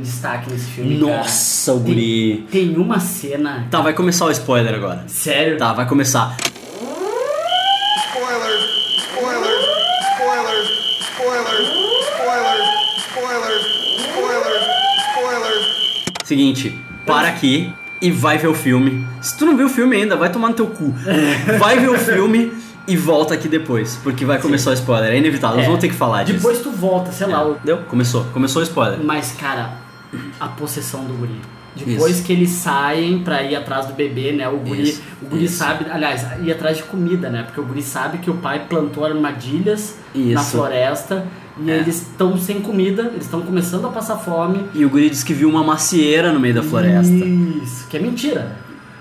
destaque 0.00 0.50
nesse 0.50 0.66
filme. 0.66 0.98
cara. 1.00 1.18
Nossa, 1.18 1.72
o 1.72 1.80
guri. 1.80 2.46
Tem, 2.50 2.68
tem 2.68 2.76
uma 2.78 2.98
cena. 3.00 3.66
Tá, 3.70 3.80
vai 3.80 3.92
começar 3.92 4.24
o 4.26 4.30
spoiler 4.30 4.74
agora. 4.74 5.04
Sério? 5.08 5.56
Tá, 5.58 5.72
vai 5.72 5.86
começar. 5.88 6.36
Spoilers, 8.08 8.62
spoilers, 8.98 9.64
spoilers, 10.12 10.68
spoilers, 11.00 11.68
spoilers, 12.08 12.66
spoilers, 13.08 13.66
spoilers, 13.98 14.64
spoilers. 15.10 16.04
Seguinte, 16.24 16.80
para 17.06 17.28
aqui 17.28 17.72
e 18.00 18.10
vai 18.10 18.38
ver 18.38 18.48
o 18.48 18.54
filme. 18.54 19.06
Se 19.20 19.36
tu 19.38 19.46
não 19.46 19.56
viu 19.56 19.66
o 19.66 19.70
filme 19.70 19.96
ainda, 19.96 20.16
vai 20.16 20.30
tomar 20.30 20.48
no 20.48 20.54
teu 20.54 20.66
cu. 20.66 20.92
Vai 21.58 21.78
ver 21.78 21.88
o 21.90 21.98
filme 21.98 22.52
e 22.86 22.96
volta 22.96 23.34
aqui 23.34 23.48
depois, 23.48 23.98
porque 24.02 24.24
vai 24.24 24.38
começar 24.40 24.70
o 24.70 24.74
spoiler. 24.74 25.10
É 25.12 25.18
inevitável, 25.18 25.56
nós 25.56 25.64
É. 25.64 25.68
vamos 25.68 25.80
ter 25.80 25.88
que 25.88 25.94
falar 25.94 26.22
disso. 26.22 26.38
Depois 26.38 26.60
tu 26.60 26.70
volta, 26.70 27.10
sei 27.10 27.26
lá. 27.26 27.44
o- 27.44 27.56
Deu? 27.64 27.78
Começou, 27.88 28.24
começou 28.32 28.60
o 28.60 28.64
spoiler. 28.64 29.00
Mas, 29.02 29.32
cara, 29.32 29.70
a 30.40 30.48
possessão 30.48 31.04
do 31.04 31.14
guri. 31.14 31.40
Depois 31.74 32.16
Isso. 32.16 32.24
que 32.24 32.32
eles 32.32 32.48
saem 32.50 33.18
pra 33.18 33.42
ir 33.42 33.54
atrás 33.54 33.84
do 33.86 33.92
bebê, 33.92 34.32
né? 34.32 34.48
O 34.48 34.56
guri, 34.56 34.82
Isso, 34.84 35.02
o 35.20 35.26
guri 35.26 35.44
isso. 35.44 35.58
sabe, 35.58 35.84
aliás, 35.90 36.24
ir 36.42 36.50
atrás 36.50 36.78
de 36.78 36.84
comida, 36.84 37.28
né? 37.28 37.42
Porque 37.42 37.60
o 37.60 37.64
guri 37.64 37.82
sabe 37.82 38.16
que 38.18 38.30
o 38.30 38.34
pai 38.34 38.64
plantou 38.66 39.04
armadilhas 39.04 39.96
na 40.14 40.42
floresta 40.42 41.26
e 41.60 41.70
É. 41.70 41.76
eles 41.78 41.96
estão 42.02 42.36
sem 42.38 42.60
comida, 42.62 43.02
eles 43.12 43.24
estão 43.24 43.42
começando 43.42 43.86
a 43.86 43.90
passar 43.90 44.16
fome. 44.16 44.64
E 44.74 44.86
o 44.86 44.88
guri 44.88 45.10
disse 45.10 45.24
que 45.24 45.34
viu 45.34 45.50
uma 45.50 45.62
macieira 45.62 46.32
no 46.32 46.40
meio 46.40 46.54
da 46.54 46.62
floresta. 46.62 47.12
Isso, 47.12 47.86
que 47.88 47.96
é 47.98 48.00
mentira. 48.00 48.56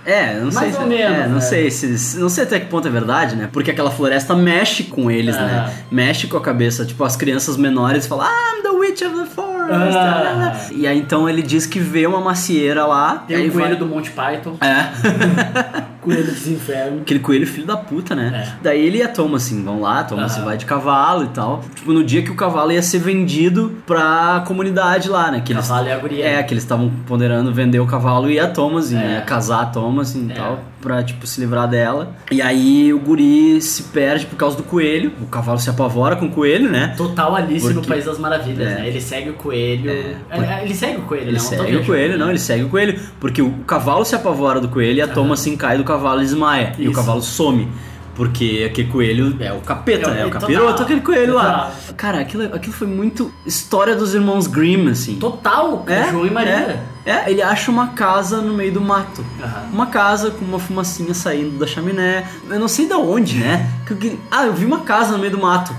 É, 0.05 0.39
não 0.39 0.51
sei. 0.51 0.61
Mais 0.61 0.75
se- 0.75 0.81
ou 0.81 0.87
menos, 0.87 1.17
é, 1.17 1.27
não 1.27 1.35
né? 1.35 1.41
sei 1.41 1.71
se, 1.71 2.17
não 2.19 2.29
sei 2.29 2.43
até 2.43 2.59
que 2.59 2.67
ponto 2.67 2.87
é 2.87 2.91
verdade, 2.91 3.35
né? 3.35 3.49
Porque 3.51 3.71
aquela 3.71 3.89
floresta 3.89 4.35
mexe 4.35 4.83
com 4.83 5.09
eles, 5.09 5.35
Ah. 5.35 5.41
né? 5.41 5.73
Mexe 5.91 6.27
com 6.27 6.37
a 6.37 6.41
cabeça. 6.41 6.85
Tipo, 6.85 7.03
as 7.03 7.15
crianças 7.15 7.57
menores 7.57 8.05
falam, 8.05 8.27
I'm 8.27 8.61
the 8.61 8.69
witch 8.69 9.01
of 9.01 9.17
the 9.17 9.25
forest. 9.25 9.97
Ah. 9.97 10.55
E 10.71 10.85
aí 10.85 10.99
então 10.99 11.27
ele 11.27 11.41
diz 11.41 11.65
que 11.65 11.79
vê 11.79 12.05
uma 12.05 12.21
macieira 12.21 12.85
lá. 12.85 13.23
Tem 13.27 13.47
o 13.47 13.51
coelho 13.51 13.67
vai- 13.69 13.75
do 13.77 13.85
Monty 13.87 14.11
Python, 14.11 14.57
É. 14.61 15.85
coelho 16.05 16.23
dos 16.23 16.47
infernos. 16.47 17.01
Aquele 17.01 17.19
coelho 17.19 17.45
filho 17.47 17.67
da 17.67 17.75
puta, 17.77 18.15
né? 18.15 18.45
É. 18.47 18.63
Daí 18.63 18.85
ele 18.85 18.99
e 18.99 19.03
a 19.03 19.07
Thomas, 19.07 19.45
assim, 19.45 19.63
vão 19.63 19.81
lá, 19.81 20.03
Thomas 20.03 20.35
Aham. 20.37 20.45
vai 20.45 20.57
de 20.57 20.65
cavalo 20.65 21.23
e 21.25 21.27
tal. 21.27 21.63
Tipo, 21.75 21.91
no 21.93 22.03
dia 22.03 22.21
que 22.23 22.31
o 22.31 22.35
cavalo 22.35 22.71
ia 22.71 22.81
ser 22.81 22.99
vendido 22.99 23.77
pra 23.85 24.43
comunidade 24.47 25.09
lá, 25.09 25.31
né? 25.31 25.41
Que 25.43 25.53
eles, 25.53 25.67
Cavalo 25.67 25.87
e 25.87 25.91
a 25.91 25.97
guria. 25.97 26.25
É, 26.25 26.43
que 26.43 26.53
eles 26.53 26.63
estavam 26.63 26.89
ponderando 27.05 27.53
vender 27.53 27.79
o 27.79 27.85
cavalo 27.85 28.29
e 28.29 28.39
a 28.39 28.47
Thomas, 28.47 28.91
e 28.91 28.95
É. 28.95 28.99
né, 28.99 29.21
casar 29.25 29.61
a 29.63 29.65
Thomas 29.65 30.15
e 30.15 30.31
É. 30.31 30.33
tal, 30.33 30.59
pra, 30.85 31.03
tipo, 31.03 31.25
se 31.25 31.41
livrar 31.41 31.67
dela. 31.67 32.15
E 32.31 32.41
aí 32.43 32.93
o 32.93 32.99
guri 32.99 33.59
se 33.59 33.83
perde 33.83 34.27
por 34.27 34.35
causa 34.35 34.55
do 34.55 34.61
coelho, 34.63 35.11
o 35.19 35.25
cavalo 35.25 35.57
se 35.59 35.67
apavora 35.69 36.15
com 36.15 36.27
o 36.27 36.31
coelho, 36.31 36.69
né? 36.69 36.93
Total 36.95 37.35
Alice 37.35 37.67
no 37.69 37.73
Porque- 37.73 37.89
País 37.89 38.05
das 38.05 38.19
Maravilhas, 38.19 38.67
É. 38.71 38.75
né? 38.75 38.87
Ele 38.87 39.01
segue 39.01 39.31
o 39.31 39.33
coelho. 39.33 39.89
É. 39.89 40.15
É, 40.29 40.63
Ele 40.63 40.75
segue 40.75 40.97
o 40.99 41.01
coelho, 41.01 41.23
Ele 41.29 41.31
não? 41.37 41.39
Tô 41.43 41.49
segue 41.49 41.75
o 41.77 41.85
coelho, 41.85 42.17
não, 42.19 42.29
ele 42.29 42.37
segue 42.39 42.63
o 42.63 42.69
coelho. 42.69 42.99
Porque 43.19 43.41
o 43.41 43.51
cavalo 43.65 44.05
se 44.05 44.13
apavora 44.15 44.59
do 44.61 44.67
coelho 44.67 44.97
e 44.99 45.01
a 45.01 45.07
Thomas 45.07 45.39
se 45.39 45.49
encai 45.49 45.77
do 45.77 45.83
cavalo 45.83 46.21
e 46.21 46.23
desmaia. 46.25 46.73
E 46.77 46.83
o 46.87 46.91
Isso. 46.91 46.99
cavalo 46.99 47.21
some. 47.23 47.67
Porque 48.13 48.65
aquele 48.69 48.87
coelho 48.89 49.35
é 49.41 49.51
o 49.51 49.59
capeta, 49.59 50.07
É 50.09 50.11
o- 50.11 50.15
né? 50.15 50.21
O 50.21 50.23
total. 50.29 50.41
capiroto, 50.41 50.83
aquele 50.83 51.01
coelho 51.01 51.33
lá. 51.33 51.43
Total. 51.65 51.71
Cara, 51.97 52.19
aquilo, 52.21 52.43
aquilo 52.55 52.73
foi 52.73 52.87
muito 52.87 53.29
história 53.45 53.93
dos 53.95 54.13
irmãos 54.15 54.47
Grimm, 54.47 54.87
assim. 54.89 55.15
Total, 55.17 55.83
É, 55.87 56.09
João 56.11 56.25
e 56.25 56.29
Maria. 56.29 56.51
É, 56.53 56.79
é, 57.05 57.29
ele 57.29 57.41
acha 57.41 57.69
uma 57.71 57.89
casa 57.89 58.41
no 58.41 58.53
meio 58.53 58.73
do 58.73 58.81
mato. 58.81 59.23
Aham. 59.41 59.69
Uma 59.71 59.85
casa 59.87 60.31
com 60.31 60.43
uma 60.43 60.59
fumacinha 60.59 61.13
saindo 61.13 61.57
da 61.59 61.67
chaminé. 61.67 62.27
Eu 62.49 62.59
não 62.59 62.67
sei 62.67 62.87
de 62.87 62.93
onde, 62.93 63.37
né? 63.37 63.69
Ah, 64.31 64.45
eu 64.45 64.53
vi 64.53 64.65
uma 64.65 64.79
casa 64.81 65.11
no 65.13 65.19
meio 65.19 65.31
do 65.31 65.39
mato. 65.39 65.73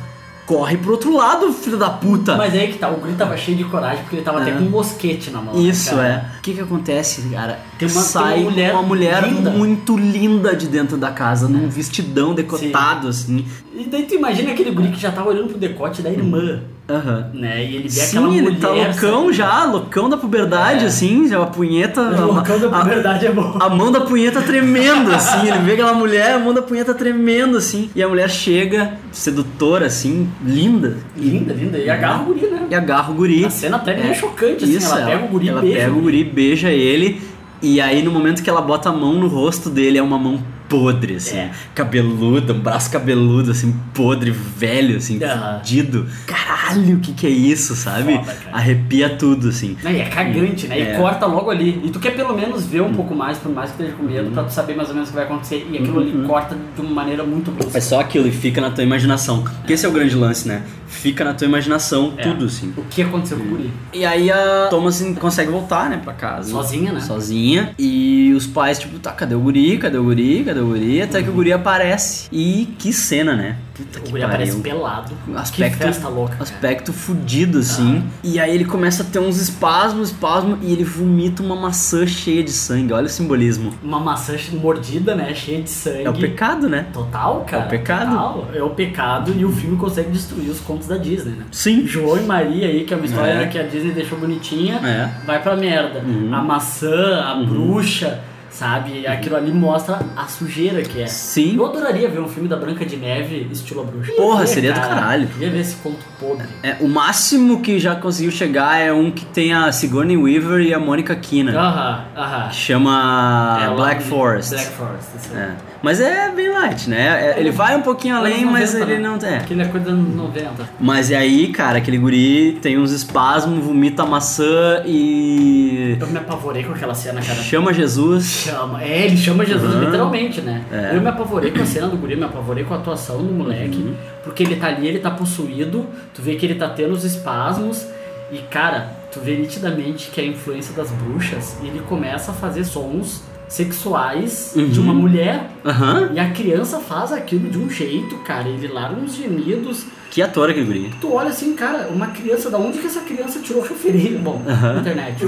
Corre 0.46 0.76
pro 0.76 0.92
outro 0.92 1.12
lado, 1.12 1.52
filho 1.52 1.76
da 1.76 1.90
puta. 1.90 2.36
Mas 2.36 2.54
aí 2.54 2.68
que 2.72 2.78
tá, 2.78 2.88
o 2.88 2.98
guri 2.98 3.14
tava 3.14 3.36
cheio 3.36 3.56
de 3.56 3.64
coragem 3.64 4.04
porque 4.04 4.14
ele 4.14 4.22
tava 4.24 4.40
até 4.40 4.50
É. 4.50 4.54
com 4.54 4.60
um 4.60 4.70
mosquete 4.70 5.28
na 5.32 5.40
mão. 5.42 5.52
né, 5.54 5.60
Isso 5.60 5.90
cara? 5.96 6.30
é. 6.34 6.38
O 6.38 6.40
que 6.40 6.54
que 6.54 6.60
acontece, 6.60 7.22
cara? 7.32 7.58
Tem 7.76 7.88
uma- 7.88 8.00
Sai 8.00 8.34
tem 8.34 8.42
uma 8.44 8.50
mulher 8.52 8.72
uma 8.74 8.82
mulher 8.82 9.22
linda. 9.28 9.50
muito 9.50 9.96
linda 9.98 10.54
de 10.54 10.68
dentro 10.68 10.96
da 10.96 11.10
casa, 11.10 11.48
num 11.48 11.68
vestidão 11.68 12.32
decotado, 12.32 13.08
assim. 13.08 13.44
E 13.78 13.84
daí 13.84 14.04
tu 14.04 14.14
imagina 14.14 14.52
aquele 14.52 14.70
guri 14.70 14.88
que 14.88 15.00
já 15.00 15.10
tava 15.12 15.28
olhando 15.28 15.48
pro 15.48 15.58
decote 15.58 16.00
da 16.00 16.10
irmã, 16.10 16.60
Aham. 16.88 17.30
né? 17.34 17.62
E 17.64 17.76
ele 17.76 17.88
vê 17.88 18.00
aquela 18.00 18.26
Sim, 18.30 18.32
mulher. 18.40 18.46
ele 18.52 18.56
tá 18.56 18.68
loucão 18.70 19.20
sabe? 19.24 19.32
já, 19.34 19.64
loucão 19.64 20.08
da 20.08 20.16
puberdade, 20.16 20.84
É. 20.84 20.86
assim, 20.88 21.28
já 21.28 21.42
a 21.42 21.46
punheta. 21.46 22.00
a- 22.00 22.24
Loucão 22.24 22.58
da 22.58 22.68
a- 22.68 22.80
puberdade 22.80 23.26
é 23.26 23.32
bom. 23.32 23.56
A 23.60 23.68
mão 23.68 23.92
da 23.92 24.00
punheta 24.00 24.40
tremendo, 24.40 25.10
assim. 25.14 25.48
Ele 25.48 25.58
vê 25.58 25.72
aquela 25.72 25.92
mulher, 25.92 26.32
a 26.34 26.38
mão 26.38 26.54
da 26.54 26.62
punheta 26.62 26.94
tremendo, 26.94 27.58
assim. 27.58 27.90
E 27.94 28.02
a 28.02 28.08
mulher 28.08 28.30
chega, 28.30 28.94
sedutora, 29.12 29.86
assim, 29.86 30.26
linda. 30.44 30.96
Linda, 31.16 31.52
linda. 31.52 31.76
E 31.78 31.90
agarra 31.90 32.22
o 32.22 32.26
guri, 32.26 32.46
né? 32.46 32.66
E 32.70 32.74
agarra 32.74 33.10
o 33.10 33.14
guri. 33.14 33.44
A 33.44 33.50
cena 33.50 33.76
até 33.76 33.92
é 33.92 34.02
meio 34.02 34.14
chocante, 34.14 34.64
assim. 34.64 34.76
Isso, 34.76 34.94
ela 34.94 35.06
pega 35.06 35.24
o 35.24 35.28
guri 35.28 35.46
e 35.46 35.48
ela 35.50 35.60
beija. 35.60 35.78
pega 35.80 35.92
o 35.92 36.00
guri, 36.00 36.24
beija 36.24 36.70
ele. 36.70 37.20
E 37.60 37.80
aí, 37.80 38.02
no 38.02 38.10
momento 38.10 38.42
que 38.42 38.48
ela 38.50 38.60
bota 38.60 38.88
a 38.88 38.92
mão 38.92 39.14
no 39.14 39.28
rosto 39.28 39.68
dele, 39.68 39.98
é 39.98 40.02
uma 40.02 40.18
mão 40.18 40.38
podre, 40.68 41.16
assim. 41.16 41.36
É. 41.36 41.50
Cabeluda, 41.74 42.52
um 42.52 42.58
braço 42.60 42.90
cabeludo, 42.90 43.50
assim, 43.50 43.74
podre, 43.94 44.30
velho, 44.30 44.96
assim, 44.96 45.22
Aham. 45.22 45.58
fudido. 45.58 46.06
Caralho, 46.26 46.96
o 46.96 47.00
que 47.00 47.12
que 47.12 47.26
é 47.26 47.30
isso, 47.30 47.74
sabe? 47.74 48.16
Foda. 48.16 48.36
Arrepia 48.52 49.08
tudo, 49.10 49.48
assim. 49.48 49.76
Né, 49.82 49.94
E 49.94 50.00
é 50.00 50.04
cagante, 50.08 50.66
né? 50.66 50.78
É. 50.78 50.94
E 50.94 50.96
corta 50.96 51.26
logo 51.26 51.50
ali. 51.50 51.80
E 51.84 51.90
tu 51.90 51.98
quer 51.98 52.10
pelo 52.16 52.34
menos 52.34 52.66
ver 52.66 52.80
um 52.82 52.92
pouco 52.92 53.14
mais, 53.14 53.38
por 53.38 53.52
mais 53.52 53.70
que 53.70 53.82
esteja 53.82 53.96
com 53.96 54.04
medo, 54.04 54.30
pra 54.30 54.44
tu 54.44 54.52
saber 54.52 54.74
mais 54.76 54.88
ou 54.88 54.94
menos 54.94 55.08
o 55.08 55.12
que 55.12 55.16
vai 55.16 55.24
acontecer. 55.26 55.66
E 55.70 55.76
aquilo 55.78 56.00
ali 56.00 56.12
corta 56.26 56.56
de 56.74 56.80
uma 56.80 56.90
maneira 56.90 57.22
muito 57.24 57.50
brusca. 57.50 57.76
É 57.76 57.80
só 57.80 58.00
aquilo 58.00 58.26
e 58.26 58.32
fica 58.32 58.60
na 58.60 58.70
tua 58.70 58.82
imaginação. 58.84 59.42
Porque 59.42 59.72
esse 59.74 59.84
é 59.86 59.88
o 59.88 59.92
grande 59.92 60.14
lance, 60.14 60.46
né? 60.48 60.62
Fica 60.88 61.24
na 61.24 61.34
tua 61.34 61.46
imaginação 61.46 62.14
É. 62.16 62.22
tudo, 62.22 62.46
assim. 62.46 62.72
O 62.76 62.82
que 62.84 63.02
aconteceu 63.02 63.36
com 63.38 63.44
o 63.44 63.48
guri? 63.48 63.70
E 63.92 64.04
aí 64.04 64.30
a 64.30 64.68
Thomas 64.70 65.02
consegue 65.18 65.50
voltar, 65.50 65.90
né, 65.90 66.00
pra 66.02 66.12
casa. 66.12 66.50
Sozinha, 66.50 66.92
né? 66.92 67.00
Sozinha. 67.00 67.70
E 67.78 68.32
os 68.36 68.46
pais, 68.46 68.78
tipo, 68.78 68.98
tá, 68.98 69.12
cadê 69.12 69.34
o 69.34 69.40
guri? 69.40 69.78
Cadê 69.78 69.98
o 69.98 70.04
guri? 70.04 70.44
Cadê 70.44 70.55
o 70.62 70.66
guri? 70.66 71.02
Até 71.02 71.22
que 71.22 71.28
o 71.28 71.32
guri 71.32 71.52
aparece. 71.52 72.28
E 72.32 72.66
que 72.78 72.92
cena, 72.92 73.34
né? 73.36 73.56
Puta 73.74 73.98
O 74.00 74.10
guri 74.10 74.22
aparece 74.22 74.58
pelado. 74.60 75.12
Aspecto, 75.34 75.76
que 75.78 75.84
festa 75.84 76.08
louca. 76.08 76.32
cara. 76.32 76.42
aspecto 76.44 76.92
fudido, 76.94 77.58
assim. 77.58 78.02
E 78.24 78.40
aí 78.40 78.54
ele 78.54 78.64
começa 78.64 79.02
a 79.02 79.06
ter 79.06 79.18
uns 79.18 79.38
espasmos, 79.38 80.08
espasmos, 80.10 80.58
e 80.62 80.72
ele 80.72 80.82
vomita 80.82 81.42
uma 81.42 81.54
maçã 81.54 82.06
cheia 82.06 82.42
de 82.42 82.52
sangue. 82.52 82.92
Olha 82.94 83.04
o 83.04 83.08
simbolismo. 83.08 83.74
Uma 83.82 84.00
maçã 84.00 84.34
mordida, 84.54 85.14
né? 85.14 85.34
Cheia 85.34 85.60
de 85.60 85.68
sangue. 85.68 86.04
É 86.04 86.10
o 86.10 86.14
pecado, 86.14 86.68
né? 86.70 86.86
Total, 86.92 87.44
cara. 87.46 87.64
É 87.64 87.66
o 87.66 87.68
pecado. 87.68 88.10
Total. 88.10 88.48
É 88.54 88.62
o 88.62 88.70
pecado 88.70 89.34
e 89.36 89.44
o 89.44 89.52
filme 89.52 89.76
consegue 89.76 90.10
destruir 90.10 90.48
os 90.50 90.60
contos 90.60 90.86
da 90.88 90.96
Disney, 90.96 91.32
né? 91.32 91.44
Sim. 91.52 91.86
João 91.86 92.16
e 92.16 92.22
Maria 92.22 92.68
aí, 92.68 92.84
que 92.84 92.94
é 92.94 92.96
uma 92.96 93.04
história 93.04 93.32
É. 93.42 93.46
que 93.46 93.58
a 93.58 93.62
Disney 93.62 93.92
deixou 93.92 94.18
bonitinha, 94.18 94.76
É. 94.76 95.10
vai 95.26 95.42
pra 95.42 95.54
merda. 95.54 96.00
Uhum. 96.00 96.34
A 96.34 96.40
maçã, 96.42 97.20
a 97.22 97.34
bruxa, 97.44 98.20
sabe? 98.56 99.06
Aquilo 99.06 99.36
ali 99.36 99.52
mostra 99.52 100.00
a 100.16 100.26
sujeira 100.26 100.82
que 100.82 101.02
é. 101.02 101.06
Sim. 101.06 101.56
Eu 101.56 101.66
adoraria 101.66 102.08
ver 102.08 102.20
um 102.20 102.28
filme 102.28 102.48
da 102.48 102.56
Branca 102.56 102.84
de 102.86 102.96
Neve 102.96 103.48
estilo 103.52 103.82
a 103.82 103.84
bruxa. 103.84 104.12
Porra, 104.12 104.46
seria 104.46 104.72
do 104.72 104.80
cara. 104.80 104.94
caralho. 104.94 105.28
Queria 105.28 105.50
ver 105.50 105.60
esse 105.60 105.76
conto 105.76 105.98
podre. 106.18 106.46
É, 106.62 106.76
o 106.80 106.88
máximo 106.88 107.60
que 107.60 107.78
já 107.78 107.94
conseguiu 107.94 108.30
chegar 108.30 108.78
é 108.80 108.92
um 108.92 109.10
que 109.10 109.24
tem 109.26 109.52
a 109.52 109.70
Sigourney 109.70 110.16
Weaver 110.16 110.60
e 110.60 110.72
a 110.72 110.78
Monica 110.78 111.14
Keenan. 111.14 111.52
Aham, 111.58 112.04
aham. 112.16 112.48
Que 112.48 112.54
chama 112.56 113.58
É, 113.62 113.74
Black 113.74 114.02
Forest. 114.04 114.50
Black 114.54 114.70
Forest, 114.70 115.08
isso. 115.16 115.36
É. 115.36 115.50
Mas 115.82 116.00
é 116.00 116.30
bem 116.34 116.48
light, 116.50 116.88
né? 116.88 117.34
É- 117.36 117.40
ele 117.40 117.50
vai 117.50 117.76
um 117.76 117.82
pouquinho 117.82 118.16
além, 118.16 118.44
mas 118.44 118.72
90, 118.74 118.90
ele 118.92 119.02
né? 119.02 119.08
não 119.08 119.18
tem. 119.18 119.36
Aquele 119.36 119.62
é 119.62 119.66
coisa 119.66 119.86
dos 119.90 119.94
anos 119.94 120.14
90. 120.16 120.68
Mas 120.80 121.10
e 121.10 121.14
aí, 121.14 121.48
cara, 121.48 121.78
aquele 121.78 121.98
guri 121.98 122.58
tem 122.62 122.78
uns 122.78 122.90
espasmos, 122.92 123.62
vomita 123.64 124.02
a 124.02 124.06
maçã 124.06 124.82
e. 124.84 125.96
Eu 126.00 126.06
me 126.08 126.18
apavorei 126.18 126.62
com 126.64 126.72
aquela 126.72 126.94
cena, 126.94 127.20
cara. 127.20 127.40
chama 127.42 127.72
Jesus. 127.72 128.24
Chama. 128.46 128.82
É, 128.82 129.04
ele 129.06 129.16
chama 129.16 129.44
Jesus 129.44 129.74
Uhum. 129.74 129.84
literalmente, 129.84 130.40
né? 130.40 130.62
É. 130.72 130.96
Eu 130.96 131.00
me 131.00 131.08
apavorei 131.08 131.50
com 131.50 131.62
a 131.62 131.66
cena 131.66 131.88
do 131.88 131.96
guri, 131.96 132.16
me 132.16 132.24
apavorei 132.24 132.64
com 132.64 132.74
a 132.74 132.76
atuação 132.78 133.18
do 133.18 133.32
moleque, 133.32 133.76
Uhum. 133.76 133.94
porque 134.24 134.42
ele 134.42 134.56
tá 134.56 134.68
ali, 134.68 134.86
ele 134.88 134.98
tá 134.98 135.10
possuído, 135.10 135.86
tu 136.14 136.22
vê 136.22 136.34
que 136.36 136.44
ele 136.46 136.54
tá 136.54 136.68
tendo 136.68 136.92
os 136.92 137.04
espasmos, 137.04 137.86
e 138.32 138.38
cara, 138.38 138.90
tu 139.12 139.20
vê 139.20 139.36
nitidamente 139.36 140.10
que 140.10 140.20
é 140.20 140.24
a 140.24 140.26
influência 140.26 140.74
das 140.74 140.90
bruxas, 140.90 141.56
e 141.62 141.66
ele 141.68 141.80
começa 141.88 142.32
a 142.32 142.34
fazer 142.34 142.64
sons 142.64 143.22
sexuais 143.48 144.52
de 144.54 144.78
Uhum. 144.78 144.84
uma 144.84 144.94
mulher, 144.94 145.50
Aham. 145.64 146.10
e 146.14 146.18
a 146.18 146.30
criança 146.30 146.78
faz 146.80 147.12
aquilo 147.12 147.48
de 147.50 147.58
um 147.58 147.68
jeito, 147.70 148.16
cara, 148.18 148.48
ele 148.48 148.68
larga 148.68 149.00
uns 149.00 149.14
gemidos, 149.16 149.84
Que 150.10 150.22
ator 150.22 150.50
aquele 150.50 150.66
guri. 150.66 150.94
tu 151.00 151.12
olha 151.12 151.28
assim, 151.28 151.54
cara, 151.54 151.88
uma 151.88 152.08
criança, 152.08 152.50
da 152.50 152.58
onde 152.58 152.78
que 152.78 152.86
essa 152.86 153.00
criança 153.00 153.38
tirou 153.40 153.62
referência? 153.62 154.18
Bom, 154.18 154.42
Aham. 154.48 154.80
internet. 154.80 155.24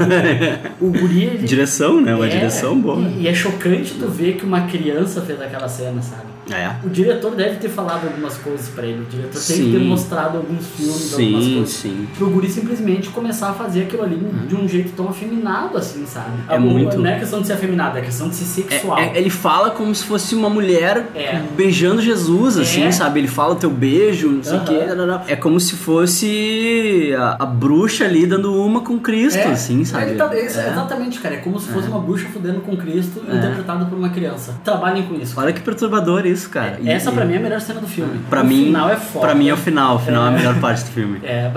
O, 0.81 0.85
o 0.87 0.91
guri, 0.91 1.23
ele, 1.25 1.47
Direção, 1.47 2.01
né? 2.01 2.15
Uma 2.15 2.27
é, 2.27 2.29
direção 2.31 2.79
boa. 2.81 2.99
E, 3.01 3.23
e 3.23 3.29
é 3.29 3.35
chocante 3.35 3.95
tu 3.99 4.09
ver 4.09 4.35
que 4.37 4.45
uma 4.47 4.63
criança 4.63 5.21
fez 5.23 5.41
aquela 5.41 5.69
cena, 5.69 6.01
sabe? 6.03 6.23
É. 6.51 6.77
O 6.85 6.89
diretor 6.89 7.35
deve 7.35 7.57
ter 7.57 7.69
falado 7.69 8.05
algumas 8.07 8.37
coisas 8.39 8.69
pra 8.69 8.85
ele. 8.87 9.03
O 9.03 9.05
diretor 9.07 9.33
tem 9.33 9.41
Sim. 9.41 9.65
que 9.65 9.73
ter 9.73 9.85
mostrado 9.85 10.39
alguns 10.39 10.67
filmes, 10.67 11.13
algumas 11.13 11.45
Sim, 11.45 11.55
coisas. 11.55 11.71
sim. 11.71 12.09
Pro 12.17 12.31
guri 12.31 12.51
simplesmente 12.51 13.09
começar 13.11 13.51
a 13.51 13.53
fazer 13.53 13.83
aquilo 13.83 14.03
ali 14.03 14.17
de 14.49 14.55
um 14.55 14.67
jeito 14.69 14.93
tão 14.93 15.09
afeminado, 15.09 15.77
assim, 15.79 16.05
sabe? 16.07 16.33
É 16.49 16.59
muito- 16.59 16.99
Não 16.99 17.07
é 17.11 17.19
questão 17.19 17.41
de 17.41 17.47
ser 17.47 17.53
afeminado, 17.55 17.99
é 17.99 18.01
questão 18.01 18.29
de 18.29 18.35
ser 18.37 18.67
É- 18.67 18.71
sexual. 18.71 18.99
é- 18.99 19.17
ele 19.19 19.31
fala 19.31 19.71
como 19.71 19.95
se 19.95 20.05
fosse 20.05 20.35
uma 20.35 20.49
mulher 20.51 21.07
É. 21.15 21.43
beijando 21.57 22.01
Jesus, 22.03 22.57
assim, 22.59 22.83
É. 22.85 22.91
sabe? 22.93 23.21
Ele 23.21 23.29
fala 23.29 23.55
teu 23.57 23.71
beijo, 23.71 24.29
não 24.31 24.43
sei 24.43 24.59
o 24.59 24.65
quê. 24.65 24.79
não, 24.97 25.07
não. 25.07 25.23
É 25.27 25.37
como 25.37 25.59
se 25.61 25.75
fosse 26.23 27.15
a, 27.19 27.37
a 27.43 27.47
bruxa 27.47 28.05
ali 28.05 28.27
dando 28.27 28.55
uma 28.55 28.81
com 28.81 28.99
Cristo, 28.99 29.39
É, 29.39 29.45
assim, 29.53 29.85
sabe? 29.85 30.15
tá- 30.15 30.31
É. 30.35 30.47
Exatamente, 30.47 31.19
cara. 31.21 31.35
É 31.37 31.39
como 31.39 31.59
se 31.59 31.69
fosse 31.69 31.87
É. 31.87 31.91
uma 31.91 32.01
bruxa 32.01 32.27
fudendo 32.33 32.61
com 32.61 32.77
Cristo, 32.77 33.23
É. 33.31 33.37
interpretado 33.37 33.87
por 33.87 33.97
uma 33.99 34.09
criança. 34.11 34.55
Trabalhem 34.65 35.03
com 35.05 35.15
isso. 35.15 35.35
Olha 35.39 35.53
que 35.53 35.61
perturbador 35.61 36.27
isso, 36.27 36.38
cara. 36.47 36.79
E- 36.81 36.89
Essa 36.89 37.11
e- 37.11 37.15
pra 37.15 37.25
mim 37.25 37.35
é 37.35 37.39
a 37.39 37.41
melhor 37.41 37.61
cena 37.61 37.81
do 37.81 37.87
filme. 37.89 38.21
Pra 38.31 38.43
o 38.43 38.47
mim, 38.47 38.67
final 38.67 38.91
é 38.91 38.97
foda. 38.97 39.27
Pra 39.27 39.35
mim 39.35 39.49
é 39.49 39.55
o 39.55 39.57
final. 39.57 39.97
O 39.97 39.99
final 39.99 40.25
é, 40.27 40.29
a 40.29 40.33
É. 40.33 40.37
melhor 40.37 40.61
parte 40.61 40.85
do 40.85 40.91
filme. 40.91 41.21
É, 41.25 41.51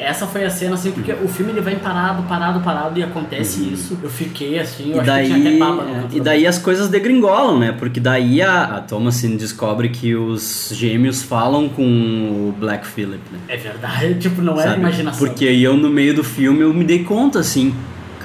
essa 0.00 0.26
foi 0.26 0.44
a 0.44 0.50
cena 0.50 0.74
assim, 0.74 0.90
porque 0.90 1.12
o 1.12 1.28
filme 1.28 1.52
ele 1.52 1.60
vai 1.60 1.76
parado, 1.76 2.22
parado, 2.24 2.60
parado 2.60 2.98
e 2.98 3.02
acontece 3.02 3.62
isso. 3.72 3.98
Eu 4.02 4.10
fiquei 4.10 4.58
assim, 4.58 4.90
eu 4.92 4.98
Uhum. 4.98 5.04
E 5.04 5.10
acho 5.10 5.20
que 5.20 5.26
tinha 5.26 5.38
até 5.38 5.58
daí, 5.58 5.90
é, 5.90 5.94
canto 6.00 6.16
e 6.16 6.18
da 6.18 6.24
daí 6.24 6.46
as 6.46 6.58
coisas 6.58 6.88
degringolam, 6.88 7.58
né? 7.58 7.72
Porque 7.72 8.00
daí 8.00 8.42
a, 8.42 8.62
a 8.76 8.80
Thomasin 8.80 9.36
descobre 9.36 9.88
que 9.88 10.14
os 10.14 10.70
gêmeos 10.74 11.22
falam 11.22 11.68
com 11.68 11.82
o 11.84 12.54
Black 12.58 12.86
Phillip, 12.86 13.20
né? 13.32 13.38
É 13.48 13.56
verdade, 13.56 14.14
tipo, 14.20 14.42
não 14.42 14.54
era 14.60 14.70
Sabe? 14.70 14.80
imaginação. 14.80 15.18
Porque 15.26 15.44
eu, 15.44 15.76
no 15.76 15.88
meio 15.88 16.14
do 16.14 16.24
filme, 16.24 16.60
eu 16.60 16.72
me 16.74 16.84
dei 16.84 17.04
conta, 17.04 17.38
assim. 17.40 17.74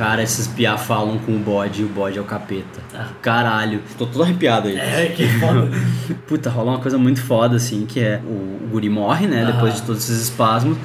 Cara, 0.02 0.24
esses 0.24 0.48
piá 0.48 0.80
falam 0.80 1.20
com 1.20 1.36
o 1.36 1.38
bode 1.38 1.84
e 1.84 1.86
o 1.86 1.88
bode 1.88 2.18
é 2.18 2.22
o 2.22 2.24
capeta. 2.24 2.82
Caralho. 3.22 3.84
Tô 4.00 4.08
todo 4.08 4.24
arrepiado 4.24 4.68
aí. 4.68 4.80
Ah. 4.80 4.84
É, 4.84 5.06
que 5.10 5.28
foda. 5.28 5.70
Puta, 6.26 6.50
rola 6.50 6.72
uma 6.72 6.80
coisa 6.80 6.98
muito 6.98 7.22
foda, 7.22 7.58
assim, 7.58 7.86
que 7.86 8.00
é 8.00 8.20
o, 8.26 8.66
o 8.66 8.70
guri 8.72 8.90
morre, 8.90 9.28
né? 9.28 9.44
Aham. 9.44 9.52
Depois 9.52 9.76
de 9.76 9.84
todos 9.84 10.10
esses 10.10 10.24
espasmos. 10.24 10.76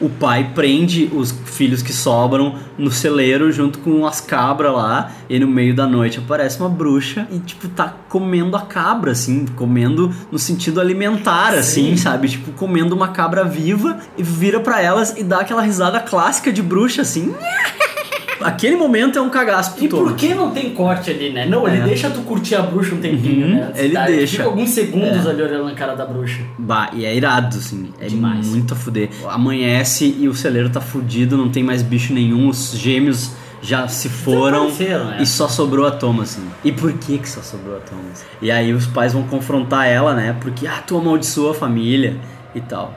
O 0.00 0.08
pai 0.08 0.50
prende 0.56 1.08
os 1.14 1.30
filhos 1.44 1.82
que 1.82 1.92
sobram 1.92 2.56
no 2.76 2.90
celeiro 2.90 3.52
junto 3.52 3.78
com 3.78 4.04
as 4.04 4.20
cabras 4.20 4.74
lá. 4.74 5.12
E 5.30 5.38
no 5.38 5.46
meio 5.46 5.72
da 5.72 5.86
noite 5.86 6.18
aparece 6.18 6.58
uma 6.58 6.68
bruxa 6.68 7.28
e, 7.30 7.38
tipo, 7.38 7.68
tá 7.68 7.94
comendo 8.08 8.56
a 8.56 8.62
cabra, 8.62 9.12
assim, 9.12 9.46
comendo 9.54 10.12
no 10.32 10.38
sentido 10.38 10.80
alimentar, 10.80 11.50
assim, 11.50 11.90
Sim. 11.90 11.96
sabe? 11.96 12.28
Tipo, 12.28 12.50
comendo 12.50 12.92
uma 12.92 13.06
cabra 13.06 13.44
viva 13.44 14.00
e 14.18 14.22
vira 14.24 14.58
pra 14.58 14.82
elas 14.82 15.14
e 15.16 15.22
dá 15.22 15.42
aquela 15.42 15.62
risada 15.62 16.00
clássica 16.00 16.52
de 16.52 16.60
bruxa, 16.60 17.02
assim. 17.02 17.32
Aquele 18.44 18.76
momento 18.76 19.18
é 19.18 19.22
um 19.22 19.30
cagaço 19.30 19.74
pro 19.74 19.84
E 19.84 19.88
por 19.88 20.14
que 20.14 20.34
não 20.34 20.50
tem 20.50 20.70
corte 20.70 21.10
ali, 21.10 21.30
né? 21.30 21.46
Não, 21.46 21.66
ele 21.66 21.78
É. 21.78 21.84
deixa 21.84 22.10
tu 22.10 22.20
curtir 22.20 22.54
a 22.54 22.62
bruxa 22.62 22.94
um 22.94 22.98
tempinho, 23.00 23.46
Uhum, 23.46 23.54
né? 23.54 23.72
ele 23.76 23.94
Tá, 23.94 24.06
deixa. 24.06 24.36
Fica 24.36 24.44
alguns 24.44 24.70
segundos 24.70 25.26
É. 25.26 25.30
ali 25.30 25.42
olhando 25.42 25.64
na 25.64 25.74
cara 25.74 25.94
da 25.94 26.04
bruxa. 26.06 26.42
Bah, 26.58 26.90
e 26.92 27.04
é 27.04 27.14
irado, 27.14 27.56
assim. 27.56 27.92
É 28.00 28.06
Demais. 28.06 28.46
muito 28.46 28.74
a 28.74 28.76
fuder. 28.76 29.08
Amanhece 29.28 30.16
e 30.18 30.28
o 30.28 30.34
celeiro 30.34 30.70
tá 30.70 30.80
fudido, 30.80 31.36
não 31.36 31.48
tem 31.50 31.62
mais 31.62 31.82
bicho 31.82 32.12
nenhum, 32.12 32.48
os 32.48 32.72
gêmeos 32.76 33.32
já 33.62 33.88
se 33.88 34.08
foram 34.10 34.66
Desapareceram, 34.66 35.04
né? 35.06 35.16
e 35.20 35.26
só 35.26 35.48
sobrou 35.48 35.86
a 35.86 35.90
Thomas, 35.90 36.32
assim. 36.36 36.46
E 36.62 36.70
por 36.70 36.92
que 36.92 37.16
que 37.18 37.28
só 37.28 37.40
sobrou 37.40 37.76
a 37.76 37.80
Thomas? 37.80 38.24
E 38.42 38.50
aí 38.50 38.72
os 38.74 38.86
pais 38.86 39.12
vão 39.14 39.22
confrontar 39.22 39.86
ela, 39.88 40.14
né? 40.14 40.36
Porque, 40.40 40.66
ah, 40.66 40.82
tu 40.86 40.98
amaldiçoou 40.98 41.50
a 41.50 41.54
família 41.54 42.16
e 42.54 42.60
tal. 42.60 42.94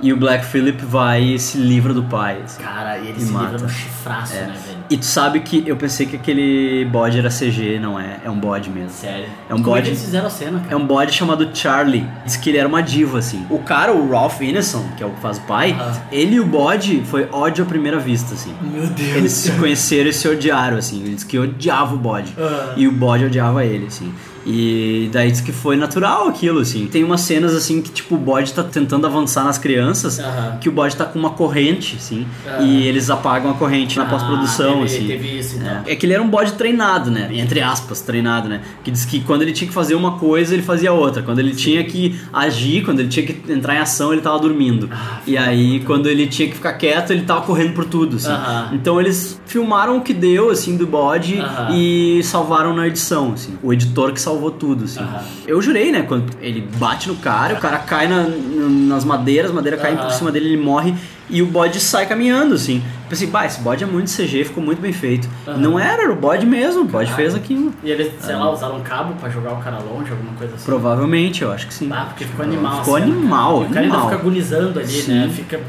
E 0.00 0.12
o 0.12 0.16
Black 0.16 0.44
Phillip 0.44 0.84
vai 0.84 1.22
e 1.22 1.38
se 1.38 1.56
livra 1.56 1.94
do 1.94 2.02
pai. 2.04 2.38
assim. 2.44 2.62
Cara, 2.62 2.98
e 2.98 3.08
ele 3.08 3.18
E 3.18 3.22
se 3.22 3.32
mata. 3.32 3.46
livra 3.52 3.62
no 3.66 3.68
chifraço, 3.72 4.34
É. 4.34 4.40
né, 4.42 4.54
velho? 4.66 4.78
E 4.90 4.96
tu 4.98 5.04
sabe 5.06 5.40
que 5.40 5.64
eu 5.66 5.74
pensei 5.76 6.04
que 6.06 6.16
aquele 6.16 6.84
bode 6.92 7.18
era 7.18 7.30
CG, 7.30 7.78
não 7.80 7.98
é? 7.98 8.18
É 8.24 8.30
um 8.30 8.38
bode 8.38 8.68
mesmo. 8.68 8.90
Sério. 8.90 9.24
É 9.48 9.54
um 9.54 9.62
Como 9.62 9.74
é 9.74 9.80
bode. 9.80 9.88
eles 9.90 10.00
fizeram 10.02 10.26
a 10.26 10.30
cena, 10.30 10.58
cara? 10.60 10.72
É 10.72 10.76
um 10.76 10.86
bode 10.86 11.12
chamado 11.12 11.48
Charlie. 11.52 12.06
Diz 12.26 12.36
que 12.36 12.50
ele 12.50 12.58
era 12.58 12.68
uma 12.68 12.82
diva, 12.82 13.18
assim. 13.18 13.46
O 13.48 13.58
cara, 13.60 13.92
o 13.92 14.10
Ralph 14.10 14.40
Ineson, 14.42 14.84
que 14.98 15.02
é 15.02 15.06
o 15.06 15.10
que 15.10 15.20
faz 15.20 15.38
o 15.38 15.42
pai, 15.42 15.74
ele 16.12 16.36
e 16.36 16.40
o 16.40 16.46
bode 16.46 17.02
foi 17.06 17.26
ódio 17.32 17.64
à 17.64 17.66
primeira 17.66 17.98
vista, 17.98 18.34
assim. 18.34 18.54
Meu 18.60 18.86
Deus. 18.86 19.16
Eles 19.16 19.32
se 19.32 19.50
conheceram 19.52 20.10
e 20.10 20.12
se 20.12 20.28
odiaram, 20.28 20.76
assim. 20.76 21.00
Ele 21.02 21.14
disse 21.14 21.26
que 21.26 21.38
odiava 21.38 21.94
o 21.94 21.98
bode. 21.98 22.34
Ah. 22.38 22.74
E 22.76 22.86
o 22.86 22.92
bode 22.92 23.24
odiava 23.24 23.64
ele, 23.64 23.86
assim. 23.86 24.12
E 24.46 25.10
daí 25.12 25.30
diz 25.30 25.40
que 25.40 25.50
foi 25.52 25.76
natural 25.76 26.28
aquilo, 26.28 26.60
assim. 26.60 26.86
Tem 26.86 27.02
umas 27.02 27.20
cenas, 27.22 27.52
assim, 27.54 27.82
que 27.82 27.90
tipo, 27.90 28.14
o 28.14 28.18
bode 28.18 28.52
tá 28.52 28.62
tentando 28.62 29.04
avançar 29.06 29.44
nas 29.44 29.58
crianças, 29.58 30.20
Aham. 30.20 30.58
que 30.60 30.68
o 30.68 30.72
bode 30.72 30.94
tá 30.94 31.04
com 31.04 31.18
uma 31.18 31.30
corrente, 31.30 31.96
assim, 31.98 32.24
Ah. 32.46 32.62
e 32.62 32.86
eles 32.86 33.10
apagam 33.10 33.50
a 33.50 33.54
corrente 33.54 33.96
na 33.98 34.04
Ah, 34.04 34.06
pós-produção, 34.08 34.74
teve- 34.74 34.84
assim. 34.84 35.06
teve 35.08 35.38
isso, 35.38 35.56
então. 35.56 35.82
É. 35.84 35.92
É 35.92 35.96
que 35.96 36.06
ele 36.06 36.12
era 36.12 36.22
um 36.22 36.28
bode 36.28 36.52
treinado, 36.52 37.10
né? 37.10 37.28
Entre 37.32 37.60
aspas, 37.60 38.00
treinado, 38.00 38.48
né? 38.48 38.60
Que 38.84 38.90
diz 38.92 39.04
que 39.04 39.20
quando 39.20 39.42
ele 39.42 39.52
tinha 39.52 39.66
que 39.66 39.74
fazer 39.74 39.96
uma 39.96 40.12
coisa, 40.18 40.54
ele 40.54 40.62
fazia 40.62 40.92
outra. 40.92 41.22
Quando 41.22 41.40
ele 41.40 41.54
tinha 41.54 41.82
que 41.82 42.14
agir, 42.32 42.84
quando 42.84 43.00
ele 43.00 43.08
tinha 43.08 43.26
que 43.26 43.52
entrar 43.52 43.74
em 43.74 43.78
ação, 43.78 44.12
ele 44.12 44.22
tava 44.22 44.38
dormindo. 44.38 44.88
Ah, 44.92 45.20
e 45.26 45.36
aí, 45.36 45.80
quando 45.80 46.06
ele 46.08 46.26
tinha 46.28 46.48
que 46.48 46.54
ficar 46.54 46.74
quieto, 46.74 47.10
ele 47.10 47.22
tava 47.22 47.40
correndo 47.42 47.72
por 47.74 47.84
tudo, 47.84 48.16
assim. 48.16 48.28
Aham. 48.30 48.70
Então 48.74 49.00
eles 49.00 49.40
filmaram 49.46 49.96
o 49.98 50.00
que 50.02 50.14
deu, 50.14 50.50
assim, 50.50 50.76
do 50.76 50.86
bode 50.86 51.42
e 51.74 52.20
salvaram 52.22 52.74
na 52.74 52.86
edição, 52.86 53.32
assim. 53.32 53.58
O 53.62 53.72
editor 53.72 54.12
que 54.12 54.20
salvou 54.20 54.35
tudo, 54.50 54.84
assim. 54.84 55.00
Aham. 55.00 55.20
Eu 55.46 55.60
jurei, 55.60 55.90
né? 55.92 56.02
Quando 56.02 56.24
ele 56.40 56.66
bate 56.78 57.08
no 57.08 57.16
cara, 57.16 57.54
o 57.54 57.58
cara 57.60 57.78
cai 57.78 58.06
na- 58.08 58.26
nas 58.28 59.04
madeiras, 59.04 59.50
a 59.50 59.54
madeira 59.54 59.76
cai 59.76 59.94
Aham. 59.94 60.02
por 60.04 60.12
cima 60.12 60.30
dele, 60.32 60.46
ele 60.54 60.62
morre 60.62 60.94
e 61.28 61.42
o 61.42 61.46
bode 61.46 61.80
sai 61.80 62.06
caminhando, 62.06 62.54
assim. 62.54 62.82
Pensei, 63.08 63.26
bah, 63.28 63.46
esse 63.46 63.60
bode 63.60 63.84
é 63.84 63.86
muito 63.86 64.10
CG, 64.10 64.44
ficou 64.44 64.62
muito 64.62 64.80
bem 64.80 64.92
feito. 64.92 65.28
Aham. 65.46 65.56
Não 65.58 65.78
era, 65.78 66.02
era 66.02 66.12
o 66.12 66.16
bode 66.16 66.44
mesmo, 66.46 66.82
o 66.82 66.84
bode 66.84 67.12
fez 67.14 67.34
aquilo. 67.34 67.72
E 67.82 67.90
eles, 67.90 68.12
sei 68.20 68.34
Ah. 68.34 68.38
lá, 68.38 68.52
usaram 68.52 68.76
um 68.76 68.82
cabo 68.82 69.14
pra 69.14 69.28
jogar 69.28 69.52
o 69.52 69.56
cara 69.62 69.78
longe, 69.78 70.10
alguma 70.10 70.32
coisa 70.34 70.54
assim. 70.54 70.64
Provavelmente, 70.64 71.42
eu 71.42 71.52
acho 71.52 71.66
que 71.66 71.74
sim. 71.74 71.88
Ah, 71.92 72.06
porque 72.08 72.24
ficou 72.24 72.44
animal. 72.44 72.78
Ficou 72.80 72.96
a 72.96 73.00
cena, 73.00 73.12
animal. 73.12 73.62
E 73.62 73.64
o 73.64 73.68
cara 73.68 73.80
ainda 73.80 73.94
animal. 73.94 74.10
fica 74.10 74.20
agonizando 74.20 74.78
ali, 74.80 74.88
Sim. 74.88 75.12
né? 75.12 75.30
Fica 75.34 75.60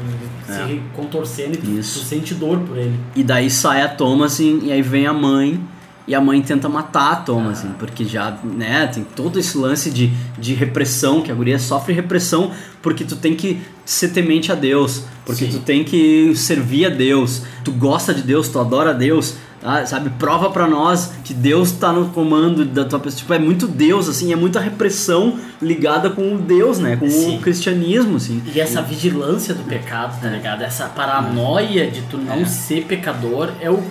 É. 0.48 0.52
se 0.66 0.80
contorcendo 0.96 1.54
e 1.54 1.56
tu, 1.58 1.70
Isso. 1.78 2.00
tu 2.00 2.06
sente 2.06 2.34
dor 2.34 2.58
por 2.60 2.76
ele. 2.76 2.98
E 3.14 3.22
daí 3.22 3.48
sai 3.50 3.82
a 3.82 3.88
Thomas 3.88 4.38
e, 4.40 4.60
e 4.64 4.72
aí 4.72 4.82
vem 4.82 5.06
a 5.06 5.12
mãe. 5.12 5.60
E 6.08 6.14
a 6.14 6.20
mãe 6.22 6.40
tenta 6.40 6.68
matar 6.70 7.12
a 7.12 7.16
Thomas, 7.16 7.58
Ah. 7.58 7.60
assim, 7.60 7.74
porque 7.78 8.04
já, 8.04 8.38
né, 8.42 8.86
tem 8.86 9.04
todo 9.04 9.38
esse 9.38 9.56
lance 9.58 9.90
de, 9.90 10.10
de 10.38 10.54
repressão, 10.54 11.20
que 11.20 11.30
a 11.30 11.34
guria 11.34 11.58
sofre 11.58 11.92
repressão 11.92 12.50
porque 12.80 13.04
tu 13.04 13.14
tem 13.14 13.36
que 13.36 13.60
ser 13.84 14.08
temente 14.08 14.50
a 14.50 14.54
Deus, 14.54 15.04
porque 15.26 15.44
Sim. 15.44 15.52
tu 15.52 15.58
tem 15.60 15.84
que 15.84 16.34
servir 16.34 16.86
a 16.86 16.88
Deus, 16.88 17.42
tu 17.62 17.70
gosta 17.72 18.14
de 18.14 18.22
Deus, 18.22 18.48
tu 18.48 18.58
adora 18.58 18.94
Deus, 18.94 19.34
tá? 19.60 19.84
sabe? 19.86 20.10
Prova 20.10 20.50
pra 20.50 20.66
nós 20.66 21.12
que 21.24 21.32
Deus 21.34 21.72
tá 21.72 21.92
no 21.92 22.08
comando 22.08 22.64
da 22.64 22.84
tua 22.84 22.98
pessoa. 22.98 23.18
Tipo, 23.18 23.34
é 23.34 23.38
muito 23.38 23.66
Deus, 23.66 24.08
assim, 24.08 24.32
é 24.32 24.36
muita 24.36 24.60
repressão 24.60 25.38
ligada 25.60 26.10
com 26.10 26.34
o 26.34 26.38
Deus, 26.38 26.78
né, 26.78 26.96
com 26.96 27.08
Sim. 27.10 27.36
o 27.36 27.40
cristianismo, 27.40 28.16
assim. 28.16 28.42
E 28.54 28.60
essa 28.60 28.80
vigilância 28.82 29.54
do 29.54 29.64
pecado, 29.64 30.20
tá 30.20 30.28
ligado? 30.28 30.62
Essa 30.62 30.86
paranoia 30.86 31.90
de 31.90 32.02
tu 32.02 32.16
não 32.18 32.34
É. 32.42 32.44
ser 32.44 32.84
pecador 32.84 33.50
é, 33.60 33.70
o, 33.70 33.82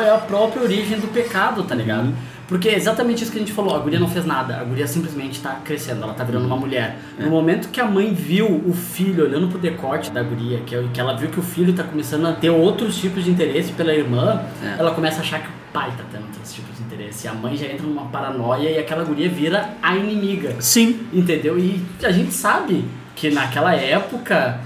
é 0.00 0.10
a 0.10 0.18
própria 0.18 0.62
origem 0.62 0.98
do 0.98 1.08
pecado, 1.08 1.62
tá 1.64 1.74
ligado? 1.74 2.06
Uhum. 2.06 2.14
Porque 2.48 2.68
é 2.68 2.76
exatamente 2.76 3.22
isso 3.24 3.32
que 3.32 3.38
a 3.38 3.40
gente 3.40 3.52
falou, 3.52 3.74
a 3.74 3.78
guria 3.80 3.98
não 3.98 4.08
fez 4.08 4.24
nada, 4.24 4.56
a 4.60 4.62
guria 4.64 4.86
simplesmente 4.86 5.40
tá 5.40 5.60
crescendo, 5.64 6.04
ela 6.04 6.14
tá 6.14 6.22
virando 6.22 6.46
uma 6.46 6.56
mulher. 6.56 6.96
É. 7.18 7.24
No 7.24 7.30
momento 7.30 7.68
que 7.70 7.80
a 7.80 7.84
mãe 7.84 8.14
viu 8.14 8.46
o 8.64 8.72
filho 8.72 9.24
olhando 9.24 9.48
pro 9.48 9.58
decote 9.58 10.10
da 10.12 10.22
guria, 10.22 10.60
que, 10.64 10.74
é- 10.74 10.84
que 10.94 11.00
ela 11.00 11.16
viu 11.16 11.28
que 11.28 11.40
o 11.40 11.42
filho 11.42 11.72
tá 11.72 11.82
começando 11.82 12.24
a 12.26 12.32
ter 12.32 12.50
outros 12.50 12.98
tipos 12.98 13.24
de 13.24 13.30
interesse 13.32 13.72
pela 13.72 13.92
irmã, 13.92 14.42
É. 14.62 14.76
ela 14.78 14.92
começa 14.92 15.18
a 15.18 15.20
achar 15.22 15.40
que 15.40 15.48
o 15.48 15.52
pai 15.72 15.90
tá 15.96 16.04
tendo 16.12 16.22
outros 16.24 16.52
tipos 16.54 16.76
de 16.76 16.82
interesse. 16.84 17.26
E 17.26 17.28
a 17.28 17.34
mãe 17.34 17.56
já 17.56 17.66
entra 17.66 17.84
numa 17.86 18.04
paranoia 18.06 18.70
e 18.70 18.78
aquela 18.78 19.02
guria 19.02 19.28
vira 19.28 19.70
a 19.82 19.96
inimiga. 19.96 20.54
Sim. 20.60 21.00
Entendeu? 21.12 21.58
E 21.58 21.82
a 22.02 22.12
gente 22.12 22.32
sabe 22.32 22.84
que 23.16 23.28
naquela 23.30 23.74
época 23.74 24.60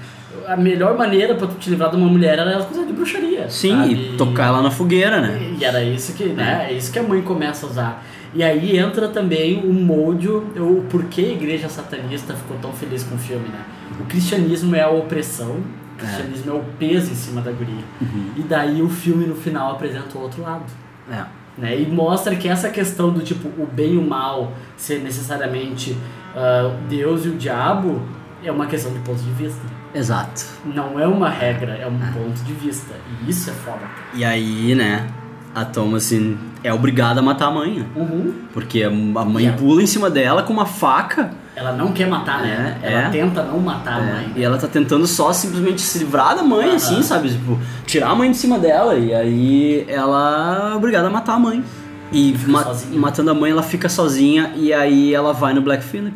a 0.47 0.57
melhor 0.57 0.97
maneira 0.97 1.35
pra 1.35 1.47
tu 1.47 1.55
te 1.55 1.71
livrar 1.71 1.91
de 1.91 1.97
uma 1.97 2.09
mulher 2.09 2.39
era 2.39 2.57
as 2.57 2.65
coisas 2.65 2.87
de 2.87 2.93
bruxaria. 2.93 3.49
Sim, 3.49 3.77
sabe? 3.77 3.93
e 3.93 4.17
tocar 4.17 4.49
ela 4.49 4.63
na 4.63 4.71
fogueira, 4.71 5.21
né? 5.21 5.55
E 5.59 5.65
era 5.65 5.83
isso 5.83 6.15
que, 6.15 6.25
né? 6.25 6.69
É 6.71 6.73
isso 6.73 6.93
que 6.93 6.99
a 6.99 7.03
mãe 7.03 7.23
começa 7.23 7.67
a 7.67 7.71
usar. 7.71 8.05
E 8.33 8.43
aí 8.45 8.79
entra 8.79 9.09
também 9.09 9.61
o 9.65 9.73
molde, 9.73 10.29
o 10.29 10.85
porquê 10.89 11.23
a 11.23 11.33
igreja 11.33 11.69
satanista 11.69 12.35
ficou 12.35 12.57
tão 12.59 12.73
feliz 12.73 13.03
com 13.03 13.17
o 13.17 13.19
filme, 13.19 13.49
né? 13.49 13.61
O 14.01 14.05
cristianismo 14.05 14.75
é 14.77 14.83
a 14.83 14.89
opressão, 14.89 15.57
o 15.95 15.99
cristianismo 15.99 16.53
é, 16.53 16.55
o 16.55 16.65
peso 16.79 17.11
em 17.11 17.17
cima 17.17 17.41
da 17.41 17.51
guria. 17.51 17.85
Uhum. 18.01 18.31
E 18.37 18.43
daí 18.43 18.83
o 18.83 18.89
filme 18.89 19.27
no 19.27 19.35
final 19.35 19.73
apresenta 19.73 20.17
o 20.17 20.23
outro 20.23 20.43
lado. 20.43 20.65
É. 21.11 21.25
Né? 21.59 21.81
E 21.81 21.87
mostra 21.87 22.37
que 22.37 22.49
essa 22.49 22.71
questão 22.71 23.13
do 23.13 23.21
tipo 23.21 23.49
o 23.61 23.67
bem 23.67 23.95
e 23.95 23.99
o 23.99 24.03
mal 24.03 24.53
ser 24.77 25.01
necessariamente 25.01 25.97
ah, 26.35 26.77
Deus 26.89 27.27
e 27.27 27.29
o 27.29 27.35
diabo 27.35 28.01
é 28.43 28.51
uma 28.51 28.67
questão 28.67 28.93
de 28.93 29.01
ponto 29.01 29.21
de 29.21 29.31
vista. 29.33 29.61
Exato. 29.95 30.45
Não 30.65 30.99
é 31.01 31.07
uma 31.07 31.29
regra, 31.29 31.73
é 31.73 31.87
um 31.87 31.99
ponto 31.99 32.43
de 32.45 32.53
vista. 32.53 32.95
E 33.27 33.31
isso 33.31 33.51
é 33.51 33.53
foda. 33.53 33.81
E 34.15 34.25
aí, 34.25 34.75
né, 34.75 35.07
a 35.55 35.65
Thomasin 35.65 36.39
é 36.63 36.73
obrigada 36.73 37.21
a 37.21 37.23
matar 37.23 37.47
a 37.47 37.51
mãe, 37.51 37.81
né? 37.81 37.87
Uhum. 37.97 38.33
Porque 38.53 38.83
a 38.85 38.91
mãe 38.91 39.45
Yeah. 39.45 39.59
pula 39.61 39.83
em 39.83 39.87
cima 39.87 40.09
dela 40.11 40.43
com 40.43 40.53
uma 40.53 40.67
faca. 40.67 41.31
Ela 41.57 41.73
não 41.73 41.93
quer 41.93 42.07
matar, 42.09 42.41
né? 42.43 42.79
É, 42.83 42.93
Ela 42.93 43.03
é. 43.03 43.11
tenta 43.11 43.43
não 43.43 43.59
matar 43.59 43.95
a 43.99 44.01
mãe. 44.03 44.33
E 44.37 44.43
ela 44.45 44.57
tá 44.57 44.69
tentando 44.69 45.07
só 45.07 45.33
simplesmente 45.33 45.81
se 45.83 45.99
livrar 45.99 46.37
da 46.37 46.43
mãe, 46.43 46.69
Aham. 46.69 46.77
assim, 46.77 47.03
sabe? 47.03 47.31
Tipo, 47.31 47.59
tirar 47.85 48.11
a 48.11 48.15
mãe 48.15 48.31
de 48.31 48.37
cima 48.37 48.59
dela. 48.59 48.95
E 48.95 49.13
aí 49.15 49.85
ela 49.89 50.71
é 50.73 50.77
obrigada 50.77 51.09
a 51.09 51.11
matar 51.11 51.35
a 51.35 51.39
mãe. 51.39 51.65
E 52.13 52.35
ma- 52.47 52.65
sozinha. 52.65 52.99
matando 53.01 53.31
a 53.31 53.35
mãe, 53.35 53.51
ela 53.51 53.63
fica 53.63 53.89
sozinha. 53.89 54.53
E 54.57 54.73
aí 54.73 55.13
ela 55.15 55.33
vai 55.33 55.53
no 55.53 55.61
Black 55.61 55.83
Phillip. 55.85 56.15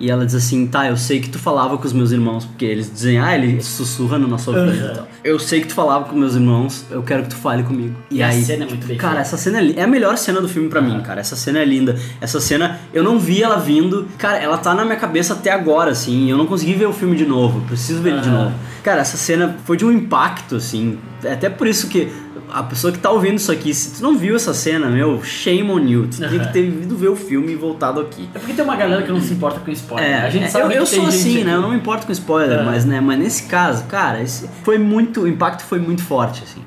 E 0.00 0.10
ela 0.10 0.24
diz 0.24 0.34
assim, 0.34 0.66
tá, 0.66 0.88
eu 0.88 0.96
sei 0.96 1.20
que 1.20 1.28
tu 1.28 1.38
falava 1.38 1.76
com 1.76 1.86
os 1.86 1.92
meus 1.92 2.10
irmãos, 2.10 2.46
porque 2.46 2.64
eles 2.64 2.90
dizem, 2.90 3.18
ah, 3.20 3.36
ele 3.36 3.62
sussurra 3.62 4.18
no 4.18 4.26
nosso 4.26 4.50
ouvido 4.50 4.74
e 4.74 4.94
tal. 4.94 5.06
Eu 5.22 5.38
sei 5.38 5.60
que 5.60 5.66
tu 5.68 5.74
falava 5.74 6.06
com 6.06 6.16
meus 6.16 6.34
irmãos, 6.34 6.86
eu 6.90 7.02
quero 7.02 7.24
que 7.24 7.28
tu 7.28 7.36
fale 7.36 7.62
comigo. 7.62 7.94
E 8.10 8.22
a 8.22 8.32
cena 8.32 8.64
é 8.64 8.66
muito 8.66 8.86
bem 8.86 8.96
Cara, 8.96 9.16
feita. 9.16 9.28
essa 9.28 9.36
cena 9.36 9.60
é, 9.60 9.80
é 9.80 9.82
a 9.82 9.86
melhor 9.86 10.16
cena 10.16 10.40
do 10.40 10.48
filme 10.48 10.70
pra 10.70 10.80
mim, 10.80 10.98
cara. 11.02 11.20
Essa 11.20 11.36
cena 11.36 11.58
é 11.58 11.66
linda. 11.66 11.98
Essa 12.18 12.40
cena, 12.40 12.80
eu 12.94 13.04
não 13.04 13.18
vi 13.18 13.42
ela 13.42 13.58
vindo. 13.58 14.08
Cara, 14.16 14.38
ela 14.38 14.56
tá 14.56 14.74
na 14.74 14.86
minha 14.86 14.96
cabeça 14.96 15.34
até 15.34 15.50
agora, 15.52 15.90
assim. 15.90 16.24
e 16.26 16.30
Eu 16.30 16.38
não 16.38 16.46
consegui 16.46 16.72
ver 16.72 16.86
o 16.86 16.92
filme 16.94 17.14
de 17.14 17.26
novo. 17.26 17.60
Preciso 17.66 18.00
ver 18.00 18.14
ele 18.14 18.20
de 18.22 18.30
novo. 18.30 18.54
Cara, 18.82 19.02
essa 19.02 19.18
cena 19.18 19.56
foi 19.66 19.76
de 19.76 19.84
um 19.84 19.92
impacto, 19.92 20.56
assim. 20.56 20.98
É 21.22 21.34
até 21.34 21.50
por 21.50 21.66
isso 21.66 21.88
que 21.88 22.10
a 22.52 22.62
pessoa 22.62 22.92
que 22.92 22.98
tá 22.98 23.10
ouvindo 23.10 23.36
isso 23.36 23.50
aqui, 23.50 23.72
se 23.72 23.96
tu 23.98 24.02
não 24.02 24.16
viu 24.16 24.36
essa 24.36 24.52
cena, 24.54 24.88
meu, 24.88 25.22
shame 25.22 25.70
on 25.70 25.80
you. 25.80 26.06
Tu 26.08 26.16
tinha 26.16 26.28
Aham. 26.28 26.38
que 26.38 26.52
ter 26.52 26.64
ido 26.66 26.96
ver 26.96 27.08
o 27.08 27.16
filme 27.16 27.52
e 27.52 27.56
voltado 27.56 28.00
aqui. 28.00 28.28
É 28.34 28.38
porque 28.38 28.52
tem 28.52 28.64
uma 28.64 28.76
galera 28.76 29.02
que 29.02 29.10
não 29.10 29.20
se 29.20 29.32
importa 29.32 29.60
com 29.60 29.70
spoiler. 29.70 30.08
É, 30.08 30.12
né? 30.20 30.26
a 30.26 30.30
gente 30.30 30.44
é, 30.44 30.48
sabe 30.48 30.64
eu, 30.64 30.70
que 30.70 30.76
eu 30.78 30.86
sou 30.86 31.06
assim, 31.06 31.36
aqui. 31.36 31.44
né? 31.44 31.54
Eu 31.54 31.62
não 31.62 31.70
me 31.70 31.76
importo 31.76 32.06
com 32.06 32.12
spoiler, 32.12 32.58
É. 32.60 32.62
mas, 32.62 32.84
né? 32.84 33.00
Mas 33.00 33.18
nesse 33.18 33.42
caso, 33.44 33.84
cara, 33.84 34.22
esse 34.22 34.48
foi 34.64 34.78
muito. 34.78 35.22
O 35.22 35.28
impacto 35.28 35.62
foi 35.64 35.78
muito 35.78 36.02
forte, 36.02 36.42
assim. 36.44 36.62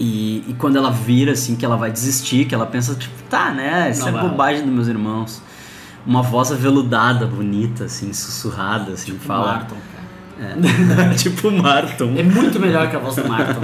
E, 0.00 0.44
e 0.48 0.54
quando 0.58 0.76
ela 0.76 0.90
vira, 0.90 1.32
assim, 1.32 1.54
que 1.54 1.64
ela 1.64 1.76
vai 1.76 1.90
desistir, 1.90 2.44
que 2.46 2.54
ela 2.54 2.66
pensa, 2.66 2.94
tipo, 2.94 3.14
tá, 3.30 3.50
né? 3.52 3.90
Isso 3.90 4.00
Não 4.00 4.08
é 4.08 4.12
vai. 4.12 4.28
bobagem 4.28 4.64
dos 4.64 4.72
meus 4.72 4.88
irmãos. 4.88 5.40
Uma 6.04 6.22
voz 6.22 6.50
aveludada, 6.50 7.26
bonita, 7.26 7.84
assim, 7.84 8.12
sussurrada, 8.12 8.92
assim, 8.92 9.12
fala. 9.18 9.46
Marton, 9.52 9.76
cara. 9.94 10.01
É. 10.42 11.14
tipo 11.14 11.50
Marton. 11.52 12.14
É 12.16 12.22
muito 12.22 12.58
melhor 12.58 12.90
que 12.90 12.96
a 12.96 12.98
voz 12.98 13.14
do 13.14 13.28
Marton. 13.28 13.60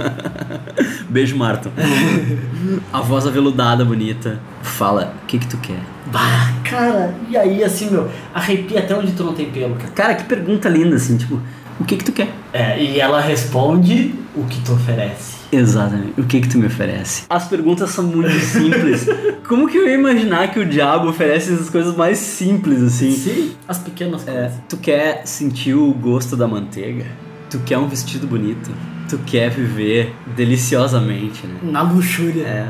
Beijo, 1.09 1.35
Marton. 1.35 1.71
a 2.93 3.01
voz 3.01 3.27
aveludada, 3.27 3.83
bonita. 3.83 4.39
Fala, 4.61 5.13
o 5.23 5.25
que 5.25 5.39
que 5.39 5.47
tu 5.47 5.57
quer? 5.57 5.79
Bah, 6.05 6.53
cara, 6.63 7.13
e 7.29 7.35
aí 7.35 7.63
assim, 7.63 7.89
meu, 7.89 8.09
arrepia 8.33 8.79
até 8.79 8.95
onde 8.95 9.11
tu 9.11 9.23
não 9.23 9.33
tem 9.33 9.51
pelo, 9.51 9.75
cara. 9.75 9.91
Cara, 9.91 10.15
que 10.15 10.23
pergunta 10.23 10.69
linda, 10.69 10.95
assim, 10.95 11.17
tipo, 11.17 11.39
o 11.79 11.85
que 11.85 11.97
que 11.97 12.03
tu 12.03 12.11
quer? 12.11 12.29
É, 12.53 12.81
e 12.81 12.99
ela 12.99 13.21
responde 13.21 14.13
o 14.35 14.43
que 14.45 14.59
tu 14.61 14.73
oferece. 14.73 15.39
Exatamente. 15.51 16.19
O 16.19 16.23
que 16.25 16.41
que 16.41 16.47
tu 16.47 16.57
me 16.59 16.67
oferece? 16.67 17.23
As 17.29 17.47
perguntas 17.47 17.89
são 17.89 18.03
muito 18.03 18.29
simples. 18.39 19.07
Como 19.47 19.67
que 19.67 19.77
eu 19.77 19.87
ia 19.87 19.95
imaginar 19.95 20.51
que 20.51 20.59
o 20.59 20.65
diabo 20.65 21.09
oferece 21.09 21.51
essas 21.53 21.69
coisas 21.69 21.95
mais 21.95 22.17
simples 22.19 22.83
assim? 22.83 23.11
Sim, 23.11 23.51
as 23.67 23.79
pequenas 23.79 24.27
É, 24.27 24.31
coisas. 24.31 24.51
tu 24.69 24.77
quer 24.77 25.23
sentir 25.25 25.73
o 25.73 25.91
gosto 25.93 26.35
da 26.37 26.47
manteiga? 26.47 27.05
Tu 27.49 27.57
quer 27.59 27.79
um 27.79 27.87
vestido 27.87 28.27
bonito? 28.27 28.69
Tu 29.09 29.17
quer 29.25 29.49
viver 29.49 30.13
deliciosamente, 30.35 31.47
né? 31.47 31.55
Na 31.63 31.81
luxúria. 31.81 32.45
É. 32.45 32.69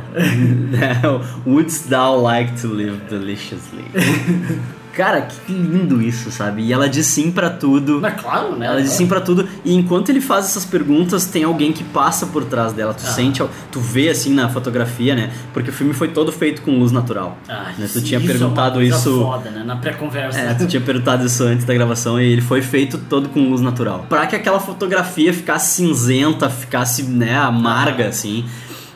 Wouldst 1.50 1.90
thou 1.90 2.22
like 2.22 2.54
to 2.62 2.68
live 2.70 2.98
deliciously? 3.10 3.84
Cara, 4.94 5.22
que 5.22 5.52
lindo 5.54 6.02
isso, 6.02 6.30
sabe? 6.32 6.64
E 6.64 6.74
ela 6.74 6.90
diz 6.90 7.06
sim 7.06 7.32
pra 7.32 7.50
tudo. 7.50 8.00
Mas 8.02 8.20
claro, 8.20 8.56
né? 8.58 8.66
Ela 8.66 8.82
diz 8.82 8.92
sim 8.92 9.08
pra 9.08 9.22
tudo. 9.22 9.48
E 9.64 9.74
enquanto 9.74 10.10
ele 10.10 10.20
faz 10.20 10.46
essas 10.46 10.66
perguntas, 10.66 11.26
tem 11.26 11.44
alguém 11.44 11.72
que 11.72 11.84
passa 11.84 12.26
por 12.26 12.44
trás 12.44 12.74
dela. 12.74 12.94
Tu 12.94 13.04
Ah. 13.06 13.10
sente, 13.12 13.42
tu 13.72 13.80
vê 13.80 14.10
assim 14.10 14.34
na 14.34 14.50
fotografia, 14.50 15.16
né? 15.16 15.32
Porque 15.54 15.70
o 15.70 15.74
filme 15.74 15.94
foi 15.94 16.10
todo 16.10 16.32
feito 16.32 16.62
com 16.64 16.72
luz 16.80 16.92
natural. 16.92 17.38
Ah, 17.48 17.72
né? 17.78 17.88
Tu 17.92 18.02
tinha 18.02 18.20
isso 18.20 18.30
é 18.30 18.34
perguntado 18.34 18.76
coisa 18.76 18.96
isso. 18.98 19.22
foda, 19.22 19.50
né? 19.52 19.64
Na 19.64 19.76
pré-conversa. 19.78 20.40
É, 20.40 20.54
tu 20.54 20.68
tinha 20.68 20.82
perguntado 20.82 21.26
isso 21.26 21.44
antes 21.44 21.66
da 21.66 21.74
gravação 21.74 22.20
e 22.20 22.26
ele 22.32 22.42
foi 22.42 22.62
feito 22.62 22.98
todo 22.98 23.30
com 23.30 23.48
luz 23.50 23.62
natural. 23.62 24.06
Pra 24.10 24.28
que 24.28 24.36
aquela 24.36 24.60
fotografia 24.60 25.34
ficasse 25.34 25.76
cinzenta, 25.76 26.50
ficasse, 26.50 27.04
né, 27.04 27.38
amarga, 27.38 28.08
assim. 28.08 28.44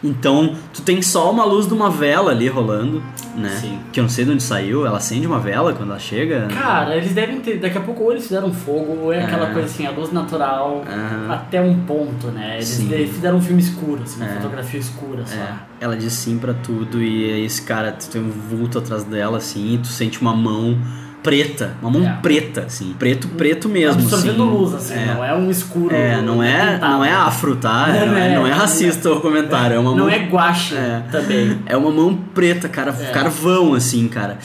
Então, 0.04 0.54
tu 0.74 0.82
tem 0.82 1.02
só 1.02 1.32
uma 1.32 1.46
luz 1.46 1.66
de 1.66 1.74
uma 1.74 1.90
vela 1.90 2.32
ali 2.32 2.50
rolando, 2.50 3.02
né? 3.36 3.50
Sim. 3.62 3.80
Que 3.92 4.00
eu 4.00 4.04
não 4.04 4.10
sei 4.10 4.26
de 4.26 4.32
onde 4.32 4.44
saiu. 4.44 4.86
Ela 4.86 4.98
acende 4.98 5.26
uma 5.28 5.40
vela 5.40 5.74
quando 5.74 5.90
ela 5.90 6.00
chega. 6.00 6.48
Cara, 6.48 6.96
eles 6.96 7.14
devem 7.14 7.40
ter. 7.40 7.58
Daqui 7.60 7.78
a 7.78 7.82
pouco 7.82 8.04
ou 8.04 8.12
eles 8.12 8.24
fizeram 8.24 8.52
fogo, 8.54 8.98
ou 9.04 9.14
é 9.14 9.24
aquela 9.24 9.50
É. 9.50 9.54
coisa 9.54 9.68
assim, 9.68 9.86
a 9.86 9.92
luz 9.92 10.12
natural 10.12 10.84
Aham. 10.88 11.32
até 11.32 11.62
um 11.62 11.80
ponto, 11.82 12.28
né? 12.28 12.56
Eles 12.56 12.68
Sim. 12.68 12.88
fizeram 12.90 13.38
um 13.38 13.42
filme 13.42 13.62
escuro, 13.62 14.02
assim, 14.04 14.22
uma 14.22 14.30
É. 14.30 14.36
fotografia 14.36 14.80
escura 14.80 15.26
só. 15.26 15.36
É, 15.36 15.54
ela 15.82 15.96
diz 15.98 16.14
sim 16.14 16.38
pra 16.38 16.54
tudo 16.54 17.02
e 17.02 17.32
aí 17.32 17.46
esse 17.46 17.62
cara, 17.62 17.92
tu 17.92 18.10
tem 18.10 18.22
um 18.22 18.30
vulto 18.30 18.78
atrás 18.80 19.04
dela, 19.04 19.38
assim, 19.38 19.80
tu 19.82 19.88
sente 19.88 20.22
uma 20.22 20.36
mão 20.36 20.78
preta, 21.24 21.76
uma 21.82 21.90
mão 21.90 22.04
É. 22.06 22.18
preta, 22.22 22.66
assim, 22.68 22.94
preto, 23.00 23.28
preto 23.30 23.70
mesmo, 23.70 24.02
Absorvendo 24.02 24.44
assim. 24.44 24.52
luz, 24.52 24.74
assim, 24.74 24.94
É. 24.94 25.06
não 25.16 25.24
é 25.24 25.34
um 25.36 25.50
escuro. 25.50 25.96
É, 25.96 26.22
não 26.22 26.44
é, 26.44 26.74
pintado. 26.74 26.94
não 26.94 27.06
é 27.06 27.12
afro, 27.14 27.56
tá? 27.56 27.88
Não 27.88 28.06
Não 28.08 28.18
é, 28.18 28.28
é, 28.34 28.36
não 28.36 28.46
é 28.48 28.50
não 28.52 28.58
racista 28.58 29.12
o 29.12 29.20
comentário, 29.22 29.76
é 29.76 29.80
uma 29.80 29.92
Não 29.92 29.98
mão... 30.06 30.10
é 30.10 30.20
guache 30.20 30.76
É. 30.76 31.02
também. 31.12 31.60
É 31.66 31.76
uma 31.78 31.90
mão 31.92 32.14
preta, 32.36 32.68
cara, 32.70 32.92
É. 33.00 33.06
carvão, 33.12 33.74
assim, 33.74 34.08
cara. 34.08 34.38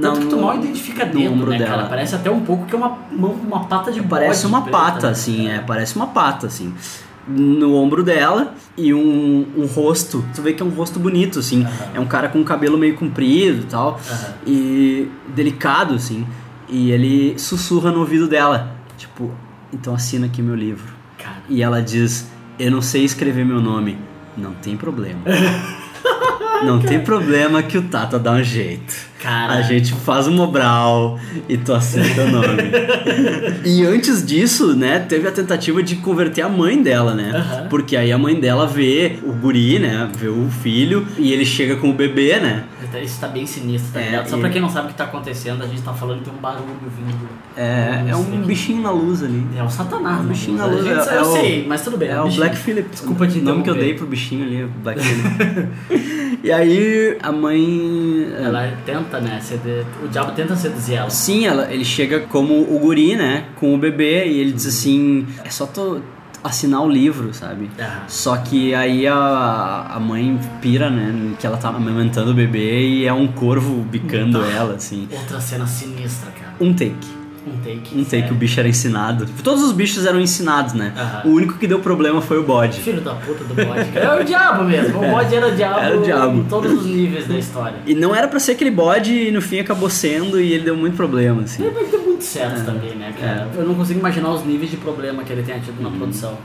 Tanto 0.00 0.20
que 0.20 0.26
tu 0.26 0.36
mal 0.38 0.56
identifica 0.56 1.04
dentro, 1.06 1.32
ombro 1.34 1.50
né, 1.52 1.58
cara? 1.58 1.76
dela. 1.76 1.88
Parece 1.88 2.16
até 2.16 2.28
um 2.28 2.40
pouco 2.40 2.66
que 2.66 2.74
é 2.74 2.78
uma, 2.78 2.98
mão, 3.12 3.30
uma 3.30 3.60
pata 3.64 3.92
de 3.92 4.02
Parece 4.02 4.44
uma 4.44 4.62
preta, 4.62 4.76
pata, 4.78 5.06
né? 5.06 5.12
assim, 5.12 5.48
é, 5.48 5.60
parece 5.60 5.94
uma 5.94 6.08
pata, 6.08 6.48
assim. 6.48 6.74
No 7.26 7.74
ombro 7.74 8.02
dela 8.02 8.54
e 8.76 8.92
um, 8.92 9.46
um 9.56 9.66
rosto, 9.66 10.24
tu 10.34 10.42
vê 10.42 10.52
que 10.52 10.62
é 10.62 10.66
um 10.66 10.70
rosto 10.70 10.98
bonito, 10.98 11.38
assim. 11.38 11.62
Aham. 11.64 11.90
É 11.94 12.00
um 12.00 12.06
cara 12.06 12.28
com 12.28 12.40
o 12.40 12.44
cabelo 12.44 12.76
meio 12.76 12.94
comprido 12.94 13.62
e 13.62 13.66
tal. 13.66 14.00
Aham. 14.10 14.34
E 14.46 15.08
delicado, 15.34 15.94
assim. 15.94 16.26
E 16.68 16.90
ele 16.90 17.38
sussurra 17.38 17.90
no 17.90 18.00
ouvido 18.00 18.26
dela, 18.26 18.76
tipo, 18.96 19.30
então 19.72 19.94
assina 19.94 20.26
aqui 20.26 20.42
meu 20.42 20.54
livro. 20.54 20.92
Cara, 21.18 21.42
E 21.48 21.62
ela 21.62 21.80
diz: 21.80 22.28
Eu 22.58 22.70
não 22.70 22.82
sei 22.82 23.04
escrever 23.04 23.44
meu 23.44 23.60
nome. 23.60 23.96
Não 24.36 24.52
tem 24.54 24.76
problema. 24.76 25.20
Não 26.64 26.78
tem 26.78 27.00
problema 27.00 27.62
que 27.62 27.76
o 27.76 27.82
Tata 27.82 28.18
dá 28.18 28.32
um 28.32 28.42
jeito. 28.42 28.94
Cara. 29.24 29.54
A 29.54 29.62
gente 29.62 29.94
faz 29.94 30.28
um 30.28 30.32
Mobral 30.32 31.18
e 31.48 31.56
tu 31.56 31.72
assina 31.72 32.04
teu 32.14 32.28
nome. 32.30 32.62
e 33.64 33.82
antes 33.86 34.24
disso, 34.24 34.76
né, 34.76 34.98
teve 34.98 35.26
a 35.26 35.32
tentativa 35.32 35.82
de 35.82 35.96
converter 35.96 36.42
a 36.42 36.48
mãe 36.48 36.82
dela, 36.82 37.14
né? 37.14 37.66
Porque 37.70 37.96
aí 37.96 38.12
a 38.12 38.18
mãe 38.18 38.38
dela 38.38 38.66
vê 38.66 39.18
o 39.22 39.32
guri, 39.32 39.78
né? 39.78 40.10
Vê 40.18 40.28
o 40.28 40.50
filho 40.50 41.06
e 41.16 41.32
ele 41.32 41.46
chega 41.46 41.76
com 41.76 41.88
o 41.88 41.94
bebê, 41.94 42.38
né? 42.38 42.64
Isso 43.02 43.18
tá 43.18 43.26
bem 43.26 43.44
sinistro, 43.46 43.92
tá 43.94 44.00
É, 44.00 44.04
ligado? 44.04 44.28
Só 44.28 44.36
e- 44.36 44.40
pra 44.40 44.50
quem 44.50 44.60
não 44.60 44.68
sabe 44.68 44.86
o 44.86 44.90
que 44.90 44.96
tá 44.96 45.04
acontecendo, 45.04 45.64
a 45.64 45.66
gente 45.66 45.82
tá 45.82 45.92
falando 45.94 46.22
de 46.22 46.30
um 46.30 46.34
barulho 46.34 46.76
vindo. 46.96 47.28
É, 47.56 48.04
é 48.08 48.14
um 48.16 48.42
bichinho 48.42 48.82
na 48.82 48.90
luz 48.90 49.22
ali. 49.22 49.44
É 49.56 49.62
o 49.62 49.70
Satanás, 49.70 50.20
Um 50.20 50.22
né? 50.24 50.28
bichinho 50.28 50.58
na 50.58 50.66
luz. 50.66 50.84
gente- 50.84 51.08
é, 51.08 51.12
eu 51.14 51.18
é 51.18 51.22
o- 51.22 51.32
sei, 51.32 51.64
mas 51.66 51.82
tudo 51.82 51.96
bem. 51.96 52.08
É 52.10 52.18
um 52.20 52.20
o 52.20 52.24
bichinho. 52.26 52.44
Black 52.44 52.56
Phillip. 52.58 52.88
Desculpa 52.90 53.24
O 53.24 53.42
nome 53.42 53.62
que 53.64 53.70
eu 53.70 53.74
dei 53.74 53.94
pro 53.94 54.06
bichinho 54.06 54.44
ali, 54.44 54.62
o 54.64 54.68
Black 54.68 55.00
Phillip. 55.02 55.68
E 56.44 56.52
aí 56.52 57.16
a 57.22 57.32
mãe. 57.32 58.28
Ela 58.38 58.76
tenta, 58.84 59.18
né? 59.18 59.40
O 60.04 60.08
diabo 60.08 60.32
tenta 60.32 60.54
seduzir 60.54 60.96
ela. 60.96 61.08
Sim, 61.08 61.46
ela, 61.46 61.72
ele 61.72 61.86
chega 61.86 62.20
como 62.20 62.60
o 62.60 62.78
guri, 62.78 63.16
né? 63.16 63.46
Com 63.56 63.74
o 63.74 63.78
bebê 63.78 64.26
e 64.26 64.40
ele 64.40 64.52
diz 64.52 64.66
assim: 64.66 65.26
é 65.42 65.48
só 65.48 65.64
tu 65.64 66.02
assinar 66.42 66.82
o 66.82 66.90
livro, 66.90 67.32
sabe? 67.32 67.70
Ah. 67.80 68.02
Só 68.06 68.36
que 68.36 68.74
aí 68.74 69.06
a, 69.06 69.86
a 69.94 69.98
mãe 69.98 70.38
pira, 70.60 70.90
né? 70.90 71.34
Que 71.40 71.46
ela 71.46 71.56
tá 71.56 71.70
amamentando 71.70 72.32
o 72.32 72.34
bebê 72.34 72.86
e 72.86 73.06
é 73.06 73.12
um 73.14 73.26
corvo 73.26 73.82
bicando 73.82 74.44
ela, 74.44 74.74
assim. 74.74 75.08
Outra 75.10 75.40
cena 75.40 75.66
sinistra, 75.66 76.30
cara. 76.32 76.54
Um 76.60 76.74
take. 76.74 77.23
Um 77.46 77.56
take. 77.58 77.94
Um 77.94 77.98
take, 78.04 78.08
sério. 78.08 78.32
o 78.32 78.34
bicho 78.34 78.58
era 78.58 78.68
ensinado. 78.68 79.26
Tipo, 79.26 79.42
Todos 79.42 79.62
os 79.62 79.72
bichos 79.72 80.06
eram 80.06 80.20
ensinados, 80.20 80.72
né? 80.72 80.92
Aham. 80.96 81.22
O 81.28 81.34
único 81.34 81.54
que 81.58 81.66
deu 81.66 81.78
problema 81.80 82.20
foi 82.22 82.38
o 82.38 82.42
bode. 82.42 82.80
Filho 82.80 83.00
da 83.02 83.14
puta 83.14 83.44
do 83.44 83.54
bode. 83.54 83.90
cara. 83.92 84.06
É 84.18 84.20
o 84.20 84.24
diabo 84.24 84.64
mesmo. 84.64 84.98
O 85.04 85.10
bode 85.10 85.34
era 85.34 85.48
o 85.48 85.54
diabo, 85.54 85.78
Era 85.80 85.98
o 85.98 86.02
diabo. 86.02 86.38
em 86.38 86.44
todos 86.44 86.72
os 86.72 86.86
níveis 86.86 87.26
da 87.28 87.36
história. 87.38 87.76
E 87.86 87.94
não 87.94 88.14
era 88.14 88.26
pra 88.28 88.38
ser 88.40 88.52
aquele 88.52 88.70
bode 88.70 89.12
e 89.12 89.30
no 89.30 89.42
fim 89.42 89.58
acabou 89.60 89.90
sendo 89.90 90.40
e 90.40 90.52
ele 90.52 90.64
deu 90.64 90.76
muito 90.76 90.96
problema, 90.96 91.42
assim. 91.42 91.64
Ele 91.64 91.86
deu 91.90 92.02
muito 92.02 92.24
certo 92.24 92.64
também, 92.64 92.94
né, 92.96 93.12
cara? 93.20 93.48
Eu 93.54 93.64
não 93.66 93.74
consigo 93.74 94.00
imaginar 94.00 94.30
os 94.30 94.44
níveis 94.44 94.70
de 94.70 94.76
problema 94.78 95.22
que 95.22 95.32
ele 95.32 95.42
tenha 95.42 95.60
tido 95.60 95.82
na 95.82 95.90
produção. 95.90 96.36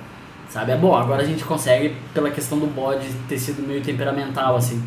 Sabe? 0.50 0.72
É 0.72 0.76
bom, 0.76 0.96
agora 0.96 1.22
a 1.22 1.26
gente 1.26 1.44
consegue, 1.44 1.94
pela 2.14 2.30
questão 2.32 2.58
do 2.58 2.66
bode 2.66 3.06
ter 3.28 3.38
sido 3.38 3.66
meio 3.66 3.82
temperamental, 3.82 4.56
assim. 4.56 4.82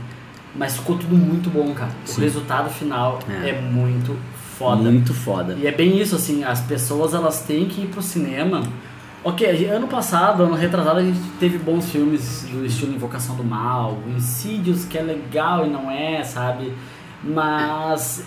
Mas 0.54 0.76
ficou 0.76 0.96
tudo 0.98 1.16
muito 1.16 1.48
bom, 1.48 1.72
cara. 1.72 1.92
O 2.04 2.08
Sim. 2.10 2.20
resultado 2.22 2.68
final 2.68 3.20
É. 3.44 3.50
é, 3.50 3.60
muito 3.62 4.14
foda. 4.62 4.82
Muito 4.82 5.14
foda. 5.14 5.56
E 5.58 5.66
é 5.66 5.72
bem 5.72 6.00
isso, 6.00 6.16
assim, 6.16 6.44
as 6.44 6.60
pessoas 6.60 7.14
elas 7.14 7.40
têm 7.40 7.66
que 7.66 7.82
ir 7.82 7.86
pro 7.88 8.02
cinema. 8.02 8.62
Ok, 9.24 9.66
ano 9.66 9.86
passado, 9.86 10.42
ano 10.42 10.54
retrasado, 10.54 10.98
a 10.98 11.02
gente 11.02 11.20
teve 11.38 11.56
bons 11.56 11.90
filmes 11.90 12.44
do 12.50 12.66
estilo 12.66 12.92
Invocação 12.92 13.36
do 13.36 13.44
Mal, 13.44 13.98
o 14.06 14.10
Insidious, 14.10 14.84
que 14.84 14.98
é 14.98 15.02
legal 15.02 15.64
e 15.64 15.70
não 15.70 15.90
é, 15.90 16.24
sabe? 16.24 16.72
Mas 17.22 18.24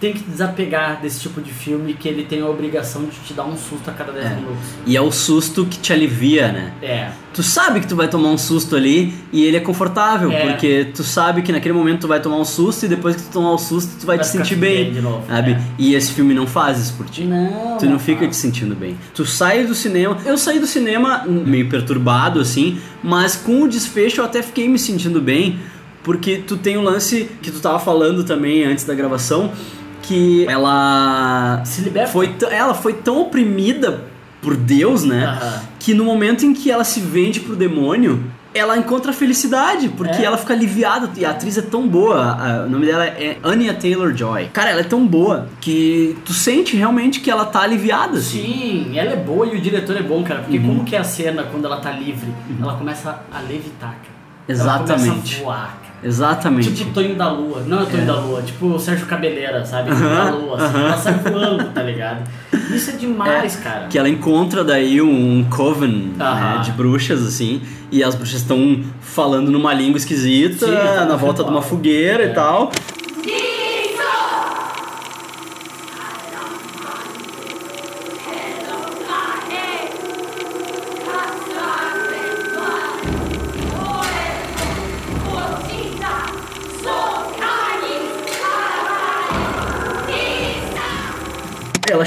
tem 0.00 0.14
que 0.14 0.20
desapegar 0.20 0.98
desse 1.02 1.20
tipo 1.20 1.42
de 1.42 1.52
filme 1.52 1.92
que 1.92 2.08
ele 2.08 2.24
tem 2.24 2.40
a 2.40 2.46
obrigação 2.46 3.04
de 3.04 3.16
te 3.18 3.34
dar 3.34 3.44
um 3.44 3.54
susto 3.56 3.90
a 3.90 3.92
cada 3.92 4.10
10 4.12 4.24
É. 4.24 4.34
minutos. 4.34 4.58
E 4.86 4.96
é 4.96 5.00
o 5.00 5.12
susto 5.12 5.66
que 5.66 5.78
te 5.78 5.92
alivia, 5.92 6.50
né? 6.50 6.72
É. 6.80 7.10
Tu 7.34 7.42
sabe 7.42 7.80
que 7.80 7.86
tu 7.86 7.94
vai 7.94 8.08
tomar 8.08 8.30
um 8.30 8.38
susto 8.38 8.74
ali 8.74 9.12
e 9.30 9.44
ele 9.44 9.58
é 9.58 9.60
confortável, 9.60 10.32
É. 10.32 10.46
porque 10.50 10.86
tu 10.94 11.04
sabe 11.04 11.42
que 11.42 11.52
naquele 11.52 11.74
momento 11.74 12.00
tu 12.00 12.08
vai 12.08 12.18
tomar 12.18 12.38
um 12.38 12.44
susto 12.46 12.86
e 12.86 12.88
depois 12.88 13.14
que 13.14 13.22
tu 13.24 13.28
tomar 13.30 13.52
o 13.52 13.58
susto 13.58 13.90
tu 14.00 14.06
vai, 14.06 14.16
Vai 14.16 14.24
te 14.24 14.30
sentir 14.32 14.56
bem 14.56 14.84
bem, 14.84 14.92
de 14.94 15.00
novo, 15.02 15.22
sabe? 15.28 15.50
é. 15.52 15.60
E 15.78 15.94
esse 15.94 16.12
filme 16.12 16.32
não 16.32 16.46
faz 16.46 16.78
isso 16.78 16.94
por 16.94 17.06
ti. 17.10 17.24
Não. 17.24 17.76
Tu 17.78 17.84
não 17.84 17.98
fica 17.98 18.26
te 18.26 18.34
sentindo 18.34 18.74
bem. 18.74 18.96
Tu 19.14 19.26
sai 19.26 19.66
do 19.66 19.74
cinema. 19.74 20.16
Eu 20.24 20.38
saí 20.38 20.58
do 20.58 20.66
cinema 20.66 21.24
meio 21.26 21.68
perturbado, 21.68 22.40
assim, 22.40 22.80
mas 23.02 23.36
com 23.36 23.62
o 23.64 23.68
desfecho 23.68 24.22
eu 24.22 24.24
até 24.24 24.40
fiquei 24.42 24.66
me 24.66 24.78
sentindo 24.78 25.20
bem, 25.20 25.58
porque 26.02 26.38
tu 26.38 26.56
tem 26.56 26.78
o 26.78 26.80
lance 26.80 27.28
que 27.42 27.50
tu 27.50 27.60
tava 27.60 27.78
falando 27.78 28.24
também 28.24 28.64
antes 28.64 28.84
da 28.84 28.94
gravação, 28.94 29.52
que 30.10 30.44
ela 30.48 31.62
Se 31.64 31.82
liberta. 31.82 32.10
foi 32.10 32.34
ela 32.50 32.74
foi 32.74 32.94
tão 32.94 33.20
oprimida 33.22 34.04
por 34.42 34.56
Deus, 34.56 35.04
né? 35.04 35.38
Que 35.78 35.94
no 35.94 36.04
momento 36.04 36.44
em 36.44 36.52
que 36.52 36.70
ela 36.70 36.82
se 36.84 36.98
vende 37.00 37.40
pro 37.40 37.54
demônio, 37.54 38.22
ela 38.52 38.76
encontra 38.76 39.12
felicidade, 39.12 39.88
porque 39.90 40.20
É. 40.20 40.24
ela 40.24 40.36
fica 40.36 40.52
aliviada. 40.52 41.08
E 41.16 41.24
a 41.24 41.30
atriz 41.30 41.56
é 41.56 41.62
tão 41.62 41.86
boa, 41.86 42.64
o 42.66 42.70
nome 42.70 42.86
dela 42.86 43.04
é 43.06 43.36
Anya 43.44 43.72
Taylor-Joy. 43.74 44.46
Cara, 44.52 44.70
ela 44.70 44.80
é 44.80 44.84
tão 44.84 45.06
boa 45.06 45.46
que 45.60 46.16
tu 46.24 46.32
sente 46.32 46.76
realmente 46.76 47.20
que 47.20 47.30
ela 47.30 47.44
tá 47.44 47.60
aliviada, 47.60 48.18
assim. 48.18 48.42
Sim, 48.42 48.98
ela 48.98 49.10
é 49.12 49.16
boa 49.16 49.46
e 49.46 49.56
o 49.56 49.60
diretor 49.60 49.96
é 49.96 50.02
bom, 50.02 50.24
cara. 50.24 50.40
Porque 50.40 50.58
Uhum. 50.58 50.66
como 50.66 50.84
que 50.84 50.96
é 50.96 50.98
a 50.98 51.04
cena 51.04 51.44
quando 51.44 51.64
ela 51.66 51.76
tá 51.76 51.92
livre? 51.92 52.32
Ela 52.60 52.74
começa 52.74 53.20
a 53.32 53.40
levitar, 53.40 53.90
cara. 53.90 54.20
Ela 54.48 54.58
Exatamente. 54.58 55.10
começa 55.10 55.36
a 55.36 55.44
voar, 55.44 55.78
cara. 55.80 55.89
Exatamente. 56.02 56.72
Tipo 56.72 56.92
Tonho 56.92 57.14
da 57.14 57.30
Lua. 57.30 57.62
Não 57.66 57.82
é 57.82 57.84
Tonho 57.86 58.06
da 58.06 58.18
Lua, 58.20 58.42
tipo 58.42 58.66
o 58.66 58.78
Sérgio 58.78 59.06
Cabeleira, 59.06 59.64
sabe? 59.64 59.90
Tonho 59.90 60.00
da 60.08 60.30
Lua, 60.30 60.56
assim. 60.56 60.64
aham. 60.76 60.86
Ela 60.86 60.96
sai 60.96 61.14
voando, 61.14 61.64
tá 61.74 61.82
ligado? 61.82 62.22
Isso 62.74 62.90
é 62.90 62.92
demais, 62.94 63.56
cara. 63.56 63.86
Que 63.88 63.98
ela 63.98 64.08
encontra 64.08 64.64
daí 64.64 65.00
um 65.02 65.44
coven 65.50 66.12
né, 66.16 66.24
Aham. 66.24 66.62
de 66.62 66.72
bruxas, 66.72 67.26
assim, 67.26 67.60
e 67.90 68.02
as 68.02 68.14
bruxas 68.14 68.40
estão 68.40 68.80
falando 69.00 69.50
numa 69.50 69.74
língua 69.74 69.98
esquisita, 69.98 70.66
Sim, 70.66 70.72
tá 70.72 71.04
na 71.04 71.12
no 71.12 71.18
volta 71.18 71.42
de 71.44 71.50
uma 71.50 71.62
fogueira 71.62 72.22
É. 72.24 72.30
e 72.30 72.34
tal. 72.34 72.70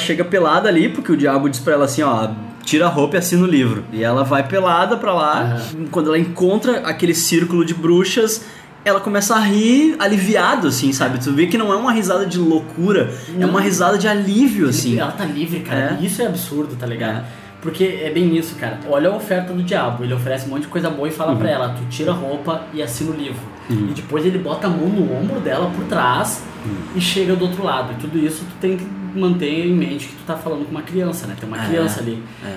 Chega 0.04 0.24
pelada 0.24 0.68
ali, 0.70 0.90
porque 0.90 1.12
o 1.12 1.18
diabo 1.18 1.50
diz 1.50 1.60
pra 1.60 1.74
ela 1.74 1.86
assim, 1.86 2.02
ó, 2.04 2.30
tira 2.64 2.86
a 2.86 2.90
roupa 2.90 3.16
e 3.16 3.20
assina 3.20 3.44
o 3.44 3.48
livro. 3.48 3.84
E 3.92 4.04
ela 4.04 4.24
vai 4.24 4.48
pelada 4.48 4.98
pra 4.98 5.14
lá. 5.14 5.62
Quando 5.92 6.08
ela 6.08 6.20
encontra 6.20 6.80
aquele 6.86 7.14
círculo 7.14 7.66
de 7.66 7.74
bruxas, 7.74 8.46
ela 8.86 9.00
começa 9.00 9.36
a 9.36 9.40
rir 9.40 9.96
aliviado, 10.00 10.68
assim, 10.68 10.92
sabe? 10.92 11.18
Tu 11.20 11.32
vê 11.34 11.48
que 11.48 11.58
não 11.58 11.72
é 11.72 11.76
uma 11.76 11.92
risada 11.92 12.26
de 12.26 12.38
loucura, 12.38 13.14
é 13.40 13.46
uma 13.46 13.62
risada 13.62 13.98
de 13.98 14.08
alívio, 14.08 14.68
assim. 14.70 15.00
Ela 15.00 15.12
tá 15.12 15.24
livre, 15.26 15.62
cara. 15.62 15.98
É. 16.02 16.06
Isso 16.06 16.22
é 16.22 16.28
absurdo, 16.28 16.76
tá 16.76 16.86
ligado? 16.86 17.24
Porque 17.62 18.02
é 18.04 18.10
bem 18.10 18.36
isso, 18.38 18.56
cara. 18.56 18.78
Olha 18.90 19.10
a 19.10 19.16
oferta 19.16 19.54
do 19.54 19.64
diabo. 19.64 20.04
Ele 20.04 20.14
oferece 20.14 20.48
um 20.48 20.50
monte 20.50 20.64
de 20.64 20.68
coisa 20.68 20.90
boa 20.90 21.08
e 21.08 21.12
fala 21.12 21.32
Uhum. 21.32 21.38
pra 21.38 21.50
ela: 21.50 21.70
tu 21.70 21.86
tira 21.90 22.12
a 22.12 22.14
roupa 22.14 22.64
e 22.74 22.84
assina 22.84 23.12
o 23.12 23.16
livro. 23.16 23.40
E 23.70 23.94
depois 23.94 24.26
ele 24.26 24.38
bota 24.38 24.68
a 24.68 24.70
mão 24.70 24.90
no 24.90 25.18
ombro 25.18 25.40
dela 25.40 25.72
por 25.74 25.86
trás 25.86 26.44
Uhum. 26.66 26.72
e 26.98 27.00
chega 27.00 27.34
do 27.38 27.46
outro 27.46 27.64
lado. 27.64 27.94
E 27.94 28.02
tudo 28.02 28.18
isso 28.20 28.40
tu 28.44 28.54
tem 28.60 28.76
que 28.76 28.86
manter 29.16 29.68
em 29.68 29.74
mente 29.74 30.08
que 30.08 30.16
tu 30.16 30.24
tá 30.26 30.36
falando 30.36 30.66
com 30.66 30.72
uma 30.72 30.82
criança, 30.82 31.28
né? 31.28 31.36
Tem 31.40 31.48
uma 31.48 31.64
É, 31.64 31.68
criança 31.68 32.00
ali. 32.00 32.22
é. 32.46 32.56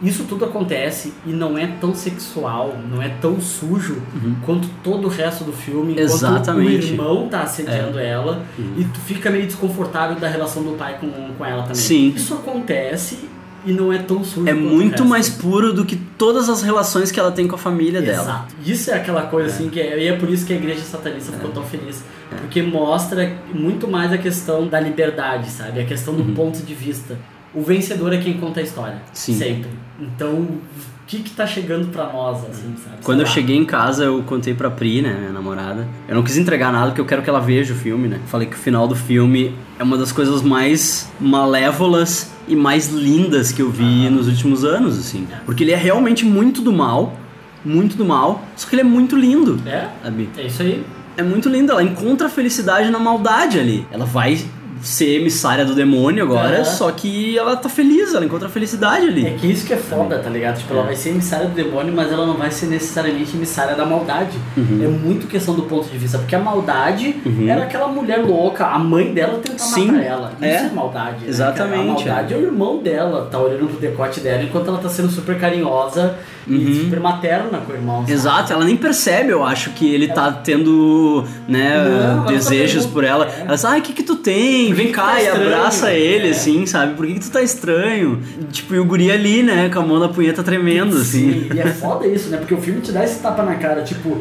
Isso 0.00 0.22
tudo 0.28 0.44
acontece 0.44 1.12
e 1.26 1.30
não 1.30 1.58
é 1.58 1.66
tão 1.80 1.92
sexual, 1.92 2.76
não 2.88 3.02
é 3.02 3.08
tão 3.20 3.40
sujo 3.40 4.00
quanto 4.46 4.68
todo 4.84 5.06
o 5.06 5.08
resto 5.10 5.42
do 5.42 5.52
filme. 5.52 5.94
Uhum. 5.94 5.98
Exatamente. 5.98 6.86
o 6.86 6.88
irmão 6.92 7.28
tá 7.28 7.42
assediando 7.42 7.98
É. 7.98 8.08
ela 8.08 8.44
e 8.76 8.84
tu 8.84 9.00
fica 9.00 9.28
meio 9.28 9.46
desconfortável 9.46 10.14
da 10.20 10.28
relação 10.28 10.62
do 10.62 10.76
pai 10.78 10.98
com, 11.00 11.10
com 11.36 11.44
ela 11.44 11.62
também. 11.62 11.74
Sim. 11.74 12.12
Isso 12.14 12.32
acontece 12.34 13.28
e 13.68 13.72
não 13.72 13.92
é 13.92 13.98
tão 13.98 14.24
sujo 14.24 14.48
É 14.48 14.54
muito 14.54 15.04
mais 15.04 15.28
puro 15.28 15.74
do 15.74 15.84
que 15.84 15.94
todas 15.94 16.48
as 16.48 16.62
relações 16.62 17.12
que 17.12 17.20
ela 17.20 17.30
tem 17.30 17.46
com 17.46 17.54
a 17.54 17.58
família 17.58 18.00
dela. 18.00 18.22
Exato. 18.22 18.54
Isso 18.64 18.90
é 18.90 18.94
aquela 18.94 19.22
coisa 19.22 19.48
assim 19.54 19.68
que 19.68 19.78
é, 19.78 20.02
e 20.02 20.08
é 20.08 20.16
por 20.16 20.28
isso 20.30 20.46
que 20.46 20.52
a 20.54 20.56
igreja 20.56 20.80
satanista 20.80 21.32
ficou 21.32 21.50
tão 21.50 21.62
feliz. 21.62 22.02
Porque 22.40 22.62
mostra 22.62 23.36
muito 23.52 23.86
mais 23.86 24.10
a 24.12 24.18
questão 24.18 24.66
da 24.66 24.80
liberdade, 24.80 25.50
sabe? 25.50 25.80
A 25.80 25.84
questão 25.84 26.14
do 26.14 26.24
ponto 26.34 26.60
de 26.60 26.74
vista. 26.74 27.18
O 27.54 27.62
vencedor 27.62 28.12
é 28.12 28.18
quem 28.18 28.34
conta 28.34 28.60
a 28.60 28.62
história. 28.62 29.00
Sim. 29.12 29.36
Sempre. 29.38 29.70
Então, 30.00 30.32
o 30.34 30.60
que 31.06 31.20
que 31.20 31.30
tá 31.30 31.46
chegando 31.46 31.88
pra 31.88 32.12
nós, 32.12 32.38
assim, 32.44 32.74
sabe? 32.84 32.96
Quando 33.02 33.18
Sei 33.18 33.24
eu 33.24 33.28
lá. 33.28 33.34
cheguei 33.34 33.56
em 33.56 33.64
casa, 33.64 34.04
eu 34.04 34.22
contei 34.22 34.52
pra 34.54 34.70
Pri, 34.70 35.00
né, 35.02 35.16
minha 35.18 35.32
namorada. 35.32 35.88
Eu 36.06 36.14
não 36.14 36.22
quis 36.22 36.36
entregar 36.36 36.70
nada 36.70 36.88
porque 36.88 37.00
eu 37.00 37.06
quero 37.06 37.22
que 37.22 37.30
ela 37.30 37.40
veja 37.40 37.72
o 37.72 37.76
filme, 37.76 38.06
né? 38.08 38.20
Falei 38.26 38.46
que 38.46 38.54
o 38.54 38.58
final 38.58 38.86
do 38.86 38.94
filme 38.94 39.54
é 39.78 39.82
uma 39.82 39.96
das 39.96 40.12
coisas 40.12 40.42
mais 40.42 41.10
malévolas 41.18 42.30
e 42.46 42.54
mais 42.54 42.88
lindas 42.92 43.50
que 43.52 43.62
eu 43.62 43.70
vi 43.70 44.08
nos 44.10 44.28
últimos 44.28 44.64
anos, 44.64 44.98
assim. 44.98 45.26
Porque 45.46 45.64
ele 45.64 45.72
é 45.72 45.76
realmente 45.76 46.24
muito 46.24 46.60
do 46.60 46.72
mal, 46.72 47.16
muito 47.64 47.96
do 47.96 48.04
mal, 48.04 48.44
só 48.54 48.68
que 48.68 48.74
ele 48.74 48.82
é 48.82 48.84
muito 48.84 49.16
lindo. 49.16 49.60
É? 49.66 49.88
Sabe? 50.02 50.28
É 50.36 50.46
isso 50.46 50.62
aí. 50.62 50.84
É 51.16 51.22
muito 51.22 51.48
lindo, 51.48 51.72
ela 51.72 51.82
encontra 51.82 52.28
a 52.28 52.30
felicidade 52.30 52.90
na 52.90 52.98
maldade 52.98 53.58
ali. 53.58 53.84
Ela 53.90 54.04
vai 54.04 54.38
ser 54.82 55.20
emissária 55.20 55.64
do 55.64 55.74
demônio 55.74 56.24
agora, 56.24 56.64
só 56.64 56.90
que 56.90 57.36
ela 57.38 57.56
tá 57.56 57.68
feliz, 57.68 58.14
ela 58.14 58.24
encontra 58.24 58.48
a 58.48 58.50
felicidade 58.50 59.06
ali. 59.06 59.26
É 59.26 59.30
que 59.30 59.46
isso 59.46 59.66
que 59.66 59.72
é 59.72 59.76
foda, 59.76 60.18
tá 60.18 60.30
ligado? 60.30 60.58
Tipo, 60.58 60.74
ela 60.74 60.84
vai 60.84 60.96
ser 60.96 61.10
emissária 61.10 61.46
do 61.46 61.54
demônio, 61.54 61.92
mas 61.94 62.12
ela 62.12 62.26
não 62.26 62.34
vai 62.34 62.50
ser 62.50 62.66
necessariamente 62.66 63.36
emissária 63.36 63.74
da 63.74 63.84
maldade. 63.84 64.38
Uhum. 64.56 64.80
É 64.82 64.88
muito 64.88 65.26
questão 65.26 65.54
do 65.54 65.62
ponto 65.62 65.88
de 65.88 65.98
vista, 65.98 66.18
porque 66.18 66.34
a 66.34 66.38
maldade 66.38 67.16
era 67.48 67.64
aquela 67.64 67.88
mulher 67.88 68.18
louca, 68.24 68.66
a 68.66 68.78
mãe 68.78 69.12
dela 69.12 69.40
tentar 69.42 69.58
Sim, 69.58 69.92
matar 69.92 70.04
ela. 70.04 70.32
Isso 70.40 70.44
é, 70.44 70.66
é. 70.66 70.70
maldade. 70.70 71.20
né, 71.22 71.28
Exatamente? 71.28 72.08
A 72.08 72.12
maldade 72.14 72.34
é. 72.34 72.36
o 72.36 72.42
irmão 72.42 72.78
dela, 72.78 73.28
tá 73.30 73.38
olhando 73.38 73.68
pro 73.68 73.78
decote 73.78 74.20
dela 74.20 74.42
enquanto 74.42 74.68
ela 74.68 74.78
tá 74.78 74.88
sendo 74.88 75.10
super 75.10 75.38
carinhosa 75.38 76.16
e 76.48 76.80
super 76.84 77.00
materna 77.00 77.58
com 77.58 77.72
o 77.72 77.74
irmão. 77.74 77.96
sabe? 78.00 78.10
Uhum. 78.10 78.16
Exato, 78.18 78.52
ela 78.52 78.64
nem 78.64 78.76
percebe, 78.76 79.30
eu 79.30 79.44
acho, 79.44 79.70
que 79.70 79.92
ele 79.92 80.08
tá 80.08 80.30
tendo, 80.32 81.24
né, 81.46 81.84
Não, 82.14 82.24
tá 82.24 82.30
desejos 82.32 82.84
vendo, 82.84 82.92
por 82.92 83.04
ela. 83.04 83.26
é. 83.26 83.40
Ela 83.42 83.54
diz, 83.54 83.64
ai, 83.64 83.80
o 83.80 83.82
que 83.82 83.92
que 83.92 84.02
tu 84.02 84.16
tem? 84.16 84.72
Vem 84.72 84.90
cá 84.92 85.02
tá 85.12 85.20
e 85.20 85.26
estranho?" 85.26 85.46
abraça 85.54 85.92
ele, 85.92 86.28
É. 86.28 86.30
assim, 86.30 86.66
sabe? 86.66 86.94
Por 86.94 87.06
que 87.06 87.14
que 87.14 87.20
tu 87.20 87.30
tá 87.30 87.42
estranho? 87.42 88.20
Tipo, 88.50 88.74
e 88.74 88.78
o 88.78 88.84
guri 88.84 89.10
ali, 89.10 89.42
né, 89.42 89.68
com 89.72 89.78
a 89.80 89.82
mão 89.82 89.98
na 89.98 90.08
punheta 90.08 90.42
tremendo, 90.42 90.96
assim. 90.96 91.48
Sim, 91.48 91.50
e 91.54 91.58
é 91.60 91.66
foda 91.66 92.06
isso, 92.06 92.28
né? 92.30 92.38
Porque 92.38 92.54
o 92.54 92.58
filme 92.60 92.80
te 92.80 92.92
dá 92.92 93.04
esse 93.04 93.20
tapa 93.20 93.42
na 93.42 93.54
cara, 93.56 93.82
tipo, 93.82 94.18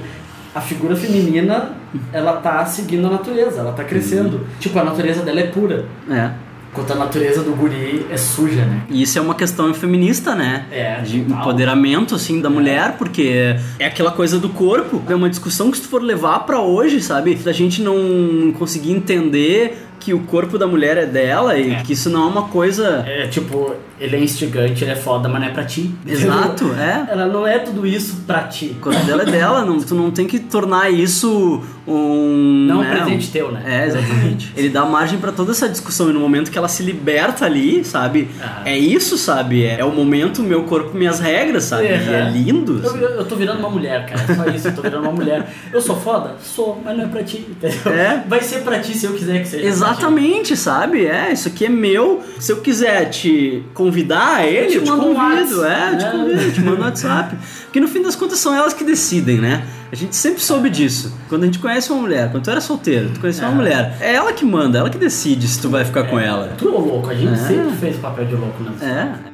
a 0.54 0.62
figura 0.62 0.96
feminina, 0.96 1.72
ela 2.12 2.34
tá 2.38 2.66
seguindo 2.66 3.06
a 3.08 3.12
natureza, 3.12 3.60
ela 3.60 3.72
tá 3.74 3.84
crescendo. 3.84 4.46
Tipo, 4.60 4.80
a 4.80 4.84
natureza 4.84 5.22
dela 5.22 5.40
é 5.40 5.48
pura. 5.48 5.86
É. 6.10 6.32
Enquanto 6.78 6.92
a 6.92 6.96
natureza 6.96 7.42
do 7.42 7.56
guri 7.56 8.06
é 8.08 8.18
suja, 8.18 8.64
né? 8.64 8.84
E 8.88 9.02
isso 9.02 9.18
é 9.18 9.22
uma 9.22 9.34
questão 9.34 9.74
feminista, 9.74 10.36
né? 10.36 10.66
É, 10.70 11.02
De 11.02 11.22
total. 11.22 11.40
empoderamento, 11.42 12.14
assim, 12.14 12.40
da 12.40 12.52
mulher, 12.52 12.98
porque 13.00 13.56
é 13.80 13.86
aquela 13.88 14.12
coisa 14.12 14.38
do 14.38 14.48
corpo. 14.50 15.02
É 15.10 15.16
uma 15.16 15.28
discussão 15.28 15.72
que 15.72 15.78
se 15.78 15.84
tu 15.84 15.90
for 15.90 16.04
levar 16.04 16.42
pra 16.42 16.62
hoje, 16.62 17.02
sabe? 17.02 17.34
Da 17.34 17.52
gente 17.52 17.82
não 17.82 18.54
conseguir 18.60 18.92
entender 18.92 19.87
que 20.00 20.14
o 20.14 20.20
corpo 20.20 20.58
da 20.58 20.68
mulher 20.68 20.98
é 20.98 21.06
dela 21.06 21.58
e 21.58 21.84
que 21.84 21.94
isso 21.94 22.10
não 22.10 22.24
é 22.24 22.28
uma 22.28 22.44
coisa... 22.44 23.04
É 23.08 23.28
tipo, 23.28 23.76
ele 24.00 24.16
é 24.16 24.20
instigante, 24.20 24.84
ele 24.84 24.92
é 24.92 24.96
foda, 24.96 25.28
mas 25.28 25.42
não 25.42 25.48
é 25.48 25.52
pra 25.52 25.64
ti. 25.64 25.94
Exato, 26.06 26.72
é. 26.74 27.12
Ela 27.12 27.26
não 27.26 27.46
é 27.48 27.60
tudo 27.60 27.86
isso 27.86 28.24
pra 28.28 28.44
ti. 28.44 28.76
O 28.78 28.82
corpo 28.82 29.04
dela 29.06 29.24
é 29.24 29.26
dela, 29.26 29.66
não, 29.66 29.80
tu 29.80 29.96
não 29.96 30.12
tem 30.12 30.28
que 30.28 30.40
tornar 30.40 30.92
isso 30.92 31.64
um. 31.88 32.66
Não 32.68 32.80
um 32.80 32.82
né, 32.82 32.96
presente 32.96 33.32
teu, 33.32 33.52
né? 33.52 33.64
É, 33.66 33.88
exatamente. 33.88 34.54
Ele 34.56 34.70
dá 34.70 34.86
margem 34.86 35.18
pra 35.18 35.32
toda 35.32 35.52
essa 35.52 35.68
discussão 35.68 36.10
e 36.10 36.14
no 36.14 36.20
momento 36.20 36.52
que 36.52 36.58
ela 36.58 36.68
se 36.68 36.84
liberta 36.84 37.46
ali, 37.46 37.84
sabe? 37.84 38.30
Aham. 38.40 38.62
É 38.66 38.78
isso, 38.78 39.18
sabe? 39.18 39.64
É, 39.64 39.80
é 39.80 39.86
o 39.86 39.92
momento, 39.92 40.44
meu 40.44 40.64
corpo, 40.64 40.96
minhas 40.96 41.20
regras, 41.20 41.64
sabe? 41.64 41.86
E 41.86 41.88
é 41.88 42.30
lindo. 42.32 42.82
Eu, 42.84 42.90
assim. 42.90 43.00
eu 43.00 43.26
tô 43.26 43.36
virando 43.36 43.60
uma 43.60 43.70
mulher, 43.70 44.06
cara. 44.06 44.22
É 44.32 44.36
só 44.36 44.46
isso, 44.50 44.68
eu 44.68 44.76
tô 44.76 44.82
virando 44.82 45.04
uma 45.04 45.14
mulher. 45.14 45.48
Eu 45.72 45.82
sou 45.82 45.96
foda? 45.96 46.36
Sou, 46.44 46.82
mas 46.84 46.96
não 46.96 47.06
é 47.06 47.08
pra 47.08 47.24
ti, 47.24 47.46
entendeu? 47.50 47.94
É. 47.94 48.24
Vai 48.28 48.42
ser 48.42 48.62
pra 48.62 48.80
ti 48.80 48.96
se 48.96 49.06
eu 49.06 49.14
quiser 49.14 49.42
que 49.42 49.48
seja. 49.48 49.64
ti. 49.64 49.68
Exatamente, 49.92 50.56
sabe? 50.58 51.06
É, 51.06 51.32
isso 51.32 51.48
aqui 51.48 51.66
é 51.66 51.70
meu. 51.70 52.22
Se 52.40 52.52
eu 52.52 52.58
quiser 52.62 53.10
te 53.10 53.64
convidar 53.74 54.46
ele, 54.48 54.68
te 54.68 54.76
eu 54.78 54.84
te 54.84 54.90
mando 54.90 55.10
um 55.10 55.14
convido. 55.16 55.62
WhatsApp, 55.62 55.66
é, 55.66 55.94
eu 55.94 55.98
te 55.98 56.04
né? 56.06 56.12
convido, 56.12 56.42
eu 56.42 56.54
te 56.54 56.62
mando 56.62 56.78
no 56.78 56.84
WhatsApp. 56.84 57.36
Porque 57.64 57.80
no 57.80 57.88
fim 57.88 58.02
das 58.02 58.16
contas 58.16 58.40
são 58.40 58.54
elas 58.54 58.74
que 58.74 58.84
decidem, 58.84 59.38
né? 59.40 59.66
A 59.92 59.96
gente 59.96 60.16
sempre 60.16 60.42
soube 60.42 60.70
disso. 60.70 61.14
Quando 61.30 61.44
a 61.44 61.46
gente 61.46 61.60
conhece 61.60 61.92
uma 61.92 62.02
mulher, 62.02 62.30
quando 62.32 62.44
tu 62.44 62.50
era 62.52 62.60
solteiro, 62.60 63.10
tu 63.14 63.20
conhece 63.22 63.40
uma 63.42 63.52
É. 63.52 63.56
mulher, 63.56 63.98
é 64.02 64.14
ela 64.16 64.34
que 64.34 64.44
manda, 64.44 64.78
ela 64.80 64.90
que 64.90 64.98
decide 64.98 65.48
se 65.48 65.62
tu 65.62 65.70
vai 65.70 65.86
ficar 65.86 66.04
com 66.06 66.20
ela. 66.20 66.54
Tu 66.58 66.68
é 66.68 66.72
louco, 66.72 67.10
a 67.10 67.14
gente 67.16 67.34
É. 67.34 67.36
sempre 67.38 67.72
fez 67.78 67.96
papel 67.98 68.26
de 68.26 68.36
louco, 68.36 68.64
né? 68.64 68.72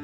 É. 0.00 0.03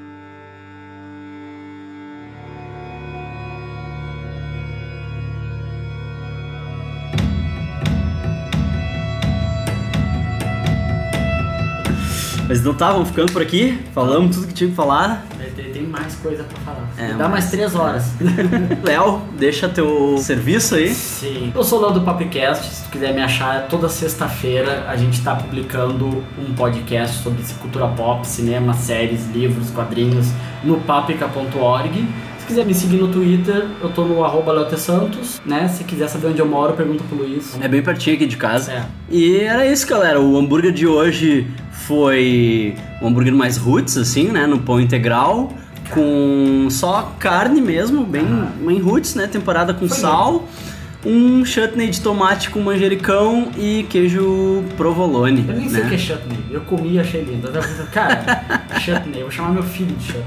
Mas 12.51 12.59
então 12.59 12.73
tá, 12.73 12.91
vamos 12.91 13.07
ficando 13.07 13.31
por 13.31 13.41
aqui. 13.41 13.79
Falamos 13.95 14.35
tudo 14.35 14.47
que 14.47 14.53
tinha 14.53 14.69
que 14.69 14.75
falar. 14.75 15.25
Tem, 15.55 15.71
tem 15.71 15.83
mais 15.83 16.15
coisa 16.15 16.43
pra 16.43 16.59
falar. 16.65 16.85
É, 16.97 17.13
Dá 17.13 17.29
mais 17.29 17.45
mas- 17.45 17.49
três 17.49 17.73
horas. 17.73 18.11
Léo, 18.83 19.21
deixa 19.39 19.69
teu 19.69 20.17
serviço 20.17 20.75
aí. 20.75 20.93
Sim. 20.93 21.53
Eu 21.55 21.63
sou 21.63 21.79
o 21.79 21.81
Léo 21.83 21.93
do 21.93 22.01
Papcast, 22.01 22.65
se 22.65 22.83
tu 22.83 22.89
quiser 22.89 23.13
me 23.13 23.21
achar, 23.21 23.67
toda 23.69 23.87
sexta-feira 23.87 24.83
a 24.89 24.97
gente 24.97 25.21
tá 25.21 25.33
publicando 25.33 26.25
um 26.37 26.53
podcast 26.53 27.23
sobre 27.23 27.41
cultura 27.61 27.87
pop, 27.87 28.27
cinema, 28.27 28.73
séries, 28.73 29.29
livros, 29.31 29.71
quadrinhos 29.71 30.27
no 30.61 30.77
papica.org. 30.81 32.05
Se 32.51 32.55
quiser 32.55 32.65
me 32.65 32.73
seguir 32.73 32.97
no 32.97 33.07
Twitter, 33.07 33.65
eu 33.81 33.89
tô 33.93 34.03
no 34.03 34.25
arroba. 34.25 34.51
Santos, 34.75 35.41
né? 35.45 35.69
Se 35.69 35.85
quiser 35.85 36.09
saber 36.09 36.27
onde 36.27 36.41
eu 36.41 36.45
moro, 36.45 36.73
pergunta 36.73 37.01
pro 37.07 37.19
Luiz. 37.19 37.57
É 37.61 37.67
bem 37.69 37.81
pertinho 37.81 38.17
aqui 38.17 38.25
de 38.25 38.35
casa. 38.35 38.73
É. 38.73 38.85
E 39.09 39.37
era 39.37 39.65
isso, 39.65 39.87
galera. 39.87 40.19
O 40.19 40.37
hambúrguer 40.37 40.73
de 40.73 40.85
hoje 40.85 41.47
foi 41.71 42.75
um 43.01 43.07
hambúrguer 43.07 43.33
mais 43.33 43.55
roots, 43.55 43.97
assim, 43.97 44.27
né? 44.27 44.45
No 44.45 44.59
pão 44.59 44.81
integral. 44.81 45.53
Com 45.91 46.67
só 46.69 47.15
carne 47.17 47.61
mesmo, 47.61 48.03
bem, 48.03 48.25
bem 48.65 48.81
roots, 48.81 49.15
né? 49.15 49.27
Temperada 49.27 49.73
com 49.73 49.87
sal. 49.87 50.45
Um 51.03 51.43
chutney 51.43 51.89
de 51.89 51.99
tomate 51.99 52.51
com 52.51 52.61
manjericão 52.61 53.51
e 53.57 53.83
queijo 53.89 54.63
provolone. 54.77 55.43
Eu 55.47 55.55
nem 55.55 55.67
sei 55.67 55.79
né? 55.79 55.85
o 55.85 55.89
que 55.89 55.95
é 55.95 55.97
chutney. 55.97 56.37
Eu 56.51 56.61
comi 56.61 56.93
e 56.93 56.99
achei 56.99 57.23
lindo. 57.23 57.47
Eu 57.47 57.63
Cara, 57.91 58.23
chutney. 58.79 59.17
Eu 59.17 59.23
vou 59.23 59.31
chamar 59.31 59.49
meu 59.49 59.63
filho 59.63 59.95
de 59.95 60.05
chutney. 60.05 60.23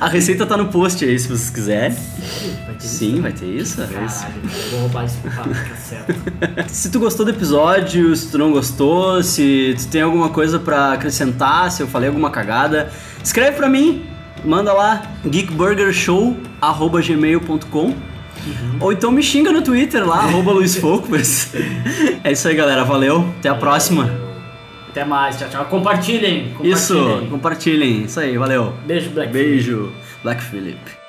A 0.00 0.08
receita 0.08 0.44
tá 0.44 0.56
no 0.56 0.66
post 0.66 1.04
aí, 1.04 1.16
se 1.16 1.28
vocês 1.28 1.48
quiserem. 1.50 1.96
Vai 2.66 2.74
ter 2.74 2.86
Sim, 2.86 3.20
vai 3.20 3.30
ter 3.32 3.46
isso. 3.46 3.80
é 3.82 3.84
isso. 4.04 4.22
Caralho, 4.22 4.40
eu 4.44 4.50
vou 4.70 4.80
roubar 4.80 5.04
isso 5.04 5.18
pro 5.18 5.30
papo, 5.30 5.54
fica 5.54 5.76
certo. 5.76 6.14
Se 6.74 6.90
tu 6.90 6.98
gostou 6.98 7.24
do 7.24 7.30
episódio, 7.30 8.16
se 8.16 8.28
tu 8.30 8.36
não 8.38 8.50
gostou, 8.52 9.22
se 9.22 9.74
tu 9.78 9.86
tem 9.88 10.02
alguma 10.02 10.28
coisa 10.30 10.58
pra 10.58 10.92
acrescentar, 10.92 11.70
se 11.70 11.82
eu 11.82 11.86
falei 11.86 12.08
alguma 12.08 12.30
cagada, 12.30 12.90
escreve 13.22 13.56
pra 13.56 13.68
mim, 13.68 14.02
manda 14.44 14.72
lá 14.72 15.02
geekburgershow@gmail.com 15.24 17.94
ou 18.80 18.92
então 18.92 19.10
me 19.10 19.22
xinga 19.22 19.52
no 19.52 19.62
Twitter 19.62 20.06
lá 20.06 20.18
arroba 20.24 20.52
Luiz 20.52 20.76
Focus. 20.76 21.54
é 22.22 22.32
isso 22.32 22.48
aí, 22.48 22.54
galera. 22.54 22.84
Valeu. 22.84 23.32
Até 23.38 23.48
a 23.48 23.54
próxima. 23.54 24.10
Até 24.88 25.04
mais, 25.04 25.38
tchau, 25.38 25.48
tchau. 25.48 25.64
Compartilhem. 25.66 26.50
compartilhem. 26.50 26.72
Isso. 26.72 27.26
Compartilhem. 27.30 28.02
Isso 28.04 28.20
aí. 28.20 28.36
Valeu. 28.38 28.72
Beijo, 28.86 29.10
Black. 29.10 29.32
Beijo. 29.32 29.92
Black 30.22 30.42
Phillip. 30.42 31.03